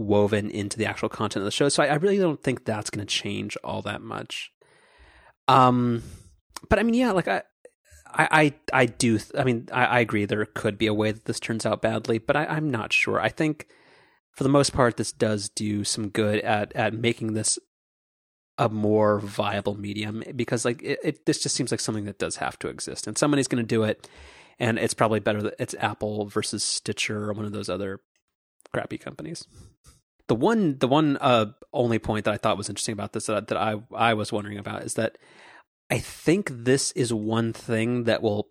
woven 0.00 0.50
into 0.50 0.78
the 0.78 0.86
actual 0.86 1.08
content 1.08 1.42
of 1.42 1.44
the 1.44 1.50
show. 1.50 1.68
So 1.68 1.82
I, 1.82 1.88
I 1.88 1.94
really 1.94 2.18
don't 2.18 2.42
think 2.42 2.64
that's 2.64 2.90
going 2.90 3.06
to 3.06 3.12
change 3.12 3.56
all 3.62 3.82
that 3.82 4.00
much. 4.00 4.50
Um, 5.46 6.02
but 6.68 6.78
I 6.78 6.82
mean, 6.82 6.94
yeah, 6.94 7.12
like 7.12 7.28
I, 7.28 7.42
I, 8.06 8.28
I, 8.30 8.54
I 8.72 8.86
do. 8.86 9.18
I 9.38 9.44
mean, 9.44 9.68
I, 9.72 9.84
I, 9.84 10.00
agree. 10.00 10.24
There 10.24 10.44
could 10.44 10.78
be 10.78 10.86
a 10.86 10.94
way 10.94 11.12
that 11.12 11.26
this 11.26 11.40
turns 11.40 11.66
out 11.66 11.82
badly, 11.82 12.18
but 12.18 12.36
I, 12.36 12.46
I'm 12.46 12.70
not 12.70 12.92
sure. 12.92 13.20
I 13.20 13.28
think 13.28 13.68
for 14.40 14.44
the 14.44 14.48
most 14.48 14.72
part, 14.72 14.96
this 14.96 15.12
does 15.12 15.50
do 15.50 15.84
some 15.84 16.08
good 16.08 16.40
at 16.40 16.74
at 16.74 16.94
making 16.94 17.34
this 17.34 17.58
a 18.56 18.70
more 18.70 19.20
viable 19.20 19.74
medium 19.74 20.24
because 20.34 20.64
like 20.64 20.82
it, 20.82 20.98
it 21.04 21.26
this 21.26 21.42
just 21.42 21.54
seems 21.54 21.70
like 21.70 21.78
something 21.78 22.06
that 22.06 22.18
does 22.18 22.36
have 22.36 22.58
to 22.60 22.68
exist 22.68 23.06
and 23.06 23.18
somebody's 23.18 23.48
going 23.48 23.62
to 23.62 23.68
do 23.68 23.82
it 23.82 24.08
and 24.58 24.78
it's 24.78 24.94
probably 24.94 25.20
better 25.20 25.42
that 25.42 25.56
it's 25.58 25.74
apple 25.78 26.24
versus 26.24 26.64
stitcher 26.64 27.28
or 27.28 27.34
one 27.34 27.44
of 27.44 27.52
those 27.52 27.68
other 27.68 28.00
crappy 28.72 28.96
companies. 28.96 29.46
The 30.28 30.36
one 30.36 30.78
the 30.78 30.88
one 30.88 31.18
uh, 31.20 31.52
only 31.74 31.98
point 31.98 32.24
that 32.24 32.32
I 32.32 32.38
thought 32.38 32.56
was 32.56 32.70
interesting 32.70 32.94
about 32.94 33.12
this 33.12 33.26
that, 33.26 33.48
that 33.48 33.58
I 33.58 33.82
I 33.94 34.14
was 34.14 34.32
wondering 34.32 34.56
about 34.56 34.84
is 34.84 34.94
that 34.94 35.18
I 35.90 35.98
think 35.98 36.50
this 36.50 36.92
is 36.92 37.12
one 37.12 37.52
thing 37.52 38.04
that 38.04 38.22
will 38.22 38.48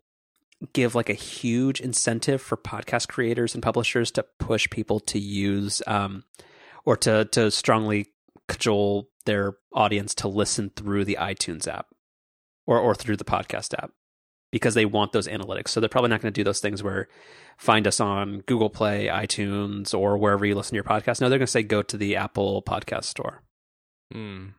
give 0.73 0.95
like 0.95 1.10
a 1.10 1.14
huge 1.14 1.80
incentive 1.80 2.41
for 2.41 2.57
podcast 2.57 3.07
creators 3.07 3.53
and 3.53 3.64
publishers 3.64 4.11
to 4.11 4.26
push 4.40 4.69
people 4.69 4.99
to 4.99 5.19
use 5.19 5.81
um, 5.88 6.23
or 6.86 6.98
to 6.98 7.26
to 7.26 7.49
strongly 7.52 8.07
cajole 8.48 9.10
their 9.26 9.56
audience 9.73 10.14
to 10.15 10.27
listen 10.27 10.72
through 10.76 11.06
the 11.06 11.18
iTunes 11.19 11.68
app 11.68 11.88
or 12.65 12.80
or 12.80 12.94
through 12.94 13.18
the 13.18 13.23
podcast 13.23 13.73
app 13.81 13.91
because 14.52 14.73
they 14.73 14.86
want 14.86 15.11
those 15.11 15.27
analytics. 15.27 15.69
So 15.69 15.80
they're 15.80 15.90
probably 15.90 16.10
not 16.10 16.22
going 16.22 16.34
to 16.34 16.40
do 16.40 16.44
those 16.44 16.60
things 16.60 16.81
where 16.81 17.07
find 17.57 17.86
us 17.88 17.99
on 17.99 18.40
Google 18.41 18.69
Play, 18.69 19.07
iTunes, 19.07 19.98
or 19.98 20.18
wherever 20.18 20.45
you 20.45 20.56
listen 20.56 20.72
to 20.72 20.76
your 20.76 20.84
podcast. 20.84 21.22
No, 21.22 21.30
they're 21.30 21.40
going 21.40 21.45
to 21.45 21.52
say 21.52 21.64
go 21.64 21.81
to 21.81 21.98
the 21.98 22.15
Apple 22.15 22.64
Podcast 22.64 23.06
Store. 23.06 23.44
Mm. 24.14 24.53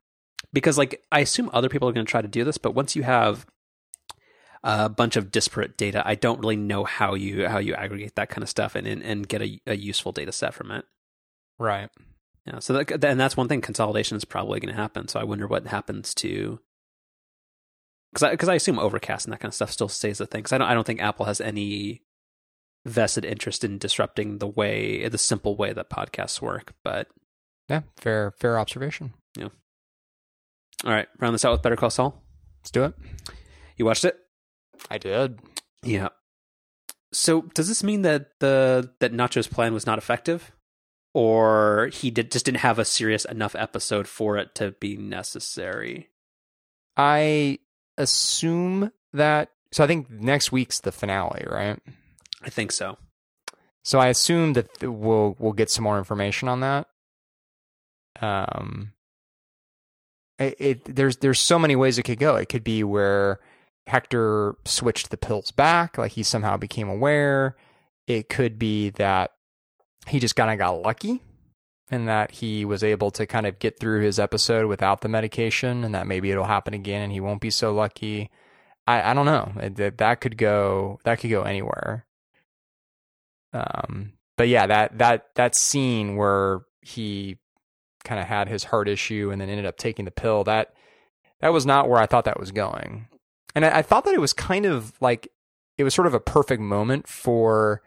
Because, 0.53 0.79
like, 0.79 1.03
I 1.13 1.21
assume 1.21 1.51
other 1.53 1.69
people 1.69 1.89
are 1.89 1.93
going 1.93 2.07
to 2.07 2.11
try 2.11 2.23
to 2.23 2.29
do 2.29 2.45
this, 2.45 2.59
but 2.59 2.75
once 2.75 2.97
you 2.97 3.03
have 3.03 3.47
a 4.63 4.89
bunch 4.89 5.17
of 5.17 5.31
disparate 5.31 5.77
data, 5.77 6.03
I 6.05 6.15
don't 6.15 6.41
really 6.41 6.57
know 6.57 6.85
how 6.85 7.15
you 7.15 7.49
how 7.49 7.59
you 7.59 7.75
aggregate 7.75 8.17
that 8.17 8.29
kind 8.29 8.43
of 8.43 8.49
stuff 8.49 8.75
and 8.75 8.87
and, 8.87 9.03
and 9.03 9.29
get 9.29 9.43
a, 9.43 9.61
a 9.67 9.77
useful 9.77 10.13
data 10.13 10.33
set 10.33 10.55
from 10.55 10.71
it. 10.71 10.85
Right. 11.59 11.91
Yeah. 12.47 12.59
So 12.59 12.73
that, 12.73 13.05
and 13.05 13.21
that's 13.21 13.37
one 13.37 13.49
thing. 13.49 13.61
Consolidation 13.61 14.17
is 14.17 14.25
probably 14.25 14.61
going 14.61 14.75
to 14.75 14.81
happen. 14.81 15.09
So 15.09 15.21
I 15.21 15.25
wonder 15.25 15.47
what 15.47 15.67
happens 15.67 16.15
to 16.17 16.59
because 18.13 18.23
I, 18.25 18.37
cause 18.37 18.49
I 18.49 18.55
assume 18.55 18.79
Overcast 18.79 19.27
and 19.27 19.33
that 19.33 19.41
kind 19.41 19.51
of 19.51 19.55
stuff 19.55 19.71
still 19.71 19.89
stays 19.89 20.21
a 20.21 20.27
thing. 20.27 20.41
Because 20.41 20.53
I 20.53 20.59
don't 20.59 20.69
I 20.69 20.75
don't 20.75 20.87
think 20.87 21.01
Apple 21.01 21.27
has 21.27 21.41
any 21.41 22.03
vested 22.87 23.25
interest 23.25 23.63
in 23.63 23.79
disrupting 23.79 24.39
the 24.39 24.47
way 24.47 25.07
the 25.09 25.19
simple 25.19 25.57
way 25.57 25.73
that 25.73 25.91
podcasts 25.91 26.41
work. 26.41 26.75
But 26.83 27.09
yeah, 27.69 27.83
fair 27.97 28.33
fair 28.33 28.59
observation. 28.59 29.15
Yeah. 29.37 29.49
All 30.85 30.93
right, 30.93 31.09
round 31.19 31.35
this 31.35 31.45
out 31.45 31.53
with 31.53 31.63
Better 31.63 31.77
Call 31.77 31.91
Saul. 31.91 32.23
Let's 32.63 32.71
do 32.71 32.85
it. 32.85 32.95
You 33.77 33.85
watched 33.85 34.05
it? 34.05 34.19
I 34.89 34.99
did. 34.99 35.41
Yeah. 35.83 36.09
So 37.13 37.43
does 37.55 37.69
this 37.69 37.83
mean 37.83 38.03
that 38.03 38.39
the 38.39 38.93
that 39.01 39.13
Nacho's 39.13 39.49
plan 39.49 39.75
was 39.75 39.87
not 39.87 39.99
effective, 39.99 40.53
or 41.13 41.91
he 41.93 42.11
did 42.11 42.31
just 42.31 42.45
didn't 42.45 42.59
have 42.59 42.79
a 42.79 42.85
serious 42.85 43.25
enough 43.25 43.57
episode 43.57 44.07
for 44.07 44.37
it 44.37 44.55
to 44.57 44.73
be 44.73 44.97
necessary? 44.97 46.09
I 46.97 47.59
assume 47.99 48.93
that. 49.13 49.51
So 49.73 49.85
I 49.85 49.87
think 49.87 50.11
next 50.11 50.53
week's 50.53 50.81
the 50.81 50.93
finale, 50.93 51.45
right? 51.49 51.79
I 52.43 52.51
think 52.51 52.73
so. 52.73 52.97
So 53.85 53.99
I 53.99 54.09
assume 54.09 54.53
that 54.55 54.69
we'll 54.83 55.37
we'll 55.39 55.53
get 55.53 55.71
some 55.71 55.85
more 55.85 55.99
information 55.99 56.49
on 56.49 56.61
that. 56.61 56.87
Um, 58.21 58.93
it, 60.39 60.57
it, 60.59 60.97
there's 60.97 61.17
there's 61.19 61.41
so 61.41 61.59
many 61.59 61.77
ways 61.77 61.99
it 61.99 62.05
could 62.05 62.19
go. 62.19 62.37
It 62.37 62.49
could 62.49 62.65
be 62.65 62.85
where 62.85 63.41
Hector 63.91 64.57
switched 64.65 65.11
the 65.11 65.17
pills 65.17 65.51
back, 65.51 65.99
like 65.99 66.13
he 66.13 66.23
somehow 66.23 66.57
became 66.57 66.89
aware. 66.89 67.57
It 68.07 68.29
could 68.29 68.59
be 68.59 68.91
that 68.91 69.33
he 70.07 70.19
just 70.19 70.37
kind 70.37 70.51
of 70.51 70.59
got 70.59 70.83
lucky 70.83 71.23
and 71.91 72.09
that 72.09 72.31
he 72.31 72.65
was 72.65 72.85
able 72.85 73.11
to 73.11 73.27
kind 73.27 73.47
of 73.47 73.59
get 73.59 73.79
through 73.79 74.03
his 74.03 74.19
episode 74.19 74.67
without 74.67 75.01
the 75.01 75.09
medication 75.09 75.85
and 75.85 75.95
that 75.95 76.07
maybe 76.07 76.31
it'll 76.31 76.45
happen 76.45 76.73
again 76.73 77.03
and 77.03 77.13
he 77.13 77.21
won't 77.21 77.41
be 77.41 77.51
so 77.51 77.75
lucky. 77.75 78.31
I, 78.87 79.11
I 79.11 79.15
don't 79.15 79.27
know. 79.27 79.53
That, 79.57 79.99
that 79.99 80.21
could 80.21 80.37
go 80.37 81.01
that 81.05 81.19
could 81.19 81.31
go 81.31 81.43
anywhere. 81.43 82.07
Um, 83.53 84.13
but 84.37 84.49
yeah, 84.49 84.67
that 84.67 84.99
that 84.99 85.27
that 85.35 85.57
scene 85.57 86.17
where 86.17 86.61
he 86.81 87.39
kind 88.05 88.21
of 88.21 88.27
had 88.27 88.49
his 88.49 88.65
heart 88.65 88.89
issue 88.89 89.31
and 89.31 89.41
then 89.41 89.51
ended 89.51 89.67
up 89.67 89.77
taking 89.77 90.05
the 90.05 90.11
pill 90.11 90.45
that 90.45 90.73
that 91.41 91.53
was 91.53 91.67
not 91.67 91.89
where 91.89 92.01
I 92.01 92.07
thought 92.07 92.25
that 92.27 92.41
was 92.41 92.53
going, 92.53 93.09
and 93.55 93.65
I, 93.65 93.79
I 93.79 93.83
thought 93.83 94.05
that 94.05 94.15
it 94.15 94.21
was 94.21 94.33
kind 94.33 94.67
of 94.67 94.93
like 95.01 95.29
it 95.79 95.85
was 95.85 95.95
sort 95.95 96.07
of 96.07 96.15
a 96.15 96.21
perfect 96.21 96.63
moment 96.63 97.09
for 97.09 97.83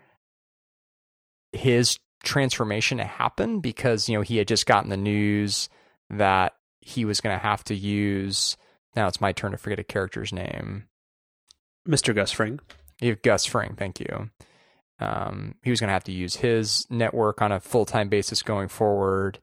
his 1.52 2.00
transformation 2.24 2.98
to 2.98 3.04
happen 3.04 3.60
because 3.60 4.08
you 4.08 4.18
know 4.18 4.22
he 4.22 4.38
had 4.38 4.48
just 4.48 4.66
gotten 4.66 4.90
the 4.90 4.98
news 4.98 5.70
that 6.10 6.54
he 6.82 7.06
was 7.06 7.22
going 7.22 7.38
to 7.38 7.44
have 7.44 7.64
to 7.66 7.76
use. 7.76 8.58
Now 8.96 9.08
it's 9.08 9.22
my 9.22 9.32
turn 9.32 9.52
to 9.52 9.58
forget 9.58 9.80
a 9.80 9.84
character's 9.84 10.34
name. 10.34 10.86
Mr. 11.88 12.16
Gus 12.16 12.32
Fring. 12.32 12.60
Gus 13.24 13.46
Fring, 13.46 13.76
thank 13.78 14.00
you. 14.00 14.30
Um, 15.00 15.56
he 15.64 15.70
was 15.70 15.80
going 15.80 15.90
to 15.90 15.94
have 15.94 16.04
to 16.06 16.12
use 16.12 16.38
his 16.38 16.88
network 16.90 17.42
on 17.42 17.52
a 17.52 17.60
full 17.60 17.86
time 17.86 18.10
basis 18.10 18.42
going 18.42 18.70
forward, 18.70 19.40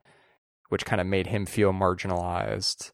which 0.68 0.86
kind 0.86 1.00
of 1.00 1.06
made 1.06 1.26
him 1.26 1.44
feel 1.46 1.72
marginalized. 1.72 2.92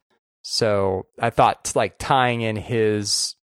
So 0.48 1.06
I 1.18 1.30
thought 1.30 1.72
like 1.74 1.96
tying 1.98 2.40
in 2.40 2.54
his 2.54 3.34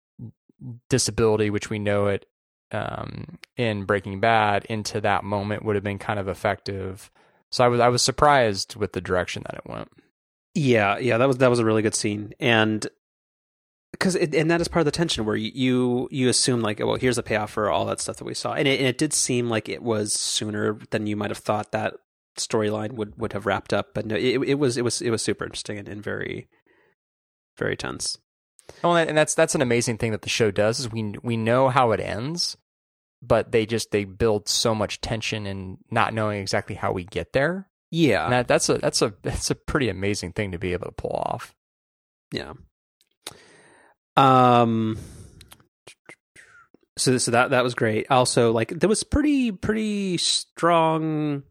disability, 0.89 1.51
which 1.51 1.69
we 1.69 1.81
know 1.81 2.07
it 2.07 2.27
um, 2.71 3.41
in 3.57 3.87
Breaking 3.87 4.21
Bad, 4.21 4.65
into 4.67 5.01
that 5.01 5.25
moment 5.25 5.65
would 5.65 5.75
have 5.75 5.83
been 5.83 5.99
kind 5.99 6.21
of 6.21 6.29
effective. 6.29 7.11
So 7.51 7.65
I 7.65 7.69
was 7.69 7.81
I 7.81 7.89
was 7.89 8.03
surprised 8.03 8.77
with 8.77 8.93
the 8.93 9.01
direction 9.01 9.43
that 9.47 9.57
it 9.57 9.69
went. 9.69 9.91
Yeah, 10.55 10.97
yeah, 10.99 11.19
that 11.19 11.27
was 11.27 11.39
that 11.39 11.51
was 11.51 11.59
a 11.59 11.65
really 11.65 11.83
good 11.83 11.97
scene, 11.97 12.35
and 12.39 12.87
because 13.91 14.15
and 14.15 14.49
that 14.53 14.61
is 14.61 14.69
part 14.69 14.83
of 14.83 14.85
the 14.85 14.93
tension 14.93 15.25
where 15.25 15.35
you 15.35 16.07
you 16.13 16.29
assume 16.29 16.61
like 16.61 16.79
well 16.79 16.95
here's 16.95 17.17
the 17.17 17.25
payoff 17.25 17.51
for 17.51 17.69
all 17.69 17.85
that 17.87 18.01
stuff 18.01 18.19
that 18.19 18.25
we 18.25 18.33
saw 18.33 18.55
and 18.55 18.69
it, 18.69 18.79
and 18.79 18.89
it 18.89 18.97
did 18.97 19.13
seem 19.13 19.51
like 19.51 19.69
it 19.69 19.83
was 19.83 20.13
sooner 20.13 20.79
than 20.91 21.07
you 21.07 21.15
might 21.17 21.31
have 21.31 21.39
thought 21.39 21.73
that 21.73 21.95
storyline 22.39 22.93
would 22.93 23.19
would 23.19 23.35
have 23.35 23.45
wrapped 23.45 23.75
up 23.75 23.93
but 23.93 24.07
no 24.07 24.15
it, 24.17 24.41
it 24.43 24.55
was 24.55 24.79
it 24.79 24.83
was 24.83 25.03
it 25.03 25.11
was 25.11 25.21
super 25.21 25.45
interesting 25.45 25.77
and, 25.77 25.89
and 25.89 26.03
very 26.03 26.49
very 27.63 27.77
tense. 27.77 28.19
Oh 28.85 28.95
and 28.95 29.17
that's 29.17 29.35
that's 29.35 29.55
an 29.55 29.63
amazing 29.63 29.99
thing 29.99 30.13
that 30.13 30.23
the 30.23 30.29
show 30.29 30.51
does 30.51 30.81
is 30.81 30.91
we 30.91 31.15
we 31.23 31.37
know 31.37 31.69
how 31.69 31.93
it 31.93 32.01
ends 32.01 32.57
but 33.23 33.53
they 33.53 33.65
just 33.65 33.93
they 33.93 34.05
build 34.05 34.49
so 34.49 34.75
much 34.75 35.01
tension 35.01 35.47
and 35.47 35.79
not 35.91 36.13
knowing 36.13 36.41
exactly 36.41 36.75
how 36.75 36.93
we 36.93 37.05
get 37.05 37.33
there. 37.33 37.69
Yeah. 37.91 38.29
That, 38.29 38.49
that's 38.49 38.69
a 38.69 38.79
that's 38.79 39.01
a 39.01 39.15
that's 39.23 39.51
a 39.51 39.55
pretty 39.55 39.89
amazing 39.89 40.33
thing 40.33 40.53
to 40.53 40.59
be 40.59 40.73
able 40.73 40.87
to 40.87 40.93
pull 40.93 41.13
off. 41.13 41.55
Yeah. 42.33 42.55
Um 44.17 44.99
so 46.99 47.17
so 47.19 47.31
that 47.31 47.51
that 47.51 47.63
was 47.63 47.75
great. 47.75 48.07
Also, 48.11 48.53
like 48.53 48.69
there 48.69 48.89
was 48.89 49.05
pretty 49.05 49.53
pretty 49.53 50.19
strong 50.19 51.45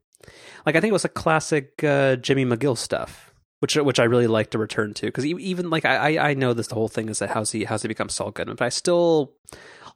like 0.65 0.75
I 0.75 0.81
think 0.81 0.89
it 0.89 0.93
was 0.93 1.05
a 1.05 1.09
classic 1.09 1.83
uh, 1.83 2.17
Jimmy 2.17 2.45
McGill 2.45 2.77
stuff, 2.77 3.30
which 3.61 3.75
which 3.75 3.99
I 3.99 4.05
really 4.05 4.25
like 4.25 4.49
to 4.51 4.57
return 4.57 4.95
to 4.95 5.05
because 5.05 5.23
even 5.25 5.69
like 5.69 5.85
I 5.85 6.17
I 6.31 6.33
know 6.33 6.53
this 6.53 6.67
the 6.67 6.75
whole 6.75 6.87
thing 6.87 7.09
is 7.09 7.19
that 7.19 7.29
how's 7.29 7.51
he 7.51 7.63
how's 7.63 7.83
he 7.83 7.87
become 7.87 8.09
Saul 8.09 8.31
Goodman, 8.31 8.55
but 8.55 8.65
I 8.65 8.69
still 8.69 9.33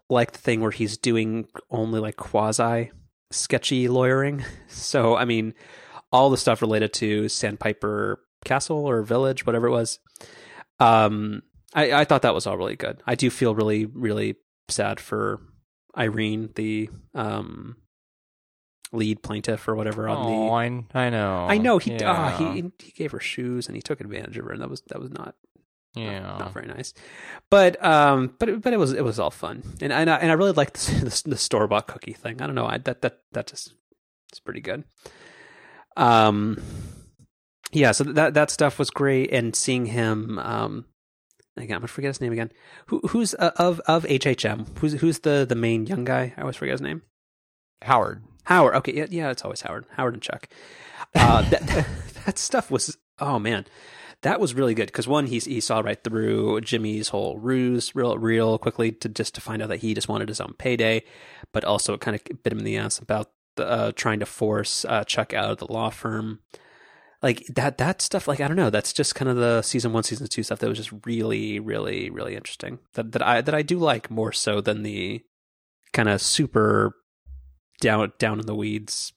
like 0.08 0.34
the 0.34 0.38
thing 0.38 0.62
where 0.62 0.70
he's 0.70 0.98
doing 0.98 1.48
only 1.72 2.00
like 2.00 2.16
quasi 2.16 2.92
sketchy 3.32 3.88
lawyering. 3.88 4.46
So 4.68 5.16
I 5.16 5.26
mean, 5.26 5.56
all 6.12 6.30
the 6.30 6.38
stuff 6.38 6.62
related 6.62 6.94
to 6.94 7.28
Sandpiper 7.28 8.20
Castle 8.44 8.86
or 8.86 9.02
Village, 9.02 9.46
whatever 9.46 9.68
it 9.68 9.72
was. 9.72 10.00
Um, 10.80 11.42
I, 11.74 11.92
I 11.92 12.06
thought 12.06 12.22
that 12.22 12.36
was 12.36 12.46
all 12.46 12.58
really 12.58 12.76
good. 12.76 13.02
I 13.08 13.16
do 13.16 13.30
feel 13.32 13.56
really, 13.56 13.86
really 13.86 14.36
sad 14.70 15.00
for 15.00 15.42
Irene, 15.98 16.52
the 16.56 16.90
um, 17.16 17.78
lead 18.96 19.22
plaintiff 19.22 19.68
or 19.68 19.76
whatever 19.76 20.08
on 20.08 20.18
oh, 20.18 20.30
the. 20.30 20.52
I, 20.54 21.06
I 21.06 21.10
know. 21.10 21.46
I 21.50 21.58
know 21.58 21.78
he 21.78 21.94
yeah. 21.94 22.12
ah, 22.12 22.38
he 22.38 22.72
he 22.80 22.92
gave 22.92 23.12
her 23.12 23.20
shoes 23.20 23.68
and 23.68 23.76
he 23.76 23.82
took 23.82 24.02
advantage 24.02 24.38
of 24.38 24.46
her 24.46 24.52
and 24.52 24.62
that 24.62 24.70
was 24.70 24.82
that 24.88 25.00
was 25.00 25.12
not 25.12 25.36
yeah. 25.96 26.20
not, 26.20 26.40
not 26.40 26.54
very 26.54 26.68
nice. 26.68 26.94
But 27.50 27.84
um, 27.84 28.36
but 28.40 28.50
it, 28.50 28.62
but 28.62 28.74
it 28.74 28.78
was 28.78 28.94
it 28.94 29.04
was 29.04 29.20
all 29.20 29.32
fun 29.32 29.64
and 29.82 29.92
and 29.94 30.10
I, 30.10 30.18
and 30.18 30.32
I 30.32 30.34
really 30.34 30.52
liked 30.52 30.74
the, 30.88 31.06
the, 31.06 31.30
the 31.32 31.38
store 31.38 31.68
bought 31.68 31.88
cookie 31.88 32.14
thing. 32.14 32.42
I 32.42 32.46
don't 32.46 32.56
know. 32.56 32.66
I 32.66 32.78
that 32.80 33.02
that 33.02 33.20
that 33.32 33.48
just 33.48 33.74
it's 34.32 34.40
pretty 34.40 34.62
good. 34.62 34.84
Um, 35.98 36.62
yeah. 37.72 37.92
So 37.92 38.04
that 38.04 38.34
that 38.34 38.50
stuff 38.50 38.78
was 38.80 38.90
great 38.90 39.32
and 39.32 39.56
seeing 39.56 39.86
him 39.88 40.40
um. 40.40 40.86
Again, 41.58 41.76
I'm 41.76 41.80
gonna 41.80 41.88
forget 41.88 42.10
his 42.10 42.20
name 42.20 42.34
again. 42.34 42.52
Who, 42.88 43.00
who's 43.08 43.34
uh, 43.34 43.52
of 43.56 43.80
of 43.88 44.04
HHM? 44.04 44.78
Who's 44.80 44.92
who's 45.00 45.20
the 45.20 45.46
the 45.48 45.56
main 45.56 45.86
young 45.86 46.04
guy? 46.04 46.34
I 46.36 46.42
always 46.42 46.58
forget 46.58 46.74
his 46.74 46.82
name. 46.82 47.02
Howard. 47.82 48.24
Howard. 48.46 48.76
Okay, 48.76 48.94
yeah, 48.94 49.08
yeah, 49.10 49.32
it's 49.32 49.44
always 49.44 49.62
Howard. 49.62 49.86
Howard 49.96 50.14
and 50.14 50.24
Chuck. 50.24 50.48
Uh, 51.14 51.42
that 51.50 51.88
that 52.26 52.38
stuff 52.38 52.72
was 52.72 52.98
oh 53.20 53.40
man, 53.40 53.66
that 54.22 54.40
was 54.40 54.54
really 54.54 54.74
good 54.74 54.88
because 54.88 55.08
one 55.08 55.28
he 55.28 55.40
he 55.40 55.60
saw 55.60 55.80
right 55.80 56.04
through 56.04 56.62
Jimmy's 56.62 57.10
whole 57.10 57.38
ruse 57.38 57.96
real 57.96 58.18
real 58.18 58.58
quickly 58.58 58.92
to 58.92 59.10
just 59.10 59.36
to 59.36 59.42
find 59.42 59.62
out 59.62 59.70
that 59.70 59.82
he 59.82 59.94
just 59.94 60.10
wanted 60.10 60.30
his 60.30 60.42
own 60.42 60.54
payday, 60.58 61.04
but 61.52 61.64
also 61.64 61.94
it 61.94 62.02
kind 62.02 62.16
of 62.16 62.44
bit 62.44 62.54
him 62.54 62.60
in 62.60 62.66
the 62.66 62.78
ass 62.78 63.00
about 63.00 63.32
the, 63.56 63.68
uh, 63.68 63.92
trying 63.94 64.20
to 64.20 64.26
force 64.26 64.86
uh, 64.86 65.04
Chuck 65.04 65.34
out 65.34 65.52
of 65.52 65.58
the 65.58 65.72
law 65.72 65.90
firm. 65.90 66.40
Like 67.22 67.46
that 67.56 67.78
that 67.78 68.02
stuff. 68.02 68.28
Like 68.28 68.42
I 68.42 68.48
don't 68.48 68.58
know. 68.58 68.70
That's 68.70 68.94
just 68.94 69.16
kind 69.16 69.30
of 69.30 69.38
the 69.38 69.62
season 69.62 69.94
one, 69.94 70.04
season 70.04 70.28
two 70.28 70.44
stuff 70.44 70.60
that 70.60 70.70
was 70.70 70.78
just 70.78 70.94
really, 71.06 71.60
really, 71.60 72.10
really 72.10 72.36
interesting. 72.36 72.80
That 72.94 73.14
that 73.14 73.22
I 73.22 73.42
that 73.42 73.56
I 73.56 73.62
do 73.62 73.80
like 73.80 74.12
more 74.12 74.32
so 74.32 74.62
than 74.62 74.84
the 74.84 75.22
kind 75.94 76.10
of 76.10 76.22
super 76.22 76.94
down 77.82 78.12
down 78.20 78.40
in 78.40 78.46
the 78.46 78.56
weeds, 78.56 79.14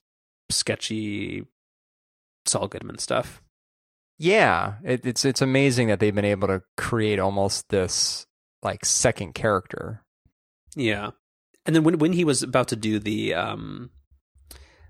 sketchy 0.49 1.45
Saul 2.45 2.67
Goodman 2.67 2.97
stuff. 2.97 3.41
Yeah, 4.17 4.75
it, 4.83 5.05
it's 5.05 5.23
it's 5.23 5.41
amazing 5.41 5.87
that 5.87 5.99
they've 5.99 6.13
been 6.13 6.25
able 6.25 6.49
to 6.49 6.61
create 6.77 7.19
almost 7.19 7.69
this 7.69 8.25
like 8.61 8.83
second 8.83 9.33
character. 9.33 10.03
Yeah, 10.75 11.11
and 11.65 11.75
then 11.75 11.83
when 11.83 11.99
when 11.99 12.13
he 12.13 12.25
was 12.25 12.43
about 12.43 12.67
to 12.69 12.75
do 12.75 12.99
the 12.99 13.33
um 13.33 13.91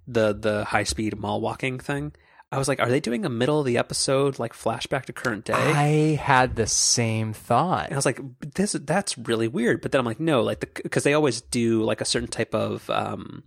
the 0.07 0.33
the 0.33 0.65
high 0.65 0.83
speed 0.83 1.17
mall 1.19 1.41
walking 1.41 1.79
thing, 1.79 2.13
I 2.51 2.57
was 2.57 2.67
like, 2.67 2.79
are 2.79 2.89
they 2.89 2.99
doing 2.99 3.25
a 3.25 3.29
middle 3.29 3.59
of 3.59 3.65
the 3.67 3.77
episode 3.77 4.39
like 4.39 4.53
flashback 4.53 5.05
to 5.05 5.13
current 5.13 5.45
day? 5.45 5.53
I 5.53 6.15
had 6.15 6.55
the 6.55 6.65
same 6.65 7.31
thought. 7.31 7.85
And 7.85 7.93
I 7.93 7.97
was 7.97 8.07
like, 8.07 8.19
this 8.55 8.71
that's 8.71 9.17
really 9.19 9.47
weird. 9.47 9.81
But 9.81 9.91
then 9.91 9.99
I'm 9.99 10.05
like, 10.05 10.19
no, 10.19 10.41
like 10.41 10.61
the 10.61 10.69
because 10.81 11.03
they 11.03 11.13
always 11.13 11.41
do 11.41 11.83
like 11.83 12.01
a 12.01 12.05
certain 12.05 12.29
type 12.29 12.55
of 12.55 12.89
um 12.89 13.43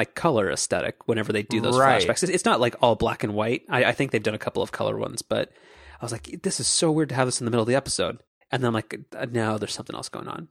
like 0.00 0.14
color 0.14 0.50
aesthetic 0.50 1.06
whenever 1.06 1.32
they 1.32 1.42
do 1.42 1.60
those 1.60 1.78
Right. 1.78 2.02
flashbacks. 2.02 2.22
It's- 2.24 2.44
not 2.44 2.60
like 2.60 2.74
all 2.82 2.96
black 2.96 3.22
and 3.22 3.34
white. 3.34 3.62
I, 3.68 3.84
I 3.84 3.92
think 3.92 4.10
they've 4.10 4.22
done 4.22 4.34
a 4.34 4.38
couple 4.46 4.62
of 4.62 4.72
color 4.72 4.96
ones, 4.96 5.22
but 5.22 5.52
I 6.00 6.04
was 6.04 6.12
like, 6.12 6.40
this 6.42 6.58
is 6.60 6.66
so 6.66 6.90
weird 6.90 7.10
to 7.10 7.14
have 7.14 7.28
this 7.28 7.40
in 7.40 7.44
the 7.44 7.50
middle 7.50 7.62
of 7.62 7.68
the 7.68 7.74
episode. 7.76 8.22
And 8.50 8.62
then 8.62 8.68
I'm 8.68 8.74
like, 8.74 8.98
uh, 9.16 9.26
no, 9.30 9.58
there's 9.58 9.74
something 9.74 9.94
else 9.94 10.08
going 10.08 10.26
on. 10.28 10.48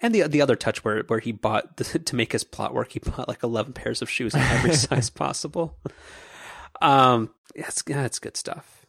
And 0.00 0.14
the 0.14 0.22
the 0.28 0.40
other 0.40 0.54
touch 0.56 0.84
where 0.84 1.02
where 1.08 1.18
he 1.18 1.32
bought 1.32 1.76
to 2.06 2.16
make 2.16 2.32
his 2.32 2.44
plot 2.44 2.72
work, 2.72 2.92
he 2.92 3.00
bought 3.00 3.26
like 3.28 3.42
eleven 3.42 3.72
pairs 3.72 4.00
of 4.00 4.08
shoes 4.08 4.32
in 4.34 4.40
every 4.40 4.72
size 4.86 5.10
possible. 5.10 5.76
Um, 6.80 7.30
yeah, 7.56 7.64
it's 7.68 7.82
yeah, 7.86 8.08
good 8.20 8.36
stuff. 8.36 8.86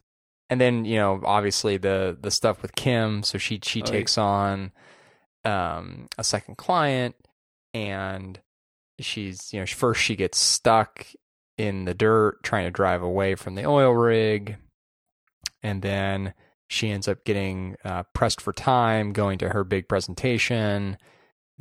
and 0.52 0.62
then 0.62 0.86
you 0.86 0.96
know 0.98 1.20
obviously 1.26 1.78
the 1.78 2.16
the 2.22 2.32
stuff 2.32 2.62
with 2.62 2.76
Kim 2.76 3.24
so 3.24 3.38
she 3.38 3.60
she 3.64 3.82
Oh, 3.82 3.86
yeah. 3.86 3.92
takes 3.92 4.18
on 4.18 4.72
um 5.46 6.08
a 6.18 6.24
second 6.24 6.58
client 6.58 7.16
and 7.74 8.40
she's 9.04 9.52
you 9.54 9.60
know 9.60 9.66
first 9.66 10.02
she 10.02 10.16
gets 10.16 10.38
stuck 10.38 11.08
in 11.58 11.86
the 11.86 11.94
dirt 11.94 12.42
trying 12.44 12.66
to 12.66 12.72
drive 12.72 13.02
away 13.02 13.36
from 13.36 13.56
the 13.56 13.66
oil 13.66 13.92
rig 13.92 14.58
and 15.62 15.82
then 15.82 16.34
she 16.68 16.90
ends 16.90 17.08
up 17.08 17.26
getting 17.26 17.76
uh, 17.84 18.04
pressed 18.14 18.40
for 18.40 18.54
time 18.54 19.12
going 19.12 19.38
to 19.38 19.50
her 19.50 19.64
big 19.64 19.88
presentation 19.88 20.98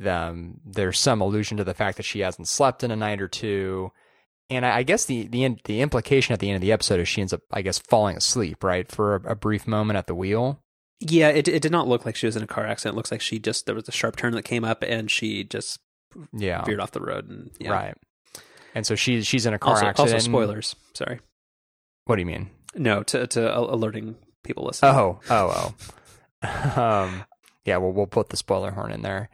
um, 0.05 0.61
there's 0.65 0.97
some 0.97 1.19
allusion 1.19 1.57
to 1.57 1.63
the 1.63 1.73
fact 1.73 1.97
that 1.97 2.03
she 2.03 2.21
hasn't 2.21 2.47
slept 2.47 2.83
in 2.83 2.91
a 2.91 2.95
night 2.95 3.21
or 3.21 3.27
two 3.27 3.91
and 4.49 4.65
I, 4.65 4.77
I 4.77 4.83
guess 4.83 5.05
the 5.05 5.27
the 5.27 5.57
the 5.65 5.81
implication 5.81 6.33
at 6.33 6.39
the 6.39 6.49
end 6.49 6.55
of 6.55 6.61
the 6.61 6.71
episode 6.71 6.99
is 6.99 7.07
she 7.07 7.21
ends 7.21 7.33
up, 7.33 7.41
I 7.51 7.61
guess, 7.61 7.79
falling 7.79 8.17
asleep, 8.17 8.63
right, 8.63 8.89
for 8.91 9.15
a, 9.15 9.31
a 9.31 9.35
brief 9.35 9.67
moment 9.67 9.97
at 9.97 10.07
the 10.07 10.15
wheel. 10.15 10.61
Yeah, 10.99 11.29
it 11.29 11.47
it 11.47 11.61
did 11.61 11.71
not 11.71 11.87
look 11.87 12.05
like 12.05 12.15
she 12.15 12.25
was 12.25 12.35
in 12.35 12.43
a 12.43 12.47
car 12.47 12.65
accident. 12.65 12.95
It 12.95 12.97
looks 12.97 13.11
like 13.11 13.21
she 13.21 13.39
just 13.39 13.65
there 13.65 13.75
was 13.75 13.87
a 13.87 13.93
sharp 13.93 14.15
turn 14.15 14.33
that 14.33 14.43
came 14.43 14.65
up 14.65 14.83
and 14.83 15.09
she 15.09 15.43
just 15.43 15.79
Yeah, 16.33 16.63
veered 16.63 16.79
off 16.79 16.91
the 16.91 17.01
road 17.01 17.29
and 17.29 17.51
yeah. 17.59 17.71
right. 17.71 17.95
And 18.75 18.85
so 18.85 18.95
she's 18.95 19.25
she's 19.27 19.45
in 19.45 19.53
a 19.53 19.59
car 19.59 19.73
Also, 19.73 19.85
accident. 19.87 20.13
also 20.15 20.25
spoilers. 20.29 20.75
Sorry. 20.93 21.19
What 22.05 22.15
do 22.15 22.21
you 22.21 22.25
mean? 22.25 22.49
No, 22.75 23.03
to 23.03 23.27
to 23.27 23.57
alerting 23.57 24.15
people 24.43 24.65
listening. 24.65 24.93
Oh, 24.95 25.19
oh, 25.29 25.73
oh. 26.43 26.81
um, 26.81 27.23
yeah, 27.65 27.77
well, 27.77 27.91
we'll 27.91 28.07
put 28.07 28.29
the 28.29 28.37
spoiler 28.37 28.71
horn 28.71 28.91
in 28.91 29.01
there. 29.01 29.29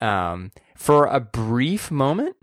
Um, 0.00 0.50
for 0.76 1.06
a 1.06 1.20
brief 1.20 1.90
moment, 1.90 2.36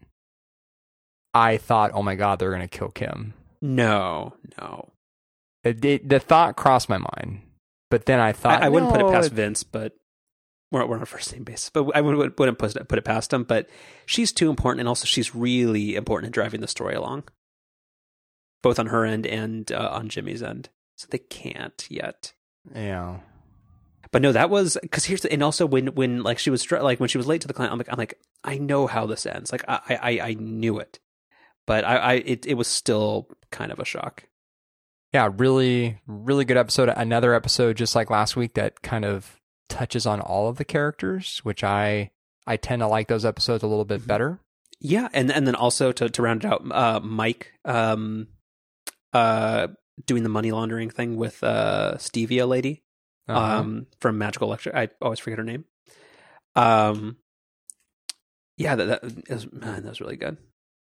I 1.33 1.57
thought, 1.57 1.91
"Oh 1.93 2.01
my 2.03 2.15
god, 2.15 2.39
they're 2.39 2.51
gonna 2.51 2.67
kill 2.67 2.89
Kim." 2.89 3.33
No, 3.61 4.33
no. 4.59 4.89
It, 5.63 5.83
it- 5.83 6.09
the 6.09 6.19
thought 6.19 6.55
crossed 6.55 6.89
my 6.89 6.97
mind, 6.97 7.41
but 7.89 8.05
then 8.05 8.19
I 8.19 8.31
thought, 8.31 8.61
I, 8.61 8.67
I 8.67 8.69
wouldn't 8.69 8.91
put 8.91 9.01
it 9.01 9.05
"No, 9.05 9.11
past 9.11 9.31
Vince, 9.31 9.63
but 9.63 9.93
we're 10.71 10.85
we're 10.85 10.97
on 10.97 11.03
a 11.03 11.05
first 11.05 11.31
name 11.33 11.43
basis. 11.43 11.69
But 11.69 11.91
I 11.95 12.01
wouldn't 12.01 12.37
wouldn't 12.39 12.57
put 12.59 12.75
it, 12.75 12.87
put 12.87 12.97
it 12.97 13.05
past 13.05 13.31
him. 13.33 13.43
But 13.43 13.69
she's 14.05 14.31
too 14.31 14.49
important, 14.49 14.81
and 14.81 14.89
also 14.89 15.05
she's 15.05 15.35
really 15.35 15.95
important 15.95 16.27
in 16.27 16.31
driving 16.31 16.61
the 16.61 16.67
story 16.67 16.95
along, 16.95 17.23
both 18.61 18.79
on 18.79 18.87
her 18.87 19.05
end 19.05 19.25
and 19.25 19.71
uh, 19.71 19.89
on 19.93 20.09
Jimmy's 20.09 20.43
end. 20.43 20.69
So 20.97 21.07
they 21.09 21.19
can't 21.19 21.85
yet. 21.89 22.33
Yeah, 22.75 23.19
But 24.11 24.21
no, 24.21 24.31
that 24.31 24.49
was 24.49 24.77
because 24.81 25.05
here's 25.05 25.21
the, 25.21 25.31
and 25.31 25.43
also 25.43 25.65
when 25.65 25.87
when 25.87 26.23
like 26.23 26.39
she 26.39 26.49
was 26.49 26.69
like 26.71 26.99
when 26.99 27.07
she 27.09 27.17
was 27.17 27.27
late 27.27 27.41
to 27.41 27.47
the 27.47 27.53
client, 27.53 27.71
I'm 27.71 27.77
like 27.77 27.89
I'm 27.91 27.97
like 27.97 28.19
I 28.43 28.57
know 28.57 28.87
how 28.87 29.05
this 29.05 29.25
ends. 29.25 29.51
Like 29.51 29.63
I 29.67 29.79
I 30.01 30.19
I 30.29 30.33
knew 30.33 30.79
it, 30.79 30.99
but 31.65 31.85
I 31.85 31.97
I 31.97 32.13
it 32.13 32.45
it 32.45 32.55
was 32.55 32.67
still 32.67 33.29
kind 33.51 33.71
of 33.71 33.79
a 33.79 33.85
shock. 33.85 34.23
yeah, 35.13 35.29
really, 35.37 36.01
really 36.07 36.43
good 36.45 36.57
episode. 36.57 36.89
Another 36.89 37.33
episode, 37.33 37.77
just 37.77 37.95
like 37.95 38.09
last 38.09 38.35
week, 38.35 38.55
that 38.55 38.81
kind 38.81 39.05
of 39.05 39.39
touches 39.69 40.05
on 40.05 40.19
all 40.21 40.47
of 40.49 40.57
the 40.57 40.65
characters, 40.65 41.39
which 41.43 41.63
I 41.63 42.11
I 42.45 42.55
tend 42.57 42.79
to 42.81 42.87
like 42.87 43.07
those 43.07 43.25
episodes 43.25 43.63
a 43.63 43.67
little 43.67 43.85
bit 43.85 44.01
Mhm. 44.01 44.07
better. 44.07 44.39
Yeah, 44.79 45.09
and 45.13 45.31
and 45.31 45.45
then 45.47 45.55
also 45.55 45.91
to 45.91 46.09
to 46.09 46.21
round 46.21 46.43
it 46.45 46.47
out, 46.51 46.63
uh, 46.71 46.99
Mike, 47.01 47.53
um, 47.65 48.27
uh, 49.13 49.67
doing 50.05 50.23
the 50.23 50.29
money 50.29 50.51
laundering 50.51 50.89
thing 50.89 51.17
with 51.17 51.43
uh 51.43 51.95
Stevia 51.97 52.47
lady, 52.47 52.83
Uh-huh. 53.27 53.59
um, 53.59 53.87
from 53.99 54.17
Madrigal 54.17 54.49
Lecture. 54.49 54.75
I 54.75 54.89
always 55.01 55.19
forget 55.19 55.39
her 55.39 55.43
name. 55.43 55.65
Um, 56.55 57.17
yeah, 58.57 58.75
that 58.75 59.01
that 59.01 59.29
was, 59.29 59.51
man, 59.51 59.83
that 59.83 59.89
was 59.89 60.01
really 60.01 60.15
good. 60.17 60.37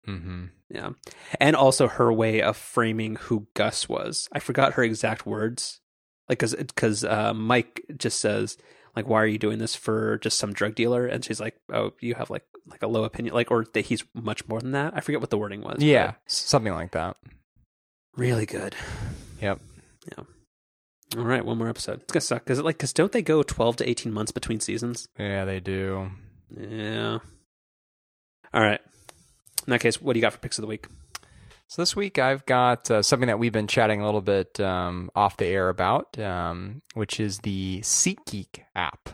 Mm-hmm. 0.07 0.45
Yeah, 0.69 0.89
and 1.39 1.56
also 1.56 1.88
her 1.88 2.11
way 2.14 2.41
of 2.41 2.57
framing 2.57 3.15
who 3.15 3.47
Gus 3.56 3.88
was. 3.89 4.27
I 4.31 4.39
forgot 4.39 4.73
her 4.73 4.84
exact 4.84 5.26
words, 5.26 5.80
like 6.30 6.39
because 6.39 6.56
because 6.56 7.03
uh, 7.03 7.34
Mike 7.34 7.84
just 7.97 8.19
says 8.19 8.57
like, 8.95 9.07
"Why 9.07 9.22
are 9.22 9.27
you 9.27 9.38
doing 9.38 9.60
this 9.60 9.76
for 9.76 10.18
just 10.19 10.38
some 10.39 10.53
drug 10.53 10.76
dealer?" 10.76 11.06
And 11.06 11.23
she's 11.23 11.39
like, 11.39 11.56
"Oh, 11.72 11.91
you 11.99 12.15
have 12.15 12.30
like 12.30 12.43
like 12.68 12.81
a 12.84 12.88
low 12.88 13.03
opinion, 13.03 13.34
like 13.35 13.52
or 13.52 13.65
that 13.73 13.85
he's 13.85 14.03
much 14.14 14.47
more 14.47 14.60
than 14.61 14.72
that." 14.72 14.93
I 14.95 15.02
forget 15.02 15.22
what 15.22 15.30
the 15.30 15.38
wording 15.38 15.61
was. 15.61 15.81
Yeah, 15.84 16.14
something 16.26 16.73
like 16.73 16.91
that. 16.91 17.18
really 18.15 18.45
good. 18.45 18.76
Yep. 19.41 19.60
Yeah. 20.18 20.23
All 21.18 21.23
right, 21.26 21.45
one 21.45 21.57
more 21.57 21.69
episode. 21.69 22.02
It's 22.02 22.11
gonna 22.11 22.22
suck 22.22 22.43
because 22.43 22.60
like 22.61 22.77
because 22.77 22.93
don't 22.93 23.11
they 23.11 23.22
go 23.22 23.43
twelve 23.43 23.76
to 23.77 23.89
eighteen 23.89 24.11
months 24.14 24.31
between 24.31 24.60
seasons? 24.60 25.07
Yeah, 25.19 25.45
they 25.45 25.60
do. 25.60 26.10
Yeah. 26.57 27.19
All 28.53 28.61
right. 28.61 28.81
In 29.68 29.72
that 29.72 29.81
case, 29.81 30.02
what 30.02 30.14
do 30.14 30.19
you 30.19 30.22
got 30.22 30.34
for 30.34 30.39
picks 30.39 30.57
of 30.57 30.61
the 30.61 30.68
week? 30.68 30.88
So 31.76 31.81
this 31.81 31.93
week 31.93 32.19
I've 32.19 32.45
got 32.45 32.89
uh, 32.89 33.02
something 33.02 33.27
that 33.27 33.38
we've 33.38 33.52
been 33.52 33.68
chatting 33.68 33.99
a 33.99 34.06
little 34.06 34.22
bit 34.22 34.61
um, 34.61 35.11
off 35.14 35.35
the 35.35 35.47
air 35.47 35.68
about, 35.68 36.18
um, 36.18 36.81
which 36.93 37.19
is 37.19 37.39
the 37.39 37.81
SeatGeek 37.81 38.61
app. 38.77 39.10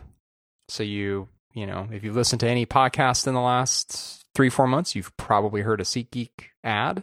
So 0.68 0.84
you, 0.84 1.26
you 1.54 1.66
know, 1.66 1.88
if 1.90 2.04
you've 2.04 2.14
listened 2.14 2.38
to 2.38 2.48
any 2.48 2.64
podcast 2.64 3.26
in 3.26 3.34
the 3.34 3.40
last 3.40 4.24
three, 4.36 4.48
four 4.48 4.68
months, 4.68 4.94
you've 4.94 5.16
probably 5.16 5.62
heard 5.62 5.80
a 5.80 5.82
SeatGeek 5.82 6.50
ad, 6.62 7.02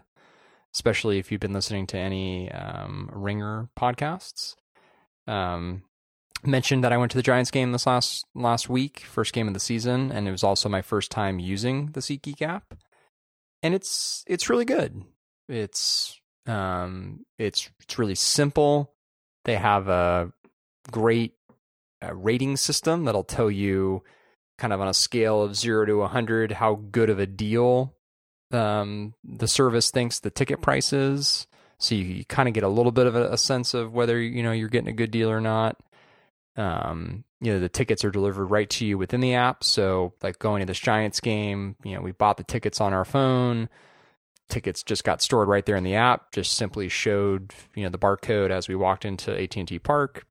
especially 0.73 1.19
if 1.19 1.29
you've 1.29 1.41
been 1.41 1.51
listening 1.51 1.87
to 1.87 1.97
any 1.97 2.49
um, 2.53 3.09
Ringer 3.11 3.67
podcasts. 3.77 4.55
Um, 5.27 5.83
mentioned 6.45 6.85
that 6.85 6.93
I 6.93 6.97
went 6.97 7.11
to 7.11 7.17
the 7.17 7.21
Giants 7.21 7.51
game 7.51 7.73
this 7.73 7.85
last 7.85 8.25
last 8.33 8.69
week, 8.69 9.01
first 9.01 9.33
game 9.33 9.49
of 9.49 9.53
the 9.53 9.59
season, 9.59 10.09
and 10.09 10.25
it 10.25 10.31
was 10.31 10.45
also 10.45 10.69
my 10.69 10.81
first 10.81 11.11
time 11.11 11.37
using 11.37 11.87
the 11.87 11.99
SeatGeek 11.99 12.41
app, 12.41 12.75
and 13.61 13.75
it's 13.75 14.23
it's 14.25 14.49
really 14.49 14.63
good. 14.63 15.03
It's 15.49 16.19
um 16.45 17.25
it's 17.37 17.69
it's 17.81 17.99
really 17.99 18.15
simple. 18.15 18.93
They 19.45 19.55
have 19.55 19.87
a 19.89 20.31
great 20.91 21.33
uh, 22.03 22.13
rating 22.13 22.55
system 22.55 23.05
that'll 23.05 23.23
tell 23.23 23.51
you 23.51 24.03
kind 24.57 24.73
of 24.73 24.81
on 24.81 24.87
a 24.87 24.93
scale 24.93 25.41
of 25.41 25.55
0 25.55 25.85
to 25.85 25.97
100 25.97 26.51
how 26.51 26.75
good 26.91 27.09
of 27.09 27.19
a 27.19 27.25
deal 27.25 27.95
um, 28.51 29.13
the 29.23 29.47
service 29.47 29.91
thinks 29.91 30.19
the 30.19 30.29
ticket 30.29 30.61
price 30.61 30.93
is. 30.93 31.47
So 31.77 31.95
you, 31.95 32.03
you 32.03 32.25
kind 32.25 32.47
of 32.47 32.53
get 32.53 32.63
a 32.63 32.69
little 32.69 32.91
bit 32.91 33.07
of 33.07 33.15
a, 33.15 33.31
a, 33.31 33.37
sense 33.37 33.73
of 33.73 33.93
whether 33.93 34.19
you 34.19 34.43
know 34.43 34.51
you're 34.51 34.69
getting 34.69 34.89
a 34.89 34.93
good 34.93 35.11
deal 35.11 35.29
or 35.29 35.41
not. 35.41 35.77
Um, 36.57 37.23
you 37.39 37.53
know 37.53 37.59
the 37.59 37.69
tickets 37.69 38.03
are 38.03 38.11
delivered 38.11 38.45
right 38.45 38.69
to 38.71 38.85
you 38.85 38.97
within 38.97 39.21
the 39.21 39.35
app. 39.35 39.63
So 39.63 40.13
like 40.21 40.39
going 40.39 40.59
to 40.59 40.65
this 40.65 40.79
Giants 40.79 41.19
game, 41.19 41.75
you 41.83 41.95
know 41.95 42.01
we 42.01 42.11
bought 42.11 42.37
the 42.37 42.43
tickets 42.43 42.81
on 42.81 42.93
our 42.93 43.05
phone. 43.05 43.69
Tickets 44.49 44.83
just 44.83 45.03
got 45.03 45.21
stored 45.21 45.47
right 45.47 45.65
there 45.65 45.75
in 45.75 45.83
the 45.83 45.95
app. 45.95 46.31
Just 46.31 46.53
simply 46.53 46.89
showed 46.89 47.53
you 47.75 47.83
know 47.83 47.89
the 47.89 47.99
barcode 47.99 48.49
as 48.49 48.67
we 48.67 48.75
walked 48.75 49.05
into 49.05 49.39
AT 49.39 49.55
and 49.55 49.67
T 49.67 49.79
Park. 49.79 50.25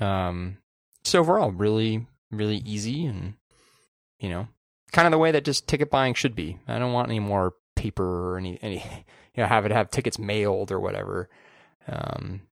Um, 0.00 0.58
so 1.04 1.20
overall, 1.20 1.52
really 1.52 2.06
really 2.30 2.58
easy 2.58 3.04
and 3.06 3.34
you 4.18 4.28
know 4.28 4.48
kind 4.92 5.06
of 5.06 5.12
the 5.12 5.18
way 5.18 5.32
that 5.32 5.44
just 5.44 5.66
ticket 5.66 5.90
buying 5.90 6.14
should 6.14 6.34
be. 6.34 6.58
I 6.66 6.78
don't 6.78 6.92
want 6.92 7.08
any 7.08 7.20
more 7.20 7.54
paper 7.76 8.32
or 8.32 8.38
any 8.38 8.58
any 8.62 8.76
you 9.34 9.42
know 9.42 9.46
have 9.46 9.66
it 9.66 9.72
have 9.72 9.90
tickets 9.90 10.18
mailed 10.18 10.72
or 10.72 10.80
whatever. 10.80 11.28
Um, 11.86 12.42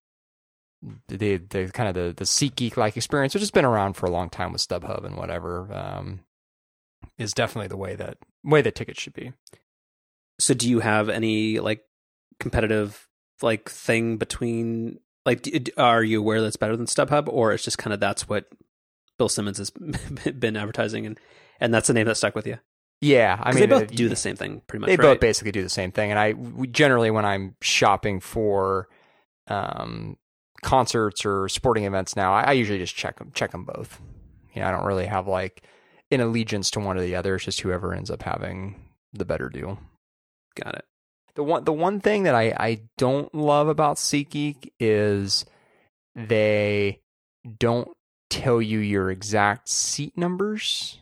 the 1.07 1.37
the 1.37 1.71
kind 1.73 1.89
of 1.89 1.95
the 1.95 2.13
the 2.15 2.25
SeatGeek 2.25 2.77
like 2.77 2.95
experience, 2.97 3.33
which 3.33 3.41
has 3.41 3.51
been 3.51 3.65
around 3.65 3.93
for 3.93 4.05
a 4.05 4.11
long 4.11 4.29
time 4.29 4.53
with 4.53 4.65
StubHub 4.65 5.05
and 5.05 5.17
whatever, 5.17 5.71
um, 5.73 6.21
is 7.17 7.33
definitely 7.33 7.67
the 7.67 7.77
way 7.77 7.95
that 7.95 8.17
way 8.43 8.61
that 8.61 8.75
tickets 8.75 9.01
should 9.01 9.13
be. 9.13 9.33
So, 10.39 10.53
do 10.53 10.69
you 10.69 10.79
have 10.79 11.09
any 11.09 11.59
like 11.59 11.81
competitive 12.39 13.07
like 13.41 13.69
thing 13.69 14.17
between 14.17 14.99
like 15.25 15.71
are 15.77 16.03
you 16.03 16.19
aware 16.19 16.41
that's 16.41 16.55
better 16.55 16.75
than 16.75 16.85
StubHub, 16.85 17.27
or 17.27 17.53
it's 17.53 17.63
just 17.63 17.77
kind 17.77 17.93
of 17.93 17.99
that's 17.99 18.27
what 18.27 18.45
Bill 19.17 19.29
Simmons 19.29 19.57
has 19.57 19.69
been 20.39 20.57
advertising 20.57 21.05
and 21.05 21.19
and 21.59 21.73
that's 21.73 21.87
the 21.87 21.93
name 21.93 22.07
that 22.07 22.15
stuck 22.15 22.35
with 22.35 22.47
you? 22.47 22.57
Yeah, 23.01 23.39
I 23.41 23.51
mean 23.51 23.61
they 23.61 23.67
both 23.67 23.91
do 23.91 24.09
the 24.09 24.15
same 24.15 24.35
thing 24.35 24.61
pretty 24.67 24.81
much. 24.81 24.87
They 24.87 24.97
right? 24.97 25.13
both 25.13 25.19
basically 25.19 25.51
do 25.51 25.63
the 25.63 25.69
same 25.69 25.91
thing, 25.91 26.11
and 26.11 26.19
I 26.19 26.33
generally 26.65 27.11
when 27.11 27.25
I'm 27.25 27.55
shopping 27.61 28.19
for 28.19 28.89
um, 29.47 30.17
concerts 30.61 31.25
or 31.25 31.47
sporting 31.49 31.85
events 31.85 32.15
now, 32.15 32.33
I, 32.33 32.43
I, 32.43 32.51
usually 32.51 32.77
just 32.77 32.95
check 32.95 33.17
them 33.17 33.31
check 33.33 33.51
them 33.51 33.63
both. 33.63 33.99
You 34.53 34.61
know, 34.61 34.67
I 34.67 34.71
don't 34.71 34.85
really 34.85 35.05
have 35.05 35.27
like 35.27 35.63
an 36.11 36.19
allegiance 36.19 36.71
to 36.71 36.79
one 36.79 36.97
or 36.97 37.01
the 37.01 37.15
other. 37.15 37.35
It's 37.35 37.45
just 37.45 37.61
whoever 37.61 37.93
ends 37.93 38.11
up 38.11 38.21
having 38.21 38.75
the 39.13 39.25
better 39.25 39.49
deal. 39.49 39.79
Got 40.63 40.75
it. 40.75 40.85
The 41.35 41.43
one 41.43 41.63
the 41.63 41.73
one 41.73 41.99
thing 41.99 42.23
that 42.23 42.35
I 42.35 42.53
I 42.57 42.81
don't 42.97 43.33
love 43.33 43.67
about 43.67 43.97
SeatGeek 43.97 44.71
is 44.79 45.45
they 46.15 47.01
don't 47.57 47.89
tell 48.29 48.61
you 48.61 48.79
your 48.79 49.09
exact 49.09 49.69
seat 49.69 50.17
numbers. 50.17 50.99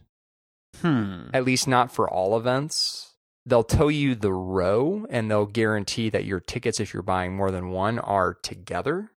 Hmm. 0.81 1.29
At 1.33 1.45
least 1.45 1.67
not 1.67 1.91
for 1.91 2.09
all 2.09 2.37
events. 2.37 3.13
They'll 3.45 3.63
tell 3.63 3.89
you 3.89 4.13
the 4.13 4.33
row 4.33 5.07
and 5.09 5.31
they'll 5.31 5.45
guarantee 5.45 6.09
that 6.09 6.25
your 6.25 6.39
tickets, 6.39 6.79
if 6.79 6.93
you're 6.93 7.01
buying 7.01 7.35
more 7.35 7.49
than 7.49 7.69
one, 7.69 7.97
are 7.97 8.33
together 8.33 9.11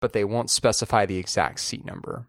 but 0.00 0.12
they 0.12 0.24
won't 0.24 0.50
specify 0.50 1.06
the 1.06 1.18
exact 1.18 1.60
seat 1.60 1.84
number, 1.84 2.26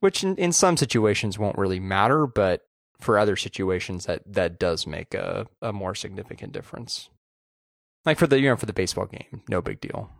which 0.00 0.22
in, 0.22 0.36
in 0.36 0.52
some 0.52 0.76
situations 0.76 1.38
won't 1.38 1.58
really 1.58 1.80
matter, 1.80 2.26
but 2.26 2.62
for 3.04 3.18
other 3.18 3.36
situations 3.36 4.06
that, 4.06 4.22
that 4.26 4.58
does 4.58 4.86
make 4.86 5.14
a, 5.14 5.46
a 5.62 5.72
more 5.72 5.94
significant 5.94 6.52
difference. 6.52 7.08
Like 8.04 8.18
for 8.18 8.26
the 8.26 8.38
you 8.38 8.48
know 8.48 8.56
for 8.56 8.66
the 8.66 8.72
baseball 8.72 9.06
game, 9.06 9.42
no 9.48 9.62
big 9.62 9.80
deal. 9.80 10.10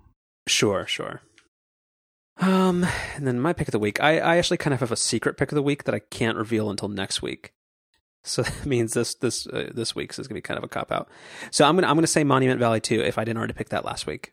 Sure, 0.47 0.87
sure. 0.87 1.21
Um, 2.39 2.87
and 3.15 3.27
then 3.27 3.41
my 3.41 3.53
pick 3.53 3.69
of 3.69 3.73
the 3.73 3.79
week, 3.79 4.01
I, 4.03 4.19
I 4.19 4.37
actually 4.39 4.57
kind 4.57 4.75
of 4.75 4.81
have 4.81 4.91
a 4.91 4.97
secret 4.97 5.37
pick 5.37 5.53
of 5.53 5.57
the 5.57 5.63
week 5.63 5.85
that 5.85 5.95
I 5.95 6.01
can't 6.01 6.37
reveal 6.37 6.71
until 6.71 6.89
next 6.89 7.23
week. 7.23 7.53
So 8.23 8.43
that 8.43 8.67
means 8.67 8.95
this 8.95 9.15
this 9.17 9.47
uh, 9.47 9.71
this 9.75 9.95
week's 9.95 10.19
is 10.19 10.27
gonna 10.27 10.39
be 10.39 10.43
kind 10.43 10.59
of 10.59 10.65
a 10.65 10.69
cop 10.69 10.91
out. 10.91 11.09
So 11.51 11.65
I'm 11.65 11.77
gonna 11.77 11.87
I'm 11.87 11.97
gonna 11.97 12.07
say 12.07 12.25
Monument 12.25 12.59
Valley 12.59 12.81
2 12.81 13.01
if 13.01 13.19
I 13.19 13.25
didn't 13.25 13.39
already 13.39 13.55
pick 13.55 13.69
that 13.69 13.85
last 13.85 14.07
week. 14.07 14.33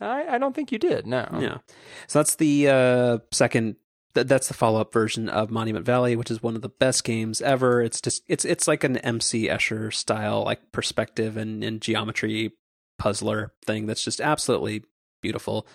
I, 0.00 0.34
I 0.34 0.38
don't 0.38 0.54
think 0.54 0.72
you 0.72 0.78
did. 0.78 1.06
No. 1.06 1.26
Yeah. 1.40 1.58
So 2.06 2.18
that's 2.18 2.36
the 2.36 2.68
uh, 2.68 3.18
second. 3.32 3.76
Th- 4.16 4.26
that's 4.26 4.48
the 4.48 4.54
follow 4.54 4.80
up 4.80 4.94
version 4.94 5.28
of 5.28 5.50
Monument 5.50 5.84
Valley, 5.84 6.16
which 6.16 6.30
is 6.30 6.42
one 6.42 6.56
of 6.56 6.62
the 6.62 6.70
best 6.70 7.04
games 7.04 7.42
ever. 7.42 7.82
It's 7.82 8.00
just 8.00 8.22
it's 8.26 8.46
it's 8.46 8.66
like 8.66 8.82
an 8.82 8.96
MC 8.96 9.48
Escher 9.48 9.92
style 9.92 10.42
like 10.42 10.72
perspective 10.72 11.36
and, 11.36 11.62
and 11.62 11.82
geometry 11.82 12.52
puzzler 12.98 13.52
thing 13.66 13.84
that's 13.84 14.02
just 14.02 14.22
absolutely 14.22 14.84
beautiful. 15.20 15.66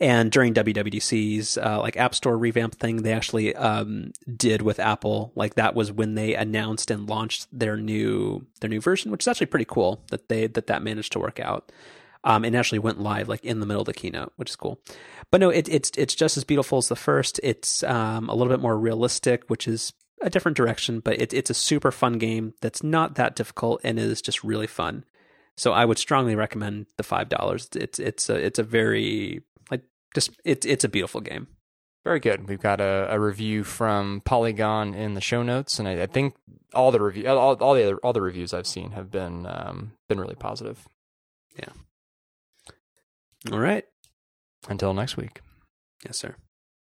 And 0.00 0.32
during 0.32 0.52
WWDC's 0.52 1.58
uh, 1.58 1.78
like 1.80 1.96
App 1.96 2.16
Store 2.16 2.36
revamp 2.36 2.74
thing, 2.74 3.02
they 3.02 3.12
actually 3.12 3.54
um, 3.54 4.10
did 4.36 4.62
with 4.62 4.80
Apple. 4.80 5.30
Like 5.36 5.54
that 5.54 5.76
was 5.76 5.92
when 5.92 6.16
they 6.16 6.34
announced 6.34 6.90
and 6.90 7.08
launched 7.08 7.46
their 7.56 7.76
new 7.76 8.46
their 8.60 8.68
new 8.68 8.80
version, 8.80 9.12
which 9.12 9.22
is 9.22 9.28
actually 9.28 9.46
pretty 9.46 9.64
cool 9.64 10.02
that 10.10 10.28
they 10.28 10.48
that 10.48 10.66
that 10.66 10.82
managed 10.82 11.12
to 11.12 11.20
work 11.20 11.38
out 11.38 11.70
um, 12.26 12.44
and 12.44 12.56
actually 12.56 12.80
went 12.80 13.00
live 13.00 13.28
like 13.28 13.44
in 13.44 13.60
the 13.60 13.66
middle 13.66 13.82
of 13.82 13.86
the 13.86 13.94
keynote, 13.94 14.32
which 14.34 14.50
is 14.50 14.56
cool. 14.56 14.80
But 15.30 15.40
no, 15.40 15.48
it, 15.48 15.68
it's 15.68 15.92
it's 15.96 16.14
just 16.14 16.36
as 16.36 16.44
beautiful 16.44 16.78
as 16.78 16.88
the 16.88 16.96
first. 16.96 17.40
It's 17.42 17.84
um, 17.84 18.28
a 18.28 18.34
little 18.34 18.52
bit 18.52 18.60
more 18.60 18.76
realistic, 18.76 19.44
which 19.46 19.68
is 19.68 19.92
a 20.20 20.28
different 20.28 20.56
direction, 20.56 21.00
but 21.00 21.20
it, 21.20 21.32
it's 21.32 21.50
a 21.50 21.54
super 21.54 21.92
fun 21.92 22.14
game 22.18 22.52
that's 22.60 22.82
not 22.82 23.14
that 23.14 23.36
difficult 23.36 23.80
and 23.84 23.98
is 23.98 24.20
just 24.20 24.42
really 24.42 24.66
fun. 24.66 25.04
So 25.56 25.72
I 25.72 25.84
would 25.84 25.98
strongly 25.98 26.34
recommend 26.34 26.86
the 26.96 27.04
five 27.04 27.28
dollars. 27.28 27.68
It's 27.76 28.00
it's 28.00 28.28
a 28.28 28.34
it's 28.34 28.58
a 28.58 28.64
very 28.64 29.42
like 29.70 29.84
just 30.12 30.32
it's 30.44 30.66
it's 30.66 30.84
a 30.84 30.88
beautiful 30.88 31.20
game. 31.20 31.46
Very 32.02 32.20
good. 32.20 32.48
We've 32.48 32.60
got 32.60 32.80
a, 32.80 33.08
a 33.10 33.20
review 33.20 33.62
from 33.62 34.20
Polygon 34.24 34.94
in 34.94 35.14
the 35.14 35.20
show 35.20 35.42
notes, 35.42 35.78
and 35.78 35.88
I, 35.88 36.02
I 36.02 36.06
think 36.06 36.34
all 36.74 36.90
the 36.90 37.00
review 37.00 37.28
all, 37.28 37.56
all 37.56 37.74
the 37.74 37.84
other 37.84 37.96
all 37.98 38.12
the 38.12 38.20
reviews 38.20 38.52
I've 38.52 38.66
seen 38.66 38.90
have 38.92 39.12
been 39.12 39.46
um, 39.46 39.92
been 40.08 40.18
really 40.18 40.34
positive. 40.34 40.88
Yeah. 41.56 41.70
All 43.52 43.58
right. 43.58 43.84
Until 44.68 44.94
next 44.94 45.16
week. 45.16 45.40
Yes, 46.04 46.18
sir. 46.18 46.36